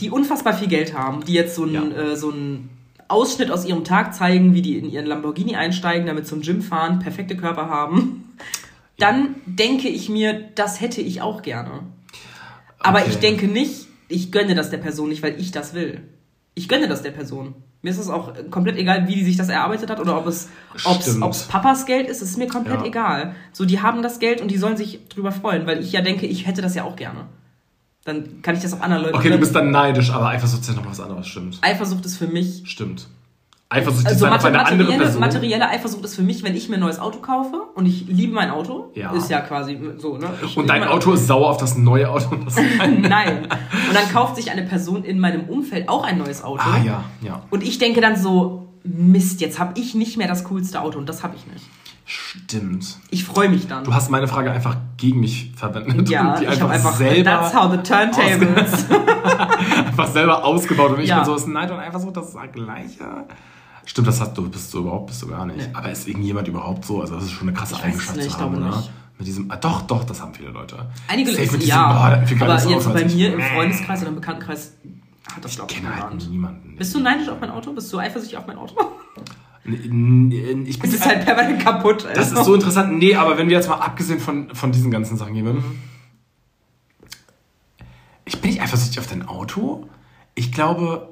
die 0.00 0.10
unfassbar 0.10 0.54
viel 0.54 0.68
Geld 0.68 0.96
haben, 0.96 1.24
die 1.24 1.32
jetzt 1.32 1.54
so 1.54 1.62
einen, 1.64 1.92
Ja. 1.92 2.02
äh, 2.12 2.16
so 2.16 2.30
einen 2.30 2.70
Ausschnitt 3.08 3.50
aus 3.50 3.64
ihrem 3.64 3.84
Tag 3.84 4.14
zeigen, 4.14 4.54
wie 4.54 4.62
die 4.62 4.76
in 4.76 4.90
ihren 4.90 5.06
Lamborghini 5.06 5.54
einsteigen, 5.56 6.06
damit 6.06 6.26
zum 6.26 6.42
Gym 6.42 6.62
fahren, 6.62 6.98
perfekte 6.98 7.36
Körper 7.36 7.68
haben, 7.70 8.34
dann 8.98 9.36
denke 9.46 9.88
ich 9.88 10.08
mir, 10.08 10.48
das 10.56 10.80
hätte 10.80 11.00
ich 11.00 11.22
auch 11.22 11.42
gerne. 11.42 11.80
Aber 12.78 13.00
Okay. 13.00 13.08
ich 13.10 13.16
denke 13.18 13.46
nicht, 13.48 13.86
ich 14.08 14.30
gönne 14.32 14.54
das 14.54 14.70
der 14.70 14.78
Person 14.78 15.08
nicht, 15.08 15.22
weil 15.22 15.40
ich 15.40 15.50
das 15.50 15.74
will. 15.74 16.00
Ich 16.54 16.68
gönne 16.68 16.88
das 16.88 17.02
der 17.02 17.10
Person. 17.12 17.54
Mir 17.82 17.90
ist 17.90 17.98
es 17.98 18.08
auch 18.08 18.32
komplett 18.50 18.76
egal, 18.76 19.06
wie 19.06 19.14
die 19.14 19.24
sich 19.24 19.36
das 19.36 19.48
erarbeitet 19.48 19.88
hat 19.90 20.00
oder 20.00 20.18
ob 20.18 20.26
es, 20.26 20.48
ob's, 20.84 21.16
ob's 21.20 21.42
Papas 21.44 21.86
Geld 21.86 22.08
ist, 22.08 22.22
es 22.22 22.30
ist 22.30 22.36
mir 22.38 22.48
komplett 22.48 22.80
Ja. 22.80 22.86
egal. 22.86 23.34
So, 23.52 23.64
die 23.64 23.80
haben 23.80 24.02
das 24.02 24.18
Geld 24.18 24.40
und 24.40 24.50
die 24.50 24.58
sollen 24.58 24.76
sich 24.76 25.06
drüber 25.08 25.30
freuen, 25.30 25.66
weil 25.66 25.78
ich 25.80 25.92
ja 25.92 26.00
denke, 26.00 26.26
ich 26.26 26.46
hätte 26.46 26.60
das 26.62 26.74
ja 26.74 26.82
auch 26.84 26.96
gerne. 26.96 27.26
Dann 28.04 28.42
kann 28.42 28.56
ich 28.56 28.62
das 28.62 28.72
auch 28.72 28.80
anderen 28.80 29.04
Leuten 29.04 29.16
Okay, 29.16 29.30
du 29.30 29.38
bist 29.38 29.54
dann 29.54 29.70
neidisch, 29.70 30.10
aber 30.10 30.28
Eifersucht 30.28 30.62
ist 30.62 30.68
ja 30.68 30.74
noch 30.74 30.86
was 30.90 30.98
anderes, 30.98 31.28
stimmt. 31.28 31.58
Eifersucht 31.60 32.04
ist 32.06 32.16
für 32.16 32.26
mich. 32.26 32.62
Stimmt. 32.64 33.06
Eifersucht 33.70 34.06
ist 34.06 34.12
Also 34.12 34.24
auf 34.26 34.30
mate- 34.32 34.46
eine 34.48 34.58
andere 34.60 34.76
materielle, 34.78 35.02
Person. 35.04 35.20
materielle 35.20 35.68
Eifersucht 35.68 36.02
ist 36.04 36.14
für 36.16 36.22
mich, 36.22 36.42
wenn 36.42 36.56
ich 36.56 36.70
mir 36.70 36.76
ein 36.76 36.80
neues 36.80 36.98
Auto 36.98 37.18
kaufe 37.18 37.60
und 37.74 37.84
ich 37.84 38.06
liebe 38.06 38.32
mein 38.32 38.50
Auto. 38.50 38.90
Ja. 38.94 39.12
Ist 39.12 39.28
ja 39.30 39.40
quasi 39.40 39.78
so, 39.98 40.16
ne? 40.16 40.26
Ich 40.42 40.56
Und 40.56 40.68
dein 40.70 40.84
Auto 40.84 41.12
ist 41.12 41.26
sauer 41.26 41.50
auf 41.50 41.58
das 41.58 41.76
neue 41.76 42.08
Auto. 42.10 42.34
Das 42.44 42.56
Nein. 42.78 43.42
Und 43.42 43.94
dann 43.94 44.10
kauft 44.12 44.36
sich 44.36 44.50
eine 44.50 44.62
Person 44.62 45.04
in 45.04 45.18
meinem 45.18 45.44
Umfeld 45.50 45.88
auch 45.90 46.02
ein 46.04 46.16
neues 46.16 46.42
Auto. 46.42 46.62
ah 46.64 46.78
ja, 46.82 47.04
ja. 47.20 47.42
Und 47.50 47.62
ich 47.62 47.76
denke 47.78 48.00
dann 48.00 48.16
so, 48.16 48.68
Mist, 48.84 49.42
jetzt 49.42 49.58
habe 49.58 49.78
ich 49.78 49.94
nicht 49.94 50.16
mehr 50.16 50.28
das 50.28 50.44
coolste 50.44 50.80
Auto 50.80 50.98
und 50.98 51.06
das 51.08 51.22
habe 51.22 51.36
ich 51.36 51.46
nicht. 51.52 51.66
Stimmt. 52.10 52.96
Ich 53.10 53.24
freue 53.26 53.50
mich 53.50 53.66
dann. 53.66 53.84
Du 53.84 53.92
hast 53.92 54.10
meine 54.10 54.26
Frage 54.28 54.50
einfach 54.50 54.76
gegen 54.96 55.20
mich 55.20 55.52
verwendet. 55.54 56.08
ja, 56.08 56.36
die 56.38 56.44
ich 56.44 56.48
einfach, 56.48 56.62
habe 56.62 56.72
einfach, 56.72 56.96
selber, 56.96 57.22
that's 57.30 57.54
how 57.54 57.70
the 57.70 57.76
turntables. 57.76 58.86
einfach 59.88 60.06
selber 60.06 60.42
ausgebaut. 60.42 60.92
Und 60.92 61.00
ich 61.00 61.08
Ja. 61.10 61.16
bin 61.16 61.26
so, 61.26 61.34
ist 61.34 61.46
Neid 61.48 61.70
und 61.70 61.78
Eifersucht 61.78 62.16
das 62.16 62.34
gleiche? 62.50 63.04
Stimmt, 63.84 64.08
das 64.08 64.22
hast 64.22 64.38
du, 64.38 64.48
bist 64.48 64.72
du 64.72 64.78
überhaupt, 64.78 65.08
bist 65.08 65.20
du 65.20 65.26
gar 65.28 65.44
nicht. 65.44 65.58
Nee. 65.58 65.68
Aber 65.74 65.90
ist 65.90 66.08
irgendjemand 66.08 66.48
überhaupt 66.48 66.86
so? 66.86 67.02
Also 67.02 67.14
das 67.16 67.24
ist 67.24 67.32
schon 67.32 67.46
eine 67.48 67.56
krasse 67.56 67.76
Eigenschaft 67.82 68.22
zu 68.22 68.38
haben, 68.38 68.56
oder? 68.56 68.76
nicht. 68.76 68.90
Mit 69.18 69.26
diesem, 69.26 69.50
ah, 69.50 69.56
doch, 69.56 69.82
doch, 69.82 70.04
das 70.04 70.22
haben 70.22 70.32
viele 70.32 70.48
Leute. 70.50 70.86
Einige 71.08 71.32
Leute, 71.32 71.42
diesem, 71.42 71.60
ja, 71.60 72.02
hat 72.04 72.26
viel 72.26 72.42
aber 72.42 72.54
jetzt 72.54 72.66
Auto 72.68 72.80
so 72.80 72.92
bei 72.94 73.04
mir 73.04 73.34
im. 73.34 73.40
Freundeskreis 73.42 74.00
oder 74.00 74.08
im 74.08 74.14
Bekanntenkreis 74.14 74.72
hat 75.34 75.44
das, 75.44 75.56
glaube 75.56 75.70
ich, 75.72 75.76
kenne 75.76 75.90
halt 75.94 76.04
niemand. 76.14 76.30
niemanden. 76.30 76.76
Bist 76.78 76.94
du 76.94 77.00
neidisch 77.00 77.28
auf 77.28 77.38
mein 77.38 77.50
Auto? 77.50 77.70
Bist 77.72 77.92
du 77.92 77.98
eifersüchtig 77.98 78.38
auf 78.38 78.46
mein 78.46 78.56
Auto? 78.56 78.74
Ich 79.72 80.78
bin 80.78 80.90
Es 80.90 80.94
ist 80.94 81.06
halt 81.06 81.24
permanent 81.24 81.62
kaputt. 81.62 82.04
Das 82.14 82.28
also. 82.30 82.40
ist 82.40 82.44
so 82.46 82.54
interessant. 82.54 82.98
Nee, 82.98 83.14
aber 83.14 83.36
wenn 83.38 83.48
wir 83.48 83.56
jetzt 83.56 83.68
mal 83.68 83.76
abgesehen 83.76 84.20
von, 84.20 84.54
von 84.54 84.72
diesen 84.72 84.90
ganzen 84.90 85.16
Sachen 85.16 85.34
gehen, 85.34 85.44
Mhm. 85.46 85.64
ich 88.24 88.40
bin 88.40 88.50
nicht 88.50 88.60
eifersüchtig 88.62 88.98
auf 88.98 89.06
dein 89.06 89.26
Auto. 89.26 89.88
Ich 90.34 90.52
glaube, 90.52 91.08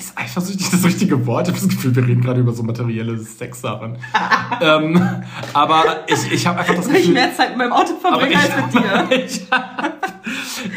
ist 0.00 0.16
eifersüchtig 0.18 0.70
das 0.70 0.84
richtige 0.84 1.26
Wort? 1.26 1.48
Ich 1.48 1.54
habe 1.54 1.60
das 1.66 1.68
Gefühl, 1.76 1.94
wir 1.94 2.06
reden 2.06 2.22
gerade 2.22 2.40
über 2.40 2.52
so 2.52 2.62
materielle 2.62 3.18
Sexsachen. 3.18 3.98
ähm, 4.60 5.22
aber 5.52 6.04
ich, 6.06 6.32
ich 6.32 6.46
habe 6.46 6.58
einfach 6.60 6.74
das 6.74 6.86
Soll 6.86 6.94
ich 6.96 7.00
Gefühl. 7.02 7.14
mehr 7.14 7.34
Zeit 7.36 7.50
mit 7.50 7.58
meinem 7.58 7.72
Auto 7.72 7.94
verbringen 7.96 8.36
als 8.36 8.74
mit 8.74 8.82
dir? 8.84 9.24
ich 9.26 9.46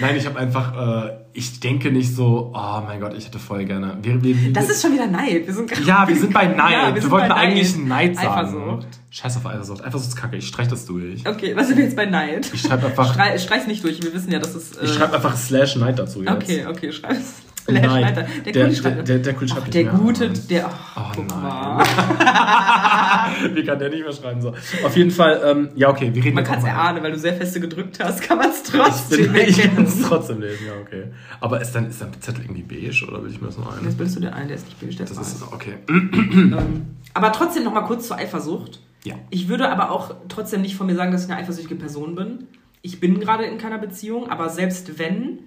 Nein, 0.02 0.16
ich 0.16 0.26
habe 0.26 0.40
einfach, 0.40 1.06
äh, 1.08 1.12
ich 1.34 1.60
denke 1.60 1.92
nicht 1.92 2.16
so, 2.16 2.54
oh 2.56 2.82
mein 2.86 3.00
Gott, 3.02 3.14
ich 3.18 3.26
hätte 3.26 3.40
voll 3.40 3.66
gerne. 3.66 3.98
Wir, 4.02 4.22
wir, 4.24 4.54
Das 4.54 4.70
ist 4.70 4.82
schon 4.82 4.94
wieder 4.94 5.08
Neid. 5.08 5.46
Wir 5.48 5.54
sind 5.54 5.70
gerade- 5.70 5.86
ja, 5.86 6.08
wir 6.08 6.16
sind 6.16 6.34
bei 6.34 6.46
Neid. 6.56 6.72
Ja, 6.72 6.96
wir 6.96 7.04
wir 7.04 7.12
wollten 7.12 7.28
Neid. 7.30 7.38
eigentlich 7.38 7.78
Neid 7.78 8.16
sagen. 8.16 8.30
Eifersucht. 8.30 8.88
Scheiß 9.10 9.38
auf 9.38 9.46
Eifersucht. 9.46 9.84
Eifersucht 9.84 10.10
ist 10.10 10.16
kacke. 10.16 10.38
Ich 10.38 10.48
streich 10.48 10.68
das 10.68 10.86
durch. 10.86 11.28
Okay, 11.28 11.54
was 11.56 11.68
sind 11.68 11.78
wir 11.78 11.86
jetzt 11.86 11.96
bei 11.96 12.06
Neid? 12.06 12.50
Ich 12.54 12.62
schreibe 12.62 12.88
einfach, 12.88 13.14
Strei, 13.14 13.38
streich's 13.38 13.68
nicht 13.68 13.84
durch, 13.84 14.02
wir 14.04 14.14
wissen 14.14 14.32
ja, 14.32 14.40
dass 14.40 14.56
es. 14.56 14.78
Äh, 14.78 14.86
ich 14.86 14.94
schreibe 14.94 15.16
einfach 15.16 15.36
slash 15.36 15.76
Neid 15.76 16.00
dazu 16.00 16.22
jetzt. 16.24 16.32
Okay, 16.32 16.66
okay, 16.68 16.92
schreib's. 16.92 17.42
Slash 17.66 17.82
Nein, 17.82 17.90
Schneider. 18.04 18.28
der- 18.46 18.54
Der, 18.54 18.64
Kuli 18.66 18.76
schreibt. 18.76 19.08
der- 19.08 19.20
der- 19.20 19.34
Kuli 19.34 19.52
Ach, 19.56 19.68
Der 19.70 19.84
gute, 19.86 20.30
der. 20.30 20.70
Ach, 20.96 21.16
Oh 21.18 21.22
nein. 21.22 21.86
Wie 23.56 23.64
kann 23.64 23.80
der 23.80 23.90
nicht 23.90 24.04
mehr 24.04 24.12
schreiben? 24.14 24.42
So. 24.42 24.54
Auf 24.84 24.96
jeden 24.98 25.12
Fall, 25.12 25.42
ähm, 25.46 25.70
ja, 25.76 25.90
okay, 25.90 26.10
wir 26.14 26.24
reden 26.24 26.36
Man 26.36 26.44
kann 26.44 26.60
es 26.60 26.66
erahnen, 26.66 27.04
weil 27.04 27.12
du 27.12 27.20
sehr 27.20 27.34
feste 27.34 27.60
gedrückt 27.60 28.00
hast, 28.04 28.22
kann 28.22 28.38
man 28.38 28.50
es 28.50 28.64
trotzdem 28.64 29.32
bin, 29.32 29.42
ich 29.48 29.62
kann 29.62 29.86
es 29.86 30.02
trotzdem 30.02 30.42
lesen, 30.42 30.66
ja, 30.68 30.74
okay. 30.82 31.06
Aber 31.40 31.62
ist 31.62 31.72
dann, 31.74 31.88
ist 31.88 32.02
dann 32.02 32.10
Zettel 32.20 32.44
irgendwie 32.46 32.64
beige 32.64 33.06
oder 33.08 33.24
will 33.24 33.32
ich 33.32 33.40
mir 33.40 33.48
das 33.48 33.58
noch 33.58 33.78
ein? 33.78 33.84
Jetzt 33.86 33.98
bildest 33.98 34.18
du 34.18 34.22
den 34.22 34.34
ein, 34.34 34.48
der 34.48 34.58
ist 34.58 34.66
nicht 34.66 34.80
beige, 34.80 34.96
der 34.96 35.04
ist 35.06 35.12
Das 35.12 35.20
weiß. 35.20 35.34
ist 35.36 35.44
okay. 35.54 35.76
Ähm, 35.88 36.88
aber 37.14 37.32
trotzdem 37.32 37.64
noch 37.64 37.74
mal 37.74 37.82
kurz 37.82 38.08
zur 38.08 38.18
Eifersucht. 38.18 38.80
Ja. 39.04 39.16
Ich 39.30 39.48
würde 39.50 39.70
aber 39.70 39.92
auch 39.92 40.16
trotzdem 40.30 40.62
nicht 40.62 40.76
von 40.76 40.88
mir 40.88 40.96
sagen, 40.96 41.12
dass 41.12 41.26
ich 41.26 41.32
eine 41.32 41.40
eifersüchtige 41.42 41.76
Person 41.76 42.16
bin. 42.16 42.48
Ich 42.82 43.00
bin 43.00 43.20
gerade 43.20 43.46
in 43.46 43.58
keiner 43.58 43.78
Beziehung, 43.78 44.30
aber 44.30 44.50
selbst 44.50 44.98
wenn, 45.00 45.40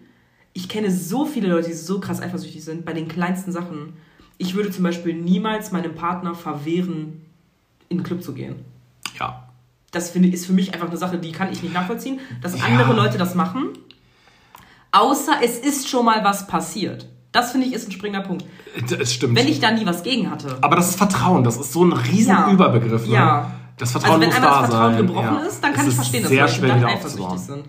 ich 0.57 0.69
kenne 0.71 0.91
so 0.91 1.27
viele 1.27 1.49
Leute, 1.49 1.69
die 1.69 1.75
so 1.75 2.01
krass 2.01 2.21
eifersüchtig 2.23 2.65
sind 2.65 2.85
bei 2.87 2.95
den 2.95 3.09
kleinsten 3.09 3.53
Sachen. 3.53 3.93
Ich 4.39 4.55
würde 4.55 4.71
zum 4.71 4.85
Beispiel 4.85 5.13
niemals 5.15 5.71
meinem 5.71 5.95
Partner 5.95 6.35
verwehren, 6.35 7.21
in 7.91 7.99
den 7.99 8.03
Club 8.05 8.23
zu 8.23 8.33
gehen. 8.33 8.57
Ja. 9.21 9.49
Das 9.93 10.11
finde, 10.11 10.29
ist 10.31 10.47
für 10.47 10.55
mich 10.55 10.73
einfach 10.73 10.89
eine 10.89 10.97
Sache, 10.97 11.19
die 11.19 11.31
kann 11.33 11.53
ich 11.53 11.63
nicht 11.63 11.75
nachvollziehen, 11.75 12.21
dass 12.43 12.59
Ja. 12.59 12.65
andere 12.65 12.95
Leute 12.95 13.19
das 13.19 13.35
machen. 13.35 13.69
Außer 14.93 15.33
es 15.43 15.59
ist 15.59 15.89
schon 15.89 16.05
mal 16.07 16.25
was 16.25 16.47
passiert. 16.47 17.07
Das 17.33 17.53
finde 17.53 17.67
ich 17.67 17.75
ist 17.75 17.89
ein 17.89 17.93
springender 17.93 18.27
Punkt. 18.27 18.47
Das 18.89 19.13
stimmt. 19.13 19.37
Wenn 19.37 19.49
ich 19.49 19.61
da 19.61 19.71
nie 19.71 19.85
was 19.85 20.03
gegen 20.03 20.31
hatte. 20.31 20.57
Aber 20.63 20.77
das 20.77 20.89
ist 20.89 20.97
Vertrauen, 20.97 21.45
das 21.45 21.59
ist 21.59 21.73
so 21.73 21.85
ein 21.85 21.93
riesen 21.93 22.31
Ja. 22.31 22.51
Überbegriff. 22.51 23.07
Ne? 23.07 23.13
Ja. 23.13 23.53
Das 23.77 23.93
Vertrauen 23.93 24.13
Also 24.15 24.21
wenn 24.23 24.29
muss 24.29 24.37
einmal 24.37 24.51
da 24.53 24.61
das 24.63 24.71
Vertrauen 24.71 24.93
sein. 24.95 25.07
gebrochen 25.07 25.35
ja. 25.35 25.41
ist, 25.43 25.63
dann 25.63 25.73
kann 25.75 25.83
Es 25.85 25.91
ich 25.91 25.95
verstehen, 25.97 26.23
dass 26.23 26.31
sehr 26.31 26.41
Leute 26.43 26.55
schwer 26.55 26.69
dann 26.77 26.85
eifersüchtig 26.87 27.39
sind. 27.41 27.65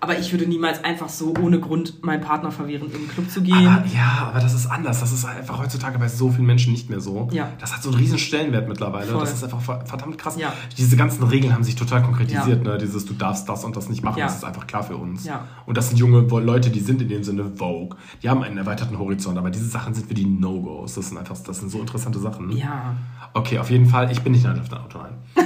Aber 0.00 0.16
ich 0.16 0.30
würde 0.32 0.46
niemals 0.46 0.84
einfach 0.84 1.08
so 1.08 1.34
ohne 1.42 1.58
Grund 1.58 2.04
meinen 2.04 2.20
Partner 2.20 2.52
verwehren, 2.52 2.86
in 2.86 2.92
den 2.92 3.08
Club 3.08 3.28
zu 3.30 3.42
gehen. 3.42 3.66
Aber, 3.66 3.84
ja, 3.86 4.28
aber 4.30 4.38
das 4.40 4.54
ist 4.54 4.66
anders. 4.66 5.00
Das 5.00 5.10
ist 5.12 5.24
einfach 5.24 5.58
heutzutage 5.58 5.98
bei 5.98 6.06
so 6.08 6.30
vielen 6.30 6.46
Menschen 6.46 6.72
nicht 6.72 6.88
mehr 6.88 7.00
so. 7.00 7.28
Ja. 7.32 7.48
Das 7.58 7.74
hat 7.74 7.82
so 7.82 7.88
einen 7.90 7.98
riesen 7.98 8.16
Stellenwert 8.18 8.68
mittlerweile. 8.68 9.06
Voll. 9.10 9.20
Das 9.20 9.32
ist 9.32 9.42
einfach 9.42 9.60
ver- 9.60 9.84
verdammt 9.86 10.16
krass. 10.16 10.36
Ja. 10.38 10.52
Diese 10.76 10.96
ganzen 10.96 11.24
Regeln 11.24 11.52
haben 11.52 11.64
sich 11.64 11.74
total 11.74 12.02
konkretisiert. 12.04 12.64
Ja. 12.64 12.72
Ne? 12.74 12.78
Dieses, 12.78 13.06
du 13.06 13.14
darfst 13.14 13.48
das 13.48 13.64
und 13.64 13.76
das 13.76 13.88
nicht 13.88 14.04
machen, 14.04 14.20
das 14.20 14.36
ist 14.36 14.44
einfach 14.44 14.68
klar 14.68 14.84
für 14.84 14.96
uns. 14.96 15.24
Ja. 15.24 15.44
Und 15.66 15.76
das 15.76 15.88
sind 15.88 15.96
junge 15.98 16.20
Leute, 16.40 16.70
die 16.70 16.80
sind 16.80 17.02
in 17.02 17.08
dem 17.08 17.24
Sinne 17.24 17.44
Vogue. 17.56 17.96
Die 18.22 18.28
haben 18.28 18.42
einen 18.44 18.56
erweiterten 18.58 18.98
Horizont, 19.00 19.36
aber 19.36 19.50
diese 19.50 19.66
Sachen 19.66 19.94
sind 19.94 20.06
für 20.06 20.14
die 20.14 20.26
No-Gos. 20.26 20.94
Das 20.94 21.08
sind 21.08 21.18
einfach, 21.18 21.36
das 21.44 21.58
sind 21.58 21.70
so 21.70 21.80
interessante 21.80 22.18
Sachen. 22.20 22.50
ja. 22.56 22.94
Okay, 23.34 23.58
auf 23.58 23.70
jeden 23.70 23.86
Fall. 23.86 24.10
Ich 24.10 24.22
bin 24.22 24.32
nicht 24.32 24.44
neidisch 24.44 24.62
auf 24.62 24.68
dein 24.70 24.80
Auto, 24.80 24.98
nein. 24.98 25.44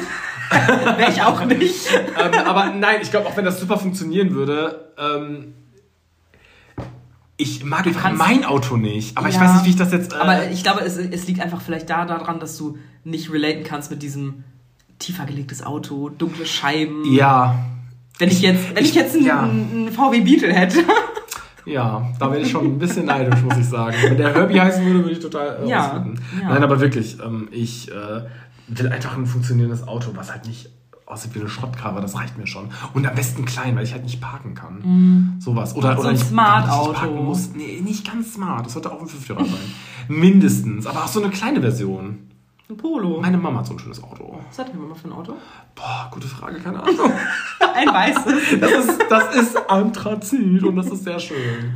Wäre 0.98 1.10
ich 1.10 1.22
auch 1.22 1.44
nicht. 1.44 1.88
ähm, 1.92 2.46
aber 2.46 2.66
nein, 2.72 2.96
ich 3.02 3.10
glaube, 3.10 3.26
auch 3.26 3.36
wenn 3.36 3.44
das 3.44 3.58
super 3.58 3.76
funktionieren 3.78 4.32
würde, 4.34 4.41
ähm, 4.98 5.54
ich 7.36 7.64
mag 7.64 7.86
einfach 7.86 8.12
mein 8.12 8.44
Auto 8.44 8.76
nicht. 8.76 9.16
Aber 9.18 9.28
ich 9.28 9.34
Ja. 9.34 9.40
weiß 9.42 9.54
nicht, 9.54 9.64
wie 9.66 9.70
ich 9.70 9.76
das 9.76 9.92
jetzt. 9.92 10.12
Äh, 10.12 10.16
Aber 10.16 10.50
ich 10.50 10.62
glaube, 10.62 10.80
es, 10.82 10.96
es 10.96 11.26
liegt 11.26 11.40
einfach 11.40 11.60
vielleicht 11.60 11.90
da 11.90 12.04
daran, 12.04 12.38
dass 12.40 12.56
du 12.56 12.78
nicht 13.04 13.32
relaten 13.32 13.64
kannst 13.64 13.90
mit 13.90 14.02
diesem 14.02 14.44
tiefer 14.98 15.24
gelegtes 15.24 15.64
Auto, 15.64 16.08
dunkle 16.10 16.46
Scheiben. 16.46 17.12
ja, 17.12 17.58
Wenn 18.18 18.28
ich 18.28 18.40
jetzt, 18.42 18.74
wenn 18.76 18.84
ich, 18.84 18.90
ich- 18.90 18.94
jetzt 18.94 19.16
einen, 19.16 19.24
ja. 19.26 19.42
einen 19.42 19.90
VW 19.90 20.20
Beetle 20.20 20.52
hätte. 20.52 20.78
ja, 21.66 22.06
da 22.20 22.30
wäre 22.30 22.42
ich 22.42 22.50
schon 22.50 22.66
ein 22.66 22.78
bisschen 22.78 23.06
neidisch, 23.06 23.40
muss 23.42 23.56
ich 23.56 23.66
sagen. 23.68 23.96
Wenn 24.02 24.16
der 24.16 24.32
Herbie 24.34 24.60
heißen 24.60 24.84
würde, 24.84 25.00
würde 25.00 25.12
ich 25.12 25.18
total 25.20 25.58
äh, 25.64 25.68
Ja, 25.68 26.04
ja. 26.40 26.48
Nein, 26.48 26.62
aber 26.62 26.80
wirklich, 26.80 27.18
ähm, 27.24 27.48
ich 27.50 27.90
äh, 27.90 28.22
will 28.68 28.88
einfach 28.88 29.16
ein 29.16 29.26
funktionierendes 29.26 29.88
Auto, 29.88 30.10
was 30.14 30.30
halt 30.30 30.46
nicht 30.46 30.68
aussieht 31.12 31.34
wie 31.34 31.40
eine 31.40 31.48
Schrottkarre, 31.48 32.00
das 32.00 32.14
reicht 32.14 32.38
mir 32.38 32.46
schon. 32.46 32.68
Und 32.94 33.06
am 33.06 33.14
besten 33.14 33.44
klein, 33.44 33.76
weil 33.76 33.84
ich 33.84 33.92
halt 33.92 34.02
nicht 34.04 34.20
parken 34.20 34.54
kann. 34.54 35.36
Sowas. 35.38 35.76
Oder. 35.76 35.94
So 35.94 36.00
oder 36.00 36.08
ein 36.10 36.14
ich 36.16 36.22
Smart-Auto. 36.22 36.90
nicht 36.90 37.00
parken 37.00 37.24
muss. 37.24 37.50
Nee, 37.54 37.80
nicht 37.82 38.10
ganz 38.10 38.34
smart. 38.34 38.66
Das 38.66 38.72
sollte 38.72 38.90
auch 38.90 39.00
ein 39.00 39.06
Fünftürer 39.06 39.44
sein. 39.44 39.60
Mindestens. 40.08 40.86
Aber 40.86 41.04
auch 41.04 41.08
so 41.08 41.22
eine 41.22 41.30
kleine 41.30 41.60
Version. 41.60 42.18
Ein 42.72 42.76
Polo. 42.78 43.20
Meine 43.20 43.36
Mama 43.36 43.58
hat 43.58 43.66
so 43.66 43.74
ein 43.74 43.78
schönes 43.78 44.02
Auto. 44.02 44.38
Was 44.48 44.58
hat 44.58 44.68
deine 44.68 44.78
Mama 44.78 44.94
für 44.94 45.08
ein 45.08 45.12
Auto? 45.12 45.34
Boah, 45.74 46.08
gute 46.10 46.26
Frage, 46.26 46.58
keine 46.58 46.82
Ahnung. 46.82 47.12
Ein 47.74 47.88
weißes. 47.88 48.24
Das 48.60 48.70
ist, 48.72 49.00
das 49.10 49.34
ist 49.36 49.70
Anthrazit 49.70 50.62
und 50.62 50.76
das 50.76 50.86
ist 50.86 51.04
sehr 51.04 51.18
schön. 51.18 51.74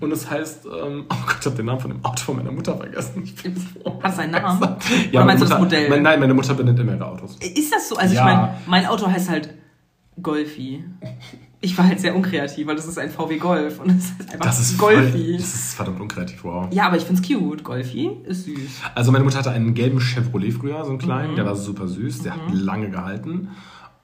Und 0.00 0.12
es 0.12 0.30
heißt, 0.30 0.66
ähm, 0.66 1.04
oh 1.10 1.14
Gott, 1.26 1.36
ich 1.40 1.46
habe 1.46 1.56
den 1.56 1.66
Namen 1.66 1.80
von 1.80 1.90
dem 1.92 2.04
Auto 2.04 2.22
von 2.24 2.36
meiner 2.36 2.52
Mutter 2.52 2.76
vergessen. 2.76 3.22
Ich 3.24 3.34
bin 3.42 3.54
so 3.56 4.02
Hat 4.02 4.18
einen 4.18 4.32
Namen? 4.32 4.60
Ja, 5.10 5.20
Oder 5.20 5.24
meinst 5.26 5.42
du 5.44 5.48
das 5.48 5.58
Mutter, 5.58 5.76
Modell? 5.76 5.88
Mein, 5.90 6.02
nein, 6.02 6.20
meine 6.20 6.34
Mutter 6.34 6.54
benennt 6.54 6.78
immer 6.78 6.92
ihre 6.94 7.06
Autos. 7.06 7.36
Ist 7.36 7.72
das 7.72 7.88
so? 7.88 7.96
Also 7.96 8.14
Ja. 8.14 8.20
ich 8.20 8.26
meine, 8.36 8.54
mein 8.66 8.86
Auto 8.86 9.06
heißt 9.06 9.30
halt 9.30 9.54
Golfi. 10.22 10.84
Ich 11.64 11.76
war 11.78 11.86
halt 11.86 11.98
sehr 11.98 12.14
unkreativ, 12.14 12.66
weil 12.66 12.76
das 12.76 12.86
ist 12.86 12.98
ein 12.98 13.10
VW 13.10 13.38
Golf 13.38 13.80
und 13.80 13.90
es 13.90 14.04
ist 14.10 14.20
einfach 14.32 14.38
Das 14.44 14.60
ist 14.60 14.72
voll, 14.76 14.94
Golfi. 14.96 15.36
das 15.38 15.54
ist 15.54 15.74
verdammt 15.74 16.00
unkreativ, 16.00 16.44
wow. 16.44 16.66
Ja, 16.70 16.86
aber 16.88 16.96
ich 16.98 17.04
find's 17.04 17.22
cute. 17.26 17.64
Golfi 17.64 18.10
ist 18.24 18.44
süß. 18.44 18.80
Also 18.94 19.10
meine 19.12 19.24
Mutter 19.24 19.38
hatte 19.38 19.50
einen 19.50 19.72
gelben 19.74 19.98
Chevrolet 20.00 20.52
früher, 20.52 20.84
so 20.84 20.90
einen 20.90 20.98
kleinen, 20.98 21.32
Mhm. 21.32 21.36
der 21.36 21.46
war 21.46 21.56
super 21.56 21.88
süß, 21.88 22.22
der 22.22 22.32
hat 22.34 22.40
lange 22.52 22.90
gehalten. 22.90 23.48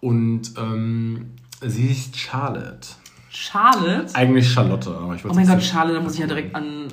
Und 0.00 0.52
ähm, 0.58 1.32
sie 1.60 1.88
ist 1.88 2.16
Charlotte. 2.16 2.88
Charlotte? 3.28 4.14
Eigentlich 4.14 4.50
Charlotte, 4.50 4.90
aber 4.90 5.14
ich 5.14 5.24
Oh 5.24 5.32
mein 5.34 5.46
Gott, 5.46 5.62
Charlotte, 5.62 5.94
da 5.96 6.00
muss 6.02 6.14
ich 6.14 6.20
ja 6.20 6.26
direkt 6.26 6.54
an. 6.54 6.88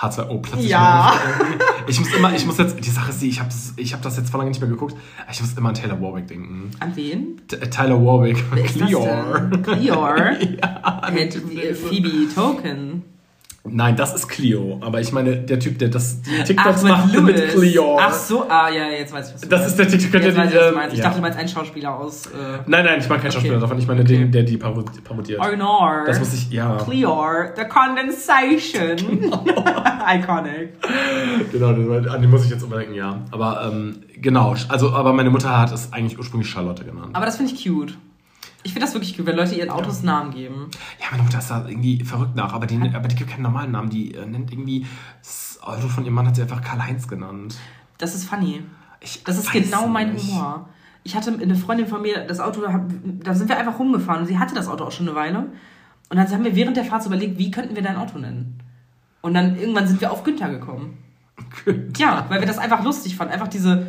H2O 0.00 0.40
plötzlich. 0.40 0.70
Ja. 0.70 1.12
Ich 1.86 1.98
muss 1.98 2.14
immer, 2.14 2.34
ich 2.34 2.46
muss 2.46 2.56
jetzt, 2.58 2.82
die 2.82 2.90
Sache 2.90 3.10
ist 3.10 3.20
die, 3.20 3.28
ich 3.28 3.40
habe 3.40 3.50
ich 3.76 3.92
hab 3.92 4.00
das 4.02 4.16
jetzt 4.16 4.30
vor 4.30 4.38
lange 4.38 4.50
nicht 4.50 4.60
mehr 4.60 4.70
geguckt, 4.70 4.96
ich 5.30 5.40
muss 5.40 5.52
immer 5.52 5.68
an 5.68 5.74
Taylor 5.74 6.00
Warwick 6.00 6.26
denken. 6.26 6.70
An 6.80 6.96
wen? 6.96 7.40
T 7.48 7.56
Tyler 7.56 8.02
Warwick, 8.02 8.42
Wer 8.52 8.64
ist. 8.64 8.80
Das 8.80 8.90
denn? 8.90 9.62
Clear? 9.62 10.40
ja, 10.42 11.10
Mit 11.12 11.36
äh, 11.36 11.74
Phoebe 11.74 12.32
Token. 12.34 13.02
Nein, 13.62 13.94
das 13.94 14.14
ist 14.14 14.26
Clio, 14.26 14.78
aber 14.80 15.02
ich 15.02 15.12
meine, 15.12 15.36
der 15.36 15.60
Typ, 15.60 15.78
der 15.78 15.88
das 15.90 16.22
die 16.22 16.42
TikToks 16.44 16.82
Ach, 16.84 16.88
macht 16.88 17.14
Louis. 17.14 17.24
mit 17.36 17.48
Clear. 17.50 17.98
Ach 18.00 18.12
so, 18.12 18.48
ah 18.48 18.70
ja, 18.70 18.88
jetzt 18.88 19.12
weiß 19.12 19.28
ich, 19.28 19.34
was 19.34 19.40
du 19.42 19.48
Das 19.48 19.60
meinst. 19.60 19.78
ist 19.80 19.92
der 19.92 19.98
TikToker, 20.00 20.18
der 20.24 20.36
weiß 20.36 20.50
ich, 20.50 20.56
was 20.56 20.62
du 20.62 20.68
ähm, 20.70 20.74
meinst. 20.74 20.92
Ich 20.94 20.98
ja. 20.98 21.04
dachte, 21.04 21.16
du 21.16 21.22
meinst 21.22 21.38
einen 21.38 21.48
Schauspieler 21.48 21.94
aus 21.94 22.26
äh, 22.26 22.30
Nein, 22.66 22.86
nein, 22.86 23.00
ich 23.00 23.08
meine 23.10 23.20
keinen 23.20 23.32
Schauspieler 23.32 23.54
Okay. 23.56 23.60
davon, 23.60 23.78
ich 23.78 23.86
meine 23.86 24.00
Okay. 24.00 24.16
den, 24.16 24.32
der 24.32 24.44
die 24.44 24.56
parod- 24.56 25.04
parodiert. 25.04 25.40
Arnor. 25.42 26.04
Das 26.06 26.18
muss 26.18 26.32
ich, 26.32 26.50
ja. 26.50 26.78
Clear, 26.78 27.52
the 27.54 27.64
condensation. 27.64 29.30
Iconic. 30.08 30.70
Genau, 31.52 31.68
an 31.68 32.22
den 32.22 32.30
muss 32.30 32.44
ich 32.46 32.50
jetzt 32.50 32.62
überdenken, 32.62 32.94
ja. 32.94 33.20
Aber 33.30 33.70
ähm, 33.70 34.00
genau, 34.16 34.54
also 34.68 34.92
aber 34.92 35.12
meine 35.12 35.28
Mutter 35.30 35.58
hat 35.60 35.70
es 35.72 35.92
eigentlich 35.92 36.18
ursprünglich 36.18 36.48
Charlotte 36.50 36.84
genannt. 36.84 37.10
Aber 37.12 37.26
das 37.26 37.36
finde 37.36 37.52
ich 37.52 37.62
cute. 37.62 37.94
Ich 38.62 38.72
finde 38.72 38.86
das 38.86 38.94
wirklich 38.94 39.16
cute, 39.16 39.26
wenn 39.26 39.36
Leute 39.36 39.54
ihren 39.54 39.70
Autos 39.70 40.02
Namen 40.02 40.32
geben. 40.32 40.70
Ja, 41.00 41.06
meine 41.10 41.22
Mutter 41.22 41.38
ist 41.38 41.50
da 41.50 41.66
irgendwie 41.66 42.04
verrückt 42.04 42.36
nach, 42.36 42.52
aber 42.52 42.66
die, 42.66 42.78
aber 42.94 43.08
die 43.08 43.16
gibt 43.16 43.30
keinen 43.30 43.42
normalen 43.42 43.72
Namen. 43.72 43.88
Die 43.88 44.14
äh, 44.14 44.26
nennt 44.26 44.52
irgendwie 44.52 44.86
das 45.22 45.58
Auto 45.62 45.88
von 45.88 46.04
ihrem 46.04 46.14
Mann 46.14 46.26
hat 46.26 46.36
sie 46.36 46.42
einfach 46.42 46.62
Karl-Heinz 46.62 47.08
genannt. 47.08 47.56
Das 47.98 48.14
ist 48.14 48.24
funny. 48.28 48.62
Ich 49.00 49.24
Das 49.24 49.38
ist 49.38 49.50
genau 49.50 49.86
mein 49.86 50.12
nicht. 50.12 50.30
Humor. 50.30 50.68
Ich 51.02 51.16
hatte 51.16 51.32
eine 51.32 51.54
Freundin 51.54 51.86
von 51.86 52.02
mir, 52.02 52.26
das 52.26 52.40
Auto, 52.40 52.60
da 52.60 53.34
sind 53.34 53.48
wir 53.48 53.56
einfach 53.56 53.78
rumgefahren. 53.78 54.26
Sie 54.26 54.38
hatte 54.38 54.54
das 54.54 54.68
Auto 54.68 54.84
auch 54.84 54.92
schon 54.92 55.08
eine 55.08 55.16
Weile. 55.16 55.38
Und 56.10 56.16
dann 56.16 56.28
haben 56.28 56.44
wir 56.44 56.54
während 56.54 56.76
der 56.76 56.84
Fahrt 56.84 57.02
so 57.02 57.08
überlegt, 57.08 57.38
wie 57.38 57.50
könnten 57.50 57.74
wir 57.74 57.82
dein 57.82 57.96
Auto 57.96 58.18
nennen? 58.18 58.58
Und 59.22 59.32
dann 59.34 59.56
irgendwann 59.56 59.86
sind 59.86 60.00
wir 60.00 60.12
auf 60.12 60.24
Günther 60.24 60.50
gekommen. 60.50 60.98
Ja, 61.96 62.26
weil 62.28 62.40
wir 62.40 62.46
das 62.46 62.58
einfach 62.58 62.84
lustig 62.84 63.16
fanden. 63.16 63.32
Einfach 63.32 63.48
diese, 63.48 63.86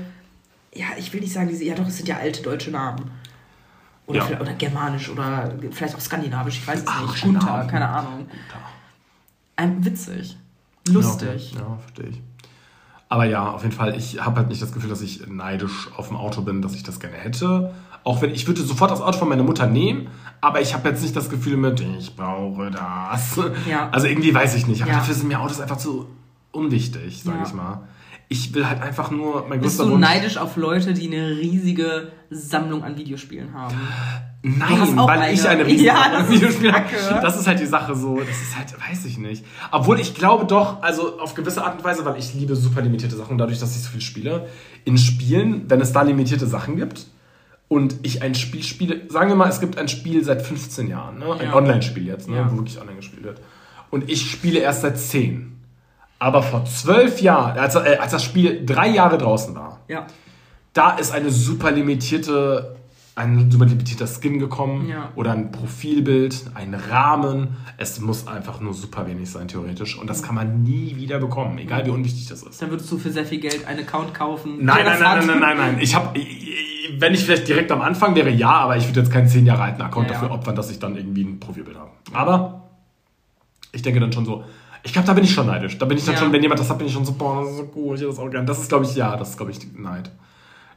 ja, 0.74 0.86
ich 0.98 1.12
will 1.12 1.20
nicht 1.20 1.34
sagen, 1.34 1.50
diese, 1.50 1.66
ja 1.66 1.76
doch, 1.76 1.88
es 1.88 1.98
sind 1.98 2.08
ja 2.08 2.18
alte 2.18 2.42
deutsche 2.42 2.72
Namen. 2.72 3.12
Oder, 4.12 4.20
Ja. 4.20 4.26
vielleicht, 4.26 4.42
oder 4.42 4.54
germanisch 4.54 5.10
oder 5.10 5.54
vielleicht 5.72 5.96
auch 5.96 6.00
skandinavisch, 6.00 6.58
ich 6.60 6.68
weiß 6.68 6.80
es 6.82 6.86
Ach, 6.88 7.02
nicht. 7.12 7.24
Gunther, 7.24 7.46
Name. 7.58 7.68
keine 7.70 7.88
Ahnung. 7.90 8.28
Ein, 9.56 9.84
witzig. 9.86 10.38
Lustig. 10.90 11.54
Ja, 11.54 11.60
ja 11.62 11.78
verstehe 11.78 12.08
ich. 12.08 12.22
Aber 13.10 13.26
ja, 13.26 13.52
auf 13.52 13.64
jeden 13.64 13.76
Fall, 13.76 13.96
ich 13.96 14.24
habe 14.24 14.38
halt 14.38 14.48
nicht 14.48 14.62
das 14.62 14.72
Gefühl, 14.72 14.90
dass 14.90 15.02
ich 15.02 15.28
neidisch 15.28 15.90
auf 15.98 16.08
dem 16.08 16.18
Auto 16.18 16.42
bin, 16.42 16.62
dass 16.62 16.74
ich 16.76 16.84
das 16.84 17.00
gerne 17.00 17.18
hätte. 17.18 17.74
Auch 18.04 18.22
wenn 18.22 18.32
ich 18.32 18.48
würde 18.48 18.62
sofort 18.62 18.90
das 18.90 19.02
Auto 19.02 19.18
von 19.20 19.30
meiner 19.30 19.44
Mutter 19.44 19.68
nehmen, 19.68 20.08
aber 20.40 20.62
ich 20.62 20.74
habe 20.74 20.90
jetzt 20.90 21.02
nicht 21.04 21.16
das 21.16 21.30
Gefühl 21.30 21.58
mit, 21.58 21.82
ich 21.82 22.16
brauche 22.16 22.72
das. 22.72 23.40
Ja. 23.70 23.90
Also 23.92 24.08
irgendwie 24.08 24.34
weiß 24.34 24.56
ich 24.56 24.66
nicht. 24.66 24.82
Aber 24.82 24.92
Ja. 24.92 24.98
dafür 25.00 25.14
sind 25.14 25.28
mir 25.28 25.40
Autos 25.42 25.60
einfach 25.60 25.78
zu 25.78 26.08
unwichtig, 26.52 27.22
sage 27.24 27.40
ich 27.46 27.54
mal. 27.54 27.82
Ich 28.32 28.54
will 28.54 28.66
halt 28.66 28.82
einfach 28.82 29.12
nur, 29.12 29.46
mein 29.50 29.60
Bist 29.60 29.78
du 29.78 29.90
Wunsch... 29.90 30.00
neidisch 30.00 30.38
auf 30.38 30.56
Leute, 30.56 30.94
die 30.94 31.08
eine 31.08 31.32
riesige 31.32 32.14
Sammlung 32.30 32.82
an 32.82 32.98
Videospielen 32.98 33.54
haben? 33.54 33.76
Nein, 34.42 34.96
weil 34.96 35.34
ich 35.34 35.42
eine. 35.42 35.50
eine 35.50 35.66
riesen 35.66 35.86
Ja, 35.86 36.10
das 36.10 36.30
ist 36.30 36.32
Videospiel 36.36 36.72
kacke. 36.72 36.96
Das 37.22 37.38
ist 37.38 37.46
halt 37.46 37.60
die 37.60 37.66
Sache 37.66 37.94
so. 37.94 38.18
Das 38.20 38.42
ist 38.42 38.58
halt, 38.58 38.74
weiß 38.90 39.04
ich 39.04 39.18
nicht. 39.18 39.44
Obwohl 39.70 40.00
ich 40.00 40.16
glaube 40.16 40.46
doch, 40.46 40.82
also 40.82 41.20
auf 41.20 41.34
gewisse 41.34 41.62
Art 41.62 41.80
und 41.80 41.84
Weise, 41.84 42.06
weil 42.06 42.18
ich 42.18 42.34
liebe 42.34 42.56
super 42.56 42.82
limitierte 42.82 43.18
Sachen, 43.18 43.38
dadurch, 43.38 43.60
dass 43.60 43.76
ich 43.76 43.84
so 43.84 43.90
viel 43.90 44.00
spiele. 44.00 44.48
In 44.86 44.98
Spielen, 44.98 45.70
wenn 45.70 45.82
es 45.82 45.92
da 45.92 46.02
limitierte 46.02 46.48
Sachen 46.48 46.78
gibt 46.78 47.08
und 47.68 47.98
ich 48.04 48.22
ein 48.22 48.34
Spiel 48.34 48.64
spiele, 48.64 49.02
sagen 49.10 49.28
wir 49.28 49.36
mal, 49.36 49.50
es 49.50 49.60
gibt 49.60 49.78
ein 49.78 49.90
Spiel 49.90 50.24
seit 50.24 50.42
15 50.42 50.88
Jahren, 50.88 51.20
ne? 51.20 51.34
ein 51.34 51.48
Ja. 51.48 51.54
Online-Spiel 51.54 52.08
jetzt, 52.08 52.30
ne? 52.30 52.38
Ja. 52.38 52.50
wo 52.50 52.56
wirklich 52.56 52.80
online 52.80 52.96
gespielt 52.96 53.24
wird. 53.24 53.42
Und 53.90 54.10
ich 54.10 54.32
spiele 54.32 54.60
erst 54.60 54.84
seit 54.84 54.98
10. 54.98 55.51
Aber 56.22 56.44
vor 56.44 56.66
zwölf 56.66 57.20
Jahren, 57.20 57.58
als, 57.58 57.74
äh, 57.74 57.98
als 58.00 58.12
das 58.12 58.24
Spiel 58.24 58.64
drei 58.64 58.90
Jahre 58.90 59.18
draußen 59.18 59.56
war, 59.56 59.80
Ja. 59.88 60.06
da 60.74 60.96
es 61.00 61.10
eine 61.12 61.32
super 61.32 61.72
limitierte 61.72 62.76
ein 63.14 63.52
super 63.52 63.66
limitierter 63.66 64.08
Skin 64.08 64.40
gekommen 64.40 64.88
Ja. 64.88 65.10
oder 65.16 65.32
ein 65.34 65.52
Profilbild, 65.52 66.46
ein 66.54 66.74
Rahmen. 66.74 67.58
Es 67.78 68.00
muss 68.00 68.26
einfach 68.26 68.62
nur 68.62 68.74
super 68.74 69.06
wenig 69.06 69.30
sein, 69.30 69.50
theoretisch. 69.50 70.00
Und 70.00 70.10
das 70.10 70.24
kann 70.24 70.34
man 70.34 70.64
nie 70.64 70.96
wieder 70.96 71.20
bekommen, 71.20 71.58
egal 71.58 71.86
wie 71.86 71.90
unwichtig 71.90 72.28
das 72.30 72.42
ist. 72.44 72.62
Dann 72.62 72.70
würdest 72.70 72.90
du 72.90 72.98
für 72.98 73.12
sehr 73.12 73.26
viel 73.26 73.40
Geld 73.42 73.68
einen 73.68 73.82
Account 73.82 74.14
kaufen. 74.14 74.64
Nein, 74.64 74.86
nein, 74.86 75.00
nein, 75.00 75.18
nein, 75.18 75.28
nein, 75.28 75.40
nein, 75.40 75.58
nein. 75.58 75.78
Ich 75.82 75.94
habe, 75.94 76.18
wenn 77.00 77.14
ich 77.14 77.26
vielleicht 77.26 77.48
direkt 77.50 77.72
am 77.74 77.82
Anfang 77.82 78.16
wäre, 78.16 78.30
ja, 78.30 78.52
aber 78.52 78.78
ich 78.78 78.88
würde 78.88 79.02
jetzt 79.02 79.12
keinen 79.12 79.28
10 79.28 79.46
Jahre 79.46 79.64
alten 79.64 79.82
Account 79.82 80.08
ja. 80.08 80.14
dafür 80.14 80.32
opfern, 80.32 80.56
dass 80.56 80.72
ich 80.72 80.80
dann 80.80 80.96
irgendwie 80.96 81.24
ein 81.24 81.40
Profilbild 81.40 81.78
habe. 81.78 81.90
Aber 82.14 82.70
ich 83.74 83.82
denke 83.82 84.00
dann 84.00 84.14
schon 84.14 84.26
so, 84.26 84.46
ich 84.84 84.94
glaube, 84.94 85.08
da 85.08 85.14
bin 85.14 85.24
ich 85.24 85.34
schon 85.34 85.48
neidisch. 85.48 85.78
Da 85.78 85.86
bin 85.86 85.98
ich 85.98 86.06
dann 86.06 86.16
Ja. 86.16 86.20
schon, 86.22 86.32
wenn 86.32 86.42
jemand 86.42 86.60
das 86.60 86.70
hat, 86.70 86.78
bin 86.78 86.88
ich 86.88 86.94
schon 86.94 87.06
so, 87.06 87.14
boah, 87.14 87.42
das 87.42 87.52
ist 87.52 87.58
so 87.58 87.72
cool, 87.76 87.96
ich 87.96 88.02
hätte 88.02 88.10
das 88.12 88.20
auch 88.20 88.30
gern. 88.30 88.46
Das 88.46 88.60
ist, 88.60 88.70
glaube 88.70 88.86
ich, 88.86 88.96
ja, 88.96 89.16
das 89.16 89.30
ist, 89.32 89.38
glaube 89.38 89.52
ich, 89.52 89.60
Neid. 89.78 90.12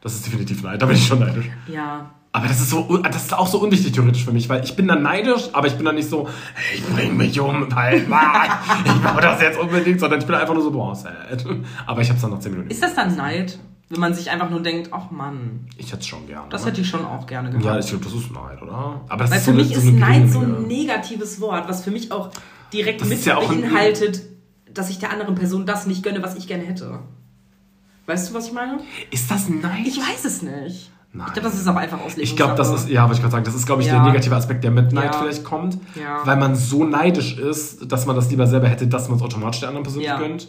Das 0.00 0.14
ist 0.14 0.26
definitiv 0.26 0.62
Neid, 0.62 0.82
da 0.82 0.86
bin 0.86 0.96
ich 0.96 1.06
schon 1.06 1.20
neidisch. 1.20 1.46
Ja. 1.66 2.10
Aber 2.32 2.48
das 2.48 2.58
ist 2.60 2.70
so, 2.70 2.96
das 2.98 3.22
ist 3.26 3.32
auch 3.32 3.46
so 3.46 3.58
unwichtig 3.62 3.92
theoretisch 3.92 4.24
für 4.24 4.32
mich, 4.32 4.48
weil 4.48 4.64
ich 4.64 4.74
bin 4.74 4.88
dann 4.88 5.02
neidisch, 5.02 5.48
aber 5.52 5.68
ich 5.68 5.74
bin 5.76 5.84
dann 5.86 5.94
nicht 5.94 6.10
so, 6.10 6.28
hey, 6.54 6.78
ich 6.78 6.84
bring 6.86 7.16
mich 7.16 7.38
um, 7.38 7.72
weil 7.74 7.98
ich 7.98 8.08
brauche 8.08 9.20
das 9.20 9.40
jetzt 9.40 9.58
unbedingt, 9.58 10.00
sondern 10.00 10.18
ich 10.18 10.26
bin 10.26 10.34
einfach 10.34 10.52
nur 10.52 10.62
so, 10.64 10.72
boah, 10.72 10.94
sad. 10.96 11.44
Aber 11.86 12.00
ich 12.02 12.10
hab's 12.10 12.20
dann 12.22 12.30
nach 12.32 12.40
10 12.40 12.50
Minuten. 12.52 12.70
Ist 12.70 12.82
das 12.82 12.94
dann 12.94 13.14
Neid? 13.16 13.56
Wenn 13.88 14.00
man 14.00 14.14
sich 14.14 14.30
einfach 14.30 14.50
nur 14.50 14.60
denkt, 14.62 14.88
ach 14.92 15.10
Mann, 15.12 15.68
Ich 15.76 15.88
hätte 15.92 16.00
es 16.00 16.06
schon 16.08 16.26
gern. 16.26 16.50
das 16.50 16.66
hätte 16.66 16.80
ich 16.80 16.88
schon 16.88 17.04
auch 17.04 17.26
gerne 17.26 17.50
gehabt. 17.50 17.64
Ja, 17.64 17.78
ich 17.78 17.86
glaube, 17.86 18.02
das 18.04 18.14
ist 18.14 18.32
Neid, 18.32 18.60
oder? 18.62 19.00
Aber 19.08 19.24
das 19.24 19.30
Weil 19.30 19.38
ist 19.38 19.44
für 19.44 19.50
so 19.52 19.56
mich 19.56 19.76
eine, 19.76 19.84
ist 19.84 19.92
Neid 20.24 20.30
so 20.32 20.38
ein 20.40 20.66
negatives 20.66 21.40
Wort, 21.40 21.68
was 21.68 21.84
für 21.84 21.90
mich 21.92 22.10
auch 22.10 22.30
direkt 22.74 23.00
Das 23.00 23.08
mit 23.08 23.24
ja 23.24 23.40
beinhaltet, 23.40 24.22
dass 24.72 24.90
ich 24.90 24.98
der 24.98 25.10
anderen 25.10 25.34
Person 25.34 25.64
das 25.66 25.86
nicht 25.86 26.02
gönne, 26.02 26.22
was 26.22 26.34
ich 26.36 26.46
gerne 26.46 26.64
hätte. 26.64 26.98
Weißt 28.06 28.28
du, 28.30 28.34
was 28.34 28.48
ich 28.48 28.52
meine? 28.52 28.80
Ist 29.10 29.30
das 29.30 29.48
Neid? 29.48 29.86
Ich 29.86 29.96
weiß 29.98 30.24
es 30.24 30.42
nicht. 30.42 30.90
Nein. 31.16 31.28
Ich 31.28 31.32
glaube, 31.34 31.48
das 31.48 31.58
ist 31.60 31.66
aber 31.68 31.78
einfach 31.78 31.98
Auslegungssache. 32.00 32.22
Ich 32.24 32.36
glaube, 32.36 32.54
das 32.56 32.70
ist, 32.70 32.88
ja, 32.90 33.02
wollte 33.02 33.14
ich 33.14 33.20
gerade 33.20 33.30
sagen, 33.32 33.44
das 33.44 33.54
ist, 33.54 33.66
glaube 33.66 33.82
ich, 33.82 33.88
Ja. 33.88 33.94
der 34.02 34.02
negative 34.12 34.34
Aspekt, 34.34 34.64
der 34.64 34.72
mit 34.72 34.92
Neid 34.92 35.12
Ja. 35.14 35.20
vielleicht 35.20 35.44
kommt. 35.44 35.78
Ja. 35.94 36.20
Weil 36.26 36.36
man 36.36 36.56
so 36.56 36.84
neidisch 36.84 37.38
ist, 37.38 37.90
dass 37.90 38.04
man 38.04 38.16
das 38.16 38.28
lieber 38.30 38.48
selber 38.48 38.68
hätte, 38.68 38.88
dass 38.88 39.08
man 39.08 39.16
es 39.18 39.22
automatisch 39.22 39.60
der 39.60 39.68
anderen 39.68 39.84
Person 39.84 40.02
gönnt. 40.18 40.48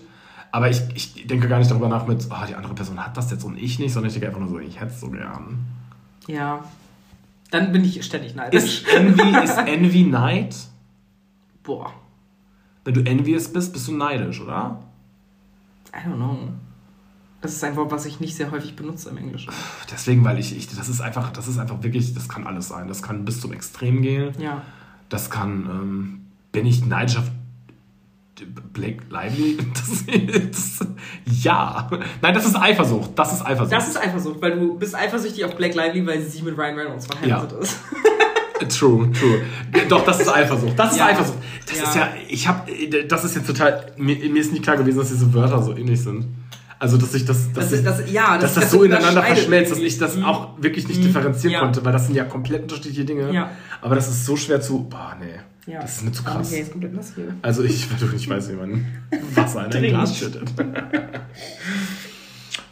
Aber 0.52 0.70
ich, 0.70 0.82
ich 0.96 1.28
denke 1.28 1.48
gar 1.48 1.60
nicht 1.60 1.70
darüber 1.70 1.88
nach 1.88 2.08
mit, 2.08 2.28
oh, 2.32 2.46
die 2.50 2.56
andere 2.56 2.74
Person 2.74 3.00
hat 3.06 3.16
das 3.16 3.30
jetzt 3.30 3.44
und 3.44 3.58
ich 3.58 3.78
nicht, 3.78 3.94
sondern 3.94 4.08
ich 4.08 4.14
denke 4.14 4.28
einfach 4.28 4.40
nur 4.40 4.50
so, 4.50 4.60
ich 4.60 4.80
hätte 4.80 4.92
es 4.92 5.00
so 5.00 5.10
gern. 5.10 5.66
Ja. 6.28 6.64
Dann 7.52 7.72
bin 7.72 7.86
ich 7.86 8.04
ständig 8.04 8.34
neidisch. 8.36 8.82
Ist 8.84 8.88
Envy, 8.96 9.44
ist 9.44 9.58
Envy 9.60 10.04
Neid? 10.04 10.56
Boah, 11.62 11.92
Wenn 12.86 12.94
du 12.94 13.02
envious 13.06 13.52
bist, 13.52 13.74
bist 13.74 13.88
du 13.88 13.96
neidisch, 13.98 14.40
oder? 14.40 14.80
I 15.94 16.08
don't 16.08 16.16
know. 16.16 16.38
Das 17.42 17.54
ist 17.54 17.64
ein 17.64 17.76
Wort, 17.76 17.92
was 17.92 18.06
ich 18.06 18.20
nicht 18.20 18.36
sehr 18.36 18.50
häufig 18.52 18.76
benutze 18.76 19.10
im 19.10 19.18
Englischen. 19.18 19.52
Deswegen, 19.92 20.24
weil 20.24 20.40
ich, 20.40 20.56
ich 20.56 20.68
das 20.74 20.88
ist 20.90 21.02
einfach, 21.02 21.32
das 21.32 21.48
ist 21.48 21.60
einfach 21.60 21.84
wirklich, 21.84 22.14
das 22.14 22.28
kann 22.30 22.48
alles 22.48 22.70
sein. 22.70 22.88
Das 22.88 23.04
kann 23.04 23.26
bis 23.26 23.40
zum 23.42 23.54
Extrem 23.54 24.02
gehen. 24.02 24.34
Ja. 24.40 24.62
Das 25.10 25.30
kann, 25.30 25.68
ähm, 25.70 26.22
bin 26.52 26.66
ich 26.66 26.86
neidisch 26.86 27.18
auf 27.18 27.26
Blake 28.74 29.04
Lively? 29.10 29.58
Das, 29.74 30.06
das, 30.52 30.88
ja. 31.26 31.90
Nein, 32.22 32.34
das 32.34 32.46
ist 32.46 32.56
Eifersucht. 32.56 33.12
Das 33.16 33.34
ist 33.34 33.46
Eifersucht. 33.46 33.72
Das 33.72 33.88
ist 33.88 33.98
Eifersucht, 33.98 34.42
weil 34.42 34.60
du 34.60 34.78
bist 34.78 34.96
eifersüchtig 34.96 35.46
auf 35.46 35.56
Blake 35.56 35.76
Lively, 35.76 36.06
weil 36.06 36.22
sie 36.24 36.42
mit 36.42 36.58
Ryan 36.58 36.76
Reynolds 36.78 37.06
verheiratet 37.08 37.52
Ja. 37.52 37.60
ist. 37.60 37.80
True, 38.70 39.12
true. 39.12 39.42
Doch, 39.90 40.06
das 40.06 40.22
ist 40.22 40.30
Eifersucht. 40.34 40.78
Das 40.80 40.92
ist 40.94 40.98
Ja. 41.00 41.08
Eifersucht. 41.08 41.38
Das 41.68 41.78
Ja. 41.78 41.84
ist 41.84 41.96
ja, 41.96 42.10
ich 42.30 42.48
habe, 42.48 42.72
das 43.08 43.26
ist 43.26 43.36
jetzt 43.36 43.48
total, 43.48 43.92
mir, 43.98 44.16
mir 44.30 44.40
ist 44.42 44.52
nicht 44.52 44.64
klar 44.64 44.78
gewesen, 44.78 44.98
dass 45.00 45.10
diese 45.10 45.34
Wörter 45.34 45.62
so 45.62 45.76
ähnlich 45.76 46.02
sind. 46.02 46.26
Also, 46.80 46.98
dass 46.98 47.14
ich 47.14 47.26
das, 47.26 47.52
dass, 47.54 47.70
Das 47.70 47.80
ich, 47.80 47.86
das- 47.86 48.12
ja, 48.12 48.38
dass 48.38 48.54
das- 48.54 48.64
das, 48.66 48.72
so 48.72 48.84
ineinander 48.84 49.24
verschmelzt, 49.24 49.72
dass 49.72 49.80
ich 49.80 49.98
das 49.98 50.16
Mhm. 50.18 50.26
auch 50.26 50.62
wirklich 50.62 50.88
nicht 50.88 51.00
Mhm. 51.00 51.06
differenzieren 51.06 51.54
Ja. 51.54 51.60
konnte, 51.62 51.84
weil 51.86 51.94
das 51.94 52.06
sind 52.06 52.16
ja 52.16 52.26
komplett 52.26 52.64
unterschiedliche 52.64 53.06
Dinge. 53.06 53.32
Ja. 53.34 53.52
Aber 53.82 53.96
das 53.96 54.08
ist 54.10 54.26
so 54.26 54.36
schwer 54.36 54.62
zu, 54.62 54.84
boah, 54.90 55.16
nee. 55.20 55.74
Das 55.74 55.98
ist 55.98 56.04
mir 56.04 56.12
zu 56.12 56.24
krass. 56.24 56.52
Okay, 56.52 56.62
ist 56.62 56.72
komplett 56.72 56.94
nass 56.94 57.14
hier. 57.16 57.34
Also 57.42 57.64
ich, 57.64 57.88
nicht 58.14 58.30
weißt, 58.30 58.52
wie 58.52 58.56
man 58.56 58.86
Wasser 59.36 59.66
in 59.66 59.74
ein. 59.84 59.90
Glas 59.90 60.18
schüttet. 60.18 60.44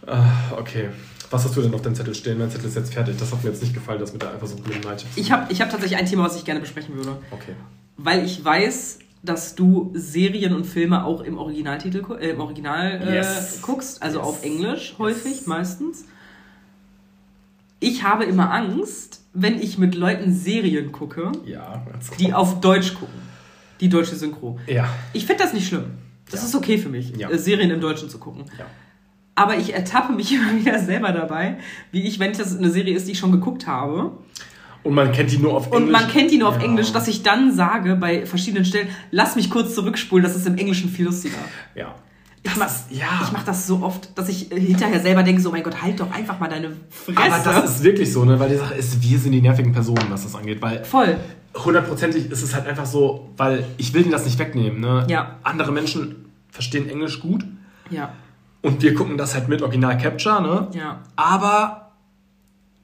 Ah, 0.05 0.25
okay. 0.57 0.89
Was 1.34 1.43
hast 1.45 1.55
du 1.57 1.61
denn 1.61 1.73
auf 1.73 1.81
deinem 1.81 1.95
Zettel 1.95 2.13
stehen? 2.13 2.38
Mein 2.38 2.49
Zettel 2.51 2.67
ist 2.67 2.75
jetzt 2.75 2.93
fertig. 2.93 3.15
Das 3.19 3.31
hat 3.31 3.43
mir 3.43 3.49
jetzt 3.49 3.61
nicht 3.61 3.73
gefallen, 3.73 3.99
das 3.99 4.13
mit 4.13 4.21
der 4.21 4.34
Eifersucht 4.34 4.63
und 4.65 4.73
dem 4.73 4.81
Neid. 4.81 5.03
Ich 5.15 5.31
habe 5.31 5.51
ich 5.51 5.61
hab 5.61 5.69
tatsächlich 5.71 5.97
ein 5.99 6.05
Thema, 6.05 6.23
was 6.25 6.36
ich 6.38 6.45
gerne 6.45 6.59
besprechen 6.59 6.95
würde. 6.95 7.17
Okay. 7.31 7.53
Weil 7.97 8.23
ich 8.23 8.43
weiß, 8.45 8.99
dass 9.23 9.55
du 9.55 9.91
Serien 9.95 10.53
und 10.53 10.65
Filme 10.65 11.03
auch 11.03 11.21
im 11.21 11.38
Originaltitel 11.38 12.03
äh, 12.19 12.29
im 12.31 12.39
Original 12.39 13.01
äh, 13.01 13.15
Yes. 13.15 13.61
guckst, 13.63 14.03
also 14.03 14.19
Yes. 14.19 14.27
auf 14.27 14.43
Englisch 14.43 14.95
häufig, 14.99 15.38
Yes. 15.38 15.47
meistens. 15.47 16.05
Ich 17.79 18.03
habe 18.03 18.25
immer 18.25 18.51
Angst, 18.51 19.21
wenn 19.34 19.59
ich 19.59 19.77
mit 19.77 19.95
Leuten 19.95 20.34
Serien 20.34 20.91
gucke, 20.91 21.31
Ja. 21.45 21.86
die 22.19 22.34
auf 22.34 22.61
Deutsch 22.61 22.93
gucken. 22.93 23.19
Die 23.79 23.89
deutsche 23.89 24.15
Synchro. 24.15 24.59
Ja. 24.67 24.88
Ich 25.13 25.25
finde 25.25 25.43
das 25.43 25.53
nicht 25.53 25.67
schlimm. 25.67 25.86
Das 26.29 26.41
Ja. 26.41 26.47
ist 26.47 26.55
okay 26.55 26.77
für 26.77 26.89
mich, 26.89 27.15
Ja. 27.17 27.29
äh, 27.29 27.38
Serien 27.38 27.71
im 27.71 27.81
Deutschen 27.81 28.09
zu 28.09 28.19
gucken. 28.19 28.45
ja. 28.57 28.65
Aber 29.36 29.57
ich 29.57 29.73
ertappe 29.73 30.13
mich 30.13 30.31
immer 30.36 30.55
wieder 30.59 30.79
selber 30.79 31.11
dabei, 31.11 31.57
wie 31.91 32.03
ich, 32.03 32.19
wenn 32.19 32.34
das 32.34 32.57
eine 32.57 32.69
Serie 32.69 32.95
ist, 32.95 33.07
die 33.07 33.13
ich 33.13 33.19
schon 33.19 33.31
geguckt 33.31 33.65
habe, 33.67 34.11
Und 34.84 34.93
man 34.93 35.11
kennt 35.11 35.31
die 35.31 35.38
nur 35.38 35.53
auf 35.55 35.67
Englisch. 35.67 35.81
und 35.81 35.91
man 35.91 36.07
kennt 36.07 36.29
die 36.31 36.38
nur 36.38 36.49
auf 36.49 36.57
Ja. 36.59 36.65
Englisch, 36.65 36.91
dass 36.91 37.07
ich 37.07 37.23
dann 37.23 37.51
sage 37.53 37.95
bei 37.95 38.25
verschiedenen 38.25 38.65
Stellen, 38.65 38.89
lass 39.11 39.36
mich 39.36 39.49
kurz 39.49 39.73
zurückspulen, 39.75 40.23
das 40.23 40.36
ist 40.36 40.45
im 40.45 40.57
Englischen 40.57 40.89
viel 40.89 41.05
lustiger. 41.05 41.38
Ja. 41.75 41.95
Ich 42.45 42.55
mach, 42.57 42.67
ist- 42.67 42.88
ja. 42.91 43.05
ich 43.23 43.31
mach 43.31 43.43
das 43.43 43.65
so 43.67 43.81
oft, 43.81 44.09
dass 44.17 44.27
ich 44.27 44.51
äh, 44.51 44.59
hinterher 44.59 44.99
selber 44.99 45.23
denke, 45.23 45.41
so 45.41 45.49
mein 45.49 45.63
Gott, 45.63 45.81
halt 45.81 45.97
doch 46.01 46.11
einfach 46.11 46.38
mal 46.41 46.49
deine 46.49 46.71
Fresse. 46.89 47.19
Aber 47.49 47.61
das 47.61 47.75
ist 47.77 47.84
wirklich 47.86 48.11
so, 48.11 48.25
ne? 48.25 48.38
Weil 48.38 48.49
die 48.49 48.57
Sache 48.57 48.73
ist, 48.75 49.01
wir 49.01 49.17
sind 49.17 49.31
die 49.31 49.41
nervigen 49.41 49.71
Personen, 49.71 50.03
was 50.09 50.23
das 50.23 50.36
angeht. 50.36 50.61
Weil 50.61 50.84
voll. 50.84 51.15
hundertprozentig 51.63 52.29
ist 52.29 52.43
es 52.43 52.53
halt 52.53 52.67
einfach 52.67 52.86
so, 52.86 53.29
weil 53.38 53.63
ich 53.77 53.93
will 53.93 54.01
ihnen 54.01 54.11
das 54.11 54.25
nicht 54.25 54.38
wegnehmen, 54.39 54.81
ne? 54.81 55.07
Ja. 55.09 55.38
Andere 55.43 55.71
Menschen 55.71 56.25
verstehen 56.51 56.89
Englisch 56.89 57.21
gut 57.21 57.45
Ja, 57.89 58.11
und 58.64 58.82
wir 58.82 58.95
gucken 58.95 59.18
das 59.18 59.36
halt 59.36 59.47
mit 59.49 59.61
Original 59.61 59.97
Capture, 59.99 60.41
ne? 60.41 60.68
ja, 60.74 61.01
Aber 61.16 61.91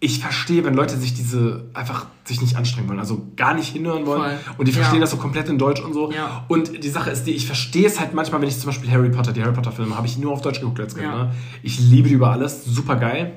ich 0.01 0.19
verstehe, 0.19 0.63
wenn 0.63 0.75
Leute 0.75 0.95
sich 0.95 1.13
diese 1.13 1.65
einfach 1.73 2.05
sich 2.23 2.39
nicht 2.41 2.55
anstrengen 2.55 2.87
wollen, 2.87 2.99
also 2.99 3.27
gar 3.35 3.53
nicht 3.53 3.69
hinhören 3.69 4.05
wollen 4.05 4.21
Voll. 4.21 4.55
und 4.59 4.67
die 4.67 4.71
verstehen 4.71 4.97
Ja. 4.97 5.01
das 5.01 5.11
so 5.11 5.17
komplett 5.17 5.49
in 5.49 5.57
Deutsch 5.57 5.81
und 5.81 5.93
so. 5.93 6.11
Ja. 6.11 6.45
Und 6.47 6.83
die 6.83 6.89
Sache 6.89 7.09
ist 7.09 7.23
die, 7.23 7.31
ich 7.31 7.45
verstehe 7.45 7.87
es 7.87 7.99
halt 7.99 8.13
manchmal, 8.13 8.39
wenn 8.41 8.47
ich 8.47 8.57
zum 8.59 8.67
Beispiel 8.67 8.89
Harry 8.91 9.09
Potter, 9.09 9.33
die 9.33 9.41
Harry 9.41 9.51
Potter 9.53 9.71
Filme, 9.73 9.97
habe 9.97 10.07
ich 10.07 10.17
nur 10.17 10.31
auf 10.31 10.41
Deutsch 10.41 10.61
geguckt 10.61 10.77
Kind. 10.77 11.01
Ja. 11.01 11.25
Ne? 11.25 11.31
Ich 11.63 11.79
liebe 11.79 12.07
die 12.07 12.13
über 12.15 12.31
alles, 12.31 12.63
super 12.63 12.95
geil. 12.95 13.33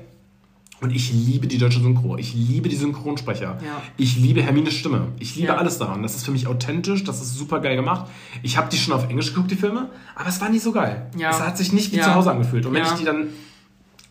Und 0.82 0.90
ich 0.94 1.12
liebe 1.12 1.46
die 1.46 1.58
deutsche 1.58 1.80
Synchro. 1.80 2.18
Ich 2.18 2.34
liebe 2.34 2.68
die 2.68 2.74
Synchronsprecher. 2.76 3.56
Ja. 3.64 3.82
Ich 3.96 4.16
liebe 4.16 4.42
Hermines 4.42 4.74
Stimme. 4.74 5.08
Ich 5.20 5.36
liebe 5.36 5.48
Ja. 5.48 5.56
alles 5.56 5.78
daran. 5.78 6.02
Das 6.02 6.16
ist 6.16 6.24
für 6.24 6.32
mich 6.32 6.46
authentisch. 6.48 7.04
Das 7.04 7.22
ist 7.22 7.36
super 7.36 7.60
geil 7.60 7.76
gemacht. 7.76 8.10
Ich 8.42 8.56
habe 8.56 8.68
die 8.68 8.76
schon 8.76 8.92
auf 8.92 9.08
Englisch 9.08 9.28
geguckt, 9.32 9.50
die 9.50 9.56
Filme, 9.56 9.88
aber 10.16 10.28
es 10.28 10.40
war 10.40 10.48
nie 10.48 10.58
so 10.58 10.72
geil. 10.72 11.06
Ja. 11.16 11.30
Es 11.30 11.40
hat 11.40 11.56
sich 11.56 11.72
nicht 11.72 11.92
wie 11.92 12.00
zu 12.00 12.14
Hause 12.14 12.32
angefühlt. 12.32 12.66
Und 12.66 12.74
wenn 12.74 12.82
ich 12.82 12.90
die 12.92 13.04
dann 13.04 13.28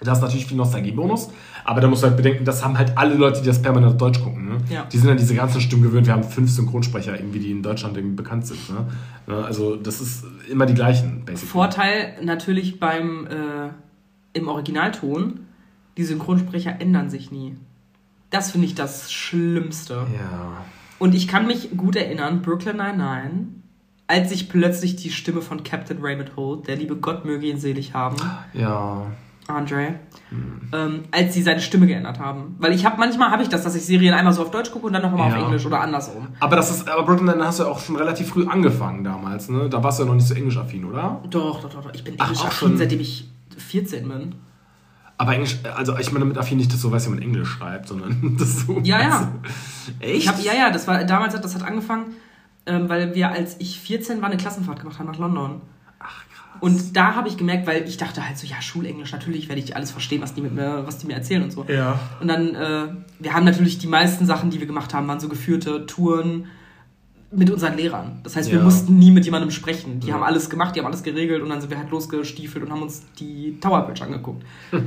da 0.04 0.14
ist 0.14 0.22
natürlich 0.22 0.48
viel 0.48 0.58
Nostalgie-Bonus, 0.58 1.30
aber 1.64 1.80
da 1.80 1.88
musst 1.88 2.02
du 2.02 2.08
halt 2.08 2.18
bedenken, 2.18 2.44
das 2.44 2.64
haben 2.66 2.76
halt 2.76 2.98
alle 2.98 3.14
Leute, 3.14 3.42
die 3.42 3.46
das 3.46 3.62
permanent 3.62 3.92
auf 3.92 3.98
Deutsch 4.00 4.20
gucken. 4.20 4.50
Ne? 4.50 4.58
Die 4.92 4.98
sind 4.98 5.08
an 5.12 5.18
diese 5.18 5.36
ganzen 5.36 5.62
Stimmen 5.62 5.84
gewöhnt. 5.84 6.08
Wir 6.08 6.14
haben 6.14 6.24
fünf 6.24 6.50
Synchronsprecher, 6.50 7.16
irgendwie, 7.20 7.38
die 7.38 7.52
in 7.52 7.62
Deutschland 7.62 7.96
irgendwie 7.98 8.16
bekannt 8.16 8.48
sind. 8.48 8.68
Ne? 8.72 8.88
Ne, 9.28 9.46
Also 9.46 9.76
das 9.76 10.02
ist 10.02 10.24
immer 10.50 10.66
die 10.66 10.74
gleichen, 10.74 11.24
basically. 11.24 11.52
Vorteil 11.52 12.16
natürlich 12.24 12.80
beim 12.80 13.28
äh, 13.28 13.70
im 14.34 14.48
Originalton, 14.48 15.42
die 15.98 16.04
Synchronsprecher 16.04 16.80
ändern 16.80 17.10
sich 17.10 17.32
nie. 17.32 17.56
Das 18.30 18.52
finde 18.52 18.68
ich 18.68 18.76
das 18.76 19.12
Schlimmste. 19.12 20.06
Ja. 20.18 20.64
Und 21.00 21.16
ich 21.16 21.28
kann 21.28 21.48
mich 21.48 21.76
gut 21.76 21.96
erinnern, 21.96 22.42
Brooklyn 22.42 22.78
Nine-Nine, 22.78 23.48
als 24.08 24.30
sich 24.30 24.50
plötzlich 24.50 24.96
die 24.96 25.10
Stimme 25.10 25.42
von 25.42 25.64
Captain 25.64 25.98
Raymond 26.02 26.36
Holt, 26.36 26.68
der 26.68 26.76
liebe 26.76 26.96
Gott 26.96 27.26
möge 27.26 27.48
ihn 27.48 27.60
selig 27.60 27.94
haben, 27.94 28.18
Ja. 28.54 29.08
Andre, 29.48 29.96
ähm, 30.72 31.04
als 31.12 31.34
sie 31.34 31.42
seine 31.42 31.60
Stimme 31.60 31.86
geändert 31.88 32.20
haben. 32.20 32.56
Weil 32.60 32.74
ich 32.74 32.86
habe 32.86 32.98
manchmal 33.00 33.32
habe 33.32 33.44
ich 33.44 33.50
das, 33.50 33.64
dass 33.64 33.76
ich 33.76 33.82
Serien 33.86 34.14
einmal 34.14 34.32
so 34.32 34.44
auf 34.44 34.52
Deutsch 34.52 34.72
gucke 34.72 34.86
und 34.86 34.94
dann 34.94 35.02
nochmal 35.02 35.30
Ja. 35.30 35.36
auf 35.38 35.44
Englisch 35.44 35.66
oder 35.66 35.82
andersrum. 35.82 36.28
Aber 36.40 36.56
das 36.56 36.72
ist, 36.72 36.88
aber 36.88 37.04
Brooklyn 37.04 37.26
Nine 37.26 37.46
hast 37.46 37.60
du 37.60 37.64
ja 37.64 37.70
auch 37.70 37.80
schon 37.80 37.98
relativ 37.98 38.30
früh 38.30 38.46
angefangen 38.48 39.04
damals, 39.04 39.50
ne? 39.50 39.68
Da 39.68 39.84
warst 39.84 40.00
du 40.00 40.04
ja 40.04 40.08
noch 40.08 40.16
nicht 40.16 40.28
so 40.28 40.36
englisch-affin, 40.36 40.86
oder? 40.86 41.22
Doch, 41.30 41.60
doch, 41.62 41.70
doch, 41.70 41.84
doch. 41.84 41.94
Ich 41.94 42.04
bin 42.04 42.14
Ach, 42.20 42.26
englisch 42.28 42.42
auch 42.44 42.48
affin, 42.48 42.68
schon. 42.70 42.78
seitdem 42.78 43.00
ich 43.02 43.30
14 43.58 44.08
bin. 44.08 44.36
Aber 45.22 45.36
Englisch, 45.36 45.60
also 45.76 45.96
ich 46.00 46.12
meine 46.12 46.26
damit 46.26 46.40
affin 46.40 46.58
nicht, 46.58 46.74
dass 46.74 46.82
du 46.82 46.92
weißt, 46.92 47.06
wie 47.06 47.12
man 47.12 47.22
Englisch 47.22 47.48
schreibt, 47.48 47.88
sondern 47.88 48.36
das 48.40 48.62
so. 48.62 48.80
Ja, 48.80 49.02
ja. 49.02 49.32
Echt? 50.00 50.16
Ich 50.16 50.28
habe 50.28 50.42
ja, 50.42 50.56
ja, 50.56 50.72
das 50.72 50.88
war 50.88 51.04
damals 51.04 51.36
hat 51.36 51.46
das 51.46 51.54
hat 51.54 51.62
angefangen, 51.62 52.16
ähm, 52.66 52.90
weil 52.90 53.14
wir 53.14 53.30
als 53.30 53.56
ich 53.60 53.80
14 53.80 54.20
war 54.24 54.30
eine 54.30 54.38
Klassenfahrt 54.38 54.80
gemacht 54.80 54.98
haben 54.98 55.06
nach 55.06 55.20
London. 55.20 55.62
Ach, 56.00 56.24
krass. 56.34 56.58
Und 56.60 56.98
da 56.98 57.14
habe 57.14 57.28
ich 57.28 57.38
gemerkt, 57.38 57.68
weil 57.68 57.88
ich 57.88 57.98
dachte 57.98 58.28
halt 58.28 58.40
so, 58.40 58.48
ja, 58.48 58.60
Schulenglisch, 58.64 59.12
natürlich 59.12 59.48
werde 59.48 59.62
ich 59.62 59.76
alles 59.76 59.92
verstehen, 59.92 60.24
was 60.24 60.34
die, 60.34 60.42
mit 60.42 60.56
mir, 60.56 60.88
was 60.88 60.98
die 60.98 61.06
mir 61.06 61.14
erzählen 61.14 61.44
und 61.44 61.52
so. 61.52 61.66
Ja. 61.66 62.00
Und 62.20 62.28
dann, 62.28 62.56
äh, 62.56 62.88
wir 63.20 63.34
haben 63.36 63.46
natürlich 63.46 63.78
die 63.78 63.86
meisten 63.86 64.26
Sachen, 64.26 64.50
die 64.50 64.60
wir 64.60 64.66
gemacht 64.66 64.92
haben, 64.96 65.08
waren 65.08 65.20
so 65.20 65.30
geführte 65.30 65.86
Touren 65.86 66.46
mit 67.32 67.50
unseren 67.50 67.78
Lehrern. 67.78 68.20
Das 68.24 68.36
heißt, 68.36 68.52
wir 68.52 68.58
Ja. 68.60 68.64
mussten 68.64 68.98
nie 69.00 69.12
mit 69.12 69.26
jemandem 69.26 69.52
sprechen. 69.52 70.00
Die 70.02 70.08
Ja. 70.08 70.16
haben 70.16 70.24
alles 70.24 70.50
gemacht, 70.50 70.76
die 70.76 70.80
haben 70.80 70.88
alles 70.88 71.04
geregelt 71.04 71.42
und 71.42 71.50
dann 71.50 71.62
sind 71.62 71.70
wir 71.70 71.78
halt 71.78 71.90
losgestiefelt 71.90 72.64
und 72.66 72.72
haben 72.72 72.82
uns 72.82 73.04
die 73.20 73.58
Tower 73.62 73.82
Bridge 73.86 74.04
angeguckt. 74.04 74.44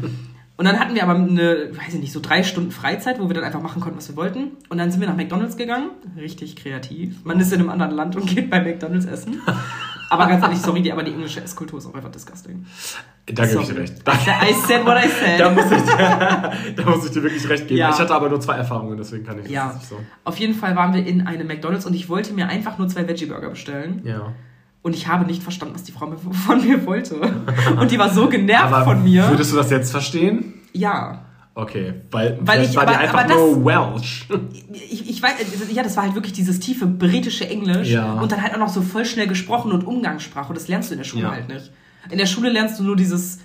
Und 0.56 0.66
dann 0.66 0.78
hatten 0.78 0.94
wir 0.94 1.02
aber 1.02 1.16
eine, 1.16 1.70
weiß 1.76 1.94
ich 1.94 2.00
nicht, 2.00 2.12
so 2.12 2.20
drei 2.20 2.44
Stunden 2.44 2.70
Freizeit, 2.70 3.18
wo 3.18 3.26
wir 3.26 3.34
dann 3.34 3.42
einfach 3.42 3.60
machen 3.60 3.80
konnten, 3.82 3.98
was 3.98 4.08
wir 4.08 4.14
wollten. 4.14 4.52
Und 4.68 4.78
dann 4.78 4.88
sind 4.92 5.00
wir 5.00 5.08
nach 5.08 5.16
McDonalds 5.16 5.56
gegangen. 5.56 5.90
Richtig 6.16 6.54
kreativ. 6.54 7.24
Man 7.24 7.40
ist 7.40 7.52
in 7.52 7.58
einem 7.58 7.70
anderen 7.70 7.90
Land 7.96 8.14
und 8.14 8.26
geht 8.28 8.50
bei 8.50 8.60
McDonalds 8.62 9.04
essen. 9.06 9.40
Aber 10.14 10.26
ganz 10.28 10.42
ehrlich, 10.42 10.58
sorry, 10.60 10.82
die, 10.82 10.92
aber 10.92 11.02
die 11.02 11.12
englische 11.12 11.40
Esskultur 11.42 11.78
ist 11.78 11.86
auch 11.86 11.94
einfach 11.94 12.10
disgusting. 12.10 12.64
Da 13.26 13.46
gebe 13.46 13.62
ich 13.62 13.68
dir 13.68 13.76
recht. 13.76 13.94
I 14.06 14.52
said 14.66 14.84
what 14.86 14.96
I 15.02 15.08
said. 15.08 15.40
Da 15.40 15.50
muss 15.50 15.64
ich 15.64 15.82
dir, 15.82 16.52
da 16.84 16.90
muss 16.90 17.04
ich 17.06 17.10
dir 17.12 17.22
wirklich 17.22 17.48
recht 17.48 17.66
geben. 17.68 17.78
Ja. 17.78 17.90
Ich 17.90 17.98
hatte 17.98 18.14
aber 18.14 18.28
nur 18.28 18.40
zwei 18.40 18.54
Erfahrungen, 18.56 18.96
deswegen 18.96 19.24
kann 19.24 19.38
ich 19.42 19.48
Ja, 19.50 19.66
das 19.68 19.76
nicht 19.76 19.88
so. 19.88 19.98
auf 20.24 20.36
jeden 20.38 20.54
Fall 20.54 20.76
waren 20.76 20.92
wir 20.94 21.06
in 21.06 21.26
einem 21.26 21.46
McDonalds 21.46 21.86
und 21.86 21.94
ich 21.94 22.08
wollte 22.08 22.32
mir 22.32 22.48
einfach 22.48 22.78
nur 22.78 22.88
zwei 22.88 23.06
Veggie-Burger 23.08 23.50
bestellen. 23.50 24.00
Ja. 24.04 24.32
Und 24.82 24.94
ich 24.94 25.08
habe 25.08 25.24
nicht 25.24 25.42
verstanden, 25.42 25.74
was 25.74 25.84
die 25.84 25.92
Frau 25.92 26.12
von 26.46 26.62
mir 26.62 26.84
wollte. 26.86 27.14
Und 27.78 27.90
die 27.90 27.98
war 27.98 28.10
so 28.10 28.28
genervt 28.28 28.64
Aber 28.72 28.84
von 28.84 29.02
mir. 29.02 29.28
würdest 29.30 29.52
du 29.52 29.56
das 29.56 29.70
jetzt 29.70 29.90
verstehen? 29.90 30.54
Ja. 30.74 31.24
Okay, 31.56 31.94
weil, 32.10 32.36
Weil 32.40 32.56
vielleicht 32.56 32.70
ich- 32.70 32.76
war 32.76 32.82
aber- 32.88 32.98
einfach 32.98 33.18
aber 33.20 33.28
das- 33.28 33.36
nur 33.36 33.64
Welsh. 33.64 34.26
Ich, 34.72 35.08
ich 35.08 35.22
weiß, 35.22 35.34
ja, 35.72 35.82
das 35.84 35.96
war 35.96 36.02
halt 36.04 36.14
wirklich 36.16 36.32
dieses 36.32 36.58
tiefe 36.58 36.86
britische 36.86 37.48
Englisch 37.48 37.90
Ja. 37.90 38.14
und 38.14 38.32
dann 38.32 38.42
halt 38.42 38.54
auch 38.54 38.58
noch 38.58 38.68
so 38.68 38.82
voll 38.82 39.04
schnell 39.04 39.28
gesprochen 39.28 39.70
und 39.70 39.86
Umgangssprache. 39.86 40.48
Und 40.48 40.56
das 40.58 40.66
lernst 40.66 40.90
du 40.90 40.94
in 40.94 40.98
der 40.98 41.04
Schule 41.04 41.22
Ja. 41.24 41.30
halt 41.30 41.48
nicht. 41.48 41.70
In 42.10 42.18
der 42.18 42.26
Schule 42.26 42.50
lernst 42.50 42.80
du 42.80 42.82
nur 42.82 42.96
dieses, 42.96 43.38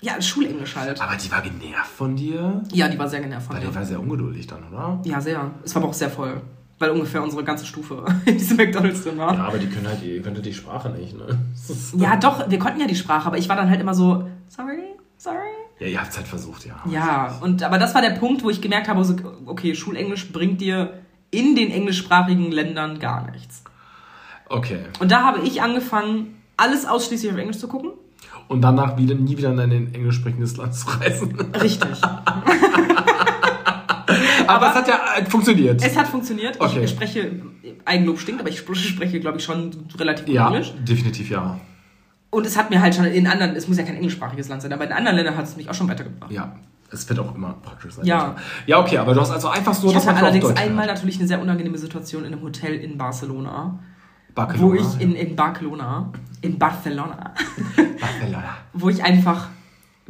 ja, 0.00 0.22
Schulenglisch 0.22 0.76
halt. 0.76 1.00
Aber 1.00 1.16
die 1.16 1.30
war 1.32 1.42
genervt 1.42 1.90
von 1.96 2.14
dir? 2.14 2.62
Ja, 2.72 2.86
die 2.88 2.98
war 2.98 3.08
sehr 3.08 3.20
genervt 3.20 3.46
von 3.48 3.56
Weil 3.56 3.66
die 3.66 3.74
war 3.74 3.84
sehr 3.84 3.98
ungeduldig 4.00 4.46
dann, 4.46 4.62
oder? 4.72 5.00
Ja, 5.04 5.20
sehr. 5.20 5.50
Es 5.64 5.74
war 5.74 5.82
aber 5.82 5.90
auch 5.90 5.94
sehr 5.94 6.08
voll. 6.10 6.40
Weil 6.78 6.90
ungefähr 6.90 7.20
unsere 7.22 7.42
ganze 7.44 7.66
Stufe 7.66 8.04
in 8.26 8.38
diesem 8.38 8.56
McDonalds 8.58 9.02
drin 9.02 9.18
war. 9.18 9.34
Ja, 9.34 9.44
aber 9.46 9.58
die 9.58 9.66
können 9.66 9.88
halt, 9.88 10.02
ihr 10.04 10.22
könntet 10.22 10.46
die 10.46 10.54
Sprache 10.54 10.88
nicht, 10.90 11.14
ne? 11.18 11.26
Das 11.68 11.92
Ja, 11.96 12.14
doch, 12.16 12.48
wir 12.48 12.58
konnten 12.60 12.80
ja 12.80 12.86
die 12.86 12.94
Sprache, 12.94 13.26
aber 13.26 13.36
ich 13.38 13.48
war 13.48 13.56
dann 13.56 13.68
halt 13.68 13.80
immer 13.80 13.92
so, 13.92 14.24
sorry, 14.48 14.94
sorry. 15.18 15.36
Ja, 15.80 15.86
ihr 15.86 15.98
habt 16.00 16.10
es 16.10 16.16
halt 16.18 16.28
versucht, 16.28 16.66
ja. 16.66 16.76
Ja, 16.90 17.38
und 17.40 17.62
aber 17.62 17.78
das 17.78 17.94
war 17.94 18.02
der 18.02 18.10
Punkt, 18.10 18.44
wo 18.44 18.50
ich 18.50 18.60
gemerkt 18.60 18.86
habe, 18.88 19.02
so, 19.04 19.16
okay, 19.46 19.74
Schulenglisch 19.74 20.30
bringt 20.30 20.60
dir 20.60 21.00
in 21.30 21.56
den 21.56 21.70
englischsprachigen 21.70 22.52
Ländern 22.52 22.98
gar 22.98 23.30
nichts. 23.30 23.64
Okay. 24.48 24.80
Und 24.98 25.10
da 25.10 25.22
habe 25.22 25.40
ich 25.40 25.62
angefangen, 25.62 26.34
alles 26.56 26.84
ausschließlich 26.86 27.32
auf 27.32 27.38
Englisch 27.38 27.58
zu 27.58 27.66
gucken. 27.68 27.92
Und 28.48 28.60
danach 28.62 28.96
wieder, 28.98 29.14
nie 29.14 29.36
wieder 29.38 29.50
in 29.52 29.60
ein 29.60 29.94
englisch 29.94 30.16
sprechendes 30.16 30.56
Land 30.56 30.74
zu 30.74 30.86
reisen. 30.88 31.34
Richtig. 31.54 32.00
Aber, 34.46 34.70
es 34.70 34.74
hat 34.74 34.88
ja 34.88 34.98
äh, 35.18 35.24
funktioniert. 35.24 35.82
es 35.84 35.96
hat 35.96 36.08
funktioniert. 36.08 36.60
Okay. 36.60 36.82
Ich 36.84 36.90
spreche, 36.90 37.30
Eigenlob 37.84 38.18
stinkt, 38.18 38.40
aber 38.40 38.50
ich 38.50 38.58
spr- 38.58 38.74
spreche, 38.74 39.20
glaube 39.20 39.38
ich, 39.38 39.44
schon 39.44 39.70
relativ 39.96 40.26
gut 40.26 40.34
ja, 40.34 40.48
Englisch. 40.48 40.72
definitiv 40.80 41.30
ja. 41.30 41.60
Und 42.30 42.46
es 42.46 42.56
hat 42.56 42.70
mir 42.70 42.80
halt 42.80 42.94
schon 42.94 43.06
in 43.06 43.26
anderen, 43.26 43.56
es 43.56 43.66
muss 43.66 43.76
ja 43.76 43.82
kein 43.82 43.96
englischsprachiges 43.96 44.48
Land 44.48 44.62
sein, 44.62 44.72
aber 44.72 44.84
in 44.84 44.92
anderen 44.92 45.16
Ländern 45.16 45.36
hat 45.36 45.46
es 45.46 45.56
mich 45.56 45.68
auch 45.68 45.74
schon 45.74 45.88
weitergebracht. 45.88 46.30
Ja, 46.30 46.54
es 46.92 47.08
wird 47.08 47.18
auch 47.18 47.34
immer 47.34 47.54
praktisch 47.62 47.94
sein. 47.94 48.04
Ja. 48.04 48.36
Ja, 48.66 48.80
okay, 48.80 48.98
aber 48.98 49.14
du 49.14 49.20
hast 49.20 49.30
also 49.30 49.48
einfach 49.48 49.74
so 49.74 49.88
Ich 49.90 49.96
hatte 49.96 50.14
allerdings 50.14 50.46
einmal 50.56 50.86
hört. 50.86 50.96
natürlich 50.96 51.18
eine 51.18 51.26
sehr 51.26 51.40
unangenehme 51.40 51.78
Situation 51.78 52.24
in 52.24 52.32
einem 52.32 52.42
Hotel 52.42 52.74
in 52.74 52.96
Barcelona, 52.96 53.80
Barcelona. 54.34 54.68
wo 54.68 54.74
ich 54.74 55.00
in, 55.00 55.16
in 55.16 55.34
Barcelona, 55.34 56.12
in 56.40 56.58
Barcelona, 56.58 57.34
Barcelona. 58.00 58.44
wo 58.72 58.88
ich 58.88 59.02
einfach, 59.02 59.48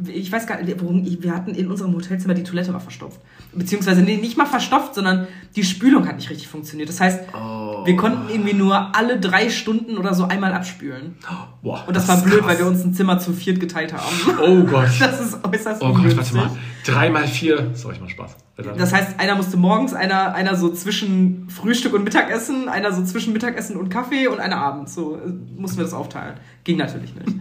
ich 0.05 0.31
weiß 0.31 0.45
gar 0.45 0.61
nicht, 0.61 0.79
wir 1.23 1.35
hatten 1.35 1.55
in 1.55 1.71
unserem 1.71 1.93
Hotelzimmer 1.95 2.35
die 2.35 2.43
Toilette 2.43 2.71
war 2.71 2.79
verstopft. 2.79 3.19
Beziehungsweise 3.53 4.01
nee, 4.01 4.15
nicht 4.17 4.37
mal 4.37 4.45
verstopft, 4.45 4.95
sondern 4.95 5.27
die 5.55 5.63
Spülung 5.65 6.07
hat 6.07 6.15
nicht 6.15 6.29
richtig 6.29 6.47
funktioniert. 6.47 6.87
Das 6.87 7.01
heißt, 7.01 7.19
Oh. 7.33 7.85
wir 7.85 7.95
konnten 7.97 8.29
irgendwie 8.29 8.53
nur 8.53 8.95
alle 8.95 9.19
drei 9.19 9.49
Stunden 9.49 9.97
oder 9.97 10.13
so 10.13 10.25
einmal 10.25 10.53
abspülen. 10.53 11.17
Boah, 11.61 11.83
Und 11.85 11.95
das, 11.95 12.07
war 12.07 12.17
blöd, 12.21 12.39
krass. 12.39 12.47
weil 12.47 12.59
wir 12.59 12.67
uns 12.67 12.83
ein 12.85 12.93
Zimmer 12.93 13.19
zu 13.19 13.33
viert 13.33 13.59
geteilt 13.59 13.91
haben. 13.93 14.15
Oh 14.41 14.63
Gott. 14.63 14.87
Das 14.99 15.19
ist 15.19 15.37
äußerst 15.45 15.81
Oh 15.81 15.87
Gott, 15.87 15.95
warte 15.97 16.09
ungünstig. 16.11 16.33
mal. 16.37 16.49
Drei 16.85 17.09
mal 17.09 17.27
vier. 17.27 17.71
Sorry, 17.73 17.97
mal 17.99 18.07
Spaß. 18.09 18.35
Das 18.77 18.93
heißt, 18.93 19.19
einer 19.19 19.35
musste 19.35 19.57
morgens, 19.57 19.93
einer, 19.93 20.33
einer 20.33 20.55
so 20.55 20.71
zwischen 20.71 21.49
Frühstück 21.49 21.93
und 21.93 22.03
Mittagessen, 22.03 22.69
einer 22.69 22.91
so 22.93 23.03
zwischen 23.03 23.33
Mittagessen 23.33 23.75
und 23.75 23.89
Kaffee 23.89 24.27
und 24.27 24.39
einer 24.39 24.57
abends. 24.57 24.93
So 24.93 25.15
äh, 25.17 25.29
mussten 25.57 25.77
wir 25.77 25.83
das 25.83 25.93
aufteilen. 25.93 26.35
Ging 26.63 26.77
natürlich 26.77 27.13
nicht. 27.15 27.27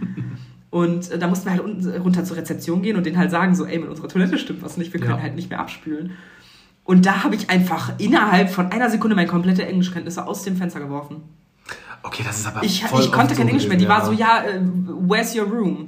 Und 0.70 1.10
äh, 1.10 1.18
da 1.18 1.26
mussten 1.26 1.46
wir 1.46 1.52
halt 1.52 1.62
unten 1.62 1.88
runter 2.00 2.24
zur 2.24 2.36
Rezeption 2.36 2.80
gehen 2.82 2.96
und 2.96 3.04
denen 3.04 3.18
halt 3.18 3.30
sagen, 3.30 3.54
so, 3.54 3.64
ey, 3.64 3.78
mit 3.78 3.88
unserer 3.88 4.08
Toilette 4.08 4.38
stimmt 4.38 4.62
was 4.62 4.76
nicht, 4.76 4.92
wir 4.92 5.00
können 5.00 5.16
Ja. 5.16 5.22
halt 5.22 5.34
nicht 5.34 5.50
mehr 5.50 5.58
abspülen. 5.60 6.12
Und 6.84 7.06
da 7.06 7.24
habe 7.24 7.34
ich 7.34 7.50
einfach 7.50 7.92
innerhalb 7.98 8.50
von 8.50 8.66
einer 8.72 8.88
Sekunde 8.90 9.14
meine 9.16 9.28
komplette 9.28 9.66
Englischkenntnisse 9.66 10.26
aus 10.26 10.42
dem 10.42 10.56
Fenster 10.56 10.80
geworfen. 10.80 11.22
okay, 12.02 12.22
das 12.26 12.38
ist 12.40 12.46
aber 12.46 12.62
Ich, 12.64 12.84
voll 12.84 13.00
ich 13.00 13.12
konnte 13.12 13.34
kein 13.34 13.48
Englisch 13.48 13.66
mehr. 13.68 13.76
Die 13.76 13.84
gewesen, 13.84 13.98
war 14.00 14.06
so, 14.06 14.12
ja, 14.12 14.42
äh, 14.44 14.60
where's 15.06 15.36
your 15.36 15.44
room? 15.46 15.86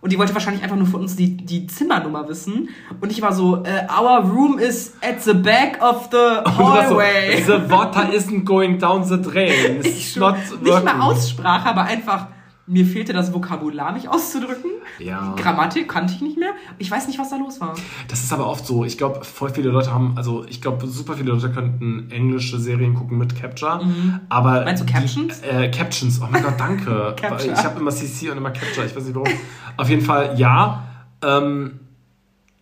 Und 0.00 0.10
die 0.12 0.18
wollte 0.18 0.34
wahrscheinlich 0.34 0.62
einfach 0.64 0.76
nur 0.76 0.88
von 0.88 1.02
uns 1.02 1.14
die, 1.14 1.36
die 1.36 1.68
Zimmernummer 1.68 2.26
wissen. 2.28 2.70
Und 3.00 3.12
ich 3.12 3.22
war 3.22 3.32
so, 3.32 3.62
äh, 3.64 3.86
our 3.88 4.24
room 4.24 4.58
is 4.58 4.94
at 5.00 5.22
the 5.22 5.32
back 5.34 5.78
of 5.80 6.08
the 6.10 6.16
warst 6.58 6.88
so, 6.88 6.96
hallway. 7.00 7.40
the 7.46 7.70
water 7.70 8.08
isn't 8.12 8.44
going 8.44 8.78
down 8.80 9.04
the 9.04 9.16
drain. 9.22 9.76
It's 9.76 9.86
Ich 10.12 10.16
not 10.16 10.36
schon, 10.48 10.58
nicht 10.62 10.72
working. 10.72 10.84
mal 10.86 11.00
Aussprache, 11.02 11.68
aber 11.68 11.82
einfach, 11.84 12.28
mir 12.66 12.86
fehlte 12.86 13.12
das 13.12 13.32
Vokabular, 13.32 13.92
mich 13.92 14.08
auszudrücken. 14.08 14.70
Ja. 14.98 15.34
Grammatik 15.36 15.88
kannte 15.88 16.14
ich 16.14 16.20
nicht 16.22 16.38
mehr. 16.38 16.52
Ich 16.78 16.90
weiß 16.90 17.08
nicht, 17.08 17.18
was 17.18 17.30
da 17.30 17.36
los 17.36 17.60
war. 17.60 17.74
Das 18.08 18.22
ist 18.22 18.32
aber 18.32 18.46
oft 18.46 18.64
so. 18.66 18.84
Ich 18.84 18.96
glaube, 18.98 19.24
voll 19.24 19.50
viele 19.50 19.70
Leute 19.70 19.92
haben, 19.92 20.14
also 20.16 20.44
ich 20.48 20.60
glaube, 20.60 20.86
super 20.86 21.14
viele 21.14 21.32
Leute 21.32 21.50
könnten 21.50 22.08
englische 22.10 22.58
Serien 22.58 22.94
gucken 22.94 23.18
mit 23.18 23.34
Capture. 23.40 23.80
Aber 24.28 24.60
Mhm. 24.60 24.64
Meinst 24.64 24.82
du 24.82 24.86
Captions? 24.86 25.40
Die, 25.40 25.48
äh, 25.48 25.70
Captions. 25.70 26.20
Oh 26.22 26.28
mein 26.30 26.42
Gott, 26.42 26.54
danke. 26.58 27.16
Ich 27.44 27.64
habe 27.64 27.80
immer 27.80 27.90
CC 27.90 28.30
und 28.30 28.38
immer 28.38 28.50
Capture. 28.50 28.86
Ich 28.86 28.94
weiß 28.94 29.04
nicht 29.04 29.14
warum. 29.14 29.28
Auf 29.76 29.88
jeden 29.88 30.02
Fall 30.02 30.38
ja. 30.38 30.84
Ähm, 31.24 31.80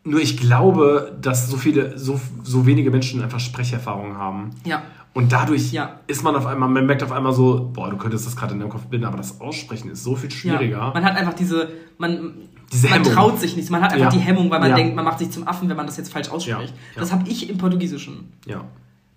nur 0.05 0.21
ich 0.21 0.39
glaube, 0.39 1.17
dass 1.21 1.49
so 1.51 1.57
viele, 1.59 1.99
so, 1.99 2.19
so 2.43 2.65
wenige 2.65 2.91
Menschen 2.91 3.23
einfach 3.23 3.41
Sprecherfahrungen 3.41 4.17
haben. 4.17 4.51
Ja. 4.65 4.83
Und 5.13 5.33
dadurch 5.33 5.73
Ja. 5.73 6.01
ist 6.07 6.23
man 6.23 6.37
auf 6.37 6.47
einmal, 6.47 6.69
man 6.69 6.87
merkt 6.87 7.03
auf 7.03 7.11
einmal 7.13 7.33
so, 7.33 7.69
boah, 7.73 7.91
du 7.91 7.97
könntest 7.97 8.27
das 8.27 8.37
gerade 8.37 8.55
in 8.55 8.61
deinem 8.61 8.69
Kopf 8.71 8.87
bilden, 8.87 9.05
aber 9.05 9.17
das 9.17 9.41
Aussprechen 9.41 9.91
ist 9.91 10.05
so 10.05 10.15
viel 10.15 10.31
schwieriger. 10.31 10.79
Ja. 10.79 10.91
Man 10.95 11.05
hat 11.05 11.17
einfach 11.17 11.35
diese, 11.35 11.69
man, 11.99 12.35
Diese 12.73 12.89
man 12.89 13.01
Hemmung. 13.01 13.13
traut 13.13 13.41
sich 13.41 13.57
nicht. 13.57 13.71
Man 13.71 13.81
hat 13.83 13.93
einfach 13.93 14.13
Ja. 14.13 14.19
die 14.19 14.25
Hemmung, 14.25 14.51
weil 14.51 14.61
man 14.61 14.75
denkt, 14.77 14.95
man 14.95 15.05
macht 15.05 15.19
sich 15.19 15.31
zum 15.31 15.49
Affen, 15.49 15.69
wenn 15.69 15.77
man 15.77 15.87
das 15.87 15.97
jetzt 15.97 16.13
falsch 16.13 16.29
ausspricht. 16.29 16.75
Das 16.97 17.13
habe 17.13 17.29
ich 17.29 17.51
im 17.51 17.59
Portugiesischen. 17.59 18.33
ja. 18.47 18.65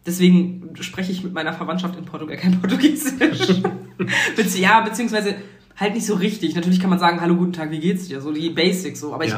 Deswegen 0.05 0.71
spreche 0.81 1.13
ich 1.13 1.23
mit 1.23 1.33
meiner 1.33 1.53
Verwandtschaft 1.53 1.95
in 1.97 2.03
Portugal 2.03 2.35
kein 2.35 2.59
Portugiesisch. 2.59 3.61
Bezieh 4.35 4.61
ja, 4.61 4.81
beziehungsweise 4.81 5.35
halt 5.77 5.93
nicht 5.93 6.05
so 6.05 6.15
richtig. 6.15 6.55
Natürlich 6.55 6.81
kann 6.81 6.89
man 6.89 6.99
sagen, 6.99 7.21
hallo, 7.21 7.35
guten 7.37 7.53
Tag, 7.53 7.71
wie 7.71 7.79
geht's 7.79 8.09
dir? 8.09 8.19
So 8.19 8.33
die 8.33 8.49
Basics 8.49 8.99
so. 8.99 9.13
Aber 9.13 9.23
ich, 9.23 9.33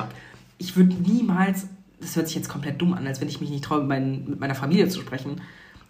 ich 0.57 0.75
würde 0.75 0.95
niemals, 0.95 1.67
das 2.01 2.15
hört 2.15 2.25
sich 2.27 2.35
jetzt 2.35 2.49
komplett 2.49 2.81
dumm 2.81 2.93
an, 2.93 3.05
als 3.05 3.21
wenn 3.21 3.27
ich 3.27 3.39
mich 3.41 3.51
nicht 3.51 3.63
traue, 3.63 3.79
mit, 3.81 3.89
meinen, 3.89 4.29
mit 4.29 4.39
meiner 4.39 4.55
Familie 4.55 4.87
zu 4.89 5.01
sprechen. 5.01 5.41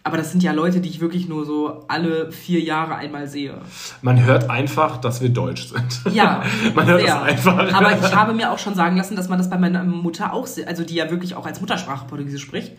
Aber 0.08 0.18
das 0.18 0.30
sind 0.32 0.44
ja 0.44 0.52
Leute, 0.52 0.82
die 0.82 0.90
ich 0.90 1.00
wirklich 1.02 1.28
nur 1.28 1.46
so 1.46 1.84
alle 1.88 2.32
vier 2.32 2.60
Jahre 2.60 2.94
einmal 2.96 3.28
sehe. 3.28 3.56
Man 4.04 4.24
hört 4.24 4.52
einfach, 4.52 4.98
dass 4.98 5.20
wir 5.20 5.30
deutsch 5.30 5.70
sind. 5.70 6.14
Ja, 6.14 6.44
Man 6.76 6.86
hört 6.86 7.02
sehr. 7.02 7.24
einfach. 7.24 7.74
Aber 7.74 7.92
ich 7.98 8.16
habe 8.16 8.34
mir 8.34 8.52
auch 8.52 8.60
schon 8.60 8.76
sagen 8.76 8.98
lassen, 8.98 9.16
dass 9.16 9.30
man 9.30 9.40
das 9.40 9.50
bei 9.50 9.58
meiner 9.58 9.84
Mutter 9.84 10.32
auch, 10.32 10.48
also 10.68 10.84
die 10.84 10.94
ja 10.94 11.10
wirklich 11.10 11.34
auch 11.36 11.48
als 11.48 11.60
Muttersprache 11.60 12.06
Portugiesisch 12.06 12.44
spricht, 12.44 12.74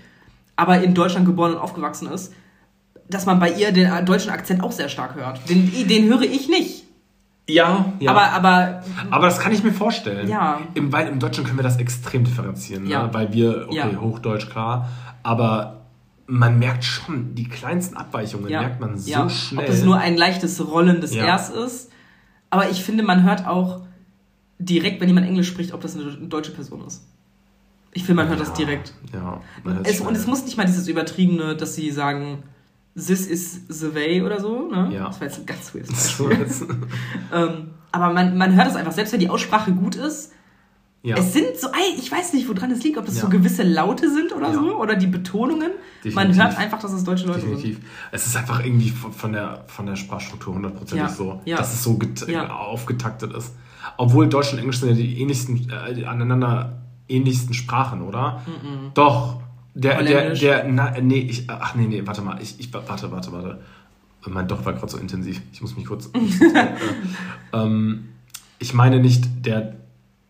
aber 0.55 0.81
in 0.83 0.95
Deutschland 0.95 1.27
geboren 1.27 1.55
und 1.55 1.59
aufgewachsen 1.59 2.07
ist, 2.13 2.33
dass 3.11 3.27
man 3.27 3.41
bei 3.41 3.51
ihr 3.51 3.73
den 3.73 3.91
äh, 3.93 4.05
deutschen 4.05 4.31
Akzent 4.31 4.63
auch 4.63 4.71
sehr 4.73 4.89
stark 4.89 5.17
hört. 5.17 5.41
Den, 5.51 5.71
den 5.89 6.05
höre 6.09 6.23
ich 6.23 6.49
nicht. 6.49 6.85
Ja, 7.49 7.87
ja. 7.99 8.11
Aber, 8.13 8.23
aber 8.33 8.83
Aber 9.11 9.27
das 9.27 9.41
kann 9.41 9.51
ich 9.53 9.65
mir 9.65 9.73
vorstellen. 9.73 10.29
Ja. 10.29 10.61
Im, 10.75 10.93
weil 10.93 11.09
im 11.09 11.19
Deutschen 11.19 11.43
können 11.45 11.59
wir 11.59 11.63
das 11.65 11.77
extrem 11.79 12.23
differenzieren, 12.25 12.87
Ja. 12.87 13.05
ne? 13.05 13.15
weil 13.15 13.33
wir, 13.33 13.67
okay, 13.67 13.77
Ja. 13.77 14.01
Hochdeutsch, 14.01 14.49
klar, 14.49 14.89
aber 15.25 15.86
man 16.27 16.59
merkt 16.59 16.85
schon, 16.85 17.35
die 17.35 17.49
kleinsten 17.49 17.97
Abweichungen 17.97 18.49
ja, 18.49 18.61
merkt 18.61 18.81
man 18.81 18.99
so 18.99 19.11
ja. 19.11 19.29
schnell. 19.29 19.65
Ob 19.65 19.71
es 19.71 19.83
nur 19.85 19.99
ein 19.99 20.17
leichtes 20.17 20.67
Rollen 20.67 21.01
des 21.01 21.15
Ja. 21.15 21.35
Rs 21.35 21.51
ist. 21.51 21.91
Aber 22.51 22.71
ich 22.71 22.83
finde, 22.83 23.03
man 23.03 23.23
hört 23.25 23.47
auch 23.47 23.83
direkt, 24.59 25.01
wenn 25.01 25.09
jemand 25.09 25.27
Englisch 25.27 25.49
spricht, 25.49 25.73
ob 25.73 25.81
das 25.81 25.97
eine 25.97 26.13
deutsche 26.29 26.53
Person 26.53 26.85
ist. 26.87 27.07
Ich 27.93 28.05
finde, 28.05 28.23
man 28.23 28.29
hört 28.29 28.41
das 28.41 28.53
direkt. 28.53 28.93
Ja, 29.13 29.41
Es, 29.85 30.01
und 30.01 30.15
es 30.15 30.27
muss 30.27 30.45
nicht 30.45 30.57
mal 30.57 30.67
dieses 30.67 30.87
Übertriebene, 30.87 31.57
dass 31.57 31.75
sie 31.75 31.91
sagen, 31.91 32.43
this 32.95 33.27
is 33.27 33.63
the 33.69 33.95
way 33.95 34.23
oder 34.23 34.41
so. 34.41 34.69
Ne? 34.69 34.91
Ja. 34.93 35.07
Das 35.07 35.21
war 35.21 35.27
jetzt 35.27 35.39
ein 35.39 35.47
ganz 35.47 35.75
weirdes 35.75 36.17
Beispiel. 36.19 36.47
ähm, 37.33 37.71
aber 37.93 38.13
man, 38.13 38.37
man 38.37 38.55
hört 38.55 38.69
es 38.69 38.77
einfach, 38.77 38.93
selbst 38.93 39.13
wenn 39.13 39.21
die 39.21 39.31
Aussprache 39.31 39.73
gut 39.73 39.97
ist. 39.97 40.33
Ja. 41.07 41.17
Es 41.17 41.33
sind 41.33 41.57
so, 41.57 41.69
ich 41.99 42.11
weiß 42.11 42.33
nicht, 42.33 42.49
woran 42.49 42.71
es 42.71 42.83
liegt, 42.83 42.99
ob 42.99 43.07
das 43.07 43.17
Ja. 43.17 43.23
so 43.23 43.29
gewisse 43.29 43.63
Laute 43.63 44.11
sind 44.11 44.35
oder 44.35 44.49
Ja. 44.49 44.55
so, 44.55 44.77
oder 44.81 44.97
die 44.97 45.07
Betonungen. 45.07 45.71
Man 45.71 46.29
Definitiv. 46.29 46.43
hört 46.43 46.59
einfach, 46.59 46.81
dass 46.81 46.93
es 46.93 47.05
deutsche 47.05 47.27
Leute 47.27 47.41
Definitiv. 47.41 47.79
Es 48.13 48.27
ist 48.27 48.37
einfach 48.37 48.65
irgendwie 48.65 48.91
von 48.91 49.33
der, 49.33 49.65
von 49.69 49.87
der 49.87 49.97
Sprachstruktur 49.97 50.55
hundertprozentig 50.55 51.11
so, 51.11 51.41
dass 51.47 51.73
es 51.73 51.83
so 51.83 51.99
aufgetaktet 52.51 53.33
ist. 53.33 53.55
Obwohl 53.97 54.29
Deutsch 54.29 54.53
und 54.53 54.59
Englisch 54.59 54.81
sind 54.81 54.89
ja 54.91 54.95
die 54.97 55.21
ähnlichsten, 55.21 55.71
äh, 55.71 55.95
die 55.95 56.07
aneinander 56.07 56.83
ähnlichsten 57.09 57.55
Sprachen, 57.55 58.03
oder? 58.03 58.43
Doch. 58.95 59.41
Der, 59.75 60.03
der, 60.03 60.35
der, 60.35 60.65
na, 60.69 60.95
nee, 61.01 61.19
ich, 61.21 61.49
ach 61.49 61.75
nee, 61.75 61.87
nee, 61.87 62.03
warte 62.05 62.23
mal, 62.23 62.41
ich, 62.41 62.59
ich, 62.59 62.73
warte, 62.73 63.11
warte, 63.13 63.31
warte. 63.33 63.61
Mein 64.27 64.49
Doch 64.49 64.65
war 64.65 64.73
gerade 64.73 64.91
so 64.91 64.99
intensiv. 64.99 65.41
Ich 65.53 65.61
muss 65.61 65.77
mich 65.77 65.87
kurz. 65.87 66.11
äh, 66.15 66.67
ähm, 67.53 68.09
ich 68.59 68.75
meine 68.75 68.99
nicht 68.99 69.47
der 69.47 69.77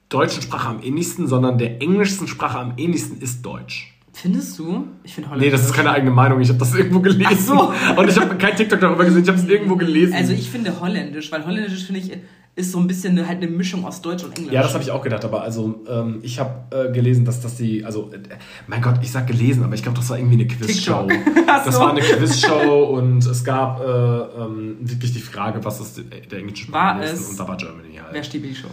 deutschen 0.09 0.43
Sprache 0.43 0.69
am 0.69 0.83
ähnlichsten, 0.83 1.27
sondern 1.27 1.59
der 1.59 1.83
englischsten 1.83 2.29
Sprache 2.29 2.59
am 2.59 2.75
ähnlichsten 2.77 3.21
ist 3.21 3.43
Deutsch. 3.45 3.93
Findest 4.13 4.59
du? 4.59 4.87
Ich 5.05 5.15
finde 5.15 5.29
Nee, 5.37 5.51
das 5.51 5.63
ist 5.65 5.75
keine 5.75 5.91
eigene 5.91 6.11
Meinung. 6.11 6.41
Ich 6.41 6.49
habe 6.49 6.59
das 6.59 6.75
irgendwo 6.75 7.01
gelesen. 7.01 7.37
So. 7.39 7.73
Und 7.97 8.09
ich 8.09 8.19
habe 8.19 8.35
kein 8.37 8.57
TikTok 8.57 8.81
darüber 8.81 9.05
gesehen. 9.05 9.23
Ich 9.23 9.29
habe 9.29 9.39
es 9.39 9.47
irgendwo 9.47 9.77
gelesen. 9.77 10.15
Also 10.15 10.33
ich 10.33 10.49
finde 10.49 10.81
Holländisch, 10.81 11.31
weil 11.31 11.45
Holländisch 11.45 11.85
finde 11.85 12.01
ich 12.01 12.13
ist 12.59 12.73
so 12.73 12.79
ein 12.79 12.87
bisschen 12.87 13.19
eine, 13.19 13.29
halt 13.29 13.43
eine 13.43 13.49
Mischung 13.51 13.85
aus 13.85 14.01
Deutsch 14.01 14.25
und 14.25 14.35
Englisch. 14.39 14.55
Ja, 14.55 14.63
das 14.63 14.73
habe 14.73 14.83
ich 14.83 14.91
auch 14.91 15.03
gedacht, 15.03 15.27
aber 15.27 15.43
also 15.43 15.85
ähm, 15.91 16.21
ich 16.23 16.41
habe 16.41 16.75
äh, 16.75 16.91
gelesen, 16.91 17.27
dass 17.27 17.43
das 17.43 17.57
die, 17.57 17.85
also 17.85 18.11
äh, 18.15 18.19
mein 18.67 18.81
Gott, 18.81 18.95
ich 19.03 19.13
sag 19.13 19.27
gelesen, 19.27 19.63
aber 19.63 19.75
ich 19.75 19.83
glaube, 19.83 19.99
das 19.99 20.09
war 20.09 20.17
irgendwie 20.19 20.37
eine 20.37 20.47
Quizshow. 20.47 21.07
Das 21.67 21.79
war 21.79 21.91
eine 21.91 22.01
Quizshow 22.01 22.85
und 22.97 23.27
es 23.27 23.45
gab 23.45 23.81
äh, 23.81 23.85
ähm, 23.85 24.77
wirklich 24.81 25.13
die 25.13 25.21
Frage, 25.21 25.63
was 25.67 25.81
ist 25.81 25.99
der 26.31 26.39
englische 26.39 26.71
nächsten? 26.71 27.01
es- 27.03 27.29
Und 27.29 27.39
da 27.39 27.47
war 27.47 27.59
Germany 27.59 27.95
halt. 27.97 28.13
Wer 28.15 28.25
steht 28.25 28.43
die 28.43 28.55
Show? 28.55 28.69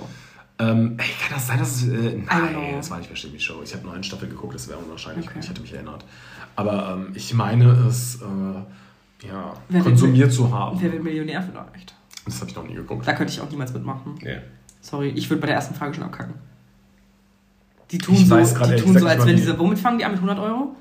Ähm, 0.60 0.96
ey, 1.00 1.06
kann 1.20 1.34
das 1.34 1.48
sein, 1.48 1.60
dass 1.60 1.82
es. 1.82 1.88
Äh, 1.88 2.18
nein, 2.26 2.76
das 2.76 2.92
war 2.92 3.00
nicht 3.00 3.10
Wer 3.10 3.34
die 3.34 3.40
Show. 3.40 3.62
Ich 3.64 3.74
habe 3.74 3.84
nur 3.84 3.94
eine 3.94 4.04
Staffel 4.04 4.30
geguckt, 4.30 4.54
das 4.54 4.68
wäre 4.68 4.78
unwahrscheinlich. 4.78 5.28
Okay. 5.28 5.40
Ich 5.42 5.50
hätte 5.50 5.62
mich 5.62 5.74
erinnert. 5.74 6.06
Aber 6.56 6.98
ähm, 6.98 7.12
ich 7.16 7.34
meine 7.34 7.72
es, 7.88 8.22
äh, 8.22 9.28
ja, 9.28 9.54
Wer 9.70 9.86
wird 9.86 9.86
konsumiert 9.86 10.32
zu 10.32 10.54
haben. 10.54 10.80
Wer 10.80 10.92
wird 10.92 11.04
Millionär 11.04 11.42
vielleicht? 11.42 11.96
Das 12.26 12.40
habe 12.40 12.50
ich 12.50 12.56
noch 12.56 12.68
nie 12.68 12.76
geguckt. 12.76 13.08
Da 13.08 13.14
könnte 13.14 13.34
ich 13.34 13.42
auch 13.42 13.50
niemals 13.50 13.74
mitmachen. 13.74 14.16
Nee. 14.22 14.38
Sorry, 14.82 15.10
ich 15.10 15.30
würde 15.30 15.42
bei 15.42 15.48
der 15.48 15.56
ersten 15.56 15.76
Frage 15.76 15.94
schon 15.94 16.04
abkacken. 16.04 16.36
Die 17.92 17.98
tun 17.98 18.16
Ich 18.16 18.28
so, 18.28 18.38
die 18.38 18.76
tun 18.76 18.98
so 18.98 19.08
als 19.08 19.26
wenn 19.26 19.36
diese, 19.36 19.58
womit 19.58 19.80
fangen 19.80 19.98
die 19.98 20.06
an? 20.06 20.12
Mit 20.12 20.20
100 20.22 20.40
Euro? 20.40 20.76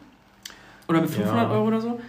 Oder 0.89 1.01
mit 1.01 1.11
500 1.11 1.45
Ja. 1.45 1.51
Euro 1.51 1.66
oder 1.68 1.81
so? 1.81 2.01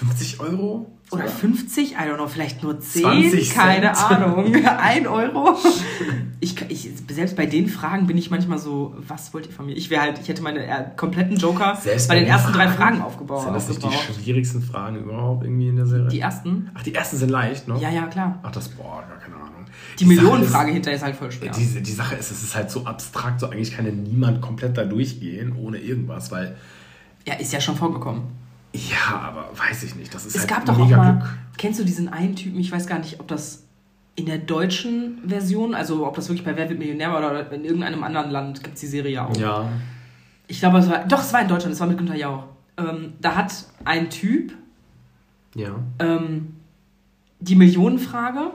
50 0.00 0.40
Euro? 0.40 0.86
Oder 1.10 1.26
50? 1.26 1.92
I 1.92 1.94
don't 1.96 2.14
know, 2.14 2.26
vielleicht 2.26 2.62
nur 2.62 2.80
10? 2.80 3.02
20 3.02 3.50
Keine 3.50 3.92
Cent. 3.92 4.10
Ahnung. 4.10 4.54
1 4.54 5.06
Euro? 5.06 5.58
Ich, 6.40 6.58
ich, 6.70 6.88
selbst 7.10 7.36
bei 7.36 7.44
den 7.44 7.68
Fragen 7.68 8.06
bin 8.06 8.16
ich 8.16 8.30
manchmal 8.30 8.58
so, 8.58 8.94
was 8.96 9.34
wollt 9.34 9.46
ihr 9.46 9.52
von 9.52 9.66
mir? 9.66 9.76
Ich 9.76 9.90
wäre 9.90 10.00
halt, 10.02 10.18
ich 10.18 10.28
hätte 10.28 10.42
meine 10.42 10.64
äh, 10.64 10.84
kompletten 10.96 11.36
Joker 11.36 11.76
Selbst 11.76 12.08
bei 12.08 12.14
den 12.18 12.26
ersten 12.26 12.52
drei 12.52 12.68
Fragen? 12.68 12.76
Fragen 12.76 13.02
aufgebaut. 13.02 13.42
Sind 13.42 13.54
das 13.54 13.68
nicht 13.68 13.82
die 13.82 14.22
schwierigsten 14.22 14.62
Fragen 14.62 14.96
überhaupt 14.96 15.44
irgendwie 15.44 15.68
in 15.68 15.76
der 15.76 15.86
Serie? 15.86 16.08
Die 16.08 16.20
ersten? 16.20 16.70
Ach, 16.72 16.82
die 16.82 16.94
ersten 16.94 17.18
sind 17.18 17.30
leicht, 17.30 17.68
ne? 17.68 17.76
Ja, 17.78 17.90
ja, 17.90 18.06
klar. 18.06 18.38
Ach, 18.42 18.52
das, 18.52 18.68
boah, 18.70 19.04
gar 19.06 19.18
keine 19.18 19.34
Ahnung. 19.34 19.66
Die, 19.98 20.04
Sache 20.04 20.14
Millionenfrage 20.14 20.72
hinterher 20.72 20.96
ist 20.96 21.04
halt 21.04 21.16
voll 21.16 21.30
schwer. 21.30 21.52
Die, 21.52 21.82
die 21.82 21.92
Sache 21.92 22.14
ist, 22.14 22.30
es 22.30 22.42
ist 22.42 22.54
halt 22.54 22.70
so 22.70 22.86
abstrakt, 22.86 23.40
so 23.40 23.50
eigentlich 23.50 23.76
kann 23.76 23.84
ja 23.84 23.92
niemand 23.92 24.40
komplett 24.40 24.78
da 24.78 24.84
durchgehen, 24.84 25.54
ohne 25.56 25.78
irgendwas, 25.78 26.30
weil, 26.30 26.56
Ja, 27.26 27.34
ist 27.34 27.52
ja 27.52 27.60
schon 27.60 27.76
vorgekommen. 27.76 28.22
Ja, 28.72 29.18
aber 29.20 29.48
weiß 29.56 29.82
ich 29.82 29.94
nicht, 29.96 30.14
das 30.14 30.26
ist 30.26 30.34
Es 30.34 30.40
halt 30.42 30.50
gab 30.50 30.66
doch 30.66 30.74
auch 30.78 30.84
mega 30.84 30.96
mal, 30.96 31.12
Glück. 31.18 31.28
kennst 31.58 31.80
du 31.80 31.84
diesen 31.84 32.08
einen 32.08 32.36
Typen, 32.36 32.58
ich 32.60 32.70
weiß 32.70 32.86
gar 32.86 32.98
nicht, 32.98 33.18
ob 33.20 33.28
das 33.28 33.64
in 34.16 34.26
der 34.26 34.38
deutschen 34.38 35.18
Version, 35.26 35.74
also 35.74 36.06
ob 36.06 36.14
das 36.14 36.28
wirklich 36.28 36.44
bei 36.44 36.56
Wer 36.56 36.68
wird 36.68 36.78
Millionär 36.78 37.10
war 37.12 37.18
oder 37.18 37.50
in 37.52 37.64
irgendeinem 37.64 38.04
anderen 38.04 38.30
Land 38.30 38.62
gibt 38.62 38.74
es 38.74 38.80
die 38.80 38.86
Serie 38.86 39.12
ja 39.12 39.26
auch. 39.26 39.36
Ja, 39.36 39.68
Ich 40.46 40.60
glaube, 40.60 40.78
es 40.78 40.88
war, 40.90 41.04
doch, 41.06 41.20
es 41.20 41.32
war 41.32 41.40
in 41.42 41.48
Deutschland, 41.48 41.72
es 41.74 41.80
war 41.80 41.86
mit 41.86 41.96
Günther 41.98 42.16
Jauch. 42.16 42.44
Ähm, 42.76 43.14
da 43.20 43.34
hat 43.36 43.52
ein 43.84 44.10
Typ 44.10 44.52
ja. 45.54 45.74
ähm, 45.98 46.56
die 47.40 47.56
Millionenfrage, 47.56 48.52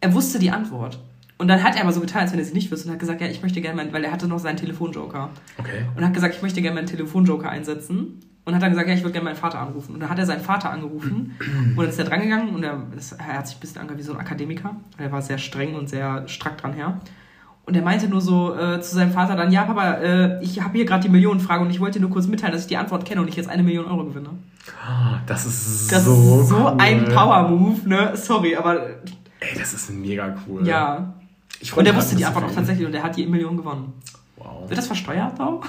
er 0.00 0.14
wusste 0.14 0.38
die 0.38 0.50
Antwort. 0.50 0.98
Und 1.38 1.48
dann 1.48 1.62
hat 1.62 1.74
er 1.74 1.82
aber 1.82 1.92
so 1.92 2.00
getan, 2.00 2.22
als 2.22 2.32
wenn 2.32 2.38
er 2.38 2.44
sie 2.44 2.52
nicht 2.54 2.70
wüsste 2.70 2.86
und 2.88 2.92
hat 2.92 3.00
gesagt, 3.00 3.20
ja, 3.20 3.26
ich 3.26 3.42
möchte 3.42 3.60
gerne 3.60 3.76
meinen, 3.76 3.92
weil 3.92 4.04
er 4.04 4.12
hatte 4.12 4.28
noch 4.28 4.38
seinen 4.38 4.56
Telefonjoker. 4.56 5.30
Okay. 5.58 5.86
Und 5.96 6.04
hat 6.04 6.14
gesagt, 6.14 6.34
ich 6.36 6.42
möchte 6.42 6.62
gerne 6.62 6.76
meinen 6.76 6.86
Telefonjoker 6.86 7.48
einsetzen. 7.48 8.20
Und 8.44 8.54
hat 8.56 8.62
dann 8.62 8.70
gesagt, 8.70 8.88
ja, 8.88 8.94
ich 8.94 9.02
würde 9.02 9.12
gerne 9.12 9.26
meinen 9.26 9.36
Vater 9.36 9.60
anrufen. 9.60 9.94
Und 9.94 10.00
dann 10.00 10.10
hat 10.10 10.18
er 10.18 10.26
seinen 10.26 10.40
Vater 10.42 10.70
angerufen 10.70 11.36
und 11.76 11.76
dann 11.76 11.88
ist 11.88 11.98
er 11.98 12.04
drangegangen 12.06 12.54
und 12.54 12.64
er, 12.64 12.76
er 13.18 13.38
hat 13.38 13.46
sich 13.46 13.56
ein 13.56 13.60
bisschen 13.60 13.80
angehört 13.80 14.00
wie 14.00 14.04
so 14.04 14.12
ein 14.14 14.18
Akademiker. 14.20 14.74
Er 14.98 15.12
war 15.12 15.22
sehr 15.22 15.38
streng 15.38 15.74
und 15.76 15.88
sehr 15.88 16.26
strack 16.28 16.58
dran 16.58 16.72
her. 16.72 17.00
Und 17.64 17.76
er 17.76 17.82
meinte 17.82 18.08
nur 18.08 18.20
so 18.20 18.56
äh, 18.56 18.80
zu 18.80 18.96
seinem 18.96 19.12
Vater 19.12 19.36
dann, 19.36 19.52
ja, 19.52 19.62
Papa, 19.62 19.92
äh, 19.98 20.42
ich 20.42 20.60
habe 20.60 20.72
hier 20.76 20.84
gerade 20.84 21.04
die 21.04 21.08
Millionenfrage 21.08 21.62
und 21.62 21.70
ich 21.70 21.78
wollte 21.78 22.00
dir 22.00 22.06
nur 22.06 22.10
kurz 22.10 22.26
mitteilen, 22.26 22.52
dass 22.52 22.62
ich 22.62 22.66
die 22.66 22.76
Antwort 22.76 23.04
kenne 23.04 23.20
und 23.20 23.28
ich 23.28 23.36
jetzt 23.36 23.48
eine 23.48 23.62
Million 23.62 23.84
Euro 23.86 24.04
gewinne. 24.06 24.30
Ah, 24.84 25.20
Das 25.26 25.46
ist 25.46 25.92
Das 25.92 26.04
so 26.04 26.40
ist 26.40 26.48
so 26.48 26.56
cool. 26.56 26.74
ein 26.78 27.04
Power-Move, 27.04 27.88
ne? 27.88 28.16
Sorry, 28.16 28.56
aber 28.56 28.80
Ey, 29.38 29.56
das 29.56 29.72
ist 29.74 29.90
mega 29.90 30.34
cool. 30.48 30.66
ja. 30.66 31.14
Und 31.76 31.86
er 31.86 31.94
wusste 31.94 32.16
die 32.16 32.24
Antwort 32.24 32.46
auch 32.46 32.54
tatsächlich 32.54 32.84
und 32.84 32.92
er 32.94 33.04
hat 33.04 33.16
die 33.16 33.24
Million 33.28 33.56
gewonnen. 33.56 33.92
Wow. 34.36 34.68
Wird 34.68 34.76
das 34.78 34.88
versteuert 34.88 35.38
auch? 35.38 35.62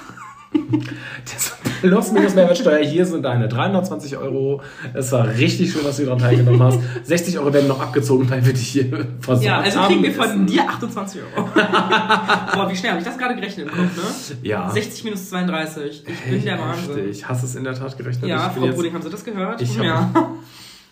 Das 1.24 1.52
Plus 1.80 2.12
minus 2.12 2.34
Mehrwertsteuer, 2.34 2.82
hier 2.84 3.04
sind 3.04 3.22
deine 3.24 3.46
320 3.46 4.16
Euro. 4.16 4.62
Es 4.94 5.12
war 5.12 5.28
richtig 5.28 5.70
schön, 5.72 5.84
dass 5.84 5.98
du 5.98 6.04
daran 6.04 6.18
teilgenommen 6.18 6.62
hast. 6.62 6.78
60 7.04 7.38
Euro 7.38 7.52
werden 7.52 7.68
noch 7.68 7.80
abgezogen, 7.80 8.28
weil 8.30 8.44
wir 8.44 8.54
dich 8.54 8.68
hier 8.68 9.06
versorgt 9.20 9.44
Ja, 9.44 9.58
also 9.60 9.80
haben 9.80 9.88
kriegen 9.88 10.02
wir 10.02 10.14
von 10.14 10.46
dir 10.46 10.66
28 10.66 11.20
Euro. 11.36 11.46
Boah, 11.54 12.68
wie 12.70 12.76
schnell 12.76 12.92
habe 12.92 13.00
ich 13.00 13.06
das 13.06 13.18
gerade 13.18 13.34
gerechnet 13.34 13.68
im 13.68 13.72
Kopf, 13.74 13.96
ne? 13.96 14.36
Ja. 14.42 14.70
60 14.70 15.04
minus 15.04 15.28
32. 15.28 16.04
Ich 16.06 16.30
bin 16.30 16.44
der 16.44 16.58
Wahnsinn. 16.58 16.94
Richtig. 16.94 17.28
Hast 17.28 17.42
du 17.42 17.46
es 17.48 17.54
in 17.54 17.64
der 17.64 17.74
Tat 17.74 17.96
gerechnet? 17.98 18.30
Ja, 18.30 18.50
ich 18.54 18.58
Frau 18.58 18.66
Bruding, 18.68 18.94
haben 18.94 19.02
Sie 19.02 19.10
das 19.10 19.24
gehört? 19.24 19.60
Ich 19.60 19.78
hab- 19.78 20.30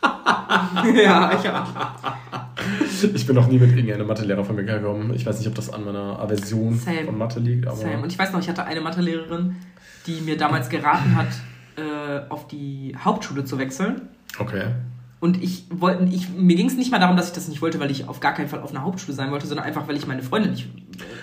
ja. 0.02 0.92
ja, 0.94 1.40
ich 1.40 1.48
auch. 1.48 3.14
ich 3.14 3.26
bin 3.26 3.36
noch 3.36 3.48
nie 3.48 3.58
mit 3.58 3.70
irgendeinem 3.70 4.06
Mathelehrer 4.06 4.44
von 4.44 4.56
mir 4.56 4.64
gekommen. 4.64 5.12
Ich 5.14 5.24
weiß 5.26 5.38
nicht, 5.38 5.48
ob 5.48 5.54
das 5.54 5.72
an 5.72 5.84
meiner 5.84 6.18
Aversion 6.18 6.76
Same. 6.78 7.04
von 7.04 7.18
Mathe 7.18 7.40
liegt, 7.40 7.66
aber 7.66 7.76
Same. 7.76 8.02
Und 8.02 8.12
ich 8.12 8.18
weiß 8.18 8.32
noch, 8.32 8.40
ich 8.40 8.48
hatte 8.48 8.64
eine 8.64 8.80
Mathelehrerin, 8.80 9.56
die 10.06 10.20
mir 10.20 10.36
damals 10.36 10.68
geraten 10.68 11.16
hat, 11.16 11.28
äh, 11.76 12.28
auf 12.28 12.48
die 12.48 12.96
Hauptschule 13.02 13.44
zu 13.44 13.58
wechseln. 13.58 14.02
okay. 14.38 14.66
Und 15.20 15.40
ich 15.40 15.66
wollte, 15.70 16.02
ich, 16.12 16.30
mir 16.30 16.56
ging 16.56 16.66
es 16.66 16.76
nicht 16.76 16.90
mal 16.90 16.98
darum, 16.98 17.16
dass 17.16 17.28
ich 17.28 17.32
das 17.32 17.46
nicht 17.46 17.62
wollte, 17.62 17.78
weil 17.78 17.92
ich 17.92 18.08
auf 18.08 18.18
gar 18.18 18.34
keinen 18.34 18.48
Fall 18.48 18.58
auf 18.58 18.70
einer 18.70 18.82
Hauptschule 18.82 19.14
sein 19.14 19.30
wollte, 19.30 19.46
sondern 19.46 19.64
einfach, 19.64 19.86
weil 19.86 19.96
ich 19.96 20.04
meine 20.04 20.20
Freunde 20.20 20.48
nicht. 20.48 20.68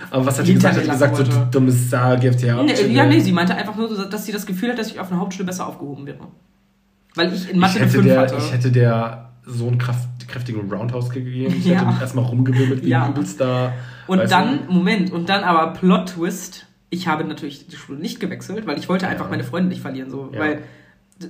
Aber 0.10 0.26
was 0.26 0.40
hat 0.40 0.48
die 0.48 0.54
gesagt? 0.54 0.78
Hat 0.78 0.86
die 0.86 0.90
gesagt, 0.90 1.18
so 1.18 1.28
wurde. 1.28 1.36
du 1.52 1.60
dummes 1.60 1.90
Sau, 1.90 2.16
GFT 2.16 2.44
Nee, 2.44 2.94
ja, 2.94 3.06
nee, 3.06 3.20
sie 3.20 3.34
meinte 3.34 3.54
einfach 3.56 3.76
nur, 3.76 3.90
dass 4.08 4.26
sie 4.26 4.32
das 4.32 4.46
Gefühl 4.46 4.70
hat, 4.70 4.80
dass 4.80 4.88
ich 4.88 5.02
auf 5.02 5.12
einer 5.12 5.20
Hauptschule 5.20 5.46
besser 5.46 5.68
aufgehoben 5.68 6.06
wäre. 6.06 6.20
Weil 7.16 7.34
ich 7.34 7.50
in 7.50 7.60
Mathe 7.60 7.74
ich 7.78 7.82
eine 7.82 7.86
hätte, 7.92 7.98
5 8.02 8.06
der, 8.08 8.20
hatte. 8.22 8.36
ich 8.38 8.52
hätte 8.54 8.72
der 8.72 9.30
so 9.46 9.68
einen 9.68 9.78
kräftigen 9.80 10.72
Roundhouse-Kick 10.72 11.26
gegeben. 11.26 11.56
Ich 11.58 11.66
Ja. 11.66 11.80
hätte 11.82 11.92
ihn 11.96 12.02
erstmal 12.02 12.26
rumgewirbelt 12.26 12.84
wie 12.84 12.90
Ja. 12.90 13.06
ein 13.06 13.12
übelster. 13.12 13.74
Und 14.08 14.30
dann, 14.32 14.68
du? 14.68 14.74
Moment, 14.74 15.12
und 15.12 15.28
dann 15.30 15.44
aber 15.44 15.74
Plot-Twist. 15.74 16.68
Ich 16.92 17.08
habe 17.08 17.24
natürlich 17.24 17.68
die 17.68 17.76
Schule 17.76 18.00
nicht 18.00 18.20
gewechselt, 18.20 18.66
weil 18.68 18.78
ich 18.78 18.90
wollte 18.90 19.08
einfach 19.08 19.26
Ja. 19.26 19.32
meine 19.32 19.44
Freunde 19.44 19.70
nicht 19.70 19.82
verlieren. 19.82 20.10
So. 20.10 20.30
Ja. 20.34 20.40
Weil 20.40 20.62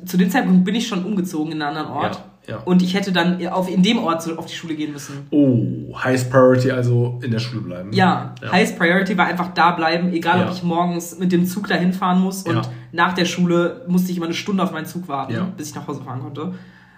zu 0.05 0.17
dem 0.17 0.29
Zeitpunkt 0.29 0.65
bin 0.65 0.75
ich 0.75 0.87
schon 0.87 1.03
umgezogen 1.03 1.51
in 1.53 1.61
einen 1.61 1.77
anderen 1.77 1.97
Ort. 1.97 2.15
Ja, 2.15 2.23
ja. 2.49 2.57
Und 2.65 2.81
ich 2.81 2.93
hätte 2.95 3.11
dann 3.11 3.45
auf, 3.47 3.69
in 3.69 3.83
dem 3.83 3.99
Ort 3.99 4.27
auf 4.37 4.45
die 4.47 4.55
Schule 4.55 4.75
gehen 4.75 4.91
müssen. 4.91 5.27
Oh, 5.29 5.95
Highest 6.03 6.29
Priority, 6.31 6.71
also 6.71 7.19
in 7.23 7.31
der 7.31 7.39
Schule 7.39 7.61
bleiben. 7.61 7.93
Ja, 7.93 8.33
Ja. 8.41 8.51
Highest 8.51 8.77
Priority 8.77 9.17
war 9.17 9.27
einfach 9.27 9.53
da 9.53 9.71
bleiben, 9.71 10.11
egal 10.11 10.39
Ja. 10.39 10.47
ob 10.47 10.53
ich 10.53 10.63
morgens 10.63 11.17
mit 11.19 11.31
dem 11.31 11.45
Zug 11.45 11.67
dahin 11.67 11.93
fahren 11.93 12.19
muss 12.21 12.43
und 12.43 12.69
nach 12.91 13.13
der 13.13 13.25
Schule 13.25 13.85
musste 13.87 14.11
ich 14.11 14.17
immer 14.17 14.25
eine 14.25 14.35
Stunde 14.35 14.63
auf 14.63 14.71
meinen 14.71 14.85
Zug 14.87 15.07
warten, 15.07 15.53
bis 15.55 15.69
ich 15.69 15.75
nach 15.75 15.87
Hause 15.87 16.01
fahren 16.03 16.21
konnte. 16.21 16.53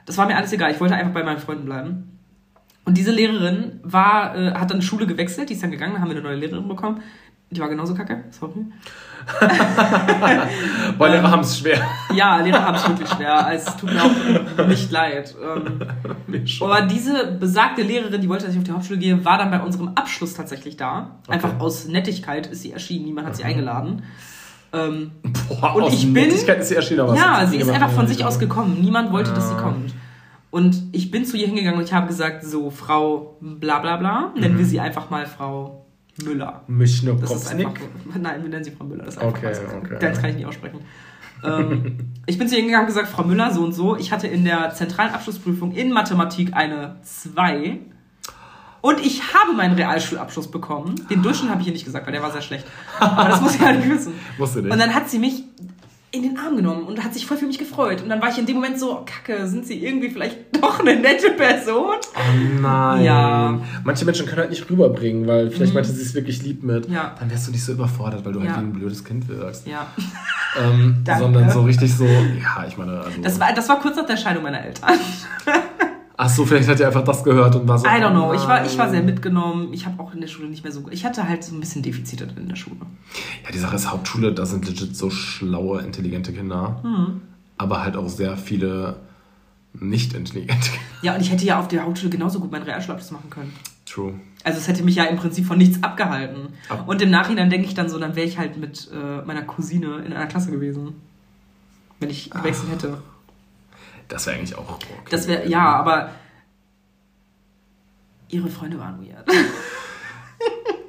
Das 0.05 0.17
war 0.17 0.25
mir 0.25 0.35
alles 0.35 0.51
egal, 0.53 0.71
ich 0.71 0.79
wollte 0.79 0.95
einfach 0.95 1.13
bei 1.13 1.23
meinen 1.23 1.39
Freunden 1.39 1.65
bleiben. 1.65 2.07
Und 2.83 2.97
diese 2.97 3.11
Lehrerin 3.11 3.79
war, 3.83 4.35
äh, 4.35 4.51
hat 4.53 4.71
dann 4.71 4.81
Schule 4.81 5.05
gewechselt, 5.05 5.49
die 5.49 5.53
ist 5.53 5.61
dann 5.61 5.69
gegangen, 5.69 5.99
haben 6.01 6.09
wir 6.09 6.15
eine 6.17 6.23
neue 6.25 6.35
Lehrerin 6.35 6.67
bekommen. 6.67 7.01
Die 7.51 7.59
war 7.59 7.67
genauso 7.69 7.93
kacke, 7.93 8.23
sorry. 8.31 8.53
Ähm, 9.41 10.97
Lehrer 10.99 11.31
haben 11.31 11.41
es 11.41 11.57
schwer. 11.59 11.79
Ja, 12.13 12.37
Lehrer 12.41 12.65
haben 12.65 12.75
es 12.75 12.87
wirklich 12.87 13.09
schwer. 13.09 13.45
Also, 13.45 13.69
Es 13.69 13.77
tut 13.77 13.91
mir 13.93 14.01
auch 14.03 14.67
nicht 14.67 14.91
leid. 14.91 15.35
Ähm, 15.41 15.79
aber 16.61 16.81
diese 16.83 17.33
besagte 17.39 17.81
Lehrerin, 17.83 18.21
die 18.21 18.29
wollte, 18.29 18.45
dass 18.45 18.53
ich 18.53 18.59
auf 18.59 18.63
die 18.65 18.71
Hauptschule 18.71 18.99
gehe, 18.99 19.23
war 19.25 19.37
dann 19.37 19.51
bei 19.51 19.59
unserem 19.61 19.89
Abschluss 19.89 20.33
tatsächlich 20.33 20.77
da. 20.77 21.19
Einfach 21.27 21.59
aus 21.59 21.87
Nettigkeit 21.87 22.47
ist 22.47 22.61
sie 22.61 22.71
erschienen, 22.71 23.05
niemand 23.05 23.27
hat 23.27 23.35
sie 23.35 23.43
eingeladen. 23.43 24.03
Ähm, 24.73 25.11
Boah, 25.49 25.75
und 25.75 25.83
aus 25.83 25.93
ich 25.93 26.01
bin- 26.05 26.13
Nettigkeit 26.13 26.59
ist 26.59 26.69
sie 26.69 26.75
erschienen, 26.75 27.01
aber 27.01 27.15
ja, 27.15 27.45
sie 27.45 27.57
ist 27.57 27.69
einfach 27.69 27.91
von 27.91 28.07
sich 28.07 28.23
aus 28.25 28.39
gekommen. 28.39 28.77
Niemand 28.81 29.11
wollte, 29.11 29.33
dass 29.33 29.49
sie 29.49 29.55
kommt. 29.55 29.93
Und 30.49 30.81
ich 30.93 31.11
bin 31.11 31.25
zu 31.25 31.37
ihr 31.37 31.47
hingegangen 31.47 31.77
und 31.79 31.85
ich 31.85 31.93
habe 31.93 32.07
gesagt, 32.07 32.43
so, 32.43 32.69
Frau 32.71 33.37
bla 33.41 33.79
bla 33.79 33.97
bla, 33.97 34.31
nennen 34.37 34.55
Mhm. 34.55 34.59
wir 34.59 34.65
sie 34.65 34.79
einfach 34.79 35.09
mal 35.09 35.25
Frau 35.25 35.85
Müller. 36.23 36.63
Mischno 36.67 37.13
Das 37.13 37.31
ist 37.31 37.47
einfach, 37.53 37.69
Kopfnick. 37.73 38.21
nein, 38.21 38.41
wir 38.43 38.49
nennen 38.49 38.63
sie 38.63 38.71
Frau 38.71 38.83
Müller. 38.85 39.03
Das 39.05 39.15
ist 39.15 39.21
einfach 39.21 39.37
Okay, 39.37 39.53
okay. 39.77 39.97
Das 39.99 40.19
kann 40.21 40.29
ich 40.31 40.35
nicht 40.37 40.45
aussprechen. 40.45 40.79
ähm, 41.43 42.13
ich 42.25 42.37
bin 42.37 42.47
zu 42.47 42.55
ihr 42.55 42.59
hingegangen 42.59 42.87
und 42.87 42.93
gesagt, 42.93 43.09
Frau 43.09 43.23
Müller, 43.23 43.51
so 43.51 43.63
und 43.63 43.73
so. 43.73 43.95
Ich 43.97 44.11
hatte 44.11 44.27
in 44.27 44.43
der 44.45 44.73
zentralen 44.73 45.13
Abschlussprüfung 45.13 45.71
in 45.71 45.91
Mathematik 45.91 46.53
eine 46.53 46.97
2. 47.03 47.79
Und 48.81 48.99
ich 48.99 49.21
habe 49.33 49.53
meinen 49.53 49.75
Realschulabschluss 49.75 50.49
bekommen. 50.49 50.95
Den 51.09 51.21
Durchschnitt 51.21 51.51
habe 51.51 51.61
ich 51.61 51.67
ihr 51.67 51.73
nicht 51.73 51.85
gesagt, 51.85 52.05
weil 52.07 52.13
der 52.13 52.23
war 52.23 52.31
sehr 52.31 52.41
schlecht. 52.41 52.65
Aber 52.99 53.29
das 53.29 53.39
muss 53.39 53.53
ich 53.55 53.61
halt 53.61 53.87
wissen. 53.87 54.13
Wusste 54.39 54.61
nicht. 54.63 54.71
Und 54.71 54.79
dann 54.79 54.93
hat 54.95 55.07
sie 55.07 55.19
mich 55.19 55.43
in 56.13 56.23
den 56.23 56.37
Arm 56.37 56.57
genommen 56.57 56.83
und 56.83 57.01
hat 57.03 57.13
sich 57.13 57.25
voll 57.25 57.37
für 57.37 57.45
mich 57.45 57.57
gefreut. 57.57 58.01
Und 58.01 58.09
dann 58.09 58.21
war 58.21 58.29
ich 58.29 58.37
in 58.37 58.45
dem 58.45 58.55
Moment 58.57 58.77
so, 58.77 58.91
oh, 58.99 59.05
kacke, 59.05 59.47
sind 59.47 59.65
sie 59.65 59.81
irgendwie 59.83 60.09
vielleicht 60.09 60.37
doch 60.61 60.81
eine 60.81 60.95
nette 60.97 61.31
Person? 61.31 61.95
Oh 62.15 62.59
nein. 62.61 63.03
Ja. 63.05 63.59
Manche 63.85 64.03
Menschen 64.03 64.25
können 64.25 64.39
halt 64.41 64.49
nicht 64.49 64.69
rüberbringen, 64.69 65.25
weil 65.25 65.49
vielleicht 65.51 65.71
Mhm. 65.71 65.75
meinte 65.75 65.91
sie 65.91 66.01
es 66.01 66.13
wirklich 66.13 66.43
lieb 66.43 66.63
mit. 66.63 66.89
Ja. 66.89 67.15
Dann 67.17 67.31
wärst 67.31 67.47
du 67.47 67.51
nicht 67.51 67.63
so 67.63 67.71
überfordert, 67.71 68.25
weil 68.25 68.33
du 68.33 68.39
Ja. 68.41 68.47
halt 68.55 68.57
wie 68.57 68.65
ein 68.65 68.73
blödes 68.73 69.03
Kind 69.05 69.27
wirkst. 69.29 69.65
Ja. 69.67 69.87
Ähm, 70.61 71.03
sondern 71.17 71.49
so 71.49 71.61
richtig 71.61 71.95
so, 71.95 72.05
ja, 72.05 72.65
ich 72.67 72.77
meine, 72.77 72.99
also. 72.99 73.21
Das 73.21 73.39
war, 73.39 73.53
das 73.53 73.69
war 73.69 73.79
kurz 73.79 73.95
nach 73.95 74.05
der 74.05 74.17
Scheidung 74.17 74.43
meiner 74.43 74.63
Eltern. 74.65 74.89
Ach 76.23 76.29
so, 76.29 76.45
vielleicht 76.45 76.69
hat 76.69 76.79
er 76.79 76.87
einfach 76.87 77.03
das 77.03 77.23
gehört 77.23 77.55
und 77.55 77.67
war 77.67 77.79
so. 77.79 77.87
I 77.87 77.89
don't 77.99 78.11
know. 78.11 78.29
oh 78.29 78.33
Ich 78.33 78.47
war, 78.47 78.63
ich 78.63 78.77
war 78.77 78.89
sehr 78.91 79.01
mitgenommen. 79.01 79.73
Ich 79.73 79.87
habe 79.87 79.99
auch 79.99 80.13
in 80.13 80.21
der 80.21 80.27
Schule 80.27 80.49
nicht 80.49 80.63
mehr 80.63 80.71
so. 80.71 80.85
Ich 80.91 81.03
hatte 81.03 81.27
halt 81.27 81.43
so 81.43 81.55
ein 81.55 81.59
bisschen 81.59 81.81
Defizite 81.81 82.27
in 82.37 82.47
der 82.47 82.55
Schule. 82.55 82.77
Ja, 83.43 83.51
die 83.51 83.57
Sache 83.57 83.75
ist 83.75 83.91
Hauptschule, 83.91 84.31
da 84.31 84.45
sind 84.45 84.67
legit 84.67 84.95
so 84.95 85.09
schlaue, 85.09 85.81
intelligente 85.81 86.31
Kinder. 86.31 86.79
Hm. 86.83 87.21
Aber 87.57 87.83
halt 87.83 87.95
auch 87.95 88.07
sehr 88.07 88.37
viele 88.37 88.97
nicht 89.73 90.13
intelligente 90.13 90.69
Kinder. 90.69 90.85
Ja, 91.01 91.15
und 91.15 91.21
ich 91.21 91.31
hätte 91.31 91.43
ja 91.43 91.59
auf 91.59 91.67
der 91.69 91.83
Hauptschule 91.85 92.11
genauso 92.11 92.39
gut 92.39 92.51
meinen 92.51 92.63
Realschulabschluss 92.63 93.11
machen 93.11 93.31
können. 93.31 93.51
True. 93.87 94.13
Also 94.43 94.59
es 94.59 94.67
hätte 94.67 94.83
mich 94.83 94.95
ja 94.95 95.05
im 95.05 95.17
Prinzip 95.17 95.45
von 95.47 95.57
nichts 95.57 95.81
abgehalten. 95.81 96.49
Ab- 96.69 96.87
Und 96.87 97.01
im 97.01 97.09
Nachhinein 97.09 97.49
denke 97.49 97.65
ich 97.65 97.73
dann 97.73 97.89
so, 97.89 97.97
dann 97.97 98.15
wäre 98.15 98.27
ich 98.27 98.37
halt 98.37 98.57
mit 98.57 98.89
äh, 98.93 99.25
meiner 99.25 99.41
Cousine 99.41 100.03
in 100.05 100.13
einer 100.13 100.27
Klasse 100.27 100.51
gewesen. 100.51 100.93
Wenn 101.99 102.11
ich 102.11 102.29
gewechselt 102.29 102.69
hätte. 102.71 102.97
Das 104.11 104.25
wäre 104.25 104.37
eigentlich 104.37 104.55
auch 104.57 104.69
okay. 104.69 104.93
Das 105.09 105.27
wäre, 105.27 105.47
ja, 105.47 105.75
aber 105.75 106.09
ihre 108.27 108.49
Freunde 108.49 108.77
waren 108.77 109.01
weird. 109.01 109.25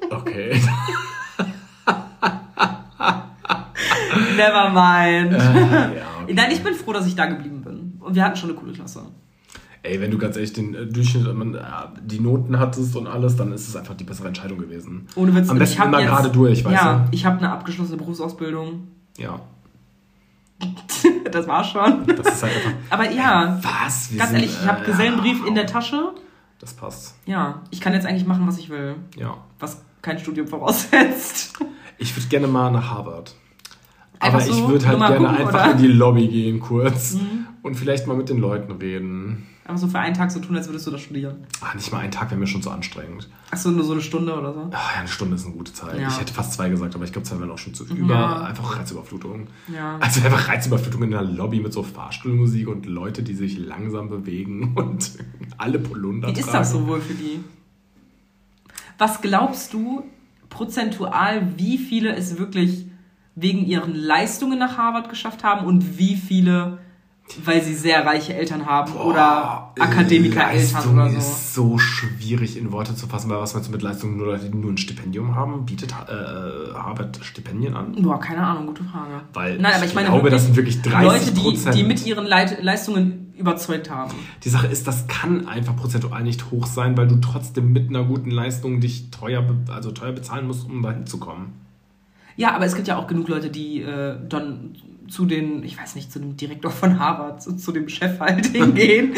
Okay. 0.09 0.61
Never 4.37 4.69
mind. 4.69 5.33
Äh, 5.33 5.97
ja, 5.97 6.05
okay. 6.21 6.33
Nein, 6.33 6.51
ich 6.51 6.63
bin 6.63 6.75
froh, 6.75 6.93
dass 6.93 7.07
ich 7.07 7.15
da 7.15 7.25
geblieben 7.25 7.61
bin. 7.63 7.97
Und 7.99 8.13
wir 8.13 8.23
hatten 8.23 8.35
schon 8.35 8.49
eine 8.51 8.59
coole 8.59 8.73
Klasse. 8.73 9.07
Ey, 9.81 9.99
wenn 9.99 10.11
du 10.11 10.19
ganz 10.19 10.35
ehrlich 10.35 10.53
den 10.53 10.75
äh, 10.75 10.85
Durchschnitt, 10.85 11.25
äh, 11.25 11.31
die 12.01 12.19
Noten 12.19 12.59
hattest 12.59 12.95
und 12.95 13.07
alles, 13.07 13.35
dann 13.35 13.51
ist 13.51 13.67
es 13.67 13.75
einfach 13.75 13.95
die 13.95 14.03
bessere 14.03 14.27
Entscheidung 14.27 14.59
gewesen. 14.59 15.07
Ohne 15.15 15.33
Witz. 15.35 15.49
Am 15.49 15.57
besten 15.57 15.81
immer 15.81 16.03
gerade 16.03 16.29
durch, 16.29 16.63
weißt 16.63 16.75
Ja, 16.75 17.07
ich 17.11 17.25
habe 17.25 17.39
eine 17.39 17.51
abgeschlossene 17.51 17.97
Berufsausbildung. 17.97 18.87
du? 19.17 19.21
Ja. 19.23 19.39
das 21.31 21.47
war 21.47 21.63
schon. 21.63 22.05
Das 22.07 22.27
ist 22.27 22.43
halt 22.43 22.53
einfach. 22.55 22.71
Aber 22.89 23.09
ja, 23.11 23.59
Was? 23.61 24.11
Wir 24.11 24.17
ganz 24.19 24.31
sind, 24.31 24.39
ehrlich, 24.41 24.57
ich 24.61 24.67
habe 24.67 24.83
äh, 24.83 24.85
Gesellenbrief 24.85 25.39
ja. 25.41 25.47
in 25.47 25.55
der 25.55 25.65
Tasche. 25.67 26.13
Das 26.59 26.73
passt. 26.73 27.15
Ja, 27.25 27.61
ich 27.71 27.81
kann 27.81 27.93
jetzt 27.93 28.05
eigentlich 28.05 28.25
machen, 28.25 28.47
was 28.47 28.57
ich 28.57 28.69
will. 28.69 28.95
Ja. 29.17 29.37
Was 29.59 29.83
kein 30.01 30.19
Studium 30.19 30.47
voraussetzt. 30.47 31.53
Ich 31.99 32.13
würde 32.17 32.27
gerne 32.27 32.47
mal 32.47 32.71
nach 32.71 32.89
Harvard. 32.89 33.35
Einfach 34.19 34.39
Aber 34.39 34.47
ich 34.47 34.55
so, 34.55 34.67
würde 34.67 34.87
halt 34.87 34.97
gerne 34.97 35.15
gucken, 35.17 35.37
einfach 35.37 35.63
oder? 35.67 35.71
in 35.73 35.77
die 35.77 35.87
Lobby 35.87 36.27
gehen 36.27 36.59
kurz 36.59 37.13
Mhm. 37.13 37.45
und 37.61 37.75
vielleicht 37.75 38.07
mal 38.07 38.17
mit 38.17 38.29
den 38.29 38.39
Leuten 38.39 38.71
reden. 38.73 39.45
Aber 39.65 39.77
so 39.77 39.87
für 39.87 39.99
einen 39.99 40.13
Tag 40.13 40.29
so 40.29 40.39
tun, 40.39 40.57
als 40.57 40.67
würdest 40.67 40.85
du 40.87 40.91
das 40.91 41.01
studieren. 41.01 41.47
Ach, 41.61 41.73
nicht 41.73 41.91
mal 41.91 41.99
einen 41.99 42.11
Tag 42.11 42.29
wäre 42.29 42.39
mir 42.39 42.47
schon 42.47 42.61
zu 42.61 42.69
anstrengend. 42.69 43.29
Achso, 43.49 43.71
nur 43.71 43.85
so 43.85 43.93
eine 43.93 44.01
Stunde 44.01 44.37
oder 44.37 44.53
so? 44.53 44.69
Ach, 44.73 44.93
ja, 44.93 44.99
eine 44.99 45.07
Stunde 45.07 45.35
ist 45.35 45.45
eine 45.45 45.53
gute 45.53 45.71
Zeit. 45.71 45.99
Ja. 45.99 46.09
Ich 46.09 46.19
hätte 46.19 46.33
fast 46.33 46.53
zwei 46.53 46.69
gesagt, 46.69 46.95
aber 46.95 47.05
ich 47.05 47.13
glaube, 47.13 47.25
zwei 47.25 47.39
wären 47.39 47.49
auch 47.49 47.57
schon 47.57 47.73
zu 47.73 47.85
über. 47.85 48.13
Ja. 48.13 48.43
Einfach 48.43 48.77
Reizüberflutung. 48.77 49.47
Ja. 49.73 49.97
Also 49.99 50.21
einfach 50.21 50.49
Reizüberflutung 50.49 51.03
in 51.03 51.11
der 51.11 51.21
Lobby 51.21 51.61
mit 51.61 51.71
so 51.71 51.81
Fahrstuhlmusik 51.83 52.67
und 52.67 52.85
Leute, 52.85 53.23
die 53.23 53.35
sich 53.35 53.57
langsam 53.57 54.09
bewegen 54.09 54.73
und 54.75 55.11
alle 55.57 55.79
Polunder 55.79 56.27
Wie 56.27 56.33
ist 56.33 56.43
tragen. 56.43 56.57
das 56.57 56.71
so 56.71 56.85
wohl 56.87 56.99
für 56.99 57.13
die? 57.13 57.39
Was 58.97 59.21
glaubst 59.21 59.73
du 59.73 60.03
prozentual, 60.49 61.57
wie 61.57 61.77
viele 61.77 62.15
es 62.15 62.37
wirklich 62.37 62.85
wegen 63.35 63.65
ihren 63.65 63.95
Leistungen 63.95 64.59
nach 64.59 64.77
Harvard 64.77 65.09
geschafft 65.09 65.43
haben 65.43 65.65
und 65.65 65.97
wie 65.97 66.15
viele, 66.15 66.79
weil 67.45 67.63
sie 67.63 67.73
sehr 67.73 68.05
reiche 68.05 68.33
Eltern 68.33 68.65
haben 68.65 68.93
oder 68.93 69.71
Akademiker-Eltern 69.79 70.93
oder 70.93 71.09
so? 71.09 71.17
ist 71.17 71.53
so 71.53 71.77
schwierig 71.77 72.57
in 72.57 72.71
Worte 72.71 72.95
zu 72.95 73.07
fassen, 73.07 73.29
weil 73.29 73.39
was 73.39 73.53
meinst 73.53 73.69
du 73.69 73.71
mit 73.71 73.81
Leistung? 73.81 74.17
Nur 74.17 74.27
Leute, 74.27 74.49
die 74.49 74.57
nur 74.57 74.71
ein 74.71 74.77
Stipendium 74.77 75.35
haben? 75.35 75.65
Bietet 75.65 75.91
äh, 75.91 76.73
Harvard 76.73 77.19
Stipendien 77.23 77.75
an? 77.75 77.95
Boah, 78.01 78.19
keine 78.19 78.45
Ahnung, 78.45 78.67
gute 78.67 78.83
Frage. 78.83 79.21
Weil 79.33 79.57
Nein, 79.59 79.73
aber 79.75 79.85
ich 79.85 79.93
ich 79.93 79.95
meine 79.95 80.09
glaube, 80.09 80.31
das 80.31 80.45
sind 80.45 80.55
wirklich 80.55 80.81
30 80.81 81.35
Leute, 81.35 81.71
die, 81.71 81.77
die 81.77 81.83
mit 81.83 82.05
ihren 82.05 82.25
Leit 82.25 82.63
Leistungen 82.63 83.31
überzeugt 83.37 83.89
haben. 83.89 84.11
Die 84.43 84.49
Sache 84.49 84.67
ist, 84.67 84.87
das 84.87 85.07
kann 85.07 85.47
einfach 85.47 85.75
prozentual 85.75 86.23
nicht 86.23 86.51
hoch 86.51 86.65
sein, 86.65 86.97
weil 86.97 87.07
du 87.07 87.17
trotzdem 87.17 87.71
mit 87.71 87.89
einer 87.89 88.03
guten 88.03 88.31
Leistung 88.31 88.79
dich 88.79 89.11
teuer, 89.11 89.43
also 89.67 89.91
teuer 89.91 90.13
bezahlen 90.13 90.47
musst, 90.47 90.67
um 90.67 90.81
dahin 90.81 91.05
zu 91.05 91.19
kommen. 91.19 91.53
Ja, 92.35 92.55
aber 92.55 92.65
es 92.65 92.75
gibt 92.75 92.87
ja 92.87 92.97
auch 92.97 93.07
genug 93.07 93.27
Leute, 93.27 93.49
die 93.49 93.81
äh, 93.81 94.15
dann 94.27 94.75
zu 95.09 95.25
den, 95.25 95.63
ich 95.63 95.79
weiß 95.79 95.95
nicht, 95.95 96.11
zu 96.11 96.19
dem 96.19 96.37
Direktor 96.37 96.71
von 96.71 96.97
Harvard, 96.97 97.41
zu, 97.43 97.55
zu 97.55 97.71
dem 97.71 97.87
Chef 97.87 98.19
halt 98.19 98.45
hingehen. 98.55 99.13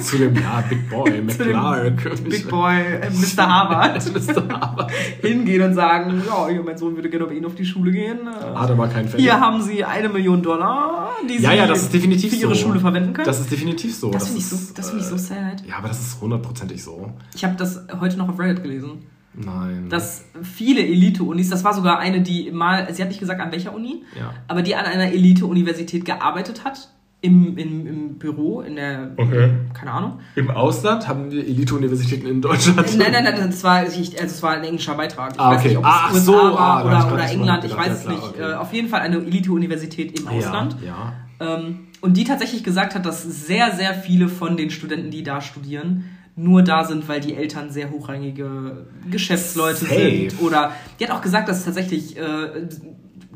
zu 0.00 0.18
dem, 0.18 0.34
ja, 0.34 0.62
Big 0.68 0.90
Boy, 0.90 1.22
McClark. 1.22 2.24
Big 2.24 2.48
Boy, 2.48 2.76
äh, 2.80 3.08
Mr. 3.10 3.46
Harvard. 3.48 4.14
Mr. 4.14 4.48
Harvard. 4.60 4.90
hingehen 5.22 5.62
und 5.62 5.74
sagen, 5.74 6.22
ja, 6.26 6.48
hier, 6.48 6.62
mein 6.62 6.76
Sohn 6.76 6.94
würde 6.96 7.08
gerne 7.08 7.26
bei 7.26 7.34
Ihnen 7.34 7.46
auf 7.46 7.54
die 7.54 7.64
Schule 7.64 7.92
gehen. 7.92 8.18
Äh, 8.26 8.54
Hat 8.58 8.70
aber 8.70 8.88
keinen 8.88 9.08
Pfennig. 9.08 9.24
Hier 9.24 9.40
haben 9.40 9.62
Sie 9.62 9.84
eine 9.84 10.08
Million 10.08 10.42
Dollar, 10.42 11.10
die 11.28 11.38
Sie 11.38 11.44
Ja, 11.44 11.52
ja, 11.52 11.66
das 11.66 11.82
ist 11.82 11.94
definitiv 11.94 12.30
für 12.30 12.36
Ihre 12.40 12.54
so. 12.54 12.66
Schule 12.66 12.80
verwenden 12.80 13.12
können. 13.14 13.26
Das 13.26 13.40
ist 13.40 13.50
definitiv 13.50 13.94
so. 13.96 14.10
das 14.10 14.24
finde 14.26 14.40
ich, 14.40 14.46
so, 14.46 14.74
das 14.74 14.90
find 14.90 15.00
ich 15.02 15.08
so 15.08 15.14
äh, 15.14 15.18
sad. 15.18 15.64
Ja, 15.66 15.76
aber 15.78 15.88
das 15.88 16.00
ist 16.00 16.20
hundertprozentig 16.20 16.82
so. 16.82 17.10
Ich 17.34 17.44
habe 17.44 17.54
das 17.56 17.86
heute 18.00 18.18
noch 18.18 18.28
auf 18.28 18.38
Reddit 18.38 18.62
gelesen. 18.62 19.06
Nein. 19.34 19.88
Dass 19.88 20.24
viele 20.42 20.80
Elite-Unis, 20.86 21.48
das 21.50 21.64
war 21.64 21.72
sogar 21.74 21.98
eine, 21.98 22.20
die 22.20 22.50
mal, 22.50 22.92
sie 22.92 23.00
hat 23.02 23.08
nicht 23.08 23.20
gesagt, 23.20 23.40
an 23.40 23.50
welcher 23.52 23.74
Uni, 23.74 24.02
ja. 24.18 24.32
aber 24.48 24.62
die 24.62 24.74
an 24.76 24.84
einer 24.84 25.12
Elite-Universität 25.12 26.04
gearbeitet 26.04 26.64
hat. 26.64 26.88
Im, 27.24 27.56
im, 27.56 27.86
Im 27.86 28.18
Büro, 28.18 28.62
in 28.62 28.74
der, 28.74 29.12
Okay. 29.16 29.50
keine 29.74 29.92
Ahnung. 29.92 30.18
Im 30.34 30.50
Ausland 30.50 31.06
haben 31.06 31.30
wir 31.30 31.46
Elite-Universitäten 31.46 32.26
in 32.26 32.42
Deutschland. 32.42 32.98
Nein, 32.98 33.12
nein, 33.12 33.22
nein, 33.22 33.36
das 33.46 33.62
war, 33.62 33.76
also 33.76 34.02
es 34.02 34.42
war 34.42 34.50
ein 34.54 34.64
englischer 34.64 34.94
Beitrag. 34.96 35.34
Ich 35.34 35.38
Ah, 35.40 35.50
weiß 35.52 35.60
okay. 35.60 35.68
nicht, 35.68 35.78
ob 35.78 35.84
Ach 35.86 36.12
es 36.12 36.24
so, 36.24 36.32
USA 36.34 36.52
war 36.52 36.58
ah, 36.58 36.74
hab 36.78 36.84
ich 36.84 37.04
oder, 37.06 37.14
oder 37.14 37.30
England, 37.30 37.64
ich 37.64 37.76
weiß 37.76 37.92
es 37.92 38.04
Ja, 38.06 38.10
nicht. 38.10 38.22
okay. 38.24 38.42
Äh, 38.50 38.54
auf 38.54 38.72
jeden 38.72 38.88
Fall 38.88 39.02
eine 39.02 39.18
Elite-Universität 39.18 40.18
im 40.18 40.26
Ausland. 40.26 40.74
Ja, 40.84 41.12
Ähm, 41.38 41.86
und 42.00 42.16
die 42.16 42.24
tatsächlich 42.24 42.64
gesagt 42.64 42.96
hat, 42.96 43.06
dass 43.06 43.22
sehr, 43.22 43.70
sehr 43.70 43.94
viele 43.94 44.26
von 44.28 44.56
den 44.56 44.70
Studenten, 44.70 45.12
die 45.12 45.22
da 45.22 45.40
studieren, 45.40 46.06
nur 46.36 46.62
da 46.62 46.84
sind, 46.84 47.08
weil 47.08 47.20
die 47.20 47.34
Eltern 47.34 47.70
sehr 47.70 47.90
hochrangige 47.90 48.86
Geschäftsleute 49.10 49.84
Safe. 49.84 50.28
sind. 50.30 50.40
Oder 50.40 50.72
die 50.98 51.04
hat 51.04 51.10
auch 51.12 51.20
gesagt, 51.20 51.48
dass 51.48 51.64
tatsächlich, 51.64 52.16
äh, 52.16 52.66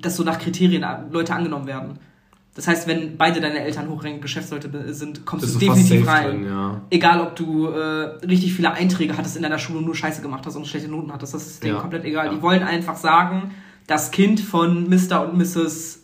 dass 0.00 0.16
so 0.16 0.22
nach 0.24 0.38
Kriterien 0.38 0.84
Leute 1.10 1.34
angenommen 1.34 1.66
werden. 1.66 1.98
Das 2.54 2.66
heißt, 2.66 2.88
wenn 2.88 3.18
beide 3.18 3.42
deine 3.42 3.60
Eltern 3.60 3.90
hochrangige 3.90 4.20
Geschäftsleute 4.22 4.94
sind, 4.94 5.26
kommst 5.26 5.54
du 5.54 5.58
definitiv 5.58 6.06
rein. 6.06 6.26
drin, 6.30 6.44
ja. 6.46 6.80
Egal, 6.88 7.20
ob 7.20 7.36
du 7.36 7.66
äh, 7.66 8.24
richtig 8.24 8.54
viele 8.54 8.72
Einträge 8.72 9.14
hattest 9.18 9.36
in 9.36 9.42
deiner 9.42 9.58
Schule 9.58 9.80
und 9.80 9.84
nur 9.84 9.94
Scheiße 9.94 10.22
gemacht 10.22 10.46
hast 10.46 10.56
und 10.56 10.66
schlechte 10.66 10.88
Noten 10.88 11.12
hattest, 11.12 11.34
das 11.34 11.46
ist 11.46 11.62
denen 11.62 11.74
Ja. 11.74 11.80
komplett 11.82 12.04
egal. 12.06 12.26
Ja. 12.26 12.32
Die 12.32 12.40
wollen 12.40 12.62
einfach 12.62 12.96
sagen, 12.96 13.50
das 13.86 14.10
Kind 14.10 14.40
von 14.40 14.88
Mr. 14.88 15.28
und 15.28 15.36
Mrs. 15.36 16.00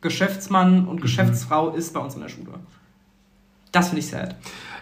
Geschäftsmann 0.00 0.82
Mhm. 0.82 0.88
und 0.88 1.02
Geschäftsfrau 1.02 1.70
ist 1.74 1.92
bei 1.92 2.00
uns 2.00 2.14
in 2.14 2.22
der 2.22 2.28
Schule. 2.30 2.54
Das 3.72 3.88
finde 3.88 4.00
ich 4.00 4.08
sad. 4.08 4.36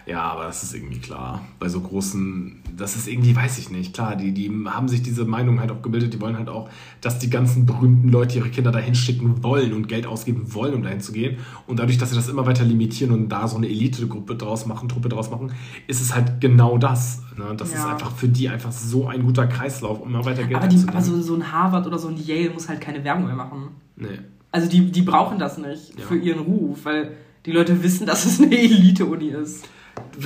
Ja, 0.05 0.21
aber 0.23 0.43
das 0.43 0.63
ist 0.63 0.75
irgendwie 0.75 0.99
klar. 0.99 1.45
Bei 1.59 1.69
so 1.69 1.79
großen, 1.79 2.61
das 2.75 2.95
ist 2.97 3.07
irgendwie, 3.07 3.33
weiß 3.35 3.57
ich 3.57 3.69
nicht, 3.69 3.93
klar, 3.93 4.17
die, 4.17 4.33
die 4.33 4.51
haben 4.65 4.89
sich 4.89 5.01
diese 5.01 5.23
Meinung 5.23 5.61
halt 5.61 5.71
auch 5.71 5.81
gebildet, 5.81 6.13
die 6.13 6.19
wollen 6.19 6.37
halt 6.37 6.49
auch, 6.49 6.69
dass 6.99 7.19
die 7.19 7.29
ganzen 7.29 7.65
berühmten 7.65 8.09
Leute 8.09 8.37
ihre 8.39 8.49
Kinder 8.49 8.71
dahin 8.71 8.95
schicken 8.95 9.43
wollen 9.43 9.71
und 9.71 9.87
Geld 9.87 10.05
ausgeben 10.05 10.53
wollen, 10.53 10.73
um 10.73 10.83
dahin 10.83 10.99
zu 10.99 11.13
gehen. 11.13 11.37
Und 11.67 11.79
dadurch, 11.79 11.97
dass 11.97 12.09
sie 12.09 12.15
das 12.17 12.27
immer 12.27 12.45
weiter 12.45 12.65
limitieren 12.65 13.13
und 13.13 13.29
da 13.29 13.47
so 13.47 13.55
eine 13.55 13.67
Elite-Gruppe 13.67 14.35
draus 14.35 14.65
machen, 14.65 14.89
Truppe 14.89 15.07
draus 15.07 15.31
machen, 15.31 15.53
ist 15.87 16.01
es 16.01 16.13
halt 16.13 16.41
genau 16.41 16.77
das. 16.77 17.21
Ne? 17.37 17.53
Das 17.55 17.69
ist 17.69 17.75
Ja. 17.75 17.87
einfach 17.93 18.11
für 18.15 18.27
die 18.27 18.49
einfach 18.49 18.73
so 18.73 19.07
ein 19.07 19.23
guter 19.23 19.47
Kreislauf, 19.47 20.01
um 20.01 20.09
immer 20.09 20.25
weiter 20.25 20.43
Geld 20.43 20.55
Aber, 20.57 20.67
die, 20.67 20.75
einzunehmen. 20.75 20.95
aber 20.97 21.05
so, 21.05 21.21
so 21.21 21.35
ein 21.35 21.51
Harvard 21.51 21.87
oder 21.87 21.97
so 21.97 22.09
ein 22.09 22.17
Yale 22.17 22.49
muss 22.49 22.67
halt 22.67 22.81
keine 22.81 23.03
Werbung 23.03 23.25
mehr 23.27 23.35
machen. 23.35 23.69
nee. 23.95 24.07
Also 24.51 24.69
die, 24.69 24.91
die 24.91 25.01
brauchen 25.01 25.39
das 25.39 25.57
nicht 25.57 25.97
Ja. 25.97 26.05
für 26.05 26.15
ihren 26.15 26.41
Ruf, 26.41 26.85
weil 26.85 27.13
die 27.47 27.51
Leute 27.51 27.81
wissen, 27.81 28.05
dass 28.05 28.23
es 28.25 28.39
eine 28.39 28.55
Elite-Uni 28.55 29.29
ist. 29.29 29.67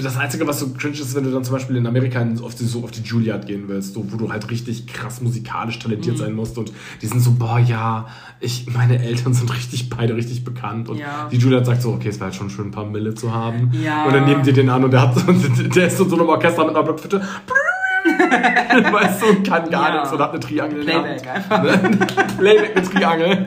Das 0.03 0.17
Einzige, 0.17 0.45
was 0.47 0.59
so 0.59 0.69
cringe 0.73 0.95
ist, 0.95 1.15
wenn 1.15 1.23
du 1.23 1.31
dann 1.31 1.43
zum 1.43 1.53
Beispiel 1.53 1.77
in 1.77 1.87
Amerika 1.87 2.19
in- 2.21 2.39
auf 2.41 2.55
die, 2.55 2.65
so 2.65 2.83
auf 2.83 2.91
die 2.91 3.01
Juilliard 3.01 3.45
gehen 3.47 3.63
willst, 3.67 3.93
so, 3.93 4.03
wo 4.11 4.17
du 4.17 4.29
halt 4.31 4.49
richtig 4.51 4.85
krass 4.87 5.21
musikalisch 5.21 5.79
talentiert 5.79 6.15
Mhm. 6.17 6.19
sein 6.19 6.33
musst 6.33 6.57
und 6.57 6.71
die 7.01 7.05
sind 7.07 7.19
so, 7.21 7.31
boah, 7.31 7.57
ja, 7.59 8.07
ich, 8.39 8.67
meine 8.73 9.01
Eltern 9.01 9.33
sind 9.33 9.53
richtig, 9.53 9.89
beide 9.89 10.15
richtig 10.15 10.43
bekannt 10.43 10.89
und 10.89 10.97
Ja. 10.97 11.27
die 11.31 11.37
Juilliard 11.37 11.65
sagt 11.65 11.81
so, 11.81 11.93
okay, 11.93 12.09
es 12.09 12.15
wäre 12.15 12.25
halt 12.25 12.35
schon 12.35 12.49
schön, 12.49 12.65
ein 12.67 12.71
paar 12.71 12.85
Mille 12.85 13.13
zu 13.15 13.33
haben. 13.33 13.71
Ja. 13.81 14.05
Und 14.05 14.13
dann 14.13 14.25
nehmen 14.25 14.43
die 14.43 14.51
den 14.53 14.69
an 14.69 14.83
und 14.83 14.91
der 14.91 15.01
hat 15.03 15.15
so, 15.17 15.21
der 15.75 15.87
ist 15.87 15.97
so 15.97 16.03
in 16.03 16.09
so 16.09 16.17
einem 16.17 16.27
Orchester 16.29 16.65
mit 16.65 16.75
einer 16.75 16.83
Blockflöte, 16.83 17.21
weißt 18.91 19.21
du, 19.21 19.25
und 19.27 19.47
kann 19.47 19.69
gar 19.69 19.89
Ja. 19.89 19.93
nichts 20.01 20.11
und 20.13 20.19
hat 20.19 20.31
eine 20.31 20.39
Triangel 20.39 20.79
in. 20.79 20.85
Playback 20.85 21.27
einfach. 21.27 21.63
Ne? 21.63 21.91
Playback 22.37 22.75
mit 22.75 22.91
Triangel. 22.91 23.45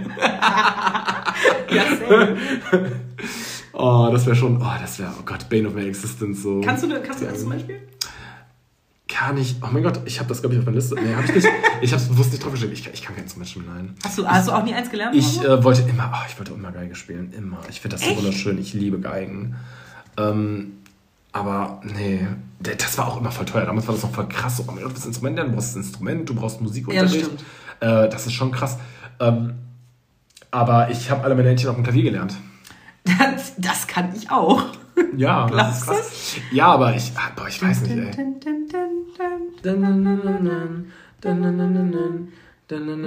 Ja. 1.70 1.84
Oh, 3.82 4.10
das 4.12 4.26
wäre 4.26 4.36
schon, 4.36 4.60
oh, 4.60 4.66
das 4.80 4.98
wäre, 4.98 5.10
oh 5.18 5.22
Gott, 5.24 5.48
Bane 5.48 5.66
of 5.68 5.74
my 5.74 5.86
existence. 5.86 6.42
So. 6.42 6.60
kannst, 6.60 6.82
du, 6.84 6.88
kannst 7.02 7.22
du 7.22 7.26
das 7.26 7.40
zum 7.40 7.50
Beispiel? 7.50 7.80
Kann 9.08 9.36
ich. 9.38 9.56
Oh 9.62 9.66
mein 9.72 9.82
Gott, 9.82 10.00
ich 10.04 10.18
habe 10.20 10.28
das, 10.28 10.40
glaube 10.40 10.54
ich, 10.54 10.60
auf 10.60 10.66
meiner 10.66 10.76
Liste. 10.76 10.94
Nee, 10.94 11.14
habe 11.14 11.24
ich 11.26 11.34
nicht. 11.34 11.48
Ich 11.82 11.92
habe 11.92 12.02
es 12.02 12.08
bewusst 12.08 12.30
nicht 12.32 12.44
draufgeschrieben. 12.44 12.74
Ich, 12.74 12.84
kann- 12.84 12.92
ich 12.92 13.02
kann 13.02 13.14
kein 13.14 13.24
Instrument 13.24 13.74
nein. 13.74 13.94
Hast 14.04 14.18
du, 14.18 14.26
hast 14.26 14.48
du 14.48 14.52
auch 14.52 14.62
nie 14.62 14.74
eins 14.74 14.90
gelernt? 14.90 15.16
Ich 15.16 15.42
äh, 15.42 15.64
wollte 15.64 15.80
immer, 15.88 16.12
oh, 16.14 16.24
ich 16.28 16.38
wollte 16.38 16.52
immer 16.52 16.70
Geige 16.72 16.94
spielen. 16.94 17.32
Immer. 17.32 17.58
Ich 17.70 17.80
finde 17.80 17.96
das 17.96 18.04
so 18.04 18.10
Echt? 18.10 18.18
wunderschön. 18.18 18.58
Ich 18.58 18.74
liebe 18.74 19.00
Geigen. 19.00 19.56
Ähm, 20.18 20.72
aber 21.32 21.80
nee, 21.82 22.26
das 22.60 22.98
war 22.98 23.08
auch 23.08 23.18
immer 23.18 23.30
voll 23.30 23.46
teuer. 23.46 23.64
Damals 23.64 23.86
war 23.88 23.94
das 23.94 24.02
noch 24.04 24.12
voll 24.12 24.28
krass. 24.28 24.62
Oh 24.66 24.70
mein 24.70 24.84
Gott, 24.84 24.94
was 24.94 25.06
Instrument 25.06 25.36
lernen? 25.36 25.52
Du 25.52 25.56
brauchst 25.56 25.74
ein 25.76 25.80
Instrument, 25.82 26.28
du 26.28 26.34
brauchst 26.34 26.60
Musikunterricht. 26.60 27.14
Ja, 27.14 27.20
das 27.20 27.26
stimmt. 27.28 27.44
Äh, 27.80 28.08
das 28.10 28.26
ist 28.26 28.32
schon 28.34 28.52
krass. 28.52 28.78
Ähm, 29.20 29.54
aber 30.50 30.90
ich 30.90 31.10
habe 31.10 31.24
alle 31.24 31.34
meine 31.34 31.48
Händchen 31.48 31.70
auf 31.70 31.76
dem 31.76 31.84
Klavier 31.84 32.02
gelernt. 32.04 32.34
Das, 33.04 33.54
das 33.56 33.86
kann 33.86 34.14
ich 34.14 34.30
auch. 34.30 34.62
Ja, 35.16 35.46
das 35.48 35.78
ist 35.78 35.86
krass. 35.86 36.36
Ja, 36.52 36.66
aber 36.66 36.94
ich, 36.94 37.12
ah, 37.16 37.30
boah, 37.34 37.48
ich 37.48 37.62
weiß 37.62 37.82
nicht, 37.82 37.96
ey. 37.96 38.10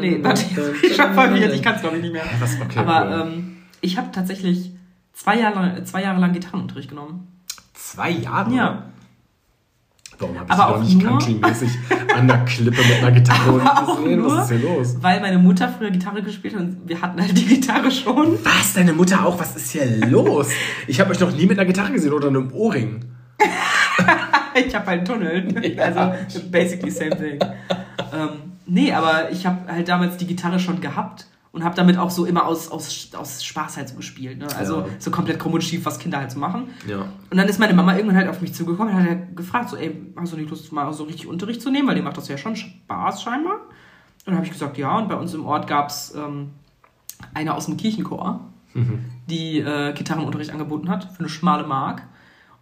Nee, 0.02 0.24
warte, 0.24 0.44
ich 0.84 1.00
hab 1.00 1.14
verwirrt, 1.14 1.54
ich 1.54 1.62
kann 1.62 1.76
es 1.76 1.82
glaube 1.82 1.98
ich 1.98 2.02
nicht 2.04 2.14
mehr. 2.14 2.24
Was? 2.40 2.60
Okay, 2.60 2.80
Aber 2.80 3.06
cool. 3.06 3.28
ähm, 3.34 3.58
ich 3.82 3.98
habe 3.98 4.12
tatsächlich 4.12 4.72
zwei 5.14 5.40
Jahre, 5.40 5.84
zwei 5.84 6.02
Jahre 6.04 6.20
lang 6.20 6.34
Gitarrenunterricht 6.34 6.90
genommen. 6.90 7.28
Zwei 7.74 8.10
Jahre? 8.10 8.54
Ja. 8.54 8.84
Warum 10.24 10.40
habe 10.40 10.48
ich 10.48 10.60
Aber 10.60 10.86
sie 10.86 10.96
auch 10.96 10.98
nicht 10.98 11.08
countrymäßig 11.08 11.70
an 12.16 12.28
der 12.28 12.38
Klippe 12.46 12.82
mit 12.82 12.98
einer 12.98 13.12
Gitarre 13.12 13.62
auch 13.78 13.98
gesehen? 13.98 14.26
Was 14.26 14.52
ist 14.52 14.60
hier 14.60 14.70
los? 14.70 14.98
Weil 15.02 15.22
meine 15.22 15.38
Mutter 15.38 15.70
früher 15.70 15.92
Gitarre 15.92 16.22
gespielt 16.22 16.56
hat 16.56 16.62
und 16.62 16.78
wir 16.88 17.02
hatten 17.02 17.22
halt 17.22 17.38
die 17.38 17.46
Gitarre 17.46 17.92
schon. 17.92 18.38
Was? 18.44 18.74
Deine 18.74 18.94
Mutter 18.94 19.26
auch? 19.26 19.40
Was 19.40 19.56
ist 19.56 19.72
hier 19.72 19.86
los? 20.08 20.50
Ich 20.88 21.00
habe 21.00 21.12
euch 21.12 21.20
noch 21.20 21.32
nie 21.32 21.46
mit 21.46 21.58
einer 21.60 21.66
Gitarre 21.66 21.92
gesehen 21.92 22.14
oder 22.14 22.28
einem 22.28 22.52
Ohrring. 22.54 23.06
Ich 24.56 24.76
habe 24.76 24.86
halt 24.86 25.00
einen 25.00 25.06
Tunnel. 25.06 25.80
Also 25.80 26.14
basically 26.52 26.92
same 26.92 27.10
thing. 27.18 27.40
ähm, 28.14 28.30
nee, 28.68 28.94
aber 28.94 29.32
ich 29.32 29.48
habe 29.48 29.72
halt 29.72 29.88
damals 29.88 30.18
die 30.18 30.28
Gitarre 30.28 30.60
schon 30.60 30.80
gehabt 30.80 31.26
und 31.54 31.64
habe 31.64 31.76
damit 31.76 31.98
auch 31.98 32.10
so 32.10 32.26
immer 32.26 32.46
aus, 32.46 32.70
aus, 32.70 33.10
aus 33.16 33.44
Spaß 33.44 33.78
halt 33.78 33.88
so 33.88 33.96
gespielt. 33.96 34.40
Ne? 34.40 34.48
Also 34.58 34.82
Ja. 34.82 34.86
so 35.00 35.12
komplett 35.12 35.40
krumm 35.40 35.54
und 35.54 35.64
schief, 35.64 35.86
was 35.86 36.00
Kinder 36.00 36.18
halt 36.18 36.32
so 36.32 36.40
machen. 36.40 36.70
Ja. 36.88 37.06
Und 37.30 37.38
dann 37.38 37.48
ist 37.48 37.60
meine 37.60 37.74
Mama 37.74 37.96
irgendwann 37.96 38.18
halt 38.18 38.28
auf 38.28 38.42
mich 38.42 38.54
zugekommen 38.54 38.94
und 38.94 39.00
hat 39.00 39.08
halt 39.08 39.38
gefragt, 39.38 39.70
so, 39.70 39.78
ey, 39.78 40.14
hast 40.18 40.34
du 40.34 40.38
nicht 40.38 40.50
Lust, 40.50 40.72
mal 40.74 40.92
so 40.92 41.04
richtig 41.06 41.28
Unterricht 41.28 41.62
zu 41.62 41.70
nehmen? 41.70 41.88
Weil 41.88 41.96
dir 41.96 42.02
macht 42.04 42.18
das 42.18 42.28
ja 42.28 42.38
schon 42.38 42.56
Spaß 42.56 43.22
scheinbar. 43.22 43.54
Und 43.56 44.28
dann 44.28 44.36
habe 44.36 44.46
ich 44.46 44.52
gesagt, 44.52 44.78
ja. 44.78 44.98
Und 44.98 45.08
bei 45.08 45.16
uns 45.16 45.34
im 45.34 45.46
Ort 45.46 45.68
gab 45.68 45.90
es 45.90 46.14
ähm, 46.16 46.50
eine 47.36 47.54
aus 47.54 47.68
dem 47.68 47.78
Kirchenchor, 47.78 48.40
die 49.30 49.60
äh, 49.60 49.94
Gitarrenunterricht 49.94 50.52
angeboten 50.52 50.90
hat 50.90 51.04
für 51.14 51.20
eine 51.20 51.30
schmale 51.30 51.68
Mark. 51.68 52.02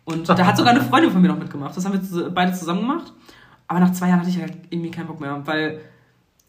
Und 0.04 0.28
da 0.28 0.46
hat 0.46 0.58
sogar 0.58 0.74
eine 0.74 0.82
Freundin 0.90 1.12
von 1.12 1.22
mir 1.22 1.30
noch 1.30 1.40
mitgemacht. 1.40 1.78
Das 1.78 1.86
haben 1.86 1.94
wir 2.02 2.30
beide 2.30 2.52
zusammen 2.54 2.82
gemacht. 2.82 3.14
Aber 3.70 3.80
nach 3.80 3.94
zwei 3.94 4.10
Jahren 4.10 4.20
hatte 4.20 4.30
ich 4.30 4.38
halt 4.42 4.54
irgendwie 4.70 4.92
keinen 4.92 5.08
Bock 5.08 5.22
mehr, 5.22 5.42
weil 5.48 5.80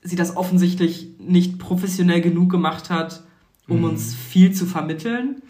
sie 0.03 0.17
das 0.17 0.37
offensichtlich 0.37 1.09
nicht 1.19 1.59
professionell 1.59 2.21
genug 2.21 2.51
gemacht 2.51 2.91
hat, 2.91 3.23
um 3.69 3.79
mhm. 3.79 3.85
uns 3.85 4.15
viel 4.15 4.53
zu 4.53 4.67
vermitteln. 4.67 5.43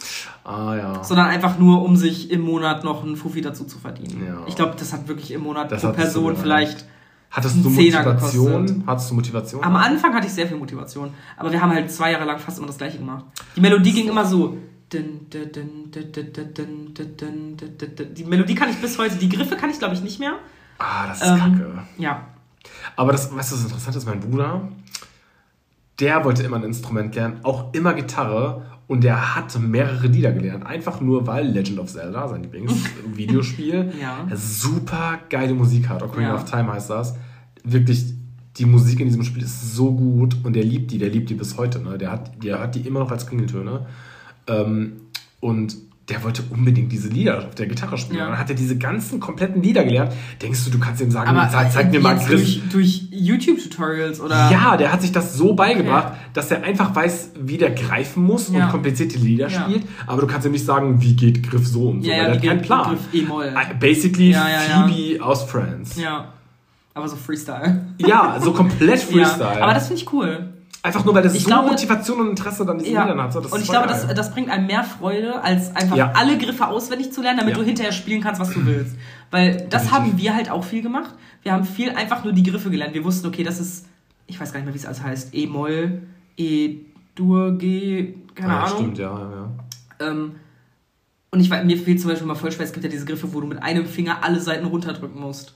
Ah, 0.44 0.76
ja. 0.76 1.04
Sondern 1.04 1.26
einfach 1.26 1.58
nur, 1.58 1.82
um 1.82 1.96
sich 1.96 2.30
im 2.30 2.42
Monat 2.42 2.84
noch 2.84 3.02
einen 3.02 3.16
Fuffi 3.16 3.40
dazu 3.40 3.64
zu 3.64 3.78
verdienen. 3.78 4.24
Ja. 4.26 4.42
Ich 4.46 4.54
glaube, 4.54 4.74
das 4.78 4.92
hat 4.92 5.08
wirklich 5.08 5.30
im 5.30 5.42
Monat 5.42 5.72
das 5.72 5.82
pro 5.82 5.92
Person 5.92 6.36
vielleicht. 6.36 6.84
Hattest 7.30 7.64
du 7.64 7.70
Motivation? 7.70 8.84
Hattest 8.86 9.10
du 9.10 9.14
Motivation? 9.14 9.64
Am 9.64 9.76
Anfang 9.76 10.12
hatte 10.12 10.26
ich 10.26 10.34
sehr 10.34 10.46
viel 10.46 10.58
Motivation, 10.58 11.14
aber 11.38 11.50
wir 11.50 11.62
haben 11.62 11.72
halt 11.72 11.90
zwei 11.90 12.12
Jahre 12.12 12.26
lang 12.26 12.38
fast 12.38 12.58
immer 12.58 12.66
das 12.66 12.76
gleiche 12.76 12.98
gemacht. 12.98 13.24
Die 13.56 13.62
Melodie 13.62 13.92
ging 13.92 14.06
immer 14.06 14.26
so. 14.26 14.58
Die 14.92 15.02
Melodie 18.26 18.54
kann 18.54 18.68
ich 18.68 18.76
bis 18.76 18.98
heute, 18.98 19.16
die 19.16 19.30
Griffe 19.30 19.56
kann 19.56 19.70
ich 19.70 19.78
glaube 19.78 19.94
ich 19.94 20.02
nicht 20.02 20.18
mehr. 20.20 20.34
Ah, 20.78 21.06
das 21.06 21.22
ist 21.22 21.38
kacke. 21.38 21.84
Ja, 21.96 22.26
aber 22.96 23.12
das, 23.12 23.34
weißt 23.34 23.52
du, 23.52 23.56
was 23.56 23.64
interessant 23.64 23.96
ist? 23.96 24.06
Mein 24.06 24.20
Bruder, 24.20 24.68
der 26.00 26.24
wollte 26.24 26.42
immer 26.42 26.56
ein 26.56 26.64
Instrument 26.64 27.14
lernen, 27.14 27.40
auch 27.42 27.72
immer 27.74 27.94
Gitarre. 27.94 28.66
Und 28.88 29.04
der 29.04 29.36
hat 29.36 29.58
mehrere 29.58 30.06
Lieder 30.08 30.32
gelernt. 30.32 30.66
Einfach 30.66 31.00
nur, 31.00 31.26
weil 31.26 31.46
Legend 31.46 31.78
of 31.78 31.90
Zelda, 31.90 32.28
sein 32.28 32.42
Lieblingsvideospiel, 32.42 33.92
Ja. 34.00 34.26
super 34.34 35.20
geile 35.30 35.54
Musik 35.54 35.88
hat. 35.88 36.02
Ocarina 36.02 36.30
Ja. 36.30 36.34
of 36.34 36.44
Time 36.44 36.70
heißt 36.72 36.90
das. 36.90 37.14
Wirklich, 37.64 38.12
die 38.58 38.66
Musik 38.66 39.00
in 39.00 39.06
diesem 39.06 39.22
Spiel 39.22 39.42
ist 39.44 39.74
so 39.74 39.92
gut 39.94 40.36
und 40.44 40.54
der 40.54 40.64
liebt 40.64 40.90
die, 40.90 40.98
der 40.98 41.08
liebt 41.08 41.30
die 41.30 41.34
bis 41.34 41.56
heute. 41.56 41.78
Ne? 41.78 41.96
Der, 41.96 42.10
hat, 42.12 42.42
der 42.44 42.60
hat 42.60 42.74
die 42.74 42.80
immer 42.80 43.00
noch 43.00 43.10
als 43.10 43.26
Klingeltöne. 43.26 43.86
Ähm, 44.46 44.94
und 45.40 45.76
der 46.08 46.24
wollte 46.24 46.42
unbedingt 46.50 46.90
diese 46.90 47.08
Lieder 47.08 47.38
auf 47.46 47.54
der 47.54 47.66
Gitarre 47.66 47.96
spielen. 47.96 48.18
Ja. 48.18 48.24
Und 48.24 48.30
dann 48.32 48.38
hat 48.40 48.48
er 48.50 48.56
diese 48.56 48.76
ganzen 48.76 49.20
kompletten 49.20 49.62
Lieder 49.62 49.84
gelernt. 49.84 50.12
Denkst 50.42 50.64
du, 50.64 50.70
du 50.70 50.78
kannst 50.80 51.00
ihm 51.00 51.10
sagen, 51.12 51.30
Aber 51.30 51.48
zeig, 51.48 51.72
zeig 51.72 51.92
mir 51.92 52.00
mal 52.00 52.16
Griff. 52.16 52.28
durch, 52.28 52.60
durch 52.72 53.02
YouTube-Tutorials 53.12 54.20
oder. 54.20 54.50
Ja, 54.50 54.76
der 54.76 54.92
hat 54.92 55.00
sich 55.02 55.12
das 55.12 55.34
so 55.34 55.54
beigebracht, 55.54 56.14
dass 56.34 56.50
er 56.50 56.64
einfach 56.64 56.94
weiß, 56.94 57.30
wie 57.40 57.56
der 57.56 57.70
greifen 57.70 58.24
muss 58.24 58.50
Ja. 58.52 58.64
und 58.64 58.70
komplizierte 58.72 59.18
Lieder 59.18 59.48
Ja. 59.48 59.62
spielt. 59.62 59.84
Aber 60.06 60.20
du 60.20 60.26
kannst 60.26 60.44
ihm 60.46 60.52
nicht 60.52 60.64
sagen, 60.66 61.00
wie 61.00 61.14
geht 61.14 61.48
Griff 61.48 61.66
so 61.66 61.88
und 61.90 62.02
so. 62.02 62.10
Ja, 62.10 62.16
weil 62.16 62.22
ja, 62.22 62.30
wie 62.32 62.36
hat 62.36 62.42
keinen 62.56 62.62
Plan. 62.62 62.88
Griff 62.90 63.00
E-Moll. 63.12 63.44
Äh, 63.46 63.74
Basically 63.78 64.30
Ja, 64.32 64.48
ja, 64.48 64.54
ja. 64.68 64.88
Phoebe 64.88 65.24
aus 65.24 65.44
Friends. 65.44 65.96
Ja, 65.96 66.02
Ja. 66.02 66.32
Aber 66.94 67.08
so 67.08 67.16
Freestyle. 67.16 67.86
so 68.40 68.52
komplett 68.52 68.98
Freestyle. 69.00 69.56
Ja. 69.56 69.62
Aber 69.62 69.72
das 69.74 69.86
finde 69.88 70.02
ich 70.02 70.12
cool. 70.12 70.51
Einfach 70.82 71.04
nur, 71.04 71.14
weil 71.14 71.24
er 71.24 71.32
Ich 71.34 71.42
so 71.42 71.48
glaube- 71.48 71.68
Motivation 71.70 72.20
und 72.20 72.30
Interesse 72.30 72.64
dann 72.66 72.78
diesen 72.78 72.94
Ja. 72.94 73.02
Liedern 73.02 73.20
hat. 73.22 73.32
So, 73.32 73.40
das 73.40 73.52
und 73.52 73.60
ich 73.62 73.68
glaube, 73.68 73.88
geil. 73.88 74.04
das, 74.06 74.14
das 74.14 74.32
bringt 74.32 74.50
einem 74.50 74.66
mehr 74.66 74.82
Freude, 74.84 75.40
als 75.42 75.74
einfach 75.76 75.96
Ja. 75.96 76.12
alle 76.16 76.36
Griffe 76.38 76.66
auswendig 76.66 77.12
zu 77.12 77.22
lernen, 77.22 77.38
damit 77.38 77.54
Ja. 77.54 77.60
du 77.60 77.66
hinterher 77.66 77.92
spielen 77.92 78.20
kannst, 78.20 78.40
was 78.40 78.50
du 78.50 78.64
willst. 78.66 78.96
Weil 79.30 79.52
das 79.70 79.82
Definitiv. 79.84 79.90
haben 79.92 80.18
wir 80.18 80.34
halt 80.34 80.50
auch 80.50 80.64
viel 80.64 80.82
gemacht. 80.82 81.14
Wir 81.42 81.52
haben 81.52 81.64
viel 81.64 81.90
einfach 81.90 82.24
nur 82.24 82.32
die 82.32 82.42
Griffe 82.42 82.70
gelernt. 82.70 82.94
Wir 82.94 83.04
wussten, 83.04 83.26
okay, 83.26 83.42
das 83.44 83.60
ist, 83.60 83.86
ich 84.26 84.40
weiß 84.40 84.52
gar 84.52 84.58
nicht 84.60 84.66
mehr, 84.66 84.74
wie 84.74 84.78
es 84.78 84.86
alles 84.86 85.02
heißt, 85.02 85.34
E-Moll, 85.34 86.02
E-Dur, 86.36 87.58
G, 87.58 88.14
keine 88.34 88.52
ja, 88.52 88.60
Ahnung. 88.64 88.76
stimmt, 88.78 88.98
ja, 88.98 89.18
ja. 89.18 89.30
ja. 90.00 90.08
Ähm, 90.08 90.32
und 91.30 91.40
ich 91.40 91.48
weiß, 91.50 91.64
mir 91.64 91.78
fehlt 91.78 92.00
zum 92.00 92.10
Beispiel 92.10 92.26
mal 92.26 92.34
voll 92.34 92.52
schwer, 92.52 92.66
es 92.66 92.72
gibt 92.72 92.84
ja 92.84 92.90
diese 92.90 93.04
Griffe, 93.06 93.32
wo 93.32 93.40
du 93.40 93.46
mit 93.46 93.62
einem 93.62 93.86
Finger 93.86 94.18
alle 94.22 94.40
Seiten 94.40 94.66
runterdrücken 94.66 95.20
musst. 95.20 95.54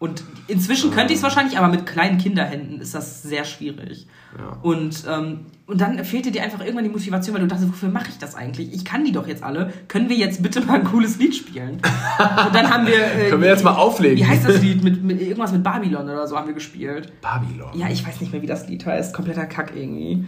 Und 0.00 0.22
inzwischen 0.46 0.92
könnte 0.92 1.12
ich 1.12 1.18
es 1.18 1.22
wahrscheinlich, 1.24 1.58
aber 1.58 1.66
mit 1.66 1.84
kleinen 1.84 2.18
Kinderhänden 2.18 2.80
ist 2.80 2.94
das 2.94 3.24
sehr 3.24 3.44
schwierig. 3.44 4.06
Ja. 4.38 4.56
Und, 4.62 5.04
ähm, 5.10 5.46
und 5.66 5.80
dann 5.80 6.04
fehlte 6.04 6.30
dir 6.30 6.44
einfach 6.44 6.60
irgendwann 6.60 6.84
die 6.84 6.90
Motivation, 6.90 7.34
weil 7.34 7.42
du 7.42 7.48
dachtest, 7.48 7.68
wofür 7.68 7.88
mache 7.88 8.10
ich 8.10 8.18
das 8.18 8.36
eigentlich? 8.36 8.72
Ich 8.72 8.84
kann 8.84 9.04
die 9.04 9.10
doch 9.10 9.26
jetzt 9.26 9.42
alle. 9.42 9.72
Können 9.88 10.08
wir 10.08 10.16
jetzt 10.16 10.40
bitte 10.40 10.60
mal 10.60 10.74
ein 10.80 10.84
cooles 10.84 11.18
Lied 11.18 11.34
spielen? 11.34 11.80
Und 11.80 12.54
dann 12.54 12.70
haben 12.70 12.86
wir. 12.86 12.94
Äh, 12.94 13.28
Können 13.28 13.42
wir 13.42 13.48
jetzt 13.48 13.64
mal 13.64 13.74
auflegen? 13.74 14.18
Wie 14.18 14.24
heißt 14.24 14.48
das 14.48 14.62
Lied? 14.62 14.84
Mit, 14.84 15.02
mit 15.02 15.20
irgendwas 15.20 15.50
mit 15.50 15.64
Babylon 15.64 16.04
oder 16.04 16.28
so 16.28 16.36
haben 16.36 16.46
wir 16.46 16.54
gespielt. 16.54 17.12
Babylon. 17.20 17.76
Ja, 17.76 17.88
ich 17.88 18.06
weiß 18.06 18.20
nicht 18.20 18.30
mehr, 18.30 18.40
wie 18.40 18.46
das 18.46 18.68
Lied 18.68 18.86
heißt. 18.86 19.12
Kompletter 19.12 19.46
Kack 19.46 19.72
irgendwie. 19.74 20.24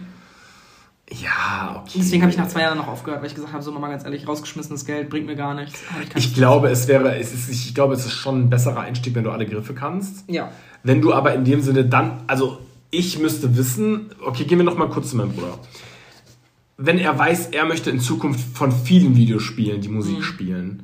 Okay. 1.93 1.99
Deswegen 2.03 2.21
habe 2.23 2.31
ich 2.31 2.37
nach 2.37 2.47
zwei 2.47 2.61
Jahren 2.61 2.77
noch 2.77 2.87
aufgehört, 2.87 3.21
weil 3.21 3.27
ich 3.27 3.35
gesagt 3.35 3.53
habe, 3.53 3.63
so 3.63 3.71
Mama, 3.71 3.89
ganz 3.89 4.03
ehrlich, 4.03 4.27
rausgeschmissenes 4.27 4.85
Geld 4.85 5.09
bringt 5.09 5.25
mir 5.25 5.35
gar 5.35 5.53
nichts. 5.53 5.79
Ich 6.15 6.25
Ich 6.25 6.33
glaube, 6.33 6.69
es 6.69 6.87
wäre, 6.87 7.15
es 7.17 7.33
ist, 7.33 7.49
ich 7.49 7.75
glaube, 7.75 7.93
es 7.93 8.05
ist 8.05 8.13
schon 8.13 8.43
ein 8.43 8.49
besserer 8.49 8.79
Einstieg, 8.81 9.13
wenn 9.15 9.23
du 9.23 9.31
alle 9.31 9.45
Griffe 9.45 9.73
kannst. 9.73 10.23
Ja. 10.29 10.51
Wenn 10.83 11.01
du 11.01 11.13
aber 11.13 11.33
in 11.33 11.43
dem 11.45 11.61
Sinne 11.61 11.85
dann, 11.85 12.23
also 12.27 12.59
ich 12.91 13.19
müsste 13.19 13.55
wissen, 13.57 14.09
okay, 14.25 14.45
gehen 14.45 14.57
wir 14.57 14.65
noch 14.65 14.77
mal 14.77 14.89
kurz 14.89 15.11
zu 15.11 15.17
meinem 15.17 15.31
Bruder. 15.33 15.57
Wenn 16.77 16.97
er 16.97 17.17
weiß, 17.17 17.47
er 17.47 17.65
möchte 17.65 17.89
in 17.89 17.99
Zukunft 17.99 18.39
von 18.57 18.71
vielen 18.71 19.15
Videospielen 19.15 19.81
die 19.81 19.89
Musik 19.89 20.23
spielen, 20.23 20.83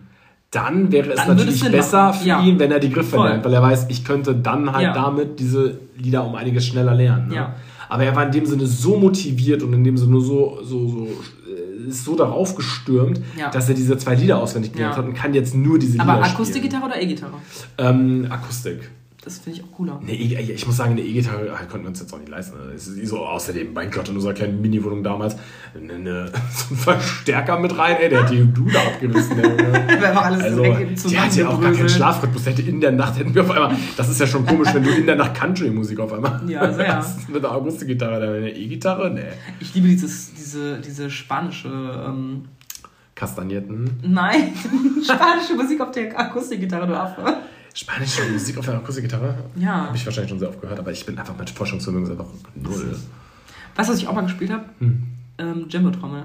dann 0.51 0.91
wäre 0.91 1.09
es 1.11 1.15
Mhm. 1.23 1.27
Dann 1.27 1.38
natürlich 1.38 1.71
besser 1.71 2.13
für 2.13 2.27
Ja. 2.27 2.41
ihn, 2.41 2.59
wenn 2.59 2.71
er 2.71 2.79
die 2.79 2.91
Griffe 2.91 3.17
Voll. 3.17 3.27
lernt, 3.29 3.43
weil 3.43 3.53
er 3.53 3.61
weiß, 3.61 3.88
ich 3.89 4.05
könnte 4.05 4.35
dann 4.35 4.71
halt 4.73 4.84
Ja. 4.84 4.93
damit 4.93 5.39
diese 5.39 5.79
Lieder 5.97 6.23
um 6.25 6.35
einiges 6.35 6.65
schneller 6.67 6.93
lernen. 6.93 7.29
Ne? 7.29 7.35
Ja. 7.35 7.55
Aber 7.89 8.03
er 8.03 8.15
war 8.15 8.26
in 8.26 8.31
dem 8.31 8.45
Sinne 8.45 8.65
so 8.68 8.97
motiviert 8.97 9.64
und 9.64 9.73
in 9.73 9.84
dem 9.84 9.97
Sinne 9.97 10.19
so, 10.22 10.59
so, 10.64 10.88
so 10.89 11.07
äh, 11.07 11.88
ist 11.89 12.03
so 12.03 12.15
darauf 12.15 12.55
gestürmt, 12.55 13.22
Ja. 13.38 13.49
dass 13.49 13.69
er 13.69 13.76
diese 13.76 13.97
zwei 13.97 14.15
Lieder 14.15 14.39
auswendig 14.41 14.73
gelernt 14.73 14.95
Ja. 14.95 15.01
hat 15.01 15.07
und 15.07 15.14
kann 15.14 15.34
jetzt 15.34 15.55
nur 15.55 15.80
diese 15.80 15.99
Aber 15.99 16.14
Lieder 16.14 16.26
spielen. 16.26 16.35
Akustikgitarre 16.35 16.85
oder 16.85 17.01
E-Gitarre? 17.01 17.34
Ähm, 17.77 18.27
Akustik. 18.30 18.89
Das 19.27 19.39
finde 19.39 19.59
ich 19.59 19.65
auch 19.65 19.71
cooler. 19.75 19.99
Eine 20.01 20.13
E- 20.13 20.51
ich 20.53 20.65
muss 20.65 20.77
sagen, 20.77 20.91
eine 20.91 21.01
E-Gitarre 21.01 21.47
konnten 21.69 21.83
wir 21.83 21.89
uns 21.89 21.99
jetzt 21.99 22.13
auch 22.13 22.17
nicht 22.17 22.29
leisten. 22.29 22.55
Es 22.73 22.87
ist 22.87 23.09
so 23.09 23.25
außerdem, 23.25 23.73
mein 23.73 23.91
Gott, 23.91 24.07
in 24.07 24.15
unserer 24.15 24.33
kleinen 24.33 24.61
Mini-Wohnung 24.61 25.03
damals, 25.03 25.35
eine, 25.75 25.95
eine, 25.95 26.25
so 26.55 26.73
ein 26.73 26.77
Verstärker 26.77 27.59
mit 27.59 27.77
rein, 27.77 27.97
ey, 27.99 28.07
der 28.07 28.23
hat 28.23 28.31
die 28.31 28.45
Dude 28.45 28.79
abgerissen. 28.79 29.37
Junge. 29.43 29.73
Einfach 29.89 30.25
alles 30.27 30.43
also, 30.43 30.63
weg, 30.63 30.95
die 30.95 31.19
hat 31.19 31.35
ja 31.35 31.49
auch 31.49 31.59
gar 31.59 31.73
keinen. 31.73 31.89
Schlafrhythmus. 31.89 32.43
Der 32.45 32.53
hätte 32.53 32.61
in 32.61 32.79
der 32.79 32.93
Nacht, 32.93 33.19
hätten 33.19 33.35
wir 33.35 33.41
auf 33.41 33.51
einmal, 33.51 33.75
das 33.97 34.07
ist 34.07 34.17
ja 34.21 34.27
schon 34.27 34.45
komisch, 34.45 34.73
wenn 34.73 34.83
du 34.83 34.91
in 34.91 35.05
der 35.05 35.17
Nacht 35.17 35.33
Country-Musik 35.35 35.99
auf 35.99 36.13
einmal 36.13 36.41
Ja, 36.47 36.71
sehr. 36.71 36.95
hast. 36.95 37.27
Mit 37.27 37.43
einer 37.43 37.53
Akustikgitarre, 37.53 38.21
dann 38.21 38.33
eine 38.35 38.55
E-Gitarre, 38.55 39.11
nee. 39.13 39.23
Ich 39.59 39.75
liebe 39.75 39.89
dieses, 39.89 40.33
diese, 40.35 40.79
diese 40.79 41.09
spanische, 41.09 41.67
ähm, 41.67 42.45
Kastagnierten. 43.13 43.89
nein, 44.03 44.53
spanische 45.03 45.55
Musik 45.55 45.81
auf 45.81 45.91
der 45.91 46.17
Akustikgitarre, 46.17 46.87
du 46.87 46.97
Affe. 46.97 47.21
Spanische 47.77 48.23
Musik 48.31 48.57
auf 48.57 48.65
der 48.65 48.73
Akustikgitarre? 48.73 49.35
Ja. 49.55 49.85
Habe 49.85 49.95
ich 49.95 50.03
wahrscheinlich 50.03 50.31
schon 50.31 50.39
sehr 50.39 50.49
oft 50.49 50.59
gehört, 50.59 50.79
aber 50.79 50.91
ich 50.91 51.05
bin 51.05 51.15
einfach 51.19 51.37
mit 51.37 51.47
Forschungsvermögen 51.47 52.09
einfach 52.09 52.25
null. 52.55 52.97
Weißt 53.75 53.89
du, 53.89 53.93
was 53.93 53.99
ich 53.99 54.07
auch 54.07 54.15
mal 54.15 54.23
gespielt 54.23 54.49
habe? 54.49 54.65
Hm. 54.79 55.03
Ähm, 55.37 55.67
Jimbo-Trommel. 55.69 56.23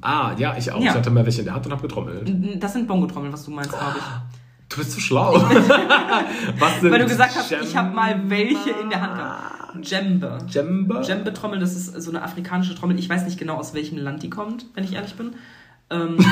Ah, 0.00 0.32
ja, 0.36 0.56
ich 0.56 0.72
auch. 0.72 0.80
Ja. 0.80 0.90
Ich 0.90 0.96
hatte 0.96 1.10
mal 1.10 1.24
welche 1.24 1.40
in 1.40 1.44
der 1.44 1.54
Hand 1.54 1.66
und 1.66 1.72
habe 1.72 1.82
getrommelt. 1.82 2.28
Das 2.60 2.72
sind 2.72 2.88
Bongo-Trommeln, 2.88 3.32
was 3.32 3.44
du 3.44 3.52
meinst, 3.52 3.70
glaube 3.70 3.98
ich. 3.98 4.04
Du 4.68 4.78
bist 4.78 4.90
zu 4.90 5.00
schlau. 5.00 5.34
Was 6.58 6.80
sind 6.80 6.90
Weil 6.90 6.98
du 6.98 7.06
gesagt 7.06 7.36
hast, 7.36 7.52
ich 7.52 7.76
habe 7.76 7.94
mal 7.94 8.28
welche 8.28 8.70
in 8.70 8.90
der 8.90 9.00
Hand 9.00 9.14
gehabt. 9.14 9.86
Djembe. 9.88 10.38
Djembe? 10.52 11.00
Djembe-Trommel, 11.02 11.60
das 11.60 11.76
ist 11.76 12.02
so 12.02 12.10
eine 12.10 12.22
afrikanische 12.22 12.74
Trommel. 12.74 12.98
Ich 12.98 13.08
weiß 13.08 13.24
nicht 13.26 13.38
genau, 13.38 13.58
aus 13.58 13.74
welchem 13.74 13.98
Land 13.98 14.24
die 14.24 14.30
kommt, 14.30 14.66
wenn 14.74 14.82
ich 14.82 14.94
ehrlich 14.94 15.14
bin. 15.14 15.34
Ähm, 15.90 16.18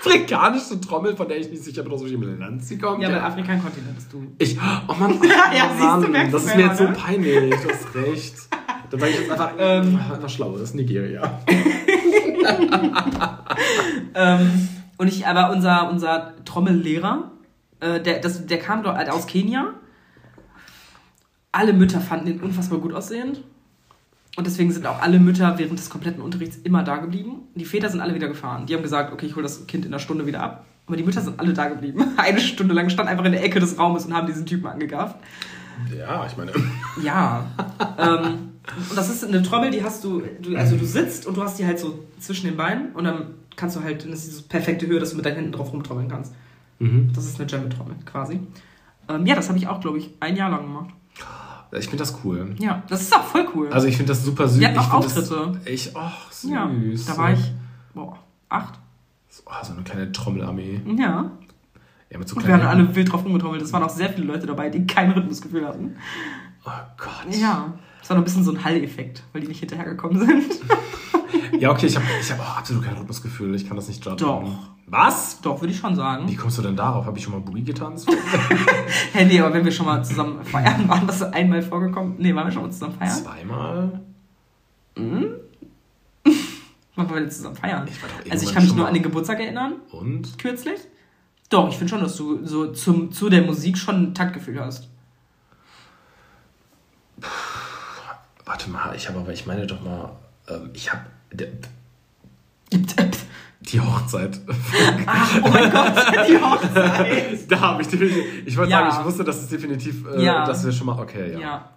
Afrikanische 0.00 0.80
Trommel, 0.80 1.16
von 1.16 1.28
der 1.28 1.38
ich 1.38 1.50
nicht 1.50 1.62
sicher 1.62 1.82
bin, 1.82 1.92
aus 1.92 2.02
welchem 2.02 2.22
Land 2.38 2.64
sie 2.64 2.78
kommt. 2.78 3.02
ja, 3.02 3.08
aber 3.08 3.24
Afrika 3.24 3.52
ein 3.52 3.62
Kontinent 3.62 3.94
bist 3.94 4.12
du. 4.12 4.26
Ich, 4.38 4.56
oh 4.88 4.94
Mann, 4.94 5.18
oh 5.20 5.24
Ja, 5.54 5.70
siehst 5.72 5.82
du, 5.82 5.86
Mann 5.86 6.10
merkst 6.12 6.34
das 6.34 6.42
du 6.42 6.48
ist 6.48 6.56
mir 6.56 6.66
jetzt 6.66 6.78
so 6.78 6.84
ne? 6.84 6.92
peinlich, 6.92 7.54
du 7.54 7.68
hast 7.68 7.94
recht. 7.94 8.34
Dann 8.90 9.00
sage 9.00 9.12
ich 9.12 9.20
jetzt 9.20 9.30
einfach, 9.30 9.52
ähm, 9.58 10.00
einfach 10.12 10.28
schlau, 10.28 10.52
das 10.52 10.62
ist 10.62 10.74
Nigeria. 10.74 11.40
ähm, 14.14 14.68
und 14.96 15.08
ich, 15.08 15.26
aber 15.26 15.50
unser, 15.52 15.90
unser 15.90 16.34
Trommellehrer, 16.44 17.30
äh, 17.80 18.00
der, 18.00 18.18
das, 18.18 18.46
der 18.46 18.58
kam 18.58 18.82
dort 18.82 19.08
aus 19.10 19.26
Kenia. 19.26 19.74
Alle 21.52 21.72
Mütter 21.72 22.00
fanden 22.00 22.26
ihn 22.28 22.40
unfassbar 22.40 22.78
gut 22.80 22.92
aussehend. 22.92 23.42
Und 24.36 24.46
deswegen 24.46 24.70
sind 24.70 24.86
auch 24.86 25.02
alle 25.02 25.18
Mütter 25.18 25.58
während 25.58 25.78
des 25.78 25.90
kompletten 25.90 26.22
Unterrichts 26.22 26.56
immer 26.62 26.82
da 26.82 26.98
geblieben. 26.98 27.42
Die 27.54 27.64
Väter 27.64 27.88
sind 27.88 28.00
alle 28.00 28.14
wieder 28.14 28.28
gefahren. 28.28 28.66
Die 28.66 28.74
haben 28.74 28.82
gesagt, 28.82 29.12
okay, 29.12 29.26
ich 29.26 29.34
hole 29.34 29.42
das 29.42 29.66
Kind 29.66 29.84
in 29.84 29.92
einer 29.92 29.98
Stunde 29.98 30.26
wieder 30.26 30.40
ab. 30.40 30.66
Aber 30.86 30.96
die 30.96 31.02
Mütter 31.02 31.20
sind 31.20 31.38
alle 31.38 31.52
da 31.52 31.68
geblieben. 31.68 32.04
Eine 32.16 32.40
Stunde 32.40 32.74
lang 32.74 32.90
standen 32.90 33.10
einfach 33.10 33.24
in 33.24 33.32
der 33.32 33.44
Ecke 33.44 33.60
des 33.60 33.78
Raumes 33.78 34.06
und 34.06 34.14
haben 34.14 34.26
diesen 34.26 34.46
Typen 34.46 34.66
angegafft. 34.66 35.16
Ja, 35.96 36.26
ich 36.26 36.36
meine. 36.36 36.52
Ja. 37.02 37.46
ähm, 37.98 38.50
und 38.88 38.96
das 38.96 39.08
ist 39.08 39.24
eine 39.24 39.42
Trommel, 39.42 39.70
die 39.70 39.82
hast 39.82 40.04
du, 40.04 40.22
du, 40.40 40.54
also 40.56 40.76
du 40.76 40.84
sitzt 40.84 41.26
und 41.26 41.36
du 41.36 41.42
hast 41.42 41.58
die 41.58 41.66
halt 41.66 41.78
so 41.78 42.04
zwischen 42.18 42.46
den 42.46 42.56
Beinen 42.56 42.92
und 42.92 43.04
dann 43.04 43.34
kannst 43.56 43.76
du 43.76 43.82
halt, 43.82 44.04
das 44.04 44.20
ist 44.20 44.28
diese 44.28 44.42
perfekte 44.42 44.86
Höhe, 44.86 45.00
dass 45.00 45.10
du 45.10 45.16
mit 45.16 45.24
deinen 45.24 45.36
Händen 45.36 45.52
drauf 45.52 45.72
rumtrommeln 45.72 46.08
kannst. 46.08 46.34
Mhm. 46.78 47.10
Das 47.14 47.24
ist 47.24 47.40
eine 47.40 47.48
Jammet-Trommel 47.48 47.96
quasi. 48.04 48.40
Ähm, 49.08 49.26
ja, 49.26 49.34
das 49.34 49.48
habe 49.48 49.58
ich 49.58 49.66
auch, 49.66 49.80
glaube 49.80 49.98
ich, 49.98 50.10
ein 50.20 50.36
Jahr 50.36 50.50
lang 50.50 50.62
gemacht. 50.62 50.90
Ich 51.72 51.84
finde 51.84 51.98
das 51.98 52.18
cool. 52.24 52.54
Ja, 52.58 52.82
das 52.88 53.02
ist 53.02 53.14
auch 53.14 53.24
voll 53.24 53.46
cool. 53.54 53.68
Also 53.72 53.86
ich 53.86 53.96
finde 53.96 54.10
das 54.12 54.24
super 54.24 54.48
süß. 54.48 54.60
Wir 54.60 54.68
hatten 54.68 54.78
auch 54.78 54.92
Auftritte. 54.92 55.60
Ich, 55.64 55.96
ach, 55.96 56.30
süß. 56.32 56.50
ja, 56.50 56.70
da 57.06 57.16
war 57.16 57.32
ich, 57.32 57.52
boah, 57.94 58.18
acht. 58.48 58.74
Oh, 59.46 59.52
so 59.62 59.72
eine 59.72 59.82
kleine 59.82 60.10
Trommelarmee. 60.10 60.80
Ja. 60.96 61.30
Ja, 62.10 62.18
mit 62.18 62.28
so 62.28 62.36
Und 62.36 62.46
wir 62.46 62.54
haben 62.54 62.62
alle 62.62 62.94
wild 62.94 63.12
drauf 63.12 63.24
rumgetrommelt. 63.24 63.62
Es 63.62 63.72
waren 63.72 63.84
auch 63.84 63.90
sehr 63.90 64.10
viele 64.10 64.26
Leute 64.26 64.46
dabei, 64.46 64.68
die 64.68 64.84
kein 64.86 65.12
Rhythmusgefühl 65.12 65.66
hatten. 65.66 65.96
Oh 66.64 66.70
Gott. 66.96 67.34
Ja. 67.34 67.72
War 68.10 68.16
noch 68.16 68.22
ein 68.22 68.24
bisschen 68.24 68.42
so 68.42 68.50
ein 68.50 68.64
Hall-Effekt, 68.64 69.22
weil 69.32 69.40
die 69.40 69.46
nicht 69.46 69.60
hinterhergekommen 69.60 70.18
sind. 70.18 70.58
Ja, 71.60 71.70
okay, 71.70 71.86
ich 71.86 71.94
habe 71.94 72.04
ich 72.20 72.32
hab 72.32 72.40
auch 72.40 72.56
absolut 72.56 72.84
kein 72.84 72.96
Rhythmusgefühl. 72.96 73.54
Ich 73.54 73.68
kann 73.68 73.76
das 73.76 73.86
nicht 73.86 74.04
judgen. 74.04 74.18
Doch. 74.18 74.50
Was? 74.88 75.40
Doch, 75.42 75.60
würde 75.60 75.72
ich 75.72 75.78
schon 75.78 75.94
sagen. 75.94 76.28
Wie 76.28 76.34
kommst 76.34 76.58
du 76.58 76.62
denn 76.62 76.74
darauf? 76.74 77.06
Habe 77.06 77.16
ich 77.18 77.22
schon 77.22 77.34
mal 77.34 77.40
Boogie 77.40 77.62
getanzt? 77.62 78.10
Hä, 79.12 79.24
nee, 79.26 79.38
aber 79.38 79.54
wenn 79.54 79.64
wir 79.64 79.70
schon 79.70 79.86
mal 79.86 80.04
zusammen 80.04 80.44
feiern, 80.44 80.88
waren 80.88 81.06
das 81.06 81.22
einmal 81.22 81.62
vorgekommen? 81.62 82.16
Nee, 82.18 82.34
waren 82.34 82.48
wir 82.48 82.52
schon 82.52 82.62
mal 82.62 82.72
zusammen 82.72 82.94
feiern? 82.94 83.22
Zweimal? 83.22 84.00
Wann 84.96 85.36
waren 86.96 87.10
wir 87.10 87.20
denn 87.20 87.30
zusammen 87.30 87.54
feiern? 87.54 87.86
Ich 87.86 88.32
also 88.32 88.44
ich 88.44 88.52
kann 88.52 88.64
mich 88.64 88.74
nur 88.74 88.88
an 88.88 88.94
den 88.94 89.04
Geburtstag 89.04 89.38
erinnern, 89.38 89.74
Und? 89.92 90.36
kürzlich. 90.36 90.80
Doch, 91.48 91.68
ich 91.68 91.76
finde 91.76 91.90
schon, 91.90 92.00
dass 92.00 92.16
du 92.16 92.44
so 92.44 92.72
zum, 92.72 93.12
zu 93.12 93.28
der 93.28 93.42
Musik 93.42 93.78
schon 93.78 94.02
ein 94.02 94.14
Taktgefühl 94.14 94.58
hast. 94.58 94.89
Warte 98.72 98.88
mal, 98.88 98.96
ich 98.96 99.08
habe 99.08 99.18
aber, 99.20 99.32
ich 99.32 99.46
meine 99.46 99.66
doch 99.66 99.80
mal, 99.82 100.12
ähm, 100.48 100.70
ich 100.72 100.92
habe 100.92 101.02
Ach, 102.72 103.06
die 103.60 103.80
Hochzeit. 103.80 104.40
oh 105.42 105.48
mein 105.48 105.70
Gott, 105.70 105.92
die 106.28 106.38
Hochzeit. 106.42 107.50
da 107.50 107.60
habe 107.60 107.82
ich 107.82 107.88
definitiv. 107.88 108.24
Ich 108.46 108.56
wollte 108.56 108.70
Ja. 108.72 108.90
sagen, 108.90 109.00
ich 109.00 109.06
wusste, 109.06 109.24
dass 109.24 109.36
es 109.42 109.48
definitiv, 109.48 110.04
äh, 110.06 110.22
Ja. 110.24 110.44
dass 110.44 110.64
wir 110.64 110.72
schon 110.72 110.86
mal. 110.86 110.98
Okay, 110.98 111.32
ja. 111.32 111.38
Ja. 111.38 111.68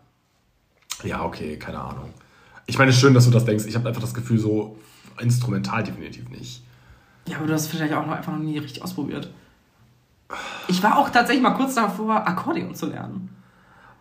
Ja, 1.03 1.23
okay, 1.25 1.57
keine 1.57 1.79
Ahnung. 1.79 2.13
Ich 2.65 2.77
meine, 2.77 2.93
schön, 2.93 3.13
dass 3.13 3.25
du 3.25 3.31
das 3.31 3.43
denkst. 3.45 3.65
Ich 3.65 3.75
habe 3.75 3.87
einfach 3.89 4.01
das 4.01 4.13
Gefühl, 4.13 4.39
so 4.39 4.79
instrumental 5.19 5.83
definitiv 5.83 6.29
nicht. 6.29 6.63
Ja, 7.27 7.37
aber 7.37 7.47
du 7.47 7.53
hast 7.53 7.67
vielleicht 7.67 7.93
auch 7.93 8.05
noch 8.05 8.13
einfach 8.13 8.31
noch 8.31 8.39
nie 8.39 8.57
richtig 8.57 8.81
ausprobiert. 8.83 9.29
Ich 10.67 10.81
war 10.81 10.97
auch 10.97 11.09
tatsächlich 11.09 11.43
mal 11.43 11.51
kurz 11.55 11.75
davor, 11.75 12.25
Akkordeon 12.27 12.73
zu 12.73 12.85
lernen. 12.87 13.29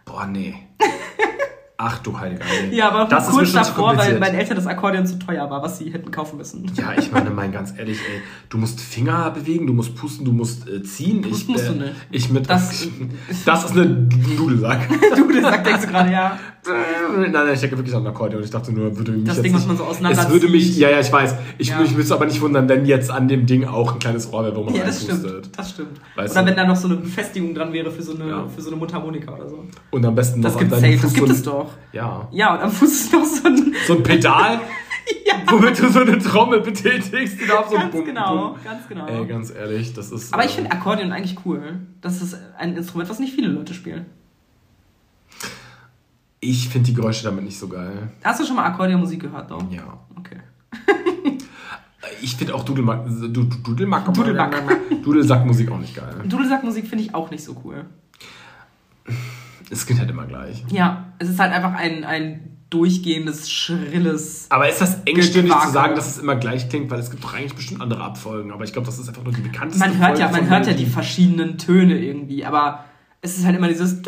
Boah, 0.05 0.27
nee. 0.27 0.55
Ach 1.85 1.99
du 1.99 2.17
Heiliger. 2.17 2.45
Nee. 2.71 2.77
Ja, 2.77 2.91
aber 2.91 3.07
das 3.07 3.29
kurz 3.29 3.53
davor, 3.53 3.97
weil 3.97 4.17
meinen 4.21 4.37
Eltern 4.37 4.55
das 4.57 4.69
Akkordeon 4.69 5.05
zu 5.05 5.19
teuer 5.19 5.51
war, 5.51 5.63
was 5.63 5.79
sie 5.79 5.93
hätten 5.93 6.13
kaufen 6.13 6.37
müssen. 6.37 6.71
Ja, 6.77 6.93
ich 6.97 7.11
meine, 7.11 7.31
mein 7.31 7.51
ganz 7.51 7.75
ehrlich, 7.77 7.99
ey, 7.99 8.23
du 8.49 8.59
musst 8.59 8.81
Finger 8.81 9.31
bewegen, 9.33 9.67
du 9.67 9.73
musst 9.73 9.97
pusten, 9.97 10.25
du 10.25 10.31
musst 10.33 10.69
äh, 10.69 10.83
ziehen. 10.85 11.23
Pusten 11.23 11.41
ich, 11.41 11.49
musst 11.49 11.65
äh, 11.65 11.73
du 11.73 11.79
nicht. 11.81 11.95
Ich 12.13 12.31
mit. 12.31 12.49
Das- 12.49 12.87
Das, 13.45 13.65
ist 13.65 13.73
eine 13.73 13.87
Dudelsack. 13.87 14.89
Du, 15.17 15.33
das 15.33 15.43
sagt, 15.43 15.67
denkst 15.67 15.83
du 15.83 15.89
gerade, 15.89 16.13
ja. 16.13 16.39
nein, 17.19 17.33
nein, 17.33 17.55
ich 17.55 17.61
denke 17.61 17.77
wirklich 17.77 17.95
an 17.97 18.07
Akkordeon. 18.07 18.43
Ich 18.45 18.51
dachte 18.51 18.73
nur, 18.73 18.97
würde 18.97 19.13
mich 19.13 19.25
Das 19.25 19.43
Ding, 19.43 19.53
was 19.55 19.67
man 19.67 19.77
so 19.77 19.85
auseinanderzieht. 19.85 20.29
Es 20.29 20.33
würde 20.33 20.49
mich, 20.53 20.77
ja, 20.77 20.89
ja, 20.91 21.01
ich 21.01 21.13
weiß. 21.13 21.35
Ich, 21.59 21.69
Ja. 21.69 21.83
ich 21.83 21.91
würde 21.93 22.03
es 22.03 22.13
aber 22.13 22.27
nicht 22.27 22.41
wundern, 22.41 22.69
wenn 22.69 22.87
jetzt 22.87 23.11
an 23.11 23.27
dem 23.27 23.47
Ding 23.47 23.65
auch 23.67 23.95
ein 23.95 23.99
kleines 23.99 24.31
Rohr 24.33 24.45
wäre, 24.45 24.55
wo 24.57 24.63
man 24.65 24.75
Ja, 24.75 24.85
das 24.85 25.01
reinpustet. 25.09 25.31
stimmt. 25.31 25.59
Das 25.59 25.71
stimmt. 25.71 26.01
Weißt 26.15 26.33
Oder 26.35 26.43
du? 26.43 26.49
wenn 26.51 26.57
da 26.57 26.67
noch 26.67 26.77
so 26.77 26.87
eine 26.89 26.97
Befestigung 26.99 27.55
dran 27.55 27.73
wäre 27.73 27.91
für 27.91 28.03
so 28.03 28.15
eine, 28.15 28.29
Ja. 28.29 28.47
für 28.47 28.61
so 28.63 28.69
eine 28.71 28.77
Mundharmonika 28.77 29.33
oder 29.35 29.49
so. 29.49 29.65
Und 29.91 30.05
am 30.05 30.15
besten 30.15 30.41
Das 30.43 30.53
noch 30.53 30.61
gibt's 30.61 30.75
an 30.77 30.83
deinem 30.83 30.93
safe, 30.99 31.03
das 31.03 31.11
Fuß 31.13 31.15
gibt 31.15 31.29
so 31.29 31.33
es 31.35 31.41
ein- 31.41 31.45
Ja. 31.93 32.29
Ja, 32.33 32.55
und 32.55 32.61
am 32.61 32.71
Fuß 32.71 32.91
ist 32.91 33.13
noch 33.13 33.25
so 33.25 33.47
ein. 33.49 33.75
So 33.87 33.95
ein 33.97 34.03
Pedal, 34.03 34.61
womit 35.49 35.79
du 35.81 35.89
so 35.89 36.01
eine 36.01 36.19
Trommel 36.19 36.61
betätigst, 36.61 37.41
die 37.41 37.47
darf 37.47 37.69
so 37.69 37.77
ganz 37.77 37.93
bum, 37.93 38.05
genau, 38.05 38.53
bum. 38.53 38.65
ganz 38.65 38.89
genau. 38.89 39.07
Ey, 39.07 39.27
ganz 39.27 39.51
ehrlich, 39.51 39.93
das 39.95 40.11
ist. 40.13 40.33
Aber 40.33 40.45
ich 40.45 40.51
ähm, 40.53 40.57
finde 40.65 40.73
Akkordeon 40.73 41.13
eigentlich 41.13 41.39
cool. 41.45 41.81
Das 42.01 42.23
ist 42.23 42.37
ein 42.59 42.77
Instrument, 42.77 43.11
was 43.11 43.19
nicht 43.19 43.35
viele 43.35 43.49
Leute 43.49 43.75
spielen. 43.75 44.07
Ich 46.41 46.69
finde 46.69 46.87
die 46.87 46.95
Geräusche 46.95 47.25
damit 47.25 47.45
nicht 47.45 47.59
so 47.59 47.69
geil. 47.69 48.11
Hast 48.25 48.41
du 48.41 48.45
schon 48.47 48.57
mal 48.57 48.65
Akkordeonmusik 48.67 49.21
gehört, 49.21 49.51
doch? 49.51 49.63
Ja. 49.71 49.99
Okay. 50.19 50.39
Ich 52.21 52.37
finde 52.37 52.55
auch 52.55 52.65
Dudelmack, 52.65 53.05
Du- 53.07 53.29
Du- 53.29 53.45
Dudelmack, 53.45 54.13
Dudelmack. 54.13 55.03
Dudelsackmusik 55.03 55.71
auch 55.73 55.79
nicht 55.79 55.95
geil. 55.97 56.15
Dudelsackmusik 56.25 56.87
finde 56.87 57.05
ich 57.05 57.15
auch 57.15 57.31
nicht 57.31 57.43
so 57.43 57.61
cool. 57.65 57.85
Es 59.73 59.87
klingt 59.87 60.01
halt 60.01 60.11
immer 60.11 60.27
gleich. 60.27 60.65
Ja, 60.71 61.13
es 61.19 61.31
ist 61.31 61.39
halt 61.39 61.53
einfach 61.53 61.73
ein, 61.73 62.05
ein 62.05 62.53
durchgehendes, 62.69 63.51
schrilles. 63.51 64.47
Aber 64.51 64.69
ist 64.69 64.81
das 64.81 64.99
engstirnig 65.05 65.53
zu 65.53 65.71
sagen, 65.71 65.95
dass 65.95 66.07
es 66.09 66.19
immer 66.19 66.37
gleich 66.37 66.69
klingt? 66.69 66.91
Weil 66.91 67.01
es 67.01 67.11
gibt 67.11 67.25
doch 67.25 67.35
eigentlich 67.35 67.55
bestimmt 67.55 67.81
andere 67.81 68.03
Abfolgen. 68.03 68.53
Aber 68.53 68.65
ich 68.65 68.73
glaube, 68.73 68.87
das 68.87 68.99
ist 68.99 69.09
einfach 69.09 69.25
nur 69.25 69.33
die 69.33 69.41
bekannteste 69.41 69.87
Man 69.87 69.99
hört 69.99 70.19
ja, 70.19 70.27
Folge 70.27 70.41
man 70.41 70.49
von 70.49 70.57
hört 70.57 70.67
ja 70.67 70.75
die 70.75 70.87
verschiedenen 70.87 71.59
Töne 71.59 71.99
irgendwie, 71.99 72.45
aber 72.45 72.85
es 73.23 73.39
ist 73.39 73.45
halt 73.45 73.57
immer 73.57 73.69
dieses. 73.69 74.03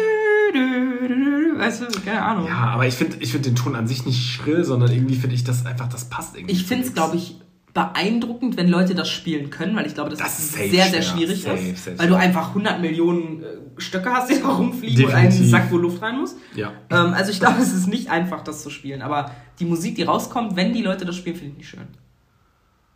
Weißt 1.57 1.82
du, 1.82 1.86
keine 2.05 2.23
Ahnung. 2.23 2.47
Ja, 2.47 2.70
aber 2.70 2.86
ich 2.86 2.95
finde 2.95 3.16
ich 3.20 3.32
find 3.32 3.47
den 3.47 3.55
Ton 3.55 3.74
an 3.74 3.86
sich 3.86 4.05
nicht 4.07 4.32
schrill, 4.32 4.65
sondern 4.65 4.91
irgendwie 4.93 5.15
finde 5.15 5.35
ich 5.35 5.45
das 5.45 5.65
einfach, 5.66 5.89
das 5.89 6.07
passt 6.07 6.36
irgendwie. 6.36 6.53
Ich 6.53 6.66
finde 6.66 6.85
es, 6.86 6.95
glaube 6.95 7.16
ich, 7.16 7.41
beeindruckend, 7.74 8.56
wenn 8.56 8.68
Leute 8.68 8.94
das 8.94 9.10
spielen 9.10 9.51
können, 9.51 9.74
weil 9.76 9.86
ich 9.86 9.94
glaube, 9.94 10.09
dass 10.10 10.20
Das 10.20 10.28
das, 10.36 10.44
ist 10.44 10.55
sehr, 10.55 10.84
sehr 10.86 11.02
schwer. 11.02 11.02
schwierig 11.02 11.42
Safe, 11.42 11.59
ist. 11.59 11.84
safe, 11.84 11.98
weil 11.98 12.06
du 12.06 12.12
safe. 12.14 12.24
einfach 12.24 12.48
100 12.51 12.80
Millionen 12.80 13.42
äh, 13.42 13.46
Stöcke 13.78 14.10
hast, 14.12 14.30
die 14.30 14.40
da 14.40 14.48
rumfliegen 14.48 15.05
und 15.06 15.12
einen 15.12 15.24
Definitiv. 15.28 15.51
Sack, 15.51 15.72
wo 15.72 15.76
Luft 15.78 16.01
rein 16.01 16.18
muss. 16.20 16.36
Ja. 16.55 16.72
Ähm, 16.90 17.12
also 17.14 17.32
ich 17.32 17.40
glaube, 17.40 17.59
es 17.60 17.72
ist 17.74 17.88
nicht 17.88 18.09
einfach, 18.10 18.42
das 18.42 18.62
zu 18.62 18.70
spielen. 18.70 19.02
Aber 19.02 19.32
die 19.59 19.64
Musik, 19.64 19.96
die 19.96 20.05
rauskommt, 20.05 20.55
wenn 20.56 20.72
die 20.72 20.82
Leute 20.82 21.05
das 21.05 21.16
spielen, 21.16 21.34
finde 21.36 21.51
ich 21.52 21.59
nicht 21.59 21.68
schön. 21.68 21.86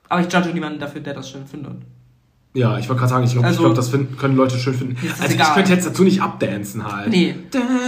Aber 0.08 0.20
ich 0.20 0.32
judge 0.32 0.54
niemanden 0.54 0.78
dafür, 0.78 1.00
der 1.00 1.12
das 1.14 1.28
schön 1.28 1.46
findet. 1.46 1.82
Ja, 2.54 2.78
ich 2.78 2.88
wollte 2.88 3.00
gerade 3.00 3.10
sagen, 3.10 3.24
ich 3.24 3.32
glaube, 3.32 3.46
Also- 3.46 3.58
ich 3.60 3.64
glaub, 3.66 3.74
das 3.76 3.88
finden, 3.90 4.16
können 4.16 4.34
Leute 4.34 4.58
schön 4.58 4.74
finden. 4.74 4.96
Also 5.10 5.24
ich 5.26 5.34
egal. 5.34 5.54
könnte 5.54 5.72
jetzt 5.72 5.86
dazu 5.86 6.02
nicht 6.02 6.22
abdancen 6.22 6.82
halt. 6.90 7.10
Nee. 7.10 7.34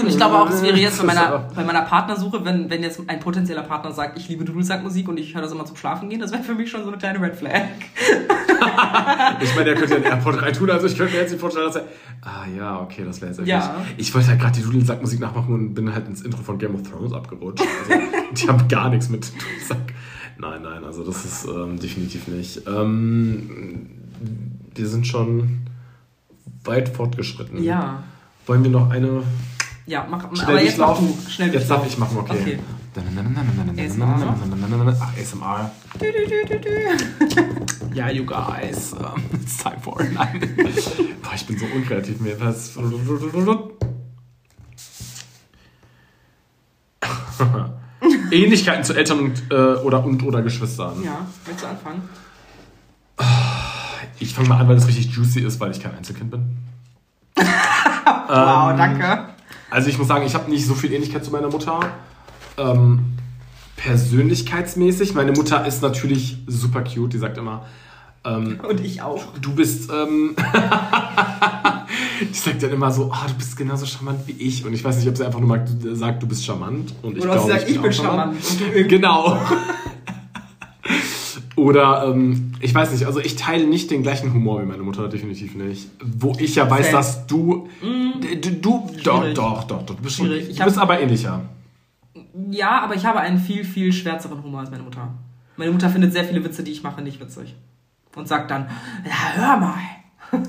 Und 0.03 0.09
ich 0.09 0.17
glaube 0.17 0.37
auch, 0.39 0.49
es 0.51 0.63
wäre 0.63 0.77
jetzt 0.77 0.99
bei 1.01 1.07
meiner, 1.07 1.49
bei 1.57 1.65
meiner 1.65 1.83
Partnersuche, 1.83 2.45
wenn, 2.45 2.69
wenn 2.71 2.83
jetzt 2.83 3.01
ein 3.07 3.21
potenzieller 3.21 3.63
Partner 3.63 3.91
sagt, 3.93 4.19
ich 4.19 4.29
liebe 4.29 4.45
Dudelsackmusik 4.45 5.09
und 5.09 5.19
ich 5.19 5.35
höre 5.35 5.43
das 5.43 5.53
immer 5.53 5.65
zum 5.65 5.77
Schlafen 5.77 6.09
gehen, 6.11 6.21
das 6.21 6.31
wäre 6.31 6.43
für 6.43 6.55
mich 6.55 6.71
schon 6.71 6.83
so 6.83 6.89
eine 6.89 6.99
kleine 6.99 7.21
Red 7.21 7.37
Flag. 7.37 7.63
Ich 9.43 9.55
meine, 9.55 9.65
der 9.67 9.75
könnte 9.75 9.95
ja 9.95 9.97
einen 9.97 10.05
AirPod 10.19 10.43
rein 10.43 10.53
tun, 10.53 10.71
also 10.71 10.87
ich 10.87 10.97
könnte 10.97 11.15
mir 11.15 11.21
jetzt 11.23 11.31
nicht 11.31 11.41
vorstellen, 11.41 11.67
dass 11.67 11.77
er. 11.77 11.85
Ah 12.21 12.45
ja, 12.55 12.81
okay, 12.81 13.03
das 13.07 13.21
wäre 13.23 13.33
jetzt 13.33 13.47
Ja. 13.47 13.75
wirklich- 13.75 13.95
Ich 14.09 14.15
wollte 14.15 14.29
halt 14.29 14.41
gerade 14.41 14.59
die 14.59 14.63
Dudelsackmusik 14.63 15.19
nachmachen 15.21 15.55
und 15.55 15.75
bin 15.75 15.93
halt 15.95 16.07
ins 16.07 16.21
Intro 16.23 16.43
von 16.43 16.59
Game 16.59 16.75
of 16.75 16.83
Thrones 16.83 17.13
abgerutscht. 17.15 17.65
Also, 17.89 18.03
die 18.35 18.49
haben 18.49 18.69
gar 18.69 18.91
nichts 18.91 19.09
mit 19.09 19.27
Dudelsack. 19.33 19.95
Nein, 20.39 20.63
nein, 20.63 20.85
also 20.85 21.05
das 21.05 21.25
ist 21.25 21.47
ähm, 21.47 21.79
definitiv 21.81 22.29
nicht. 22.29 22.63
Ähm, 22.67 23.89
wir 24.75 24.89
sind 24.89 25.07
schon 25.07 25.61
weit 26.65 26.89
fortgeschritten. 26.89 27.63
Ja. 27.63 28.03
Wollen 28.47 28.63
wir 28.63 28.71
noch 28.71 28.91
eine 28.91 29.23
Ja, 29.87 30.07
mach, 30.09 30.35
schnell 30.35 30.49
aber 30.49 30.63
jetzt 30.63 30.79
mach 30.79 30.99
du. 30.99 31.17
Schnell 31.29 31.53
jetzt 31.53 31.69
darf 31.71 31.87
ich 31.87 31.99
machen, 31.99 32.17
okay. 32.19 32.37
Okay. 32.41 32.59
ASMR. 33.79 34.37
Ach, 35.01 35.17
ASMR. 35.17 35.71
Du, 35.99 36.07
du, 36.07 36.59
du. 36.59 36.69
Ja, 37.95 38.11
you 38.11 38.25
guys, 38.25 38.93
um, 38.93 39.23
it's 39.33 39.59
time 39.59 39.79
for. 39.81 40.03
Nein. 40.03 40.41
Boah, 41.23 41.35
ich 41.35 41.47
bin 41.47 41.59
so 41.59 41.67
unkreativ 41.67 42.21
mir. 42.21 42.41
Was? 42.41 42.77
Ähnlichkeiten 48.31 48.85
zu 48.85 48.95
Eltern 48.95 49.21
und, 49.21 49.43
äh, 49.51 49.55
oder, 49.55 50.05
und 50.05 50.23
oder 50.23 50.43
Geschwistern. 50.43 51.03
Ja, 51.05 51.27
willst 51.47 51.63
du 51.63 51.69
anfangen? 51.69 52.03
Ich 54.21 54.35
fange 54.35 54.49
mal 54.49 54.59
an, 54.59 54.69
weil 54.69 54.77
es 54.77 54.87
richtig 54.87 55.11
juicy 55.11 55.41
ist, 55.41 55.59
weil 55.61 55.71
ich 55.73 55.81
kein 55.81 55.95
Einzelkind 55.97 56.31
bin. 56.31 56.57
Wow, 58.33 58.77
danke. 58.77 59.25
Also 59.71 59.89
ich 59.89 59.99
muss 59.99 60.07
sagen, 60.07 60.25
ich 60.25 60.35
habe 60.35 60.49
nicht 60.51 60.65
so 60.65 60.75
viel 60.75 60.93
Ähnlichkeit 60.93 61.25
zu 61.25 61.33
meiner 61.33 61.49
Mutter. 61.49 61.81
Ähm, 62.57 63.01
persönlichkeitsmäßig. 63.75 65.15
Meine 65.15 65.33
Mutter 65.33 65.67
ist 65.67 65.83
natürlich 65.83 66.39
super 66.47 66.83
cute. 66.85 67.13
Die 67.13 67.19
sagt 67.19 67.39
immer, 67.39 67.67
ähm, 68.25 68.61
Und 68.69 68.81
ich 68.81 69.03
auch. 69.03 69.25
du 69.41 69.53
bist, 69.55 69.91
ähm, 69.91 70.37
ich 72.31 72.41
sag 72.41 72.61
dann 72.61 72.71
immer 72.71 72.93
so, 72.93 73.11
ah, 73.13 73.27
du 73.27 73.35
bist 73.35 73.57
genauso 73.57 73.85
charmant 73.87 74.21
wie 74.27 74.33
ich. 74.33 74.65
Und 74.65 74.75
ich 74.75 74.85
weiß 74.85 74.97
nicht, 74.99 75.09
ob 75.09 75.17
sie 75.17 75.25
einfach 75.27 75.41
nur 75.41 75.49
mal 75.49 75.67
sagt, 75.93 76.23
du 76.23 76.29
bist 76.29 76.45
charmant. 76.45 76.95
Und 77.03 77.17
ich 77.19 77.25
Oder 77.25 77.33
ob 77.35 77.39
sie 77.41 77.47
glaube, 77.47 77.61
sagt, 77.61 77.69
ich 77.71 77.81
bin 77.81 77.91
auch 77.91 77.95
charmant. 77.95 78.37
Und 78.49 78.61
du 78.61 78.65
irgendwie- 78.65 78.89
Genau. 78.97 79.39
Oder, 81.61 82.07
ähm, 82.07 82.53
ich 82.61 82.75
weiß 82.75 82.93
nicht, 82.93 83.05
also 83.05 83.21
ich 83.21 83.37
teile 83.37 83.67
nicht 83.67 83.91
den 83.91 84.03
gleichen 84.03 84.33
Humor 84.33 84.63
wie 84.63 84.67
meine 84.67 84.83
Mutter, 84.83 85.09
definitiv 85.09 85.55
nicht. 85.55 85.89
Wo 86.03 86.33
ich 86.39 86.55
ja 86.55 86.71
weiß, 86.71 86.87
Same. 86.87 86.97
dass 86.97 87.27
du, 87.27 87.69
du, 87.81 88.51
du 88.51 88.91
doch, 89.05 89.25
doch, 89.35 89.65
doch, 89.65 89.83
doch, 89.85 89.97
du 89.97 90.03
bist, 90.03 90.17
Schwierig. 90.17 90.49
Ich 90.49 90.57
du 90.57 90.65
bist 90.65 90.77
hab- 90.77 90.85
aber 90.85 91.01
ähnlicher. 91.01 91.43
Ja, 92.51 92.81
aber 92.81 92.95
ich 92.95 93.05
habe 93.05 93.21
einen 93.21 93.39
viel, 93.39 93.65
viel 93.65 93.93
schwärzeren 93.93 94.43
Humor 94.43 94.61
als 94.61 94.71
meine 94.71 94.83
Mutter. 94.83 95.13
Meine 95.57 95.73
Mutter 95.73 95.91
findet 95.91 96.13
sehr 96.13 96.25
viele 96.25 96.43
Witze, 96.45 96.63
die 96.63 96.73
ich 96.73 96.83
mache, 96.83 97.03
nicht 97.03 97.21
witzig. 97.21 97.55
Und 98.17 98.27
sagt 98.27 98.51
dann, 98.51 98.67
ja, 99.05 99.33
hör 99.35 99.57
mal. 99.59 99.75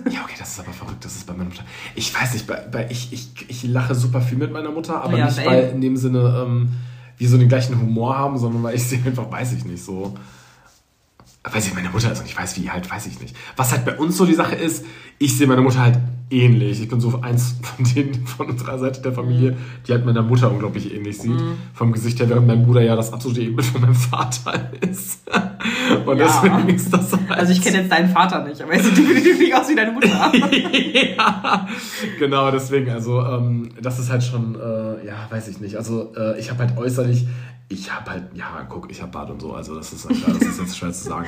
Ja, 0.10 0.22
okay, 0.24 0.36
das 0.40 0.54
ist 0.54 0.60
aber 0.60 0.72
verrückt, 0.72 1.04
das 1.04 1.16
ist 1.16 1.28
bei 1.28 1.34
meiner 1.34 1.50
Mutter. 1.50 1.64
Ich 1.96 2.14
weiß 2.14 2.34
nicht, 2.34 2.48
bei, 2.48 2.62
bei 2.72 2.88
ich, 2.90 3.12
ich, 3.12 3.30
ich 3.48 3.64
lache 3.64 3.96
super 3.96 4.22
viel 4.22 4.38
mit 4.38 4.54
meiner 4.54 4.72
Mutter, 4.72 5.04
aber 5.04 5.18
Ja, 5.18 5.26
nicht, 5.26 5.46
weil 5.46 5.70
in 5.72 5.82
dem 5.82 5.98
Sinne 5.98 6.44
ähm, 6.46 6.70
wir 7.18 7.28
so 7.28 7.38
den 7.38 7.50
gleichen 7.50 7.80
Humor 7.80 8.18
haben, 8.18 8.38
sondern 8.38 8.64
weil 8.64 8.76
ich 8.76 8.84
sie 8.84 8.96
einfach, 9.06 9.30
weiß 9.30 9.54
ich 9.54 9.66
nicht, 9.66 9.84
so. 9.84 10.16
Weil 11.44 11.62
sie 11.62 11.74
meine 11.74 11.90
Mutter 11.90 12.12
ist 12.12 12.20
und 12.20 12.28
ich 12.28 12.38
weiß, 12.38 12.62
wie 12.62 12.70
halt, 12.70 12.90
weiß 12.90 13.08
ich 13.08 13.20
nicht. 13.20 13.36
Was 13.56 13.72
halt 13.72 13.84
bei 13.84 13.98
uns 13.98 14.16
so 14.18 14.26
die 14.26 14.36
Sache 14.36 14.56
ist, 14.56 14.86
ich 15.18 15.38
sehe 15.38 15.48
meine 15.48 15.62
Mutter 15.62 15.80
halt 15.80 15.98
ähnlich. 16.32 16.82
Ich 16.82 16.88
bin 16.90 17.00
so 17.02 17.20
eins 17.22 17.56
von 17.62 17.86
denen 17.86 18.26
von 18.26 18.50
unserer 18.50 18.80
Seite 18.80 19.02
der 19.02 19.12
Familie, 19.14 19.58
die 19.88 19.92
halt 19.92 20.06
meiner 20.06 20.22
Mutter 20.22 20.50
unglaublich 20.52 20.94
ähnlich 20.94 21.18
sieht. 21.20 21.40
Vom 21.74 21.92
Gesicht 21.92 22.20
her, 22.20 22.30
während 22.30 22.48
mein 22.48 22.66
Bruder 22.66 22.82
ja 22.82 22.96
das 22.96 23.12
absolute 23.14 23.42
Ebenbild 23.42 23.68
von 23.68 23.82
meinem 23.82 23.96
Vater 23.96 24.72
ist. 24.82 25.22
Und 26.06 26.18
Ja. 26.18 26.26
deswegen 26.26 26.70
ist 26.70 26.92
das 26.94 27.12
halt 27.12 27.30
Also 27.32 27.52
ich 27.54 27.62
kenne 27.62 27.80
jetzt 27.80 27.92
deinen 27.92 28.10
Vater 28.10 28.44
nicht, 28.48 28.62
aber 28.62 28.74
er 28.74 28.84
sieht 28.84 28.98
definitiv 28.98 29.54
aus 29.54 29.70
wie 29.70 29.76
deine 29.76 29.92
Mutter. 29.92 30.08
ja, 31.18 31.68
genau, 32.18 32.50
deswegen, 32.52 32.90
also 32.90 33.22
ähm, 33.22 33.70
das 33.82 34.00
ist 34.00 34.10
halt 34.10 34.24
schon, 34.24 34.56
äh, 34.56 35.06
ja, 35.06 35.28
weiß 35.30 35.48
ich 35.50 35.60
nicht. 35.60 35.76
Also 35.76 36.14
äh, 36.16 36.40
ich 36.40 36.50
habe 36.50 36.60
halt 36.66 36.78
äußerlich, 36.78 37.26
ich 37.70 37.94
habe 37.94 38.10
halt, 38.12 38.24
ja, 38.34 38.66
guck, 38.70 38.90
ich 38.92 39.02
habe 39.02 39.12
Bart 39.12 39.30
und 39.30 39.42
so, 39.42 39.54
also 39.54 39.76
das 39.76 39.94
ist, 39.94 40.06
das 40.10 40.38
ist 40.42 40.60
jetzt 40.60 40.78
schwer 40.78 40.92
zu 40.92 41.04
sagen, 41.04 41.26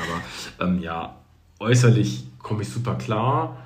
aber 0.60 0.68
ähm, 0.68 0.80
ja, 0.82 1.16
äußerlich 1.60 2.26
komme 2.40 2.62
ich 2.64 2.70
super 2.70 2.96
klar. 2.96 3.58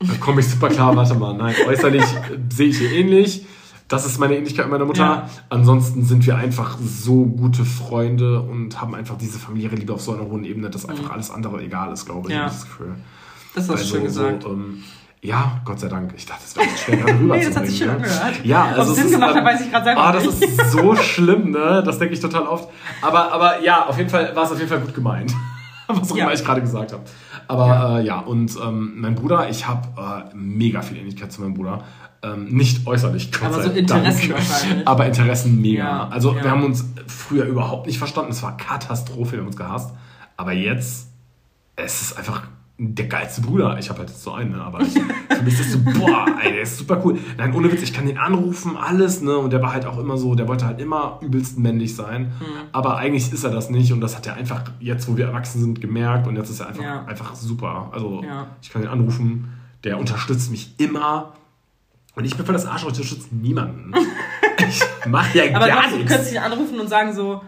Äh, 0.00 0.06
Komme 0.20 0.40
ich 0.40 0.48
super 0.48 0.68
klar, 0.68 0.94
warte 0.96 1.14
mal, 1.14 1.34
nein, 1.34 1.54
äußerlich 1.66 2.04
sehe 2.50 2.68
ich 2.68 2.80
ihr 2.80 2.92
ähnlich. 2.92 3.46
Das 3.86 4.06
ist 4.06 4.18
meine 4.18 4.34
Ähnlichkeit 4.36 4.64
mit 4.64 4.72
meiner 4.72 4.86
Mutter. 4.86 5.02
Ja. 5.04 5.28
Ansonsten 5.50 6.04
sind 6.04 6.26
wir 6.26 6.36
einfach 6.36 6.78
so 6.82 7.26
gute 7.26 7.64
Freunde 7.66 8.40
und 8.40 8.80
haben 8.80 8.94
einfach 8.94 9.16
diese 9.18 9.38
familiäre 9.38 9.76
Liebe 9.76 9.92
auf 9.92 10.00
so 10.00 10.14
einer 10.14 10.24
hohen 10.24 10.44
Ebene, 10.44 10.70
dass 10.70 10.88
einfach 10.88 11.10
alles 11.10 11.30
andere 11.30 11.62
egal 11.62 11.92
ist, 11.92 12.06
glaube 12.06 12.30
ich. 12.30 12.34
Ja. 12.34 12.44
Das 12.44 12.62
Gefühl. 12.64 12.94
Das 13.54 13.68
hast 13.68 13.82
du 13.84 13.86
schön 13.96 14.04
gesagt. 14.04 14.42
So, 14.44 14.48
ähm, 14.52 14.82
ja, 15.20 15.60
Gott 15.66 15.80
sei 15.80 15.88
Dank. 15.88 16.14
Ich 16.16 16.24
dachte, 16.24 16.42
das 16.44 16.56
wäre 16.56 16.66
schwer 16.76 16.96
gerade 16.96 17.18
rüber 17.20 17.36
Nee, 17.38 17.44
das 17.44 17.56
hat 17.56 17.66
sich 17.66 17.76
schön 17.78 17.88
ne? 17.88 17.94
angehört. 17.96 18.44
Ja, 18.44 18.70
Ob 18.72 18.78
also 18.78 18.90
es 18.92 18.96
Sinn 18.96 19.06
ist, 19.06 19.12
gemacht 19.12 19.30
hat, 19.30 19.36
ähm, 19.38 19.44
weiß 19.44 19.60
ich 19.60 19.70
gerade 19.70 19.84
selber 19.84 20.00
Ah, 20.02 20.12
das 20.12 20.24
ist 20.26 20.70
so 20.72 20.96
schlimm, 21.02 21.50
ne? 21.50 21.82
Das 21.84 21.98
denke 21.98 22.14
ich 22.14 22.20
total 22.20 22.46
oft. 22.46 22.68
Aber, 23.02 23.32
aber 23.32 23.62
ja, 23.62 23.86
auf 23.86 23.98
jeden 23.98 24.10
Fall 24.10 24.34
war 24.34 24.44
es 24.44 24.50
auf 24.52 24.58
jeden 24.58 24.70
Fall 24.70 24.80
gut 24.80 24.94
gemeint. 24.94 25.32
Was 25.88 26.10
auch 26.10 26.16
Ja. 26.16 26.24
immer 26.24 26.32
ich 26.32 26.42
gerade 26.44 26.62
gesagt 26.62 26.92
habe. 26.94 27.02
Aber 27.48 27.66
ja, 27.66 27.98
äh, 27.98 28.06
ja 28.06 28.18
und 28.20 28.56
ähm, 28.62 28.94
mein 28.96 29.14
Bruder, 29.14 29.48
ich 29.48 29.66
habe 29.66 29.88
äh, 29.96 30.34
mega 30.34 30.82
viel 30.82 30.98
Ähnlichkeit 30.98 31.32
zu 31.32 31.42
meinem 31.42 31.54
Bruder. 31.54 31.82
Ähm, 32.22 32.46
nicht 32.46 32.86
äußerlich, 32.86 33.32
Gott 33.32 33.44
Aber 33.44 33.56
sei 33.56 33.62
so 33.64 33.70
Interessen 33.70 34.30
Dank. 34.74 34.86
Aber 34.86 35.06
Interessen 35.06 35.60
mega. 35.60 35.84
Ja, 35.84 36.08
also 36.08 36.34
wir 36.34 36.50
haben 36.50 36.64
uns 36.64 36.84
früher 37.06 37.44
überhaupt 37.44 37.86
nicht 37.86 37.98
verstanden. 37.98 38.30
Es 38.30 38.42
war 38.42 38.56
Katastrophe, 38.56 39.32
wir 39.32 39.38
haben 39.40 39.46
uns 39.46 39.56
gehasst. 39.56 39.90
Aber 40.36 40.52
jetzt, 40.52 41.08
es 41.76 42.02
ist 42.02 42.18
einfach 42.18 42.48
der 42.76 43.06
geilste 43.06 43.40
Bruder. 43.40 43.78
Ich 43.78 43.88
habe 43.88 44.00
halt 44.00 44.10
jetzt 44.10 44.22
so 44.22 44.32
einen, 44.32 44.50
ne? 44.52 44.60
aber 44.60 44.80
ich, 44.80 44.92
für 44.94 45.42
mich 45.42 45.54
ist 45.54 45.60
das 45.60 45.72
so, 45.72 45.78
boah, 46.00 46.26
ey, 46.42 46.52
der 46.54 46.62
ist 46.62 46.76
super 46.78 47.00
cool. 47.04 47.18
Nein, 47.38 47.54
ohne 47.54 47.70
Witz, 47.70 47.82
ich 47.82 47.92
kann 47.92 48.06
den 48.06 48.18
anrufen, 48.18 48.76
alles, 48.76 49.20
ne? 49.22 49.36
Und 49.38 49.52
der 49.52 49.62
war 49.62 49.72
halt 49.72 49.86
auch 49.86 49.96
immer 49.98 50.16
so, 50.16 50.34
der 50.34 50.48
wollte 50.48 50.66
halt 50.66 50.80
immer 50.80 51.20
übelst 51.22 51.56
männlich 51.56 51.94
sein. 51.94 52.32
Mhm. 52.40 52.44
Aber 52.72 52.96
eigentlich 52.96 53.32
ist 53.32 53.44
er 53.44 53.50
das 53.50 53.70
nicht 53.70 53.92
und 53.92 54.00
das 54.00 54.16
hat 54.16 54.26
er 54.26 54.34
einfach 54.34 54.64
jetzt, 54.80 55.08
wo 55.08 55.16
wir 55.16 55.26
erwachsen 55.26 55.60
sind, 55.60 55.80
gemerkt 55.80 56.26
und 56.26 56.34
jetzt 56.36 56.50
ist 56.50 56.58
er 56.60 56.68
einfach, 56.68 56.82
Ja. 56.82 57.04
einfach 57.04 57.34
super. 57.36 57.90
Also 57.92 58.22
Ja. 58.24 58.48
ich 58.60 58.70
kann 58.70 58.82
den 58.82 58.90
anrufen, 58.90 59.52
der 59.84 59.98
unterstützt 59.98 60.50
mich 60.50 60.74
immer. 60.78 61.34
Und 62.16 62.24
ich 62.24 62.36
bin 62.36 62.44
voll 62.44 62.54
das 62.54 62.66
Arschloch, 62.66 62.90
ich 62.90 62.98
unterstütze 62.98 63.34
niemanden. 63.34 63.92
ich 64.68 64.80
mach 65.06 65.32
ja 65.34 65.44
Aber 65.54 65.66
gar 65.68 65.82
doch, 65.84 65.90
du 65.90 65.96
nichts. 65.98 66.10
könntest 66.12 66.32
ihn 66.32 66.38
anrufen 66.38 66.80
und 66.80 66.88
sagen 66.88 67.12
so, 67.14 67.40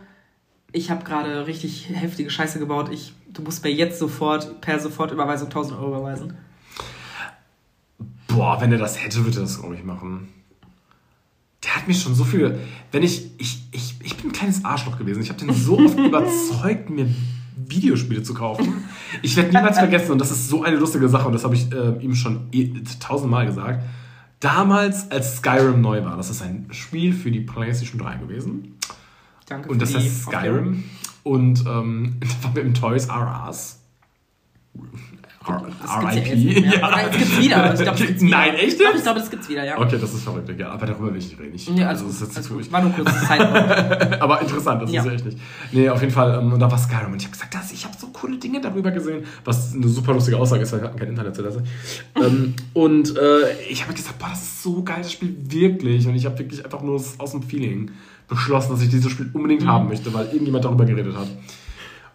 ich 0.73 0.91
habe 0.91 1.05
gerade 1.05 1.47
richtig 1.47 1.89
heftige 1.93 2.31
Scheiße 2.31 2.59
gebaut, 2.59 2.91
ich, 2.93 3.15
du 3.33 3.43
musst 3.43 3.63
mir 3.65 3.73
jetzt 3.73 3.99
sofort 3.99 4.61
per 4.61 4.79
Sofortüberweisung 4.81 5.49
1000 5.49 5.79
Euro 5.79 5.89
überweisen. 5.89 6.35
Boah, 8.27 8.61
wenn 8.61 8.73
er 8.73 8.79
das 8.79 9.03
hätte, 9.03 9.25
würde 9.25 9.39
er 9.39 9.43
das, 9.43 9.61
glaube 9.61 9.77
ich, 9.77 9.85
machen. 9.85 10.29
Der 11.65 11.77
hat 11.77 11.89
mir 11.89 11.95
schon 11.95 12.15
so 12.15 12.25
viel. 12.25 12.59
Wenn 12.93 13.03
ich. 13.03 13.31
Ich, 13.39 13.63
ich, 13.73 13.97
ich 14.03 14.17
bin 14.17 14.31
ein 14.31 14.33
kleines 14.33 14.65
Arschloch 14.65 14.99
gewesen. 14.99 15.23
Ich 15.23 15.31
habe 15.31 15.39
den 15.39 15.53
so 15.55 15.79
oft 15.79 15.99
überzeugt, 15.99 16.91
mir 16.91 17.09
Videospiele 17.57 18.23
zu 18.23 18.35
kaufen. 18.35 18.85
Ich 19.23 19.37
werde 19.37 19.51
niemals 19.51 19.79
vergessen, 19.79 20.13
und 20.13 20.19
das 20.21 20.31
ist 20.31 20.49
so 20.49 20.63
eine 20.63 20.77
lustige 20.77 21.09
Sache, 21.09 21.27
und 21.27 21.33
das 21.33 21.45
habe 21.45 21.55
ich 21.55 21.73
äh, 21.73 21.97
ihm 22.01 22.15
schon 22.15 22.49
eh- 22.53 22.73
tausendmal 23.01 23.47
gesagt. 23.47 23.83
Damals, 24.41 25.11
als 25.11 25.39
Skyrim 25.39 25.81
neu 25.81 26.05
war, 26.05 26.17
das 26.19 26.29
ist 26.29 26.43
ein 26.43 26.67
Spiel 26.71 27.15
für 27.15 27.31
die 27.31 27.41
PlayStation 27.41 27.99
3 27.99 28.17
gewesen. 28.19 28.77
Danke 29.48 29.68
Und 29.68 29.81
das 29.82 29.94
heißt. 29.94 30.23
Skyrim. 30.24 30.85
Und 31.23 31.64
ähm, 31.66 32.16
das 32.20 32.36
war 32.44 32.52
mit 32.55 32.64
dem 32.64 32.74
Toys 32.74 33.06
R 33.06 33.44
Us. 33.48 33.81
Das 35.47 35.90
ja 35.90 36.23
RIP. 36.23 36.82
Aber 36.82 37.02
es 37.09 37.16
gibt's 37.16 37.39
wieder. 37.39 37.74
Ich 37.74 37.81
glaub, 37.82 37.94
es 37.94 38.01
gibt's 38.06 38.23
wieder. 38.23 38.36
Nein, 38.36 38.55
echt 38.55 38.66
Ich 38.73 38.78
glaube, 38.78 38.98
glaube, 39.01 39.20
das 39.20 39.31
gibt's 39.31 39.48
wieder, 39.48 39.64
ja. 39.64 39.78
Okay, 39.78 39.97
das 40.01 40.12
ist 40.12 40.24
verrückt, 40.24 40.51
ja. 40.59 40.70
Aber 40.70 40.86
darüber 40.86 41.12
will 41.12 41.18
ich 41.18 41.28
nicht 41.28 41.39
reden. 41.40 41.55
Ich, 41.55 41.68
Ja, 41.68 41.89
also, 41.89 42.06
das 42.06 42.14
ist 42.20 42.35
jetzt 42.36 42.47
zu 42.48 42.55
früh. 42.55 42.64
War 42.73 42.82
nur 42.82 42.90
kurz 42.93 43.27
Zeit. 43.28 43.40
Aber 44.20 44.40
interessant, 44.40 44.82
das 44.82 44.90
Ja. 44.90 45.02
ist 45.02 45.06
ja 45.06 45.12
echt 45.14 45.24
nicht. 45.24 45.39
Nee, 45.73 45.89
auf 45.89 46.01
jeden 46.01 46.12
Fall. 46.12 46.39
Ähm, 46.40 46.52
und 46.52 46.59
da 46.60 46.68
war 46.70 46.78
Skyrim. 46.78 47.12
Und 47.12 47.18
ich 47.18 47.24
habe 47.27 47.32
gesagt, 47.32 47.55
das, 47.55 47.70
ich 47.73 47.85
habe 47.85 47.97
so 47.97 48.09
coole 48.09 48.39
Dinge 48.39 48.60
darüber 48.60 48.90
gesehen. 48.90 49.24
Was 49.44 49.73
eine 49.73 49.86
super 49.89 50.14
lustige 50.14 50.36
Aussage 50.36 50.62
ist, 50.62 50.73
weil 50.73 50.81
wir 50.81 50.89
hatten 50.89 50.98
kein 50.98 51.09
Internet 51.10 51.36
zuletzt. 51.36 51.60
ähm, 52.16 52.55
und 52.73 53.16
äh, 53.16 53.52
ich 53.70 53.82
habe 53.85 53.94
gesagt, 53.94 54.18
boah, 54.18 54.28
das 54.31 54.43
ist 54.43 54.62
so 54.64 54.82
geil, 54.82 54.98
das 55.02 55.12
Spiel 55.12 55.36
wirklich. 55.48 56.06
Und 56.09 56.16
ich 56.16 56.27
habe 56.27 56.36
wirklich 56.39 56.64
einfach 56.64 56.82
nur 56.82 56.97
aus 57.18 57.31
dem 57.31 57.43
Feeling 57.44 57.93
beschlossen, 58.28 58.70
dass 58.73 58.82
ich 58.82 58.89
dieses 58.89 59.11
Spiel 59.12 59.31
unbedingt 59.32 59.62
Mhm. 59.62 59.69
haben 59.69 59.89
möchte, 59.89 60.12
weil 60.15 60.27
irgendjemand 60.27 60.65
darüber 60.65 60.85
geredet 60.85 61.16
hat. 61.16 61.28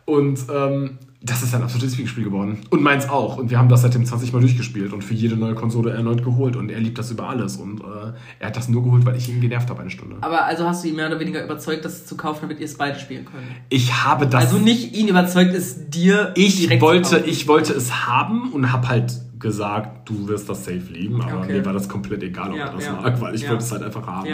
Und 0.05 0.39
ähm, 0.53 0.97
das 1.23 1.43
ist 1.43 1.53
ein 1.53 1.61
absolutes 1.61 1.91
Lieblingsspiel 1.91 2.23
geworden. 2.23 2.57
Und 2.71 2.81
meins 2.81 3.07
auch. 3.07 3.37
Und 3.37 3.51
wir 3.51 3.59
haben 3.59 3.69
das 3.69 3.83
seitdem 3.83 4.03
20 4.03 4.33
Mal 4.33 4.39
durchgespielt 4.39 4.91
und 4.91 5.03
für 5.03 5.13
jede 5.13 5.37
neue 5.37 5.53
Konsole 5.53 5.91
erneut 5.91 6.23
geholt. 6.23 6.55
Und 6.55 6.71
er 6.71 6.79
liebt 6.79 6.97
das 6.97 7.11
über 7.11 7.29
alles. 7.29 7.57
Und 7.57 7.81
äh, 7.81 8.13
er 8.39 8.47
hat 8.47 8.57
das 8.57 8.67
nur 8.69 8.83
geholt, 8.83 9.05
weil 9.05 9.15
ich 9.15 9.29
ihn 9.29 9.39
genervt 9.39 9.69
habe 9.69 9.81
eine 9.81 9.91
Stunde. 9.91 10.15
Aber 10.21 10.45
also 10.45 10.65
hast 10.65 10.83
du 10.83 10.87
ihn 10.89 10.95
mehr 10.95 11.07
oder 11.07 11.19
weniger 11.19 11.43
überzeugt, 11.43 11.85
das 11.85 12.07
zu 12.07 12.17
kaufen, 12.17 12.39
damit 12.41 12.59
ihr 12.59 12.65
es 12.65 12.75
beide 12.75 12.99
spielen 12.99 13.25
könnt. 13.25 13.43
Ich 13.69 14.03
habe 14.03 14.25
das. 14.25 14.45
Also 14.45 14.57
nicht 14.57 14.95
ihn 14.95 15.07
überzeugt, 15.07 15.53
es 15.53 15.89
dir 15.91 16.33
ich 16.35 16.57
direkt 16.57 16.81
wollte, 16.81 17.19
ich 17.19 17.47
wollte 17.47 17.73
es 17.73 18.07
haben 18.07 18.51
und 18.51 18.71
habe 18.73 18.89
halt 18.89 19.21
gesagt, 19.41 20.07
du 20.07 20.27
wirst 20.27 20.47
das 20.47 20.63
safe 20.63 20.77
lieben, 20.91 21.21
aber 21.21 21.41
Okay. 21.41 21.53
mir 21.53 21.65
war 21.65 21.73
das 21.73 21.89
komplett 21.89 22.23
egal, 22.23 22.51
ob 22.51 22.57
Ja, 22.57 22.67
er 22.67 22.73
das 22.73 22.85
ja, 22.85 22.93
mag, 22.93 23.19
weil 23.19 23.35
ich 23.35 23.41
ja. 23.41 23.49
wollte 23.49 23.63
es 23.63 23.71
halt 23.71 23.83
einfach 23.83 24.05
haben. 24.07 24.29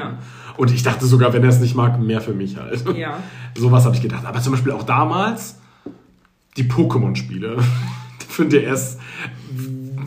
Und 0.57 0.71
ich 0.71 0.83
dachte 0.83 1.05
sogar, 1.05 1.33
wenn 1.33 1.43
er 1.43 1.49
es 1.49 1.59
nicht 1.59 1.75
mag, 1.75 1.99
mehr 1.99 2.21
für 2.21 2.33
mich 2.33 2.57
halt. 2.57 2.83
Ja. 2.95 3.19
Sowas 3.57 3.85
habe 3.85 3.95
ich 3.95 4.01
gedacht. 4.01 4.25
Aber 4.25 4.39
zum 4.41 4.51
Beispiel 4.53 4.71
auch 4.73 4.83
damals 4.83 5.55
die 6.57 6.63
Pokémon-Spiele 6.65 7.57
für 8.27 8.45
den 8.45 8.49
DS. 8.51 8.97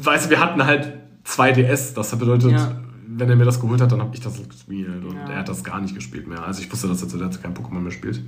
Weißt 0.02 0.26
du, 0.26 0.30
wir 0.30 0.40
hatten 0.40 0.64
halt 0.64 0.92
zwei 1.24 1.52
DS. 1.52 1.94
Das 1.94 2.14
bedeutet, 2.16 2.54
wenn 3.08 3.28
er 3.28 3.36
mir 3.36 3.44
das 3.44 3.60
geholt 3.60 3.80
hat, 3.80 3.90
dann 3.92 4.00
habe 4.00 4.10
ich 4.14 4.20
das 4.20 4.34
gespielt. 4.48 5.04
Und 5.04 5.14
Ja. 5.16 5.30
er 5.30 5.38
hat 5.40 5.48
das 5.48 5.64
gar 5.64 5.80
nicht 5.80 5.94
gespielt 5.94 6.26
mehr. 6.28 6.44
Also 6.44 6.62
ich 6.62 6.70
wusste, 6.72 6.88
dass 6.88 7.02
er 7.02 7.08
zu 7.08 7.18
der 7.18 7.30
Zeit 7.30 7.42
kein 7.42 7.54
Pokémon 7.54 7.80
mehr 7.80 7.90
spielt. 7.92 8.22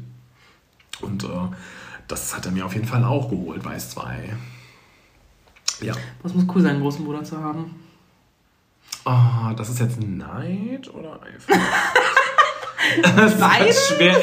Und 1.01 1.25
äh, 1.25 1.29
das 2.09 2.37
hat 2.37 2.47
er 2.47 2.53
mir 2.53 2.67
auf 2.67 2.75
jeden 2.75 2.87
Fall 2.87 3.05
auch 3.05 3.29
geholt, 3.31 3.65
Weiß 3.65 3.91
2. 3.91 4.37
Ja. 5.83 5.95
Das 6.23 6.35
muss 6.35 6.45
cool 6.55 6.63
sein, 6.63 6.73
einen 6.73 6.83
großen 6.83 7.05
Bruder 7.05 7.23
zu 7.25 7.39
haben. 7.39 7.75
Oh, 9.05 9.53
das 9.57 9.69
ist 9.69 9.81
jetzt 9.81 10.01
Neid 10.01 10.93
oder 10.95 11.21
Eifersucht? 11.23 11.59
das, 13.17 13.39
Beides? 13.39 13.77
ist 13.77 13.89
schwer. 13.97 14.17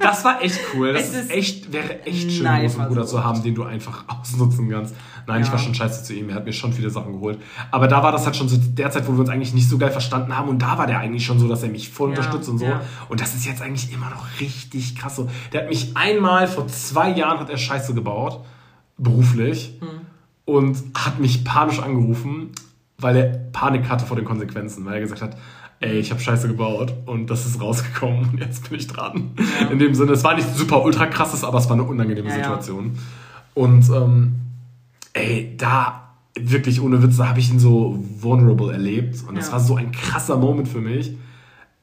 das 0.00 0.24
war 0.24 0.42
echt 0.42 0.60
cool. 0.74 0.92
Das 0.92 1.08
Es 1.08 1.14
ist 1.14 1.30
echt, 1.30 1.72
wäre 1.72 2.02
echt 2.04 2.30
schön, 2.30 2.46
einen 2.46 2.66
großen. 2.68 2.86
Bruder 2.88 3.06
zu 3.06 3.24
haben, 3.24 3.42
den 3.42 3.54
du 3.54 3.64
einfach 3.64 4.04
ausnutzen 4.20 4.70
kannst. 4.70 4.94
Nein, 5.26 5.40
ich 5.40 5.46
Ja. 5.48 5.52
war 5.52 5.58
schon 5.60 5.74
scheiße 5.74 6.04
zu 6.04 6.14
ihm. 6.14 6.28
Er 6.30 6.36
hat 6.36 6.44
mir 6.44 6.52
schon 6.52 6.72
viele 6.72 6.90
Sachen 6.90 7.12
geholt. 7.14 7.40
Aber 7.70 7.88
da 7.88 8.02
war 8.02 8.10
das 8.12 8.24
halt 8.26 8.36
schon 8.36 8.48
zu 8.48 8.58
der 8.58 8.90
Zeit, 8.90 9.06
wo 9.08 9.12
wir 9.12 9.20
uns 9.20 9.28
eigentlich 9.30 9.54
nicht 9.54 9.68
so 9.68 9.78
geil 9.78 9.90
verstanden 9.90 10.36
haben. 10.36 10.48
Und 10.48 10.60
da 10.60 10.78
war 10.78 10.86
der 10.86 10.98
eigentlich 10.98 11.24
schon 11.24 11.38
so, 11.38 11.48
dass 11.48 11.62
er 11.62 11.68
mich 11.70 11.90
voll 11.90 12.10
Ja, 12.10 12.16
unterstützt 12.16 12.48
und 12.48 12.58
so. 12.58 12.64
ja. 12.64 12.80
Und 13.08 13.20
das 13.20 13.34
ist 13.34 13.46
jetzt 13.46 13.62
eigentlich 13.62 13.92
immer 13.92 14.10
noch 14.10 14.24
richtig 14.40 14.96
krass 14.96 15.16
so. 15.16 15.28
Der 15.52 15.62
hat 15.62 15.68
mich 15.68 15.96
einmal 15.96 16.46
vor 16.48 16.66
zwei 16.68 17.10
Jahren 17.10 17.38
hat 17.40 17.50
er 17.50 17.56
Scheiße 17.58 17.94
gebaut. 17.94 18.44
Beruflich. 18.98 19.74
Hm. 19.80 20.01
Und 20.44 20.76
hat 20.94 21.20
mich 21.20 21.44
panisch 21.44 21.78
angerufen, 21.80 22.50
weil 22.98 23.16
er 23.16 23.24
Panik 23.52 23.88
hatte 23.88 24.06
vor 24.06 24.16
den 24.16 24.24
Konsequenzen. 24.24 24.84
Weil 24.84 24.94
er 24.94 25.00
gesagt 25.00 25.22
hat, 25.22 25.36
ey, 25.80 25.98
ich 25.98 26.10
habe 26.10 26.20
Scheiße 26.20 26.48
gebaut 26.48 26.92
und 27.06 27.28
das 27.30 27.46
ist 27.46 27.60
rausgekommen 27.60 28.30
und 28.32 28.38
jetzt 28.40 28.68
bin 28.68 28.78
ich 28.78 28.86
dran. 28.86 29.30
Ja. 29.60 29.68
In 29.68 29.78
dem 29.78 29.94
Sinne, 29.94 30.12
es 30.12 30.24
war 30.24 30.34
nicht 30.34 30.48
super 30.56 30.82
ultra 30.84 31.06
krasses, 31.06 31.44
aber 31.44 31.58
es 31.58 31.66
war 31.66 31.72
eine 31.74 31.84
unangenehme 31.84 32.28
Ja, 32.28 32.36
ja. 32.36 32.42
Situation. 32.44 32.98
Und 33.54 33.88
ähm, 33.90 34.32
ey, 35.12 35.54
da 35.56 36.08
wirklich 36.38 36.80
ohne 36.80 37.02
Witz, 37.02 37.16
da 37.18 37.28
habe 37.28 37.40
ich 37.40 37.50
ihn 37.50 37.58
so 37.58 38.02
vulnerable 38.20 38.72
erlebt 38.72 39.22
und 39.28 39.36
das 39.36 39.46
Ja. 39.48 39.52
war 39.54 39.60
so 39.60 39.76
ein 39.76 39.92
krasser 39.92 40.36
Moment 40.36 40.68
für 40.68 40.80
mich. 40.80 41.16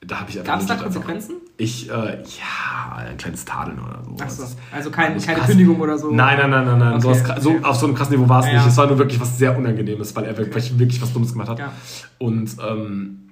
Da 0.02 0.22
habe 0.22 0.30
ich 0.31 0.40
einfach 0.40 0.53
Gab 0.53 0.61
es 0.61 0.65
da 0.68 0.73
legit 0.73 0.88
einfach- 0.88 1.02
Konsequenzen? 1.06 1.36
Ich, 1.61 1.90
äh, 1.90 1.94
ja, 1.94 2.95
ein 2.95 3.18
kleines 3.18 3.44
Tadeln 3.44 3.80
oder 3.80 4.02
so. 4.06 4.15
Ach 4.23 4.30
so. 4.30 4.44
Also 4.72 4.91
kein, 4.91 5.19
keine 5.19 5.40
krass. 5.40 5.49
Kündigung 5.49 5.77
oder 5.81 5.98
so. 5.98 6.10
Nein, 6.10 6.38
nein, 6.38 6.49
nein, 6.49 6.65
nein, 6.65 6.80
nein. 6.80 6.94
Okay, 6.94 7.02
so, 7.02 7.10
was, 7.10 7.44
so 7.44 7.49
okay. 7.49 7.64
auf 7.64 7.76
so 7.76 7.86
einem 7.86 7.95
krassen 7.95 8.15
Niveau 8.15 8.30
war 8.30 8.40
es 8.40 8.45
Ja. 8.45 8.53
nicht. 8.53 8.68
Es 8.68 8.77
war 8.77 8.88
nur 8.88 8.98
wirklich 8.98 9.19
was 9.19 9.38
sehr 9.38 9.57
Unangenehmes, 9.57 10.15
weil 10.15 10.23
er 10.23 10.38
wirklich, 10.38 10.80
wirklich 10.80 11.02
was 11.02 11.11
Dummes 11.11 11.34
gemacht 11.34 11.49
hat. 11.49 11.60
Ja. 11.60 11.73
Und 12.18 12.56
ähm, 12.65 13.28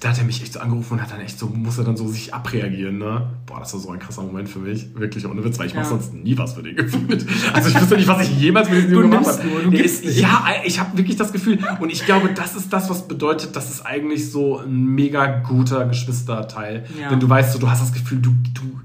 da 0.00 0.10
hat 0.10 0.18
er 0.18 0.24
mich 0.24 0.42
echt 0.42 0.52
so 0.52 0.60
angerufen 0.60 0.94
und 0.94 1.02
hat 1.02 1.10
dann 1.10 1.20
echt 1.20 1.38
so, 1.38 1.46
musste 1.46 1.82
dann 1.84 1.96
so 1.96 2.06
sich 2.08 2.32
abreagieren, 2.32 2.98
ne? 2.98 3.30
Boah, 3.46 3.60
das 3.60 3.72
war 3.72 3.80
so 3.80 3.90
ein 3.90 3.98
krasser 3.98 4.22
Moment 4.22 4.48
für 4.48 4.58
mich. 4.60 4.88
Wirklich 4.94 5.26
ohne 5.26 5.42
Witz, 5.44 5.58
weil 5.58 5.66
ich 5.66 5.72
Ja. 5.72 5.80
mache 5.80 5.88
sonst 5.90 6.14
nie 6.14 6.36
was 6.38 6.54
für 6.54 6.62
den 6.62 6.76
gefühlt. 6.76 7.26
Also 7.52 7.68
ich 7.70 7.80
wusste 7.80 7.96
nicht, 7.96 8.06
was 8.08 8.28
ich 8.28 8.38
jemals 8.40 8.68
mit 8.70 8.78
diesem 8.78 8.92
Du 8.92 9.00
gemacht 9.02 9.26
habe. 9.26 9.48
nur, 9.48 9.62
du 9.62 9.70
gibst 9.70 10.02
ist- 10.02 10.04
nicht. 10.04 10.20
Ja, 10.20 10.44
ich 10.64 10.78
habe 10.80 10.96
wirklich 10.96 11.16
das 11.16 11.32
Gefühl. 11.32 11.58
Und 11.80 11.90
ich 11.90 12.04
glaube, 12.04 12.30
das 12.34 12.54
ist 12.54 12.72
das, 12.72 12.88
was 12.90 13.08
bedeutet, 13.08 13.56
das 13.56 13.70
ist 13.70 13.80
eigentlich 13.86 14.30
so 14.30 14.58
ein 14.58 14.84
mega 14.86 15.26
guter 15.40 15.86
Geschwisterteil. 15.86 16.86
Ja. 17.00 17.10
Wenn 17.10 17.20
du 17.20 17.28
weißt, 17.28 17.52
so, 17.52 17.58
du 17.58 17.68
hast 17.70 17.80
das 17.82 17.92
Gefühl, 17.92 18.18
du, 18.20 18.30
du, 18.54 18.80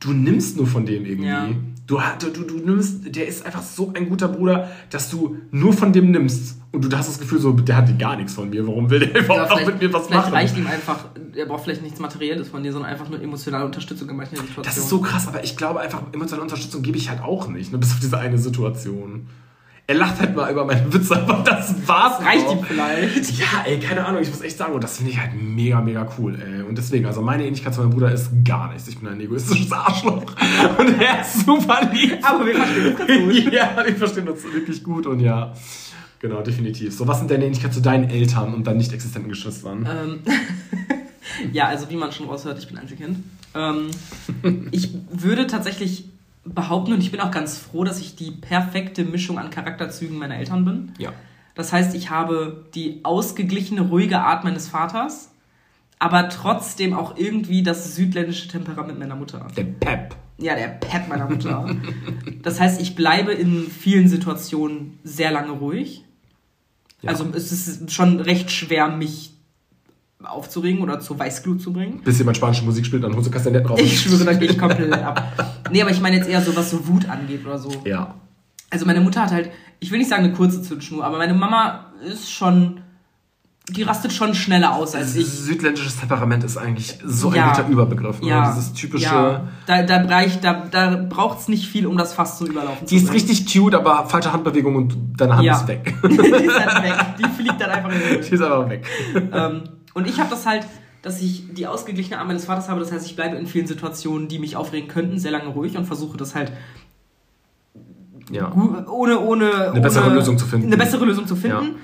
du 0.00 0.12
nimmst 0.12 0.56
nur 0.56 0.66
von 0.66 0.86
dem 0.86 1.04
irgendwie. 1.04 1.28
Ja. 1.28 1.48
Du, 1.88 1.98
du, 2.20 2.44
du, 2.44 2.58
nimmst, 2.58 3.16
der 3.16 3.26
ist 3.26 3.46
einfach 3.46 3.62
so 3.62 3.90
ein 3.94 4.10
guter 4.10 4.28
Bruder, 4.28 4.70
dass 4.90 5.08
du 5.08 5.38
nur 5.50 5.72
von 5.72 5.90
dem 5.90 6.10
nimmst. 6.10 6.60
Und 6.70 6.84
du 6.84 6.94
hast 6.94 7.08
das 7.08 7.18
Gefühl, 7.18 7.40
so, 7.40 7.52
der 7.52 7.78
hat 7.78 7.98
gar 7.98 8.14
nichts 8.14 8.34
von 8.34 8.50
mir. 8.50 8.66
Warum 8.66 8.90
will 8.90 9.00
der 9.00 9.24
überhaupt 9.24 9.48
noch 9.48 9.58
vielleicht, 9.58 9.80
mit 9.80 9.80
mir 9.80 9.92
was 9.94 10.06
vielleicht 10.06 10.22
machen? 10.24 10.34
reicht 10.34 10.56
ihm 10.58 10.66
einfach, 10.66 11.06
er 11.34 11.46
braucht 11.46 11.64
vielleicht 11.64 11.82
nichts 11.82 11.98
Materielles 11.98 12.48
von 12.48 12.62
dir, 12.62 12.72
sondern 12.72 12.90
einfach 12.90 13.08
nur 13.08 13.22
emotionale 13.22 13.64
Unterstützung 13.64 14.06
in 14.10 14.16
manchen 14.16 14.36
Situationen. 14.36 14.64
Das 14.64 14.76
ist 14.76 14.90
so 14.90 15.00
krass, 15.00 15.28
aber 15.28 15.42
ich 15.42 15.56
glaube 15.56 15.80
einfach, 15.80 16.02
emotionale 16.12 16.42
Unterstützung 16.42 16.82
gebe 16.82 16.98
ich 16.98 17.08
halt 17.08 17.22
auch 17.22 17.48
nicht, 17.48 17.72
ne, 17.72 17.78
bis 17.78 17.92
auf 17.92 18.00
diese 18.00 18.18
eine 18.18 18.36
Situation. 18.36 19.26
Er 19.90 19.94
lacht 19.94 20.20
halt 20.20 20.36
mal 20.36 20.52
über 20.52 20.66
meine 20.66 20.92
Witze, 20.92 21.16
aber 21.16 21.42
das 21.42 21.74
war's. 21.88 22.22
reicht 22.22 22.46
auch. 22.46 22.58
ihm 22.58 22.62
vielleicht. 22.62 23.30
Ja, 23.38 23.64
ey, 23.64 23.80
keine 23.80 24.04
Ahnung, 24.04 24.20
ich 24.20 24.28
muss 24.28 24.42
echt 24.42 24.58
sagen, 24.58 24.74
und 24.74 24.84
das 24.84 24.98
finde 24.98 25.12
ich 25.12 25.18
halt 25.18 25.30
mega, 25.40 25.80
mega 25.80 26.06
cool, 26.18 26.38
ey. 26.38 26.60
Und 26.60 26.76
deswegen, 26.76 27.06
also 27.06 27.22
meine 27.22 27.46
Ähnlichkeit 27.46 27.72
zu 27.72 27.80
meinem 27.80 27.92
Bruder 27.92 28.12
ist 28.12 28.28
gar 28.44 28.70
nichts. 28.70 28.86
Ich 28.86 28.98
bin 28.98 29.08
ein 29.08 29.18
egoistisches 29.18 29.72
Arschloch 29.72 30.24
und 30.78 31.00
er 31.00 31.22
ist 31.22 31.46
super 31.46 31.88
lieb. 31.90 32.18
Aber 32.22 32.44
wir 32.44 32.54
verstehen 32.56 32.86
uns 32.88 32.98
ganz 32.98 33.10
gut. 33.44 33.52
ja, 33.54 33.82
wir 33.82 33.96
verstehen 33.96 34.28
uns 34.28 34.44
wirklich 34.44 34.84
gut 34.84 35.06
und 35.06 35.20
ja, 35.20 35.54
genau, 36.18 36.42
definitiv. 36.42 36.94
So, 36.94 37.08
was 37.08 37.20
sind 37.20 37.30
deine 37.30 37.46
Ähnlichkeit 37.46 37.72
zu 37.72 37.80
deinen 37.80 38.10
Eltern 38.10 38.52
und 38.52 38.66
deinen 38.66 38.76
nicht 38.76 38.92
existenten 38.92 39.30
Geschwistern? 39.30 39.88
Ähm, 39.90 40.18
ja, 41.54 41.68
also 41.68 41.88
wie 41.88 41.96
man 41.96 42.12
schon 42.12 42.26
raushört, 42.26 42.58
ich 42.58 42.68
bin 42.68 42.76
Einzelkind. 42.76 43.20
Ähm, 43.54 43.90
ich 44.70 44.90
würde 45.10 45.46
tatsächlich 45.46 46.10
behaupten, 46.54 46.92
und 46.92 47.00
ich 47.00 47.10
bin 47.10 47.20
auch 47.20 47.30
ganz 47.30 47.58
froh, 47.58 47.84
dass 47.84 48.00
ich 48.00 48.16
die 48.16 48.30
perfekte 48.30 49.04
Mischung 49.04 49.38
an 49.38 49.50
Charakterzügen 49.50 50.18
meiner 50.18 50.36
Eltern 50.36 50.64
bin. 50.64 50.92
Ja. 50.98 51.12
Das 51.54 51.72
heißt, 51.72 51.94
ich 51.94 52.10
habe 52.10 52.66
die 52.74 53.00
ausgeglichene, 53.04 53.80
ruhige 53.82 54.20
Art 54.20 54.44
meines 54.44 54.68
Vaters, 54.68 55.32
aber 55.98 56.28
trotzdem 56.28 56.94
auch 56.94 57.16
irgendwie 57.16 57.62
das 57.62 57.96
südländische 57.96 58.48
Temperament 58.48 58.98
meiner 58.98 59.16
Mutter. 59.16 59.46
Der 59.56 59.64
Pep. 59.64 60.14
Ja, 60.38 60.54
der 60.54 60.68
Pet 60.68 61.08
meiner 61.08 61.28
Mutter. 61.28 61.74
Das 62.42 62.60
heißt, 62.60 62.80
ich 62.80 62.94
bleibe 62.94 63.32
in 63.32 63.68
vielen 63.68 64.06
Situationen 64.06 65.00
sehr 65.02 65.32
lange 65.32 65.50
ruhig. 65.50 66.04
Ja. 67.02 67.10
Also 67.10 67.26
es 67.34 67.50
ist 67.50 67.90
schon 67.90 68.20
recht 68.20 68.52
schwer, 68.52 68.88
mich 68.88 69.32
aufzuregen 70.24 70.82
oder 70.82 70.98
zur 71.00 71.18
Weißglut 71.18 71.60
zu 71.62 71.72
bringen. 71.72 72.00
Bis 72.04 72.18
jemand 72.18 72.36
spanische 72.36 72.64
Musik 72.64 72.84
spielt, 72.86 73.04
dann 73.04 73.14
holst 73.14 73.28
du 73.28 73.30
Kastanetten 73.30 73.68
raus. 73.68 73.80
Ich 73.80 74.00
schwöre, 74.00 74.24
da 74.24 74.32
gehe 74.32 74.50
ich 74.50 74.58
komplett 74.58 74.92
ab. 74.92 75.54
Nee, 75.70 75.80
aber 75.82 75.90
ich 75.90 76.00
meine 76.00 76.16
jetzt 76.16 76.28
eher 76.28 76.40
so, 76.42 76.54
was 76.56 76.70
so 76.70 76.86
Wut 76.88 77.08
angeht 77.08 77.46
oder 77.46 77.58
so. 77.58 77.70
Ja. 77.84 78.14
Also 78.70 78.84
meine 78.84 79.00
Mutter 79.00 79.22
hat 79.22 79.30
halt, 79.32 79.50
ich 79.80 79.90
will 79.90 79.98
nicht 79.98 80.10
sagen 80.10 80.24
eine 80.24 80.32
kurze 80.34 80.60
Zündschnur, 80.60 81.04
aber 81.04 81.18
meine 81.18 81.34
Mama 81.34 81.86
ist 82.04 82.30
schon, 82.30 82.80
die 83.70 83.82
rastet 83.82 84.12
schon 84.12 84.34
schneller 84.34 84.74
aus 84.74 84.94
als 84.94 85.14
ich. 85.14 85.26
Südländisches 85.26 85.98
Temperament 86.00 86.42
ist 86.42 86.56
eigentlich 86.56 86.98
so 87.04 87.32
Ja. 87.32 87.44
ein 87.50 87.56
guter 87.56 87.68
Überbegriff. 87.68 88.20
Ne? 88.20 88.28
Ja, 88.28 88.50
Dieses 88.50 88.72
typische. 88.72 89.04
ja. 89.06 89.48
Da, 89.66 89.82
da, 89.84 89.98
reicht, 90.02 90.42
da, 90.42 90.66
da 90.70 90.96
braucht 91.08 91.38
es 91.40 91.48
nicht 91.48 91.68
viel, 91.68 91.86
um 91.86 91.96
das 91.96 92.12
Fass 92.12 92.38
zum 92.38 92.48
Überlaufen 92.48 92.86
Die 92.86 92.86
zu 92.86 92.94
ist 92.96 93.02
bringen. 93.10 93.14
richtig 93.28 93.52
cute, 93.52 93.74
aber 93.74 94.06
falsche 94.08 94.32
Handbewegung 94.32 94.74
und 94.76 94.96
deine 95.16 95.36
Hand 95.36 95.44
Ja. 95.44 95.56
ist 95.60 95.68
weg. 95.68 95.94
die 96.02 96.14
ist 96.16 96.58
halt 96.66 96.82
weg. 96.82 96.94
Die 97.20 97.24
fliegt 97.42 97.60
dann 97.60 97.70
einfach 97.70 97.92
in 97.92 97.98
den 98.00 98.22
Die 98.22 98.34
ist 98.34 98.42
einfach 98.42 98.68
weg. 98.68 98.84
ähm, 99.32 99.62
Und 99.94 100.06
ich 100.06 100.18
habe 100.18 100.30
das 100.30 100.46
halt, 100.46 100.66
dass 101.02 101.20
ich 101.22 101.44
die 101.54 101.66
ausgeglichene 101.66 102.18
Art 102.18 102.26
meines 102.26 102.44
Vaters 102.44 102.68
habe. 102.68 102.80
Das 102.80 102.92
heißt, 102.92 103.06
ich 103.06 103.16
bleibe 103.16 103.36
in 103.36 103.46
vielen 103.46 103.66
Situationen, 103.66 104.28
die 104.28 104.38
mich 104.38 104.56
aufregen 104.56 104.88
könnten, 104.88 105.18
sehr 105.18 105.30
lange 105.30 105.48
ruhig 105.48 105.76
und 105.76 105.84
versuche 105.86 106.16
das 106.16 106.34
halt 106.34 106.52
Ja. 108.30 108.52
ohne, 108.52 109.20
ohne 109.20 109.70
Eine 109.72 109.80
bessere 109.80 110.06
ohne, 110.06 110.14
Lösung 110.16 110.38
zu 110.38 110.46
finden. 110.46 110.66
Eine 110.66 110.76
bessere 110.76 111.04
Lösung 111.04 111.26
zu 111.26 111.36
finden. 111.36 111.64
Ja. 111.66 111.74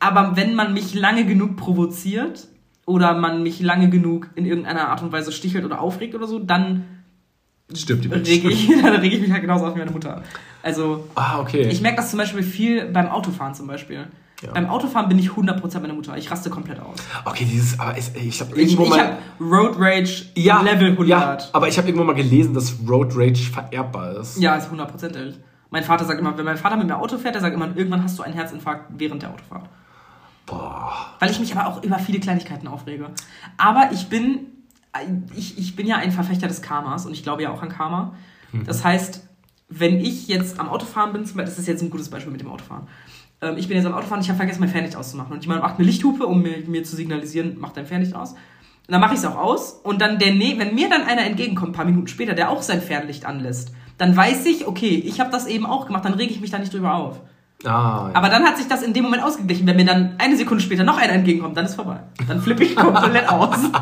Aber 0.00 0.36
wenn 0.36 0.54
man 0.54 0.72
mich 0.72 0.94
lange 0.94 1.24
genug 1.26 1.56
provoziert 1.56 2.48
oder 2.86 3.14
man 3.14 3.42
mich 3.42 3.60
lange 3.60 3.88
genug 3.90 4.28
in 4.34 4.46
irgendeiner 4.46 4.88
Art 4.88 5.02
und 5.02 5.12
Weise 5.12 5.32
stichelt 5.32 5.64
oder 5.64 5.80
aufregt 5.80 6.14
oder 6.14 6.26
so, 6.26 6.38
dann 6.38 6.84
Stirbt 7.74 8.04
die 8.04 8.08
rege 8.08 8.50
ich, 8.50 8.68
dann 8.82 8.96
rege 8.96 9.16
ich 9.16 9.22
mich 9.22 9.30
halt 9.32 9.42
genauso 9.42 9.66
auf 9.66 9.74
wie 9.74 9.78
meine 9.78 9.92
Mutter. 9.92 10.22
Also 10.62 11.08
Ah, 11.14 11.40
okay. 11.40 11.68
ich 11.70 11.80
merke 11.80 11.96
das 11.98 12.10
zum 12.10 12.18
Beispiel 12.18 12.42
viel 12.42 12.86
beim 12.86 13.08
Autofahren 13.08 13.54
zum 13.54 13.66
Beispiel. 13.66 14.06
Ja. 14.42 14.52
Beim 14.52 14.68
Autofahren 14.68 15.08
bin 15.08 15.18
ich 15.18 15.30
100% 15.30 15.80
meine 15.80 15.92
Mutter. 15.92 16.16
Ich 16.16 16.30
raste 16.30 16.50
komplett 16.50 16.80
aus. 16.80 16.98
okay, 17.24 17.44
dieses, 17.44 17.78
aber 17.78 17.96
ich 17.96 18.10
Ich, 18.14 18.40
irgendwo 18.40 18.82
ich 18.84 18.90
mal. 18.90 18.98
habe 18.98 19.16
Road 19.40 19.76
Rage 19.78 20.26
ja, 20.34 20.60
Level 20.62 20.90
100. 20.90 21.08
Ja, 21.08 21.38
aber 21.52 21.68
ich 21.68 21.78
habe 21.78 21.88
irgendwo 21.88 22.04
mal 22.04 22.14
gelesen, 22.14 22.52
dass 22.54 22.74
Road 22.88 23.12
Rage 23.14 23.50
vererbbar 23.52 24.16
ist. 24.16 24.38
Ja, 24.40 24.56
ist 24.56 24.70
100% 24.70 25.14
ehrlich. 25.16 25.36
Mein 25.70 25.84
Vater 25.84 26.04
sagt 26.04 26.20
immer, 26.20 26.36
wenn 26.36 26.44
mein 26.44 26.58
Vater 26.58 26.76
mit 26.76 26.86
mir 26.86 26.98
Auto 26.98 27.16
fährt, 27.18 27.34
der 27.34 27.40
sagt 27.40 27.54
immer, 27.54 27.68
irgendwann 27.76 28.02
hast 28.02 28.18
du 28.18 28.22
einen 28.22 28.34
Herzinfarkt 28.34 28.90
während 28.98 29.22
der 29.22 29.30
Autofahrt. 29.30 29.68
Boah. 30.44 30.92
Weil 31.20 31.30
ich 31.30 31.40
mich 31.40 31.56
aber 31.56 31.66
auch 31.68 31.82
über 31.82 31.98
viele 31.98 32.20
Kleinigkeiten 32.20 32.66
aufrege. 32.68 33.06
Aber 33.56 33.90
ich 33.92 34.08
bin, 34.08 34.40
ich, 35.34 35.56
ich 35.56 35.76
bin 35.76 35.86
ja 35.86 35.96
ein 35.96 36.12
Verfechter 36.12 36.48
des 36.48 36.60
Karmas 36.62 37.06
und 37.06 37.12
ich 37.12 37.22
glaube 37.22 37.42
ja 37.42 37.50
auch 37.50 37.62
an 37.62 37.68
Karma. 37.68 38.14
Das 38.66 38.84
heißt, 38.84 39.26
wenn 39.70 39.98
ich 40.00 40.28
jetzt 40.28 40.60
am 40.60 40.68
Autofahren 40.68 41.14
bin, 41.14 41.24
zum 41.24 41.36
Beispiel, 41.36 41.50
das 41.50 41.58
ist 41.58 41.68
jetzt 41.68 41.82
ein 41.82 41.88
gutes 41.88 42.10
Beispiel 42.10 42.30
mit 42.32 42.42
dem 42.42 42.50
Autofahren. 42.50 42.86
Ähm, 43.42 43.56
Ich 43.58 43.68
bin 43.68 43.76
jetzt 43.76 43.86
am 43.86 43.92
Autofahren, 43.92 44.22
ich 44.22 44.28
habe 44.28 44.38
vergessen, 44.38 44.60
mein 44.60 44.68
Fernlicht 44.70 44.96
auszumachen. 44.96 45.32
Und 45.32 45.42
jemand 45.42 45.62
macht 45.62 45.76
eine 45.76 45.84
Lichthupe, 45.84 46.26
um 46.26 46.40
mir, 46.42 46.58
mir 46.66 46.84
zu 46.84 46.96
signalisieren, 46.96 47.56
mach 47.58 47.72
dein 47.72 47.86
Fernlicht 47.86 48.14
aus. 48.14 48.32
Und 48.32 48.38
dann 48.88 49.00
mache 49.00 49.14
ich 49.14 49.20
es 49.20 49.26
auch 49.26 49.36
aus. 49.36 49.80
Und 49.82 50.00
dann, 50.00 50.18
der, 50.18 50.32
ne 50.32 50.54
wenn 50.58 50.74
mir 50.74 50.88
dann 50.88 51.02
einer 51.02 51.24
entgegenkommt, 51.24 51.70
ein 51.70 51.74
paar 51.74 51.84
Minuten 51.84 52.08
später, 52.08 52.34
der 52.34 52.50
auch 52.50 52.62
sein 52.62 52.80
Fernlicht 52.80 53.26
anlässt, 53.26 53.72
dann 53.98 54.16
weiß 54.16 54.46
ich, 54.46 54.66
okay, 54.66 55.02
ich 55.04 55.20
habe 55.20 55.30
das 55.30 55.46
eben 55.46 55.66
auch 55.66 55.86
gemacht, 55.86 56.04
dann 56.04 56.14
rege 56.14 56.32
ich 56.32 56.40
mich 56.40 56.50
da 56.50 56.58
nicht 56.58 56.72
drüber 56.72 56.94
auf. 56.94 57.20
Ah, 57.64 58.08
ja. 58.08 58.10
Aber 58.14 58.28
dann 58.28 58.42
hat 58.44 58.56
sich 58.56 58.66
das 58.66 58.82
in 58.82 58.92
dem 58.92 59.04
Moment 59.04 59.22
ausgeglichen. 59.22 59.66
Wenn 59.68 59.76
mir 59.76 59.84
dann 59.84 60.16
eine 60.18 60.36
Sekunde 60.36 60.62
später 60.62 60.82
noch 60.82 60.98
einer 60.98 61.12
entgegenkommt, 61.12 61.56
dann 61.56 61.64
ist 61.66 61.76
vorbei. 61.76 62.00
Dann 62.26 62.40
flippe 62.40 62.64
ich 62.64 62.74
komplett 62.74 63.28
aus. 63.28 63.56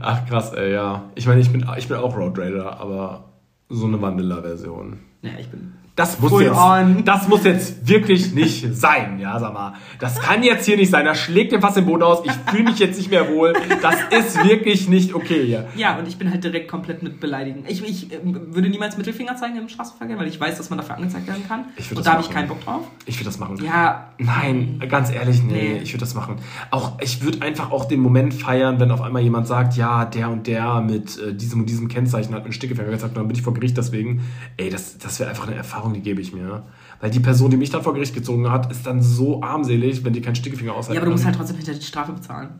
Ach 0.00 0.26
krass, 0.26 0.52
ey, 0.54 0.72
ja. 0.72 1.04
Ich 1.14 1.26
meine, 1.28 1.40
ich 1.40 1.50
bin, 1.52 1.64
ich 1.78 1.86
bin 1.86 1.96
auch 1.96 2.16
Road 2.16 2.36
Raider, 2.36 2.80
aber 2.80 3.24
so 3.68 3.86
eine 3.86 4.02
Vanilla-Version. 4.02 4.98
Ja, 5.22 5.30
ich 5.38 5.48
bin. 5.48 5.74
Das 5.94 6.18
muss, 6.20 6.40
jetzt, 6.40 6.56
on. 6.56 7.04
das 7.04 7.28
muss 7.28 7.44
jetzt 7.44 7.86
wirklich 7.86 8.32
nicht 8.32 8.74
sein, 8.74 9.18
ja, 9.20 9.38
sag 9.38 9.52
mal. 9.52 9.74
Das 9.98 10.18
kann 10.20 10.42
jetzt 10.42 10.64
hier 10.64 10.78
nicht 10.78 10.88
sein. 10.90 11.04
Da 11.04 11.14
schlägt 11.14 11.52
mir 11.52 11.60
fast 11.60 11.76
den 11.76 11.84
Boden 11.84 12.02
aus. 12.02 12.20
Ich 12.24 12.32
fühle 12.50 12.64
mich 12.64 12.78
jetzt 12.78 12.96
nicht 12.96 13.10
mehr 13.10 13.28
wohl. 13.28 13.52
Das 13.82 13.96
ist 14.10 14.42
wirklich 14.42 14.88
nicht 14.88 15.14
okay 15.14 15.44
hier. 15.44 15.68
Ja, 15.76 15.98
und 15.98 16.08
ich 16.08 16.16
bin 16.16 16.30
halt 16.30 16.42
direkt 16.42 16.68
komplett 16.68 17.02
mit 17.02 17.20
beleidigen. 17.20 17.64
Ich, 17.68 17.86
ich 17.86 18.10
ähm, 18.10 18.54
würde 18.54 18.70
niemals 18.70 18.96
Mittelfinger 18.96 19.36
zeigen 19.36 19.56
im 19.58 19.68
Straßenverkehr, 19.68 20.16
weil 20.18 20.28
ich 20.28 20.40
weiß, 20.40 20.56
dass 20.56 20.70
man 20.70 20.78
dafür 20.78 20.96
angezeigt 20.96 21.26
werden 21.26 21.46
kann. 21.46 21.60
Und 21.60 21.98
das 21.98 22.04
da 22.04 22.12
habe 22.12 22.22
ich 22.22 22.28
machen. 22.28 22.34
keinen 22.36 22.48
Bock 22.48 22.64
drauf. 22.64 22.82
Ich 23.04 23.16
würde 23.18 23.26
das 23.26 23.38
machen. 23.38 23.62
Ja, 23.62 24.12
Nein, 24.18 24.80
ganz 24.88 25.10
ehrlich, 25.10 25.42
nee, 25.42 25.52
Nee. 25.74 25.80
ich 25.82 25.92
würde 25.92 26.00
das 26.04 26.14
machen. 26.14 26.36
Auch 26.70 26.98
ich 27.00 27.22
würde 27.22 27.42
einfach 27.42 27.70
auch 27.70 27.84
den 27.84 28.00
Moment 28.00 28.32
feiern, 28.34 28.78
wenn 28.80 28.90
auf 28.92 29.02
einmal 29.02 29.20
jemand 29.22 29.46
sagt, 29.46 29.76
ja, 29.76 30.04
der 30.04 30.30
und 30.30 30.46
der 30.46 30.80
mit 30.80 31.18
äh, 31.18 31.34
diesem 31.34 31.60
und 31.60 31.66
diesem 31.68 31.88
Kennzeichen 31.88 32.32
hat 32.32 32.40
mir 32.40 32.44
einen 32.44 32.52
Stickefinger 32.52 32.88
gezeigt 32.88 33.10
und 33.14 33.18
dann 33.18 33.26
bin 33.28 33.36
ich 33.36 33.42
vor 33.42 33.52
Gericht 33.52 33.76
deswegen. 33.76 34.22
Ey, 34.56 34.70
das, 34.70 34.96
das 34.98 35.18
wäre 35.20 35.28
einfach 35.30 35.46
eine 35.48 35.56
Erfahrung, 35.56 35.81
die 35.90 36.00
gebe 36.00 36.20
ich 36.20 36.32
mir. 36.32 36.62
Weil 37.00 37.10
die 37.10 37.20
Person, 37.20 37.50
die 37.50 37.56
mich 37.56 37.70
dann 37.70 37.82
vor 37.82 37.94
Gericht 37.94 38.14
gezogen 38.14 38.50
hat, 38.50 38.70
ist 38.70 38.86
dann 38.86 39.02
so 39.02 39.42
armselig, 39.42 40.04
wenn 40.04 40.12
die 40.12 40.20
keinen 40.20 40.36
Stickefinger 40.36 40.72
aushalten 40.72 40.94
ja, 40.94 41.00
aber 41.00 41.06
du 41.06 41.12
musst 41.12 41.24
halt 41.24 41.34
trotzdem 41.36 41.56
hinter 41.56 41.74
die 41.74 41.82
Strafe 41.84 42.12
bezahlen. 42.12 42.50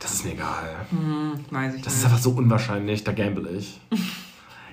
Das 0.00 0.12
ist 0.12 0.24
mir 0.24 0.32
egal. 0.32 0.76
Hm, 0.90 1.32
weiß 1.50 1.74
ich 1.74 1.82
Das 1.82 1.94
nicht. 1.94 2.00
ist 2.00 2.04
einfach 2.04 2.18
so 2.18 2.30
unwahrscheinlich, 2.30 3.04
da 3.04 3.12
gamble 3.12 3.48
ich. 3.56 3.80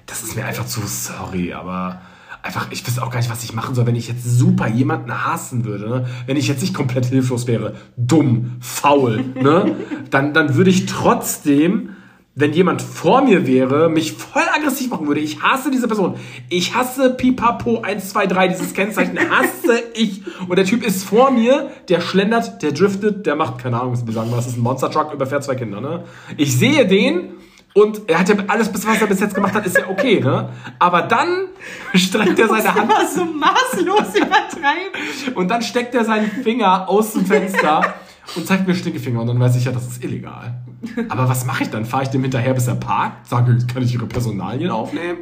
Das 0.05 0.21
ist 0.23 0.35
mir 0.35 0.45
einfach 0.45 0.65
zu 0.65 0.81
sorry, 0.85 1.53
aber 1.53 2.01
einfach, 2.43 2.67
ich 2.71 2.85
wüsste 2.85 3.01
auch 3.03 3.09
gar 3.09 3.19
nicht, 3.19 3.31
was 3.31 3.43
ich 3.43 3.53
machen 3.53 3.73
soll, 3.73 3.85
wenn 3.87 3.95
ich 3.95 4.07
jetzt 4.07 4.23
super 4.23 4.67
jemanden 4.67 5.25
hassen 5.25 5.65
würde, 5.65 5.89
ne? 5.89 6.05
wenn 6.27 6.37
ich 6.37 6.47
jetzt 6.47 6.61
nicht 6.61 6.73
komplett 6.75 7.05
hilflos 7.05 7.47
wäre, 7.47 7.75
dumm, 7.97 8.57
faul, 8.59 9.23
ne? 9.33 9.75
dann, 10.11 10.33
dann 10.33 10.55
würde 10.55 10.69
ich 10.69 10.85
trotzdem, 10.85 11.94
wenn 12.37 12.51
jemand 12.51 12.81
vor 12.81 13.21
mir 13.21 13.47
wäre, 13.47 13.89
mich 13.89 14.11
voll 14.11 14.43
aggressiv 14.53 14.89
machen 14.89 15.07
würde. 15.07 15.21
Ich 15.21 15.41
hasse 15.41 15.71
diese 15.71 15.87
Person. 15.87 16.15
Ich 16.49 16.75
hasse 16.75 17.11
Pipapo 17.11 17.81
123, 17.81 18.57
dieses 18.57 18.73
Kennzeichen 18.73 19.17
hasse 19.17 19.81
ich. 19.93 20.21
Und 20.47 20.57
der 20.57 20.65
Typ 20.65 20.85
ist 20.85 21.05
vor 21.05 21.31
mir, 21.31 21.71
der 21.87 22.01
schlendert, 22.01 22.61
der 22.61 22.73
driftet, 22.73 23.25
der 23.25 23.37
macht, 23.37 23.59
keine 23.59 23.79
Ahnung, 23.79 23.95
sagen 23.95 24.29
wir, 24.29 24.35
das 24.35 24.47
ist 24.47 24.57
ein 24.57 24.61
Monster 24.61 24.91
Truck, 24.91 25.13
überfährt 25.13 25.45
zwei 25.45 25.55
Kinder, 25.55 25.79
ne? 25.79 26.03
Ich 26.35 26.57
sehe 26.57 26.85
den 26.85 27.35
und 27.73 28.01
er 28.07 28.19
hat 28.19 28.27
ja 28.27 28.35
alles, 28.47 28.69
bis 28.69 28.85
was 28.85 28.99
er 28.99 29.07
bis 29.07 29.21
jetzt 29.21 29.33
gemacht 29.33 29.53
hat, 29.53 29.65
ist 29.65 29.77
ja 29.77 29.87
okay, 29.89 30.19
ne? 30.19 30.49
Aber 30.77 31.03
dann 31.03 31.47
streckt 31.95 32.37
er 32.37 32.49
seine 32.49 32.75
Hand 32.75 32.91
immer 32.91 33.07
so 33.07 33.23
maßlos 33.23 34.13
übertreiben. 34.15 35.35
und 35.35 35.47
dann 35.49 35.61
steckt 35.61 35.95
er 35.95 36.03
seinen 36.03 36.29
Finger 36.29 36.89
aus 36.89 37.13
dem 37.13 37.25
Fenster 37.25 37.93
und 38.35 38.45
zeigt 38.45 38.67
mir 38.67 38.75
Stinkefinger 38.75 39.21
und 39.21 39.27
dann 39.27 39.39
weiß 39.39 39.55
ich 39.55 39.63
ja, 39.63 39.71
das 39.71 39.87
ist 39.87 40.03
illegal. 40.03 40.64
Aber 41.09 41.27
was 41.29 41.45
mache 41.45 41.63
ich 41.63 41.69
dann? 41.69 41.85
Fahre 41.85 42.03
ich 42.03 42.09
dem 42.09 42.21
hinterher, 42.21 42.53
bis 42.53 42.67
er 42.67 42.75
parkt? 42.75 43.27
Sage, 43.27 43.57
kann 43.71 43.83
ich 43.83 43.93
Ihre 43.93 44.05
Personalien 44.05 44.71
aufnehmen? 44.71 45.19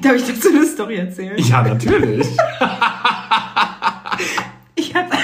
Darf 0.00 0.14
ich 0.16 0.26
dazu 0.26 0.48
eine 0.48 0.66
Story 0.66 0.96
erzählen? 0.96 1.38
Ja, 1.38 1.62
natürlich. 1.62 2.26
Ich 4.76 4.94
hatte, 4.94 5.16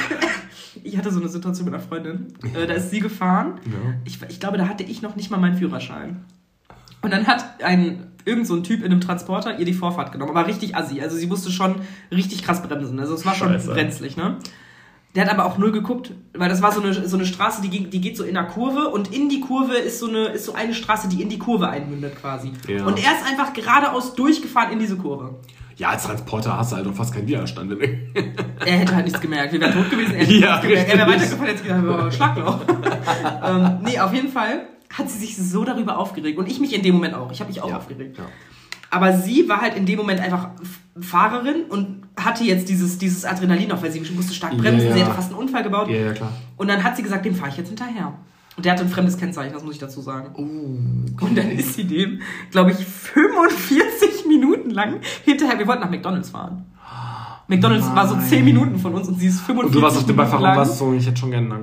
ich 0.83 0.97
hatte 0.97 1.11
so 1.13 1.21
eine 1.21 1.29
Situation 1.29 1.67
mit 1.67 1.75
einer 1.75 1.83
Freundin. 1.83 2.35
Äh, 2.55 2.67
da 2.67 2.75
ist 2.75 2.91
sie 2.91 3.01
gefahren. 3.01 3.61
Ja. 3.67 3.95
Ich, 4.05 4.19
ich 4.29 4.41
glaube, 4.41 4.59
da 4.59 4.69
hatte 4.69 4.83
ich 4.85 5.03
noch 5.03 5.17
nicht 5.17 5.31
mal 5.31 5.39
meinen 5.39 5.57
Führerschein. 5.57 6.25
Und 7.03 7.13
dann 7.13 7.27
hat 7.27 7.63
ein 7.63 8.07
irgend 8.25 8.47
so 8.47 8.55
ein 8.55 8.63
Typ 8.63 8.81
in 8.81 8.93
einem 8.93 9.01
Transporter 9.01 9.59
ihr 9.59 9.65
die 9.65 9.73
Vorfahrt 9.73 10.13
genommen, 10.13 10.31
aber 10.37 10.47
richtig 10.47 10.77
assi. 10.77 11.01
Also 11.01 11.17
sie 11.17 11.27
musste 11.27 11.51
schon 11.51 11.77
richtig 12.13 12.43
krass 12.43 12.63
bremsen. 12.63 12.99
Also 13.01 13.15
es 13.15 13.25
war 13.25 13.35
schon 13.35 13.49
Scheiße. 13.49 13.73
brenzlig, 13.73 14.17
ne? 14.17 14.37
Der 15.15 15.25
hat 15.25 15.33
aber 15.33 15.45
auch 15.45 15.59
null 15.59 15.73
geguckt, 15.73 16.13
weil 16.35 16.49
das 16.49 16.63
war 16.63 16.71
so 16.71 16.81
eine, 16.81 16.95
so 16.95 17.17
eine 17.17 17.27
Straße, 17.27 17.63
die, 17.63 17.69
ging, 17.69 17.91
die 17.91 18.01
geht 18.01 18.17
so 18.17 18.23
in 18.23 18.37
einer 18.37 18.47
Kurve 18.47 18.89
und 18.91 19.13
in 19.13 19.29
die 19.29 19.41
Kurve 19.41 19.75
ist 19.75 19.99
so, 19.99 20.09
eine, 20.09 20.27
ist 20.27 20.45
so 20.45 20.53
eine 20.53 20.73
Straße, 20.73 21.09
die 21.09 21.21
in 21.21 21.29
die 21.29 21.39
Kurve 21.39 21.69
einmündet 21.69 22.15
quasi. 22.21 22.53
Ja. 22.69 22.85
Und 22.85 23.05
er 23.05 23.13
ist 23.13 23.27
einfach 23.27 23.53
geradeaus 23.53 24.15
durchgefahren 24.15 24.73
in 24.73 24.79
diese 24.79 24.97
Kurve. 24.97 25.41
Ja, 25.77 25.89
als 25.89 26.05
Transporter 26.05 26.57
hast 26.57 26.71
du 26.73 26.77
halt 26.77 26.87
auch 26.87 26.95
fast 26.95 27.13
keinen 27.13 27.27
Widerstand. 27.27 27.73
Er 28.67 28.77
hätte 28.77 28.95
halt 28.95 29.07
nichts 29.07 29.19
gemerkt. 29.19 29.55
Wir 29.55 29.61
wären 29.63 29.73
tot 29.73 29.91
gewesen, 29.91 30.15
er 30.15 30.21
hätte 30.21 30.35
Ja, 30.35 30.61
nichts 30.61 30.69
gemerkt. 30.69 30.91
Er 30.91 30.99
wäre 30.99 31.09
weitergefahren, 31.09 31.47
jetzt 31.47 31.63
gedacht, 31.65 31.85
oh, 31.89 32.11
Schlagloch. 32.11 32.59
ähm, 33.43 33.79
nee, 33.83 33.99
auf 33.99 34.13
jeden 34.13 34.29
Fall 34.29 34.67
hat 34.93 35.09
sie 35.09 35.19
sich 35.19 35.39
so 35.39 35.65
darüber 35.65 35.97
aufgeregt. 35.97 36.39
Und 36.39 36.47
ich 36.47 36.61
mich 36.61 36.75
in 36.75 36.83
dem 36.83 36.97
Moment 36.97 37.15
auch. 37.15 37.33
Ich 37.33 37.41
habe 37.41 37.49
mich 37.49 37.63
auch 37.63 37.73
aufgeregt. 37.73 38.19
Ja. 38.19 38.25
Aber 38.91 39.17
sie 39.17 39.49
war 39.49 39.63
halt 39.63 39.75
in 39.75 39.87
dem 39.87 39.97
Moment 39.97 40.21
einfach 40.21 40.51
Fahrerin 41.01 41.63
und 41.71 42.00
hatte 42.25 42.45
jetzt 42.45 42.69
dieses, 42.69 42.99
dieses 42.99 43.25
Adrenalin 43.25 43.69
noch, 43.69 43.83
weil 43.83 43.91
sie 43.91 44.01
musste 44.01 44.35
stark 44.35 44.57
bremsen. 44.57 44.89
Ja, 44.89 44.93
Sie 44.95 44.99
ja. 45.01 45.07
hätte 45.07 45.15
fast 45.17 45.31
einen 45.31 45.41
Unfall 45.41 45.63
gebaut. 45.63 45.89
Ja, 45.89 45.97
ja, 45.97 46.13
klar. 46.13 46.33
Und 46.57 46.69
dann 46.69 46.83
hat 46.83 46.97
sie 46.97 47.03
gesagt, 47.03 47.25
dem 47.25 47.35
fahre 47.35 47.51
ich 47.51 47.57
jetzt 47.57 47.69
hinterher. 47.69 48.13
Und 48.57 48.65
der 48.67 48.73
hatte 48.73 48.83
ein 48.83 48.91
fremdes 48.91 49.17
Kennzeichen, 49.17 49.55
das 49.55 49.63
muss 49.65 49.75
ich 49.75 49.81
dazu 49.81 50.01
sagen. 50.03 50.31
Oh, 50.35 51.25
Und 51.25 51.37
dann 51.39 51.51
ist 51.51 51.75
sie 51.75 51.85
dem, 51.85 52.21
glaube 52.51 52.73
ich, 52.73 52.79
45 52.79 54.27
Minuten 54.29 54.71
lang 54.71 55.01
hinterher. 55.25 55.59
Wir 55.59 55.67
wollten 55.67 55.83
nach 55.83 55.91
McDonalds 55.91 56.31
fahren. 56.31 56.67
McDonalds 57.49 57.87
war 57.95 58.07
so 58.07 58.17
10 58.17 58.45
Minuten 58.45 58.79
von 58.79 58.95
uns 58.95 59.09
und 59.09 59.19
sie 59.19 59.27
ist 59.27 59.41
45 59.41 59.67
Und 59.67 59.75
du 59.75 59.83
warst 59.83 59.97
auf 59.97 60.05
dem 60.05 60.15
Minuten 60.15 60.31
Beifahrer 60.31 60.53
und 60.53 60.57
warst 60.59 60.79
so, 60.79 60.93
ich 60.93 61.07
hätte 61.07 61.17
schon 61.19 61.31
gerne. 61.33 61.59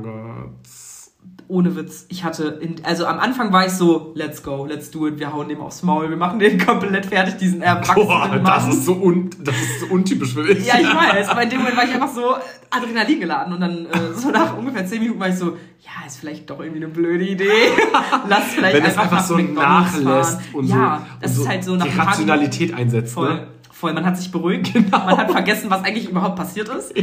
Ohne 1.50 1.76
Witz. 1.78 2.06
Ich 2.10 2.24
hatte, 2.26 2.60
in, 2.62 2.76
also 2.84 3.06
am 3.06 3.20
Anfang 3.20 3.54
war 3.54 3.66
ich 3.66 3.72
so, 3.72 4.12
let's 4.16 4.44
go, 4.44 4.66
let's 4.66 4.92
do 4.92 5.08
it, 5.08 5.18
wir 5.18 5.32
hauen 5.32 5.48
dem 5.48 5.62
aufs 5.62 5.82
Maul, 5.82 6.10
wir 6.10 6.18
machen 6.18 6.40
den 6.40 6.58
komplett 6.66 7.06
fertig, 7.06 7.38
diesen 7.38 7.62
erwachsenen 7.62 8.06
Boah, 8.08 8.28
Mann. 8.28 8.44
das 8.44 8.68
ist, 8.68 8.86
so 8.86 8.94
un, 8.96 9.30
das 9.44 9.56
ist 9.56 9.80
so 9.82 9.86
untypisch 9.88 10.34
für 10.34 10.44
mich. 10.44 10.66
Ja, 10.66 10.76
ich 10.80 10.88
weiß, 10.94 11.30
aber 11.30 11.44
in 11.44 11.50
dem 11.50 11.60
Moment 11.60 11.78
war 11.78 11.86
ich 11.86 11.94
einfach 11.94 12.14
so 12.14 12.36
Adrenalin 12.70 13.20
geladen 13.22 13.54
und 13.54 13.62
dann 13.62 13.86
äh, 13.86 14.14
so 14.14 14.30
nach 14.30 14.58
ungefähr 14.58 14.86
10 14.86 15.00
Minuten 15.00 15.20
war 15.20 15.30
ich 15.30 15.36
so, 15.36 15.52
ja, 15.82 16.06
ist 16.06 16.18
vielleicht 16.18 16.50
doch 16.50 16.60
irgendwie 16.60 16.84
eine 16.84 16.90
blöde 16.92 17.26
Idee. 17.26 17.48
Lass 18.28 18.44
vielleicht 18.54 18.76
Wenn 18.76 18.84
es 18.84 18.98
einfach, 18.98 19.04
einfach 19.04 19.18
nach 19.18 19.26
so 19.26 19.36
McDonald's 19.38 20.02
nachlässt 20.02 20.32
fahren. 20.42 20.44
und 20.54 20.68
ja, 20.68 20.76
so, 21.00 21.16
das 21.22 21.32
und 21.32 21.38
ist 21.38 21.44
so 21.44 21.50
halt 21.50 21.64
so 21.64 21.76
nach 21.78 21.86
die 21.86 21.98
Rationalität 21.98 22.74
einsetzt. 22.74 23.14
Voll, 23.14 23.34
Ne? 23.36 23.48
Voll. 23.80 23.94
Man 23.94 24.06
hat 24.06 24.18
sich 24.18 24.32
beruhigt, 24.32 24.74
man 24.92 25.18
hat 25.18 25.32
vergessen, 25.32 25.70
was 25.70 25.84
eigentlich 25.84 26.10
überhaupt 26.10 26.36
passiert 26.36 26.70
ist. 26.70 26.94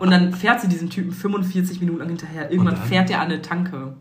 Und 0.00 0.10
dann 0.10 0.32
fährt 0.32 0.60
sie 0.60 0.68
diesem 0.68 0.90
Typen 0.90 1.12
45 1.12 1.80
Minuten 1.80 1.98
lang 1.98 2.08
hinterher. 2.08 2.50
Irgendwann 2.50 2.76
fährt 2.76 3.10
er 3.10 3.20
an 3.20 3.26
eine 3.26 3.42
Tanke. 3.42 3.96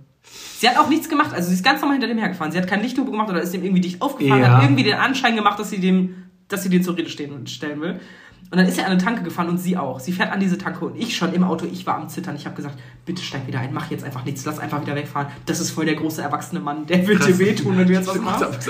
Sie 0.57 0.69
hat 0.69 0.77
auch 0.77 0.87
nichts 0.87 1.09
gemacht, 1.09 1.33
also 1.33 1.49
sie 1.49 1.55
ist 1.55 1.63
ganz 1.65 1.81
normal 1.81 1.95
hinter 1.95 2.07
dem 2.07 2.19
hergefahren. 2.19 2.51
Sie 2.51 2.57
hat 2.59 2.67
kein 2.67 2.81
Lichthupe 2.81 3.09
gemacht 3.09 3.29
oder 3.29 3.41
ist 3.41 3.53
dem 3.53 3.63
irgendwie 3.63 3.81
dicht 3.81 4.01
aufgefahren, 4.01 4.41
Ja. 4.41 4.57
hat 4.57 4.63
irgendwie 4.63 4.83
den 4.83 4.93
Anschein 4.93 5.35
gemacht, 5.35 5.57
dass 5.59 5.71
sie 5.71 5.79
dem, 5.79 6.15
dass 6.47 6.61
sie 6.61 6.69
den 6.69 6.83
zur 6.83 6.95
Rede 6.95 7.09
stehen, 7.09 7.47
stellen 7.47 7.81
will. 7.81 7.99
Und 8.51 8.57
dann 8.57 8.67
ist 8.67 8.77
er 8.77 8.85
an 8.85 8.91
eine 8.91 9.01
Tanke 9.01 9.23
gefahren 9.23 9.47
und 9.49 9.57
sie 9.57 9.77
auch. 9.77 9.99
Sie 9.99 10.11
fährt 10.11 10.31
an 10.31 10.39
diese 10.39 10.57
Tanke 10.57 10.85
und 10.85 10.95
ich 10.99 11.15
schon 11.15 11.33
im 11.33 11.43
Auto, 11.43 11.65
ich 11.71 11.87
war 11.87 11.95
am 11.95 12.09
Zittern. 12.09 12.35
Ich 12.35 12.45
habe 12.45 12.55
gesagt, 12.55 12.77
bitte 13.05 13.23
steig 13.23 13.47
wieder 13.47 13.59
ein, 13.61 13.73
mach 13.73 13.89
jetzt 13.89 14.03
einfach 14.03 14.25
nichts, 14.25 14.43
lass 14.45 14.59
einfach 14.59 14.81
wieder 14.81 14.93
wegfahren. 14.95 15.27
Das 15.45 15.59
ist 15.59 15.71
voll 15.71 15.85
der 15.85 15.95
große 15.95 16.21
erwachsene 16.21 16.59
Mann, 16.59 16.85
der 16.85 17.07
wird 17.07 17.25
dir 17.25 17.39
wehtun, 17.39 17.77
wenn 17.77 17.87
du 17.87 17.93
jetzt 17.93 18.07
was 18.07 18.19
machst. 18.19 18.69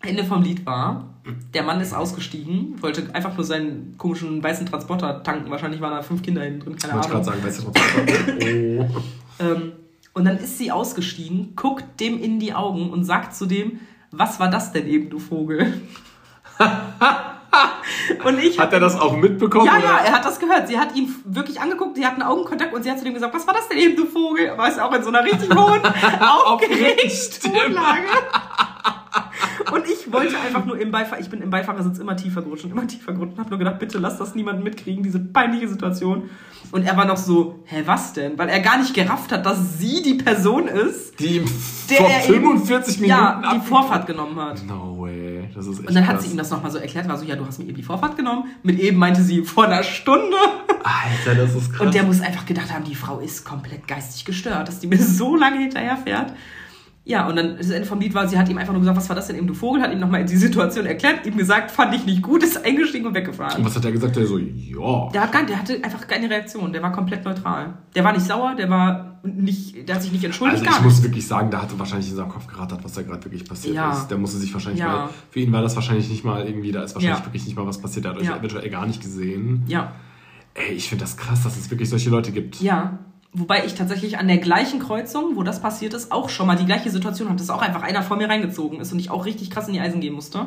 Ende 0.00 0.24
vom 0.24 0.42
Lied 0.42 0.64
war, 0.64 1.14
der 1.52 1.62
Mann 1.64 1.80
ist 1.80 1.92
ausgestiegen, 1.92 2.80
wollte 2.80 3.08
einfach 3.14 3.36
nur 3.36 3.44
seinen 3.44 3.96
komischen 3.98 4.42
weißen 4.42 4.66
Transporter 4.66 5.22
tanken. 5.22 5.50
Wahrscheinlich 5.50 5.80
waren 5.80 5.90
da 5.92 6.02
fünf 6.02 6.22
Kinder 6.22 6.42
hinten 6.42 6.60
drin, 6.60 6.76
keine 6.76 6.94
Wollte 6.94 7.08
ich 7.08 7.14
Ahnung. 7.14 7.24
gerade 7.24 7.42
sagen, 7.42 7.44
weißt 7.44 7.62
du 7.62 8.86
was? 8.86 8.92
Oh. 9.40 9.44
Ähm, 9.44 9.72
und 10.14 10.24
dann 10.24 10.36
ist 10.38 10.58
sie 10.58 10.72
ausgestiegen, 10.72 11.54
guckt 11.56 12.00
dem 12.00 12.20
in 12.20 12.38
die 12.38 12.54
Augen 12.54 12.90
und 12.90 13.04
sagt 13.04 13.34
zu 13.34 13.46
dem, 13.46 13.80
was 14.10 14.40
war 14.40 14.48
das 14.50 14.72
denn 14.72 14.86
eben, 14.86 15.10
du 15.10 15.18
Vogel? 15.18 15.80
und 18.24 18.38
ich 18.38 18.58
Hat 18.58 18.72
er 18.72 18.80
das 18.80 18.98
auch 18.98 19.16
mitbekommen? 19.16 19.66
ja, 19.66 19.76
oder? 19.76 19.84
ja, 19.84 19.98
er 19.98 20.12
hat 20.12 20.24
das 20.24 20.38
gehört. 20.40 20.66
Sie 20.68 20.78
hat 20.78 20.96
ihn 20.96 21.14
wirklich 21.24 21.60
angeguckt, 21.60 21.96
sie 21.96 22.06
hatten 22.06 22.22
Augenkontakt 22.22 22.72
und 22.72 22.82
sie 22.82 22.90
hat 22.90 22.98
zu 22.98 23.04
dem 23.04 23.14
gesagt, 23.14 23.34
was 23.34 23.46
war 23.46 23.54
das 23.54 23.68
denn 23.68 23.78
eben, 23.78 23.96
du 23.96 24.06
Vogel? 24.06 24.50
Aber 24.50 24.68
ist 24.68 24.80
auch 24.80 24.92
in 24.94 25.02
so 25.02 25.08
einer 25.10 25.24
richtig 25.24 25.50
hohen, 25.54 25.80
aufgeregten. 26.20 27.52
Tonlage. 27.52 28.06
Und 29.72 29.84
ich 29.86 30.12
wollte 30.12 30.38
einfach 30.38 30.64
nur 30.64 30.78
im 30.78 30.90
Beifahrer, 30.90 31.20
ich 31.20 31.28
bin 31.28 31.40
im 31.42 31.50
Beifahrersitz 31.50 31.98
immer 31.98 32.16
tiefer 32.16 32.42
gerutscht 32.42 32.64
und 32.64 32.70
immer 32.72 32.86
tiefer 32.86 33.12
gerutscht 33.12 33.32
und 33.34 33.38
habe 33.40 33.50
nur 33.50 33.58
gedacht, 33.58 33.78
bitte 33.78 33.98
lass 33.98 34.16
das 34.16 34.34
niemand 34.34 34.64
mitkriegen, 34.64 35.02
diese 35.02 35.18
peinliche 35.20 35.68
Situation. 35.68 36.30
Und 36.72 36.84
er 36.84 36.96
war 36.96 37.04
noch 37.04 37.16
so, 37.16 37.60
hä, 37.66 37.82
was 37.86 38.12
denn? 38.14 38.38
Weil 38.38 38.48
er 38.48 38.60
gar 38.60 38.78
nicht 38.78 38.94
gerafft 38.94 39.30
hat, 39.32 39.44
dass 39.46 39.78
sie 39.78 40.02
die 40.02 40.14
Person 40.14 40.68
ist, 40.68 41.18
Die 41.20 41.36
ihm 41.38 41.46
vor 41.46 42.08
er 42.08 42.24
eben- 42.24 42.34
45 42.58 43.00
Minuten 43.00 43.08
ja, 43.10 43.54
die 43.54 43.60
Vorfahrt 43.66 44.06
genommen 44.06 44.38
hat. 44.38 44.64
No 44.66 44.96
way. 45.00 45.48
Das 45.54 45.66
ist 45.66 45.78
echt 45.80 45.88
Und 45.88 45.94
dann 45.94 46.06
hat 46.06 46.16
krass. 46.16 46.24
sie 46.24 46.30
ihm 46.32 46.36
das 46.36 46.50
nochmal 46.50 46.70
so 46.70 46.78
erklärt, 46.78 47.08
war 47.08 47.16
so, 47.16 47.24
ja, 47.24 47.36
du 47.36 47.46
hast 47.46 47.58
mir 47.58 47.64
eben 47.66 47.76
die 47.76 47.82
Vorfahrt 47.82 48.16
genommen. 48.16 48.44
Mit 48.62 48.78
eben 48.80 48.98
meinte 48.98 49.22
sie 49.22 49.42
vor 49.42 49.64
einer 49.66 49.82
Stunde. 49.82 50.36
Alter, 50.82 51.40
das 51.40 51.54
ist 51.54 51.72
krass. 51.72 51.80
Und 51.86 51.94
der 51.94 52.02
muss 52.04 52.20
einfach 52.20 52.44
gedacht 52.46 52.72
haben, 52.72 52.84
die 52.84 52.94
Frau 52.94 53.18
ist 53.20 53.44
komplett 53.44 53.86
geistig 53.88 54.24
gestört, 54.24 54.68
dass 54.68 54.80
die 54.80 54.86
mir 54.86 54.98
so 54.98 55.36
lange 55.36 55.58
hinterher 55.60 55.96
fährt. 55.96 56.32
Ja, 57.08 57.26
und 57.26 57.36
dann 57.36 57.56
das 57.56 57.70
Ende 57.70 57.88
vom 57.88 57.98
Lied 58.00 58.12
war, 58.14 58.28
sie 58.28 58.36
hat 58.38 58.50
ihm 58.50 58.58
einfach 58.58 58.74
nur 58.74 58.80
gesagt, 58.80 58.98
was 58.98 59.08
war 59.08 59.16
das 59.16 59.28
denn 59.28 59.36
eben, 59.36 59.46
du 59.46 59.54
Vogel, 59.54 59.80
hat 59.80 59.90
ihm 59.92 59.98
nochmal 59.98 60.26
die 60.26 60.36
Situation 60.36 60.84
erklärt, 60.84 61.24
ihm 61.26 61.38
gesagt, 61.38 61.70
fand 61.70 61.94
ich 61.94 62.04
nicht 62.04 62.20
gut, 62.22 62.42
ist 62.42 62.62
eingestiegen 62.62 63.06
und 63.06 63.12
Und 63.12 63.14
weggefahren. 63.16 63.64
was 63.64 63.74
hat 63.76 63.84
er 63.86 63.92
gesagt? 63.92 64.14
Der 64.16 64.26
so, 64.26 64.36
ja. 64.36 65.08
Der, 65.14 65.22
hat 65.22 65.32
gar, 65.32 65.42
der 65.46 65.58
hatte 65.58 65.82
einfach 65.82 66.06
keine 66.06 66.28
Reaktion, 66.28 66.70
der 66.70 66.82
war 66.82 66.92
komplett 66.92 67.24
neutral. 67.24 67.78
Der 67.94 68.04
war 68.04 68.12
nicht 68.12 68.26
sauer, 68.26 68.54
der 68.56 68.68
war 68.68 69.20
nicht, 69.24 69.88
der 69.88 69.94
hat 69.94 70.02
sich 70.02 70.12
nicht 70.12 70.22
entschuldigt, 70.22 70.66
Also 70.66 70.78
ich 70.78 70.84
muss 70.84 71.02
wirklich 71.02 71.26
sagen, 71.26 71.50
da 71.50 71.62
hatte 71.62 71.78
wahrscheinlich 71.78 72.10
in 72.10 72.16
seinem 72.16 72.28
Kopf 72.28 72.46
gerattert, 72.46 72.84
was 72.84 72.92
da 72.92 73.00
gerade 73.02 73.24
wirklich 73.24 73.48
passiert 73.48 73.74
Ja. 73.74 73.90
ist. 73.92 74.08
Der 74.08 74.18
musste 74.18 74.36
sich 74.36 74.52
wahrscheinlich 74.52 74.80
Ja. 74.82 74.88
mal, 74.88 75.08
für 75.30 75.40
ihn 75.40 75.50
war 75.50 75.62
das 75.62 75.74
wahrscheinlich 75.76 76.10
nicht 76.10 76.24
mal 76.26 76.44
irgendwie, 76.46 76.72
da 76.72 76.82
ist 76.82 76.94
wahrscheinlich 76.94 77.20
Ja. 77.20 77.24
wirklich 77.26 77.46
nicht 77.46 77.56
mal 77.56 77.66
was 77.66 77.80
passiert, 77.80 78.04
der 78.04 78.12
hat 78.12 78.20
euch 78.20 78.28
eventuell 78.28 78.68
gar 78.68 78.86
nicht 78.86 79.00
gesehen. 79.00 79.64
Ja, 79.66 79.92
Ey, 80.54 80.74
ich 80.74 80.88
finde 80.88 81.04
das 81.04 81.16
krass, 81.16 81.42
dass 81.44 81.56
es 81.56 81.70
wirklich 81.70 81.88
solche 81.88 82.10
Leute 82.10 82.32
gibt. 82.32 82.60
ja. 82.60 82.98
Wobei 83.32 83.64
ich 83.66 83.74
tatsächlich 83.74 84.18
an 84.18 84.26
der 84.26 84.38
gleichen 84.38 84.80
Kreuzung, 84.80 85.36
wo 85.36 85.42
das 85.42 85.60
passiert 85.60 85.92
ist, 85.94 86.10
auch 86.12 86.28
schon 86.30 86.46
mal 86.46 86.56
die 86.56 86.64
gleiche 86.64 86.90
Situation 86.90 87.28
hatte, 87.28 87.38
dass 87.38 87.50
auch 87.50 87.60
einfach 87.62 87.82
einer 87.82 88.02
vor 88.02 88.16
mir 88.16 88.28
reingezogen 88.28 88.80
ist 88.80 88.92
und 88.92 88.98
ich 88.98 89.10
auch 89.10 89.26
richtig 89.26 89.50
krass 89.50 89.66
in 89.68 89.74
die 89.74 89.80
Eisen 89.80 90.00
gehen 90.00 90.14
musste. 90.14 90.46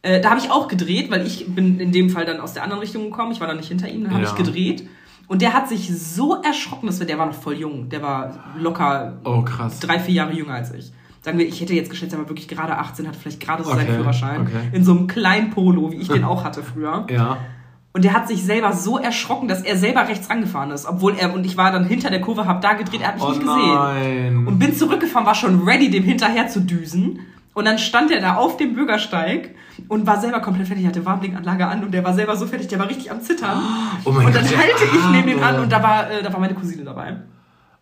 Äh, 0.00 0.20
da 0.20 0.30
habe 0.30 0.40
ich 0.40 0.50
auch 0.50 0.68
gedreht, 0.68 1.10
weil 1.10 1.26
ich 1.26 1.54
bin 1.54 1.78
in 1.78 1.92
dem 1.92 2.10
Fall 2.10 2.24
dann 2.24 2.40
aus 2.40 2.54
der 2.54 2.62
anderen 2.64 2.80
Richtung 2.80 3.04
gekommen. 3.04 3.30
Ich 3.32 3.40
war 3.40 3.46
dann 3.46 3.58
nicht 3.58 3.68
hinter 3.68 3.88
ihm, 3.88 4.04
dann 4.04 4.14
habe 4.14 4.24
Ja. 4.24 4.30
ich 4.30 4.34
gedreht. 4.36 4.88
Und 5.28 5.42
der 5.42 5.52
hat 5.54 5.68
sich 5.68 5.96
so 5.96 6.42
erschrocken, 6.42 6.86
dass 6.88 6.98
wir, 6.98 7.06
der 7.06 7.18
war 7.18 7.26
noch 7.26 7.34
voll 7.34 7.54
jung. 7.54 7.88
Der 7.88 8.02
war 8.02 8.52
locker 8.58 9.18
Oh, 9.24 9.44
drei, 9.80 9.98
vier 10.00 10.14
Jahre 10.14 10.32
jünger 10.32 10.54
als 10.54 10.72
ich. 10.72 10.92
Sagen 11.20 11.38
wir, 11.38 11.46
ich 11.46 11.60
hätte 11.60 11.72
jetzt 11.74 11.88
geschätzt, 11.90 12.12
er 12.12 12.18
war 12.18 12.28
wirklich 12.28 12.48
gerade 12.48 12.76
18, 12.78 13.06
hat 13.06 13.14
vielleicht 13.14 13.38
gerade 13.40 13.62
so 13.62 13.70
seinen 13.70 13.82
Okay, 13.82 13.94
Führerschein. 13.96 14.40
okay. 14.40 14.70
In 14.72 14.82
so 14.84 14.90
einem 14.92 15.06
kleinen 15.06 15.50
Polo, 15.50 15.92
wie 15.92 15.96
ich 15.96 16.08
den 16.08 16.24
auch 16.24 16.42
hatte 16.42 16.62
früher. 16.64 17.06
Ja. 17.10 17.36
Und 17.94 18.04
der 18.04 18.14
hat 18.14 18.26
sich 18.26 18.42
selber 18.44 18.72
so 18.72 18.96
erschrocken, 18.98 19.48
dass 19.48 19.60
er 19.62 19.76
selber 19.76 20.08
rechts 20.08 20.30
rangefahren 20.30 20.70
ist. 20.70 20.86
Obwohl 20.86 21.14
er, 21.18 21.34
und 21.34 21.44
ich 21.44 21.56
war 21.58 21.70
dann 21.70 21.84
hinter 21.84 22.08
der 22.08 22.22
Kurve, 22.22 22.46
hab 22.46 22.62
da 22.62 22.72
gedreht, 22.72 23.02
er 23.02 23.08
hat 23.08 23.14
mich 23.16 23.24
Oh 23.24 23.28
nicht 23.30 23.40
gesehen. 23.40 23.74
nein. 23.74 24.46
Und 24.46 24.58
bin 24.58 24.74
zurückgefahren, 24.74 25.26
war 25.26 25.34
schon 25.34 25.62
ready, 25.68 25.90
dem 25.90 26.02
hinterher 26.04 26.48
zu 26.48 26.60
düsen. 26.60 27.20
Und 27.54 27.66
dann 27.66 27.78
stand 27.78 28.10
er 28.10 28.20
da 28.22 28.36
auf 28.36 28.56
dem 28.56 28.74
Bürgersteig 28.74 29.54
und 29.88 30.06
war 30.06 30.18
selber 30.18 30.40
komplett 30.40 30.68
fertig, 30.68 30.86
hatte 30.86 31.04
Warnblinkanlage 31.04 31.66
an 31.66 31.84
und 31.84 31.92
der 31.92 32.02
war 32.02 32.14
selber 32.14 32.34
so 32.34 32.46
fertig, 32.46 32.68
der 32.68 32.78
war 32.78 32.88
richtig 32.88 33.10
am 33.10 33.20
Zittern. 33.20 33.58
Oh 34.06 34.10
mein 34.10 34.24
und 34.26 34.34
dann 34.34 34.42
Gott, 34.42 34.56
halte 34.56 34.84
ich 34.84 35.10
neben 35.12 35.26
den 35.28 35.38
an 35.42 35.54
Arme. 35.56 35.62
und 35.64 35.70
da 35.70 35.82
war, 35.82 36.10
äh, 36.10 36.22
da 36.22 36.32
war 36.32 36.40
meine 36.40 36.54
Cousine 36.54 36.82
dabei. 36.84 37.16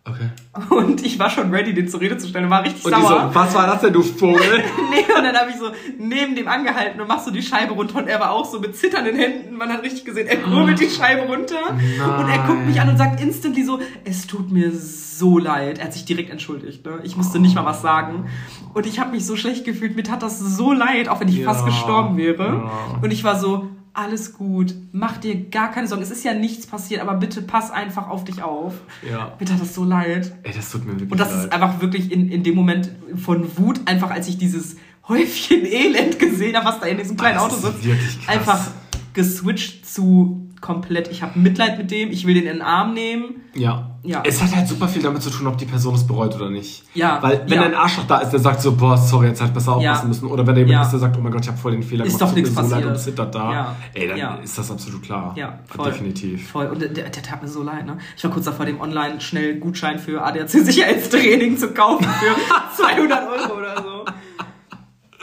Okay. 0.03 0.29
Und 0.71 1.05
ich 1.05 1.19
war 1.19 1.29
schon 1.29 1.51
ready, 1.53 1.75
den 1.75 1.87
zur 1.87 2.01
Rede 2.01 2.17
zu 2.17 2.27
stellen 2.27 2.45
und 2.45 2.51
war 2.51 2.63
richtig 2.63 2.83
Und 2.83 2.95
die 2.95 3.01
so, 3.01 3.07
sauer. 3.07 3.29
was 3.33 3.53
war 3.53 3.67
das 3.67 3.81
denn, 3.81 3.93
du 3.93 4.01
Vogel? 4.01 4.41
Nee, 4.89 5.05
und 5.15 5.23
dann 5.23 5.35
habe 5.37 5.51
ich 5.51 5.57
so 5.57 5.67
neben 5.99 6.35
dem 6.35 6.47
angehalten 6.47 6.99
und 6.99 7.07
mach 7.07 7.19
so 7.19 7.29
die 7.29 7.43
Scheibe 7.43 7.73
runter 7.75 7.99
und 7.99 8.07
er 8.07 8.19
war 8.19 8.31
auch 8.31 8.45
so 8.45 8.59
mit 8.59 8.75
zitternden 8.75 9.15
Händen, 9.15 9.55
man 9.55 9.69
hat 9.71 9.83
richtig 9.83 10.03
gesehen, 10.03 10.27
er 10.27 10.37
kurbelt 10.37 10.79
die 10.79 10.89
Scheibe 10.89 11.27
runter 11.31 11.59
und 11.69 12.29
er 12.29 12.39
guckt 12.47 12.65
mich 12.65 12.81
an 12.81 12.89
und 12.89 12.97
sagt 12.97 13.21
instantly 13.21 13.63
so, 13.63 13.79
es 14.03 14.25
tut 14.25 14.51
mir 14.51 14.71
so 14.71 15.37
leid. 15.37 15.77
Er 15.77 15.85
hat 15.85 15.93
sich 15.93 16.03
direkt 16.05 16.31
entschuldigt, 16.31 16.83
ne? 16.83 16.99
Ich 17.03 17.15
musste 17.15 17.37
nicht 17.39 17.53
mal 17.53 17.65
was 17.65 17.83
sagen 17.83 18.25
und 18.73 18.87
ich 18.87 18.99
habe 18.99 19.11
mich 19.11 19.25
so 19.25 19.35
schlecht 19.35 19.65
gefühlt, 19.65 19.95
mir 19.95 20.03
tat 20.03 20.23
das 20.23 20.39
so 20.39 20.73
leid, 20.73 21.09
auch 21.09 21.19
wenn 21.19 21.27
ich 21.27 21.37
Ja, 21.37 21.45
fast 21.53 21.63
gestorben 21.65 22.17
wäre. 22.17 22.43
ja. 22.65 22.71
Und 23.03 23.11
ich 23.13 23.23
war 23.23 23.39
so, 23.39 23.67
alles 23.93 24.33
gut, 24.33 24.73
mach 24.91 25.17
dir 25.17 25.49
gar 25.49 25.69
keine 25.71 25.87
Sorgen, 25.87 26.01
es 26.03 26.11
ist 26.11 26.23
ja 26.23 26.33
nichts 26.33 26.65
passiert, 26.65 27.01
aber 27.01 27.15
bitte 27.15 27.41
pass 27.41 27.71
einfach 27.71 28.07
auf 28.09 28.23
dich 28.23 28.41
auf. 28.41 28.73
ja. 29.09 29.33
Mir 29.39 29.45
tat 29.45 29.59
das 29.61 29.75
so 29.75 29.83
leid. 29.83 30.33
Ey, 30.43 30.53
das 30.55 30.71
tut 30.71 30.85
mir 30.85 30.93
wirklich 30.93 31.11
Und 31.11 31.19
das 31.19 31.31
leid. 31.33 31.45
ist 31.45 31.53
einfach 31.53 31.81
wirklich 31.81 32.11
in, 32.11 32.29
in 32.29 32.43
dem 32.43 32.55
Moment 32.55 32.89
von 33.17 33.45
Wut, 33.57 33.81
einfach 33.85 34.09
als 34.11 34.27
ich 34.29 34.37
dieses 34.37 34.77
Häufchen 35.07 35.65
Elend 35.65 36.19
gesehen 36.19 36.55
habe, 36.55 36.65
was 36.67 36.79
da 36.79 36.85
in 36.85 36.97
diesem 36.97 37.17
kleinen 37.17 37.35
Das 37.35 37.43
Auto 37.43 37.55
sitzt. 37.55 38.27
Einfach 38.27 38.67
geswitcht 39.13 39.85
zu 39.85 40.40
komplett, 40.61 41.09
ich 41.09 41.21
habe 41.23 41.37
Mitleid 41.39 41.77
mit 41.77 41.89
dem, 41.91 42.11
ich 42.11 42.25
will 42.27 42.35
den 42.35 42.43
in 42.45 42.53
den 42.53 42.61
Arm 42.61 42.93
nehmen. 42.93 43.41
Ja. 43.55 43.87
Ja. 44.03 44.23
Es 44.25 44.41
hat 44.41 44.55
halt 44.55 44.67
super 44.67 44.87
viel 44.87 45.01
damit 45.03 45.21
zu 45.21 45.29
tun, 45.29 45.45
ob 45.45 45.57
die 45.59 45.65
Person 45.65 45.93
es 45.93 46.07
bereut 46.07 46.35
oder 46.35 46.49
nicht. 46.49 46.83
Ja, 46.95 47.19
Weil 47.21 47.41
wenn 47.47 47.59
ja. 47.59 47.63
ein 47.65 47.75
Arschloch 47.75 48.05
da 48.07 48.17
ist, 48.19 48.31
der 48.31 48.39
sagt 48.39 48.61
so, 48.61 48.71
boah, 48.75 48.97
sorry, 48.97 49.27
jetzt 49.27 49.41
halt 49.41 49.53
besser 49.53 49.77
Ja. 49.79 49.91
aufpassen 49.91 50.07
müssen. 50.07 50.25
Oder 50.27 50.47
wenn 50.47 50.55
der 50.55 50.63
jemand 50.65 50.73
Ja. 50.73 50.81
ist, 50.83 50.91
der 50.91 50.99
sagt, 51.01 51.17
oh 51.17 51.21
mein 51.21 51.31
Gott, 51.31 51.41
ich 51.41 51.47
habe 51.49 51.57
voll 51.59 51.71
den 51.73 51.83
Fehler 51.83 52.05
Ist 52.05 52.13
gemacht, 52.17 52.21
doch 52.21 52.27
tut 52.29 52.35
mir 52.37 52.41
nichts 52.41 52.55
so 52.55 52.61
leid 52.61 52.71
passiert. 52.71 52.89
und 52.89 52.99
zittert 52.99 53.35
da. 53.35 53.53
Ja. 53.53 53.75
Ey, 53.93 54.07
dann 54.07 54.17
Ja. 54.17 54.35
ist 54.35 54.57
das 54.57 54.71
absolut 54.71 55.03
klar. 55.03 55.33
Ja, 55.35 55.59
voll. 55.65 55.85
Definitiv. 55.85 56.49
Voll. 56.49 56.65
Und 56.67 56.81
der, 56.81 56.89
der 56.89 57.11
tat 57.11 57.41
mir 57.43 57.47
so 57.47 57.61
leid, 57.61 57.85
ne? 57.85 57.97
Ich 58.17 58.23
war 58.23 58.31
kurz 58.31 58.45
davor, 58.45 58.65
dem 58.65 58.79
online 58.81 59.21
schnell 59.21 59.59
Gutschein 59.59 59.99
für 59.99 60.23
ADAC-Sicherheitstraining 60.25 61.57
zu 61.57 61.71
kaufen 61.73 62.05
für 62.05 62.35
200 62.83 63.19
Euro 63.29 63.57
oder 63.59 63.75
so. 63.83 64.05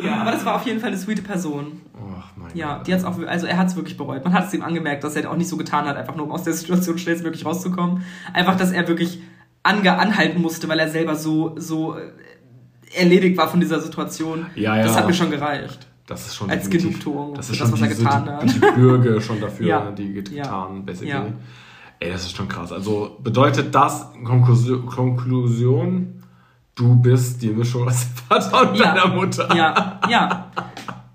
Ja, 0.04 0.20
aber 0.20 0.30
das 0.32 0.44
war 0.44 0.54
auf 0.56 0.64
jeden 0.66 0.80
Fall 0.80 0.88
eine 0.90 0.98
sweete 0.98 1.22
Person. 1.22 1.80
Oh 1.94 1.98
mein 2.36 2.50
Ja, 2.56 2.76
Gott. 2.78 2.86
die 2.86 2.94
hat's 2.94 3.04
auch, 3.04 3.18
also 3.26 3.46
er 3.46 3.56
hat 3.58 3.66
es 3.68 3.76
wirklich 3.76 3.96
bereut. 3.96 4.24
Man 4.24 4.32
hat 4.32 4.46
es 4.46 4.54
ihm 4.54 4.62
angemerkt, 4.62 5.02
dass 5.04 5.16
er 5.16 5.30
auch 5.30 5.36
nicht 5.36 5.48
so 5.48 5.56
getan 5.56 5.86
hat, 5.86 5.96
einfach 5.96 6.14
nur 6.14 6.26
um 6.26 6.32
aus 6.32 6.44
der 6.44 6.52
Situation 6.52 6.98
schnellstmöglich 6.98 7.44
rauszukommen. 7.44 8.02
Einfach, 8.32 8.56
dass 8.56 8.70
er 8.72 8.86
wirklich 8.86 9.20
ange 9.64 9.98
anhalten 9.98 10.40
musste, 10.40 10.68
weil 10.68 10.78
er 10.78 10.88
selber 10.88 11.14
so, 11.16 11.54
so 11.58 11.96
äh, 11.96 12.10
erledigt 12.94 13.36
war 13.36 13.48
von 13.48 13.60
dieser 13.60 13.80
Situation. 13.80 14.46
Ja, 14.54 14.76
ja. 14.76 14.82
Das 14.84 14.96
hat 14.96 15.06
mir 15.06 15.14
schon 15.14 15.30
gereicht. 15.30 15.86
Das 16.06 16.26
ist 16.26 16.36
schon 16.36 16.48
Als 16.48 16.70
Genugtuung 16.70 17.34
Das 17.34 17.50
ist 17.50 17.60
das, 17.60 17.70
was 17.70 17.82
er 17.82 17.88
getan 17.88 18.24
die, 18.24 18.30
hat. 18.30 18.54
die 18.54 18.80
Bürger 18.80 19.20
schon 19.20 19.40
dafür, 19.40 19.66
Ja. 19.66 19.90
die 19.90 20.06
Ja. 20.06 20.42
getan, 20.42 20.86
basically. 20.86 21.10
Ja. 21.10 21.26
Ey, 22.00 22.12
das 22.12 22.22
ist 22.22 22.36
schon 22.36 22.48
krass. 22.48 22.70
Also 22.72 23.18
bedeutet 23.22 23.74
das, 23.74 24.06
Konklusion 24.24 26.17
du 26.78 26.96
bist 26.96 27.42
die 27.42 27.50
Mischung 27.50 27.86
aus 27.88 28.06
Vater 28.28 28.70
und 28.70 28.76
Ja. 28.78 28.94
deiner 28.94 29.14
Mutter. 29.14 29.54
Ja, 29.54 30.00
ja. 30.08 30.46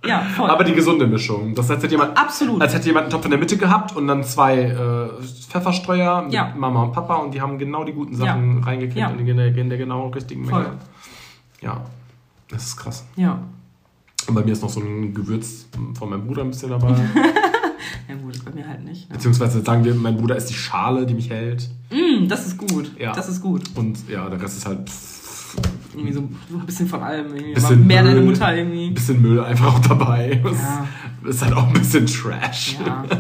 Ja, 0.06 0.19
voll. 0.35 0.49
Aber 0.49 0.65
die 0.65 0.73
gesunde 0.73 1.07
Mischung. 1.07 1.56
Das 1.56 1.69
heißt, 1.69 1.81
hätte 1.81 1.94
jemand, 1.94 2.18
Absolut. 2.18 2.61
als 2.61 2.73
hätte 2.73 2.88
jemand 2.88 3.06
einen 3.06 3.11
Topf 3.14 3.23
in 3.23 3.31
der 3.31 3.40
Mitte 3.40 3.56
gehabt 3.56 3.95
und 3.95 4.06
dann 4.06 4.22
zwei 4.26 4.60
äh, 4.64 5.10
Pfefferstreuer 5.49 6.23
mit 6.23 6.34
Ja. 6.34 6.53
Mama 6.57 6.84
und 6.84 6.91
Papa 6.91 7.15
und 7.15 7.34
die 7.34 7.40
haben 7.40 7.57
genau 7.57 7.85
die 7.85 7.94
guten 7.94 8.14
Sachen 8.15 8.61
reingekriegt 8.64 8.98
Ja. 8.98 9.07
und 9.10 9.19
in 9.26 9.38
der, 9.38 9.56
in 9.56 9.69
der 9.69 9.77
genau 9.77 10.10
richtigen 10.10 10.41
Menge. 10.41 10.52
Voll. 10.52 10.72
Ja, 11.61 11.81
das 12.49 12.65
ist 12.65 12.76
krass. 12.77 13.06
ja. 13.15 13.40
Und 14.27 14.35
bei 14.35 14.41
mir 14.44 14.52
ist 14.53 14.61
noch 14.61 14.69
so 14.69 14.80
ein 14.81 15.14
Gewürz 15.14 15.68
von 15.98 16.10
meinem 16.10 16.26
Bruder 16.26 16.41
ein 16.44 16.49
bisschen 16.49 16.69
dabei. 16.69 16.94
Ja 18.10 18.15
gut, 18.15 18.44
bei 18.45 18.52
mir 18.52 18.68
halt 18.68 18.84
nicht. 18.84 19.10
Ne? 19.10 19.15
Beziehungsweise 19.15 19.61
sagen 19.61 19.84
wir, 19.84 19.94
mein 19.95 20.18
Bruder 20.18 20.35
ist 20.35 20.49
die 20.49 20.53
Schale, 20.53 21.06
die 21.06 21.14
mich 21.14 21.30
hält. 21.30 21.69
Mm, 21.91 22.27
das 22.27 22.45
ist 22.48 22.57
gut. 22.57 22.91
Ja. 22.99 23.14
Das 23.14 23.27
ist 23.30 23.41
gut. 23.41 23.64
Und 23.76 24.10
ja, 24.10 24.30
der 24.30 24.41
Rest 24.41 24.57
ist 24.57 24.65
halt 24.65 24.90
Irgendwie 25.93 26.13
so, 26.13 26.27
so 26.49 26.57
ein 26.57 26.65
bisschen 26.65 26.87
von 26.87 27.01
allem. 27.03 27.31
Bisschen 27.53 27.85
mehr 27.87 28.03
Müll. 28.03 28.13
deine 28.15 28.25
Mutter 28.25 28.45
ein 28.47 28.57
irgendwie. 28.57 28.89
bisschen 28.91 29.21
Müll 29.21 29.39
einfach 29.43 29.75
auch 29.75 29.79
dabei. 29.79 30.41
Das 30.43 30.57
Ja. 30.61 30.87
ist 31.29 31.41
halt 31.43 31.53
auch 31.53 31.67
ein 31.67 31.73
bisschen 31.73 32.05
Trash. 32.05 32.77
Ja. 32.85 33.03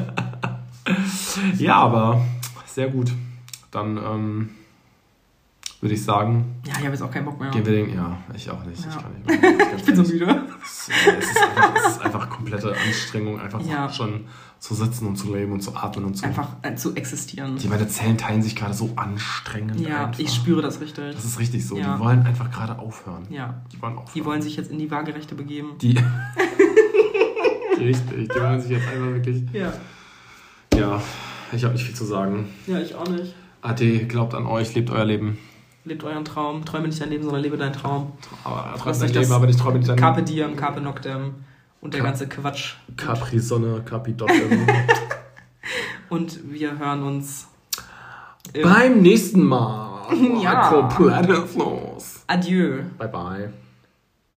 Ja, 1.57 1.75
aber 1.77 2.21
sehr 2.65 2.89
gut. 2.89 3.11
Dann 3.71 3.97
ähm, 3.97 4.49
würde 5.81 5.95
ich 5.95 6.03
sagen, 6.03 6.55
ja, 6.65 6.71
ich 6.73 6.79
habe 6.79 6.89
jetzt 6.89 7.01
auch 7.01 7.09
keinen 7.11 7.25
Bock 7.25 7.39
mehr. 7.39 7.49
gehen 7.51 7.65
wir 7.65 7.73
den. 7.85 7.93
Ja, 7.95 8.17
ich 8.35 8.49
auch 8.49 8.63
nicht. 8.65 8.79
Ich, 8.79 8.85
Ja. 8.85 9.01
kann 9.01 9.13
nicht 9.13 9.41
mehr. 9.41 9.67
Ich 9.77 9.83
bin 9.85 9.95
so 9.95 10.03
müde. 10.03 10.43
Es, 10.61 10.89
es, 11.19 11.25
ist 11.31 11.41
einfach, 11.41 11.73
es 11.75 11.87
ist 11.93 12.01
einfach 12.01 12.29
komplette 12.29 12.75
Anstrengung, 12.85 13.39
einfach 13.39 13.61
schon 13.93 14.25
zu 14.63 14.75
sitzen 14.75 15.07
und 15.07 15.17
zu 15.17 15.35
leben 15.35 15.51
und 15.51 15.59
zu 15.59 15.75
atmen 15.75 16.05
und 16.05 16.15
zu. 16.15 16.23
Einfach 16.25 16.47
äh, 16.61 16.73
zu 16.75 16.95
existieren. 16.95 17.57
Die 17.57 17.67
meine 17.67 17.85
Zellen 17.89 18.17
teilen 18.17 18.41
sich 18.41 18.55
gerade 18.55 18.73
so 18.73 18.91
anstrengend. 18.95 19.77
Ja, 19.81 20.05
einfach. 20.05 20.19
ich 20.21 20.33
spüre 20.33 20.61
das 20.61 20.79
richtig. 20.79 21.13
Das 21.13 21.25
ist 21.25 21.37
richtig 21.37 21.67
so. 21.67 21.75
Ja. 21.75 21.95
Die 21.97 21.99
wollen 21.99 22.25
einfach 22.25 22.49
gerade 22.49 22.79
aufhören. 22.79 23.27
Ja. 23.29 23.61
Die 23.73 23.81
wollen 23.81 23.97
aufhören. 23.97 24.13
Die 24.15 24.23
wollen 24.23 24.41
sich 24.41 24.55
jetzt 24.55 24.71
in 24.71 24.79
die 24.79 24.89
Waagerechte 24.89 25.35
begeben. 25.35 25.71
Die. 25.81 25.99
richtig, 27.77 28.29
die 28.29 28.39
wollen 28.39 28.61
sich 28.61 28.71
jetzt 28.71 28.87
einfach 28.87 29.07
wirklich. 29.07 29.43
Ja. 29.51 29.73
Ja, 30.73 31.03
ich 31.51 31.65
habe 31.65 31.73
nicht 31.73 31.83
viel 31.83 31.95
zu 31.95 32.05
sagen. 32.05 32.47
Ja, 32.65 32.79
ich 32.79 32.95
auch 32.95 33.09
nicht. 33.09 33.35
Ade, 33.61 34.05
glaubt 34.05 34.33
an 34.33 34.45
euch, 34.45 34.73
lebt 34.75 34.91
euer 34.91 35.03
Leben. 35.03 35.39
Lebt 35.83 36.05
euren 36.05 36.23
Traum. 36.23 36.63
Träume 36.63 36.87
nicht 36.87 37.01
dein 37.01 37.09
Leben, 37.09 37.23
sondern 37.23 37.41
lebe 37.41 37.57
deinen 37.57 37.73
Traum. 37.73 38.13
Aber 38.45 38.75
träumt 38.77 38.95
ist 38.95 39.01
dein? 39.01 39.23
Leben, 39.23 39.31
aber 39.33 39.45
nicht 39.45 39.59
träume 39.59 39.79
nicht 39.79 39.89
dein 39.89 39.97
Carpe 39.97 40.23
diem, 40.23 40.55
Carpe 40.55 40.79
noctem. 40.79 41.33
Und 41.83 41.93
der 41.93 41.99
Ka- 42.01 42.07
ganze 42.07 42.27
Quatsch. 42.29 42.75
Capri 42.95 43.39
Sonne, 43.39 43.81
Capri. 43.85 44.15
Und 46.09 46.39
wir 46.51 46.77
hören 46.79 47.03
uns. 47.03 47.47
im 48.53 48.63
Beim 48.63 49.01
nächsten 49.01 49.43
Mal. 49.43 49.91
Ja. 50.41 50.69
Adieu. 52.27 52.83
Bye 52.97 53.07
bye. 53.07 53.53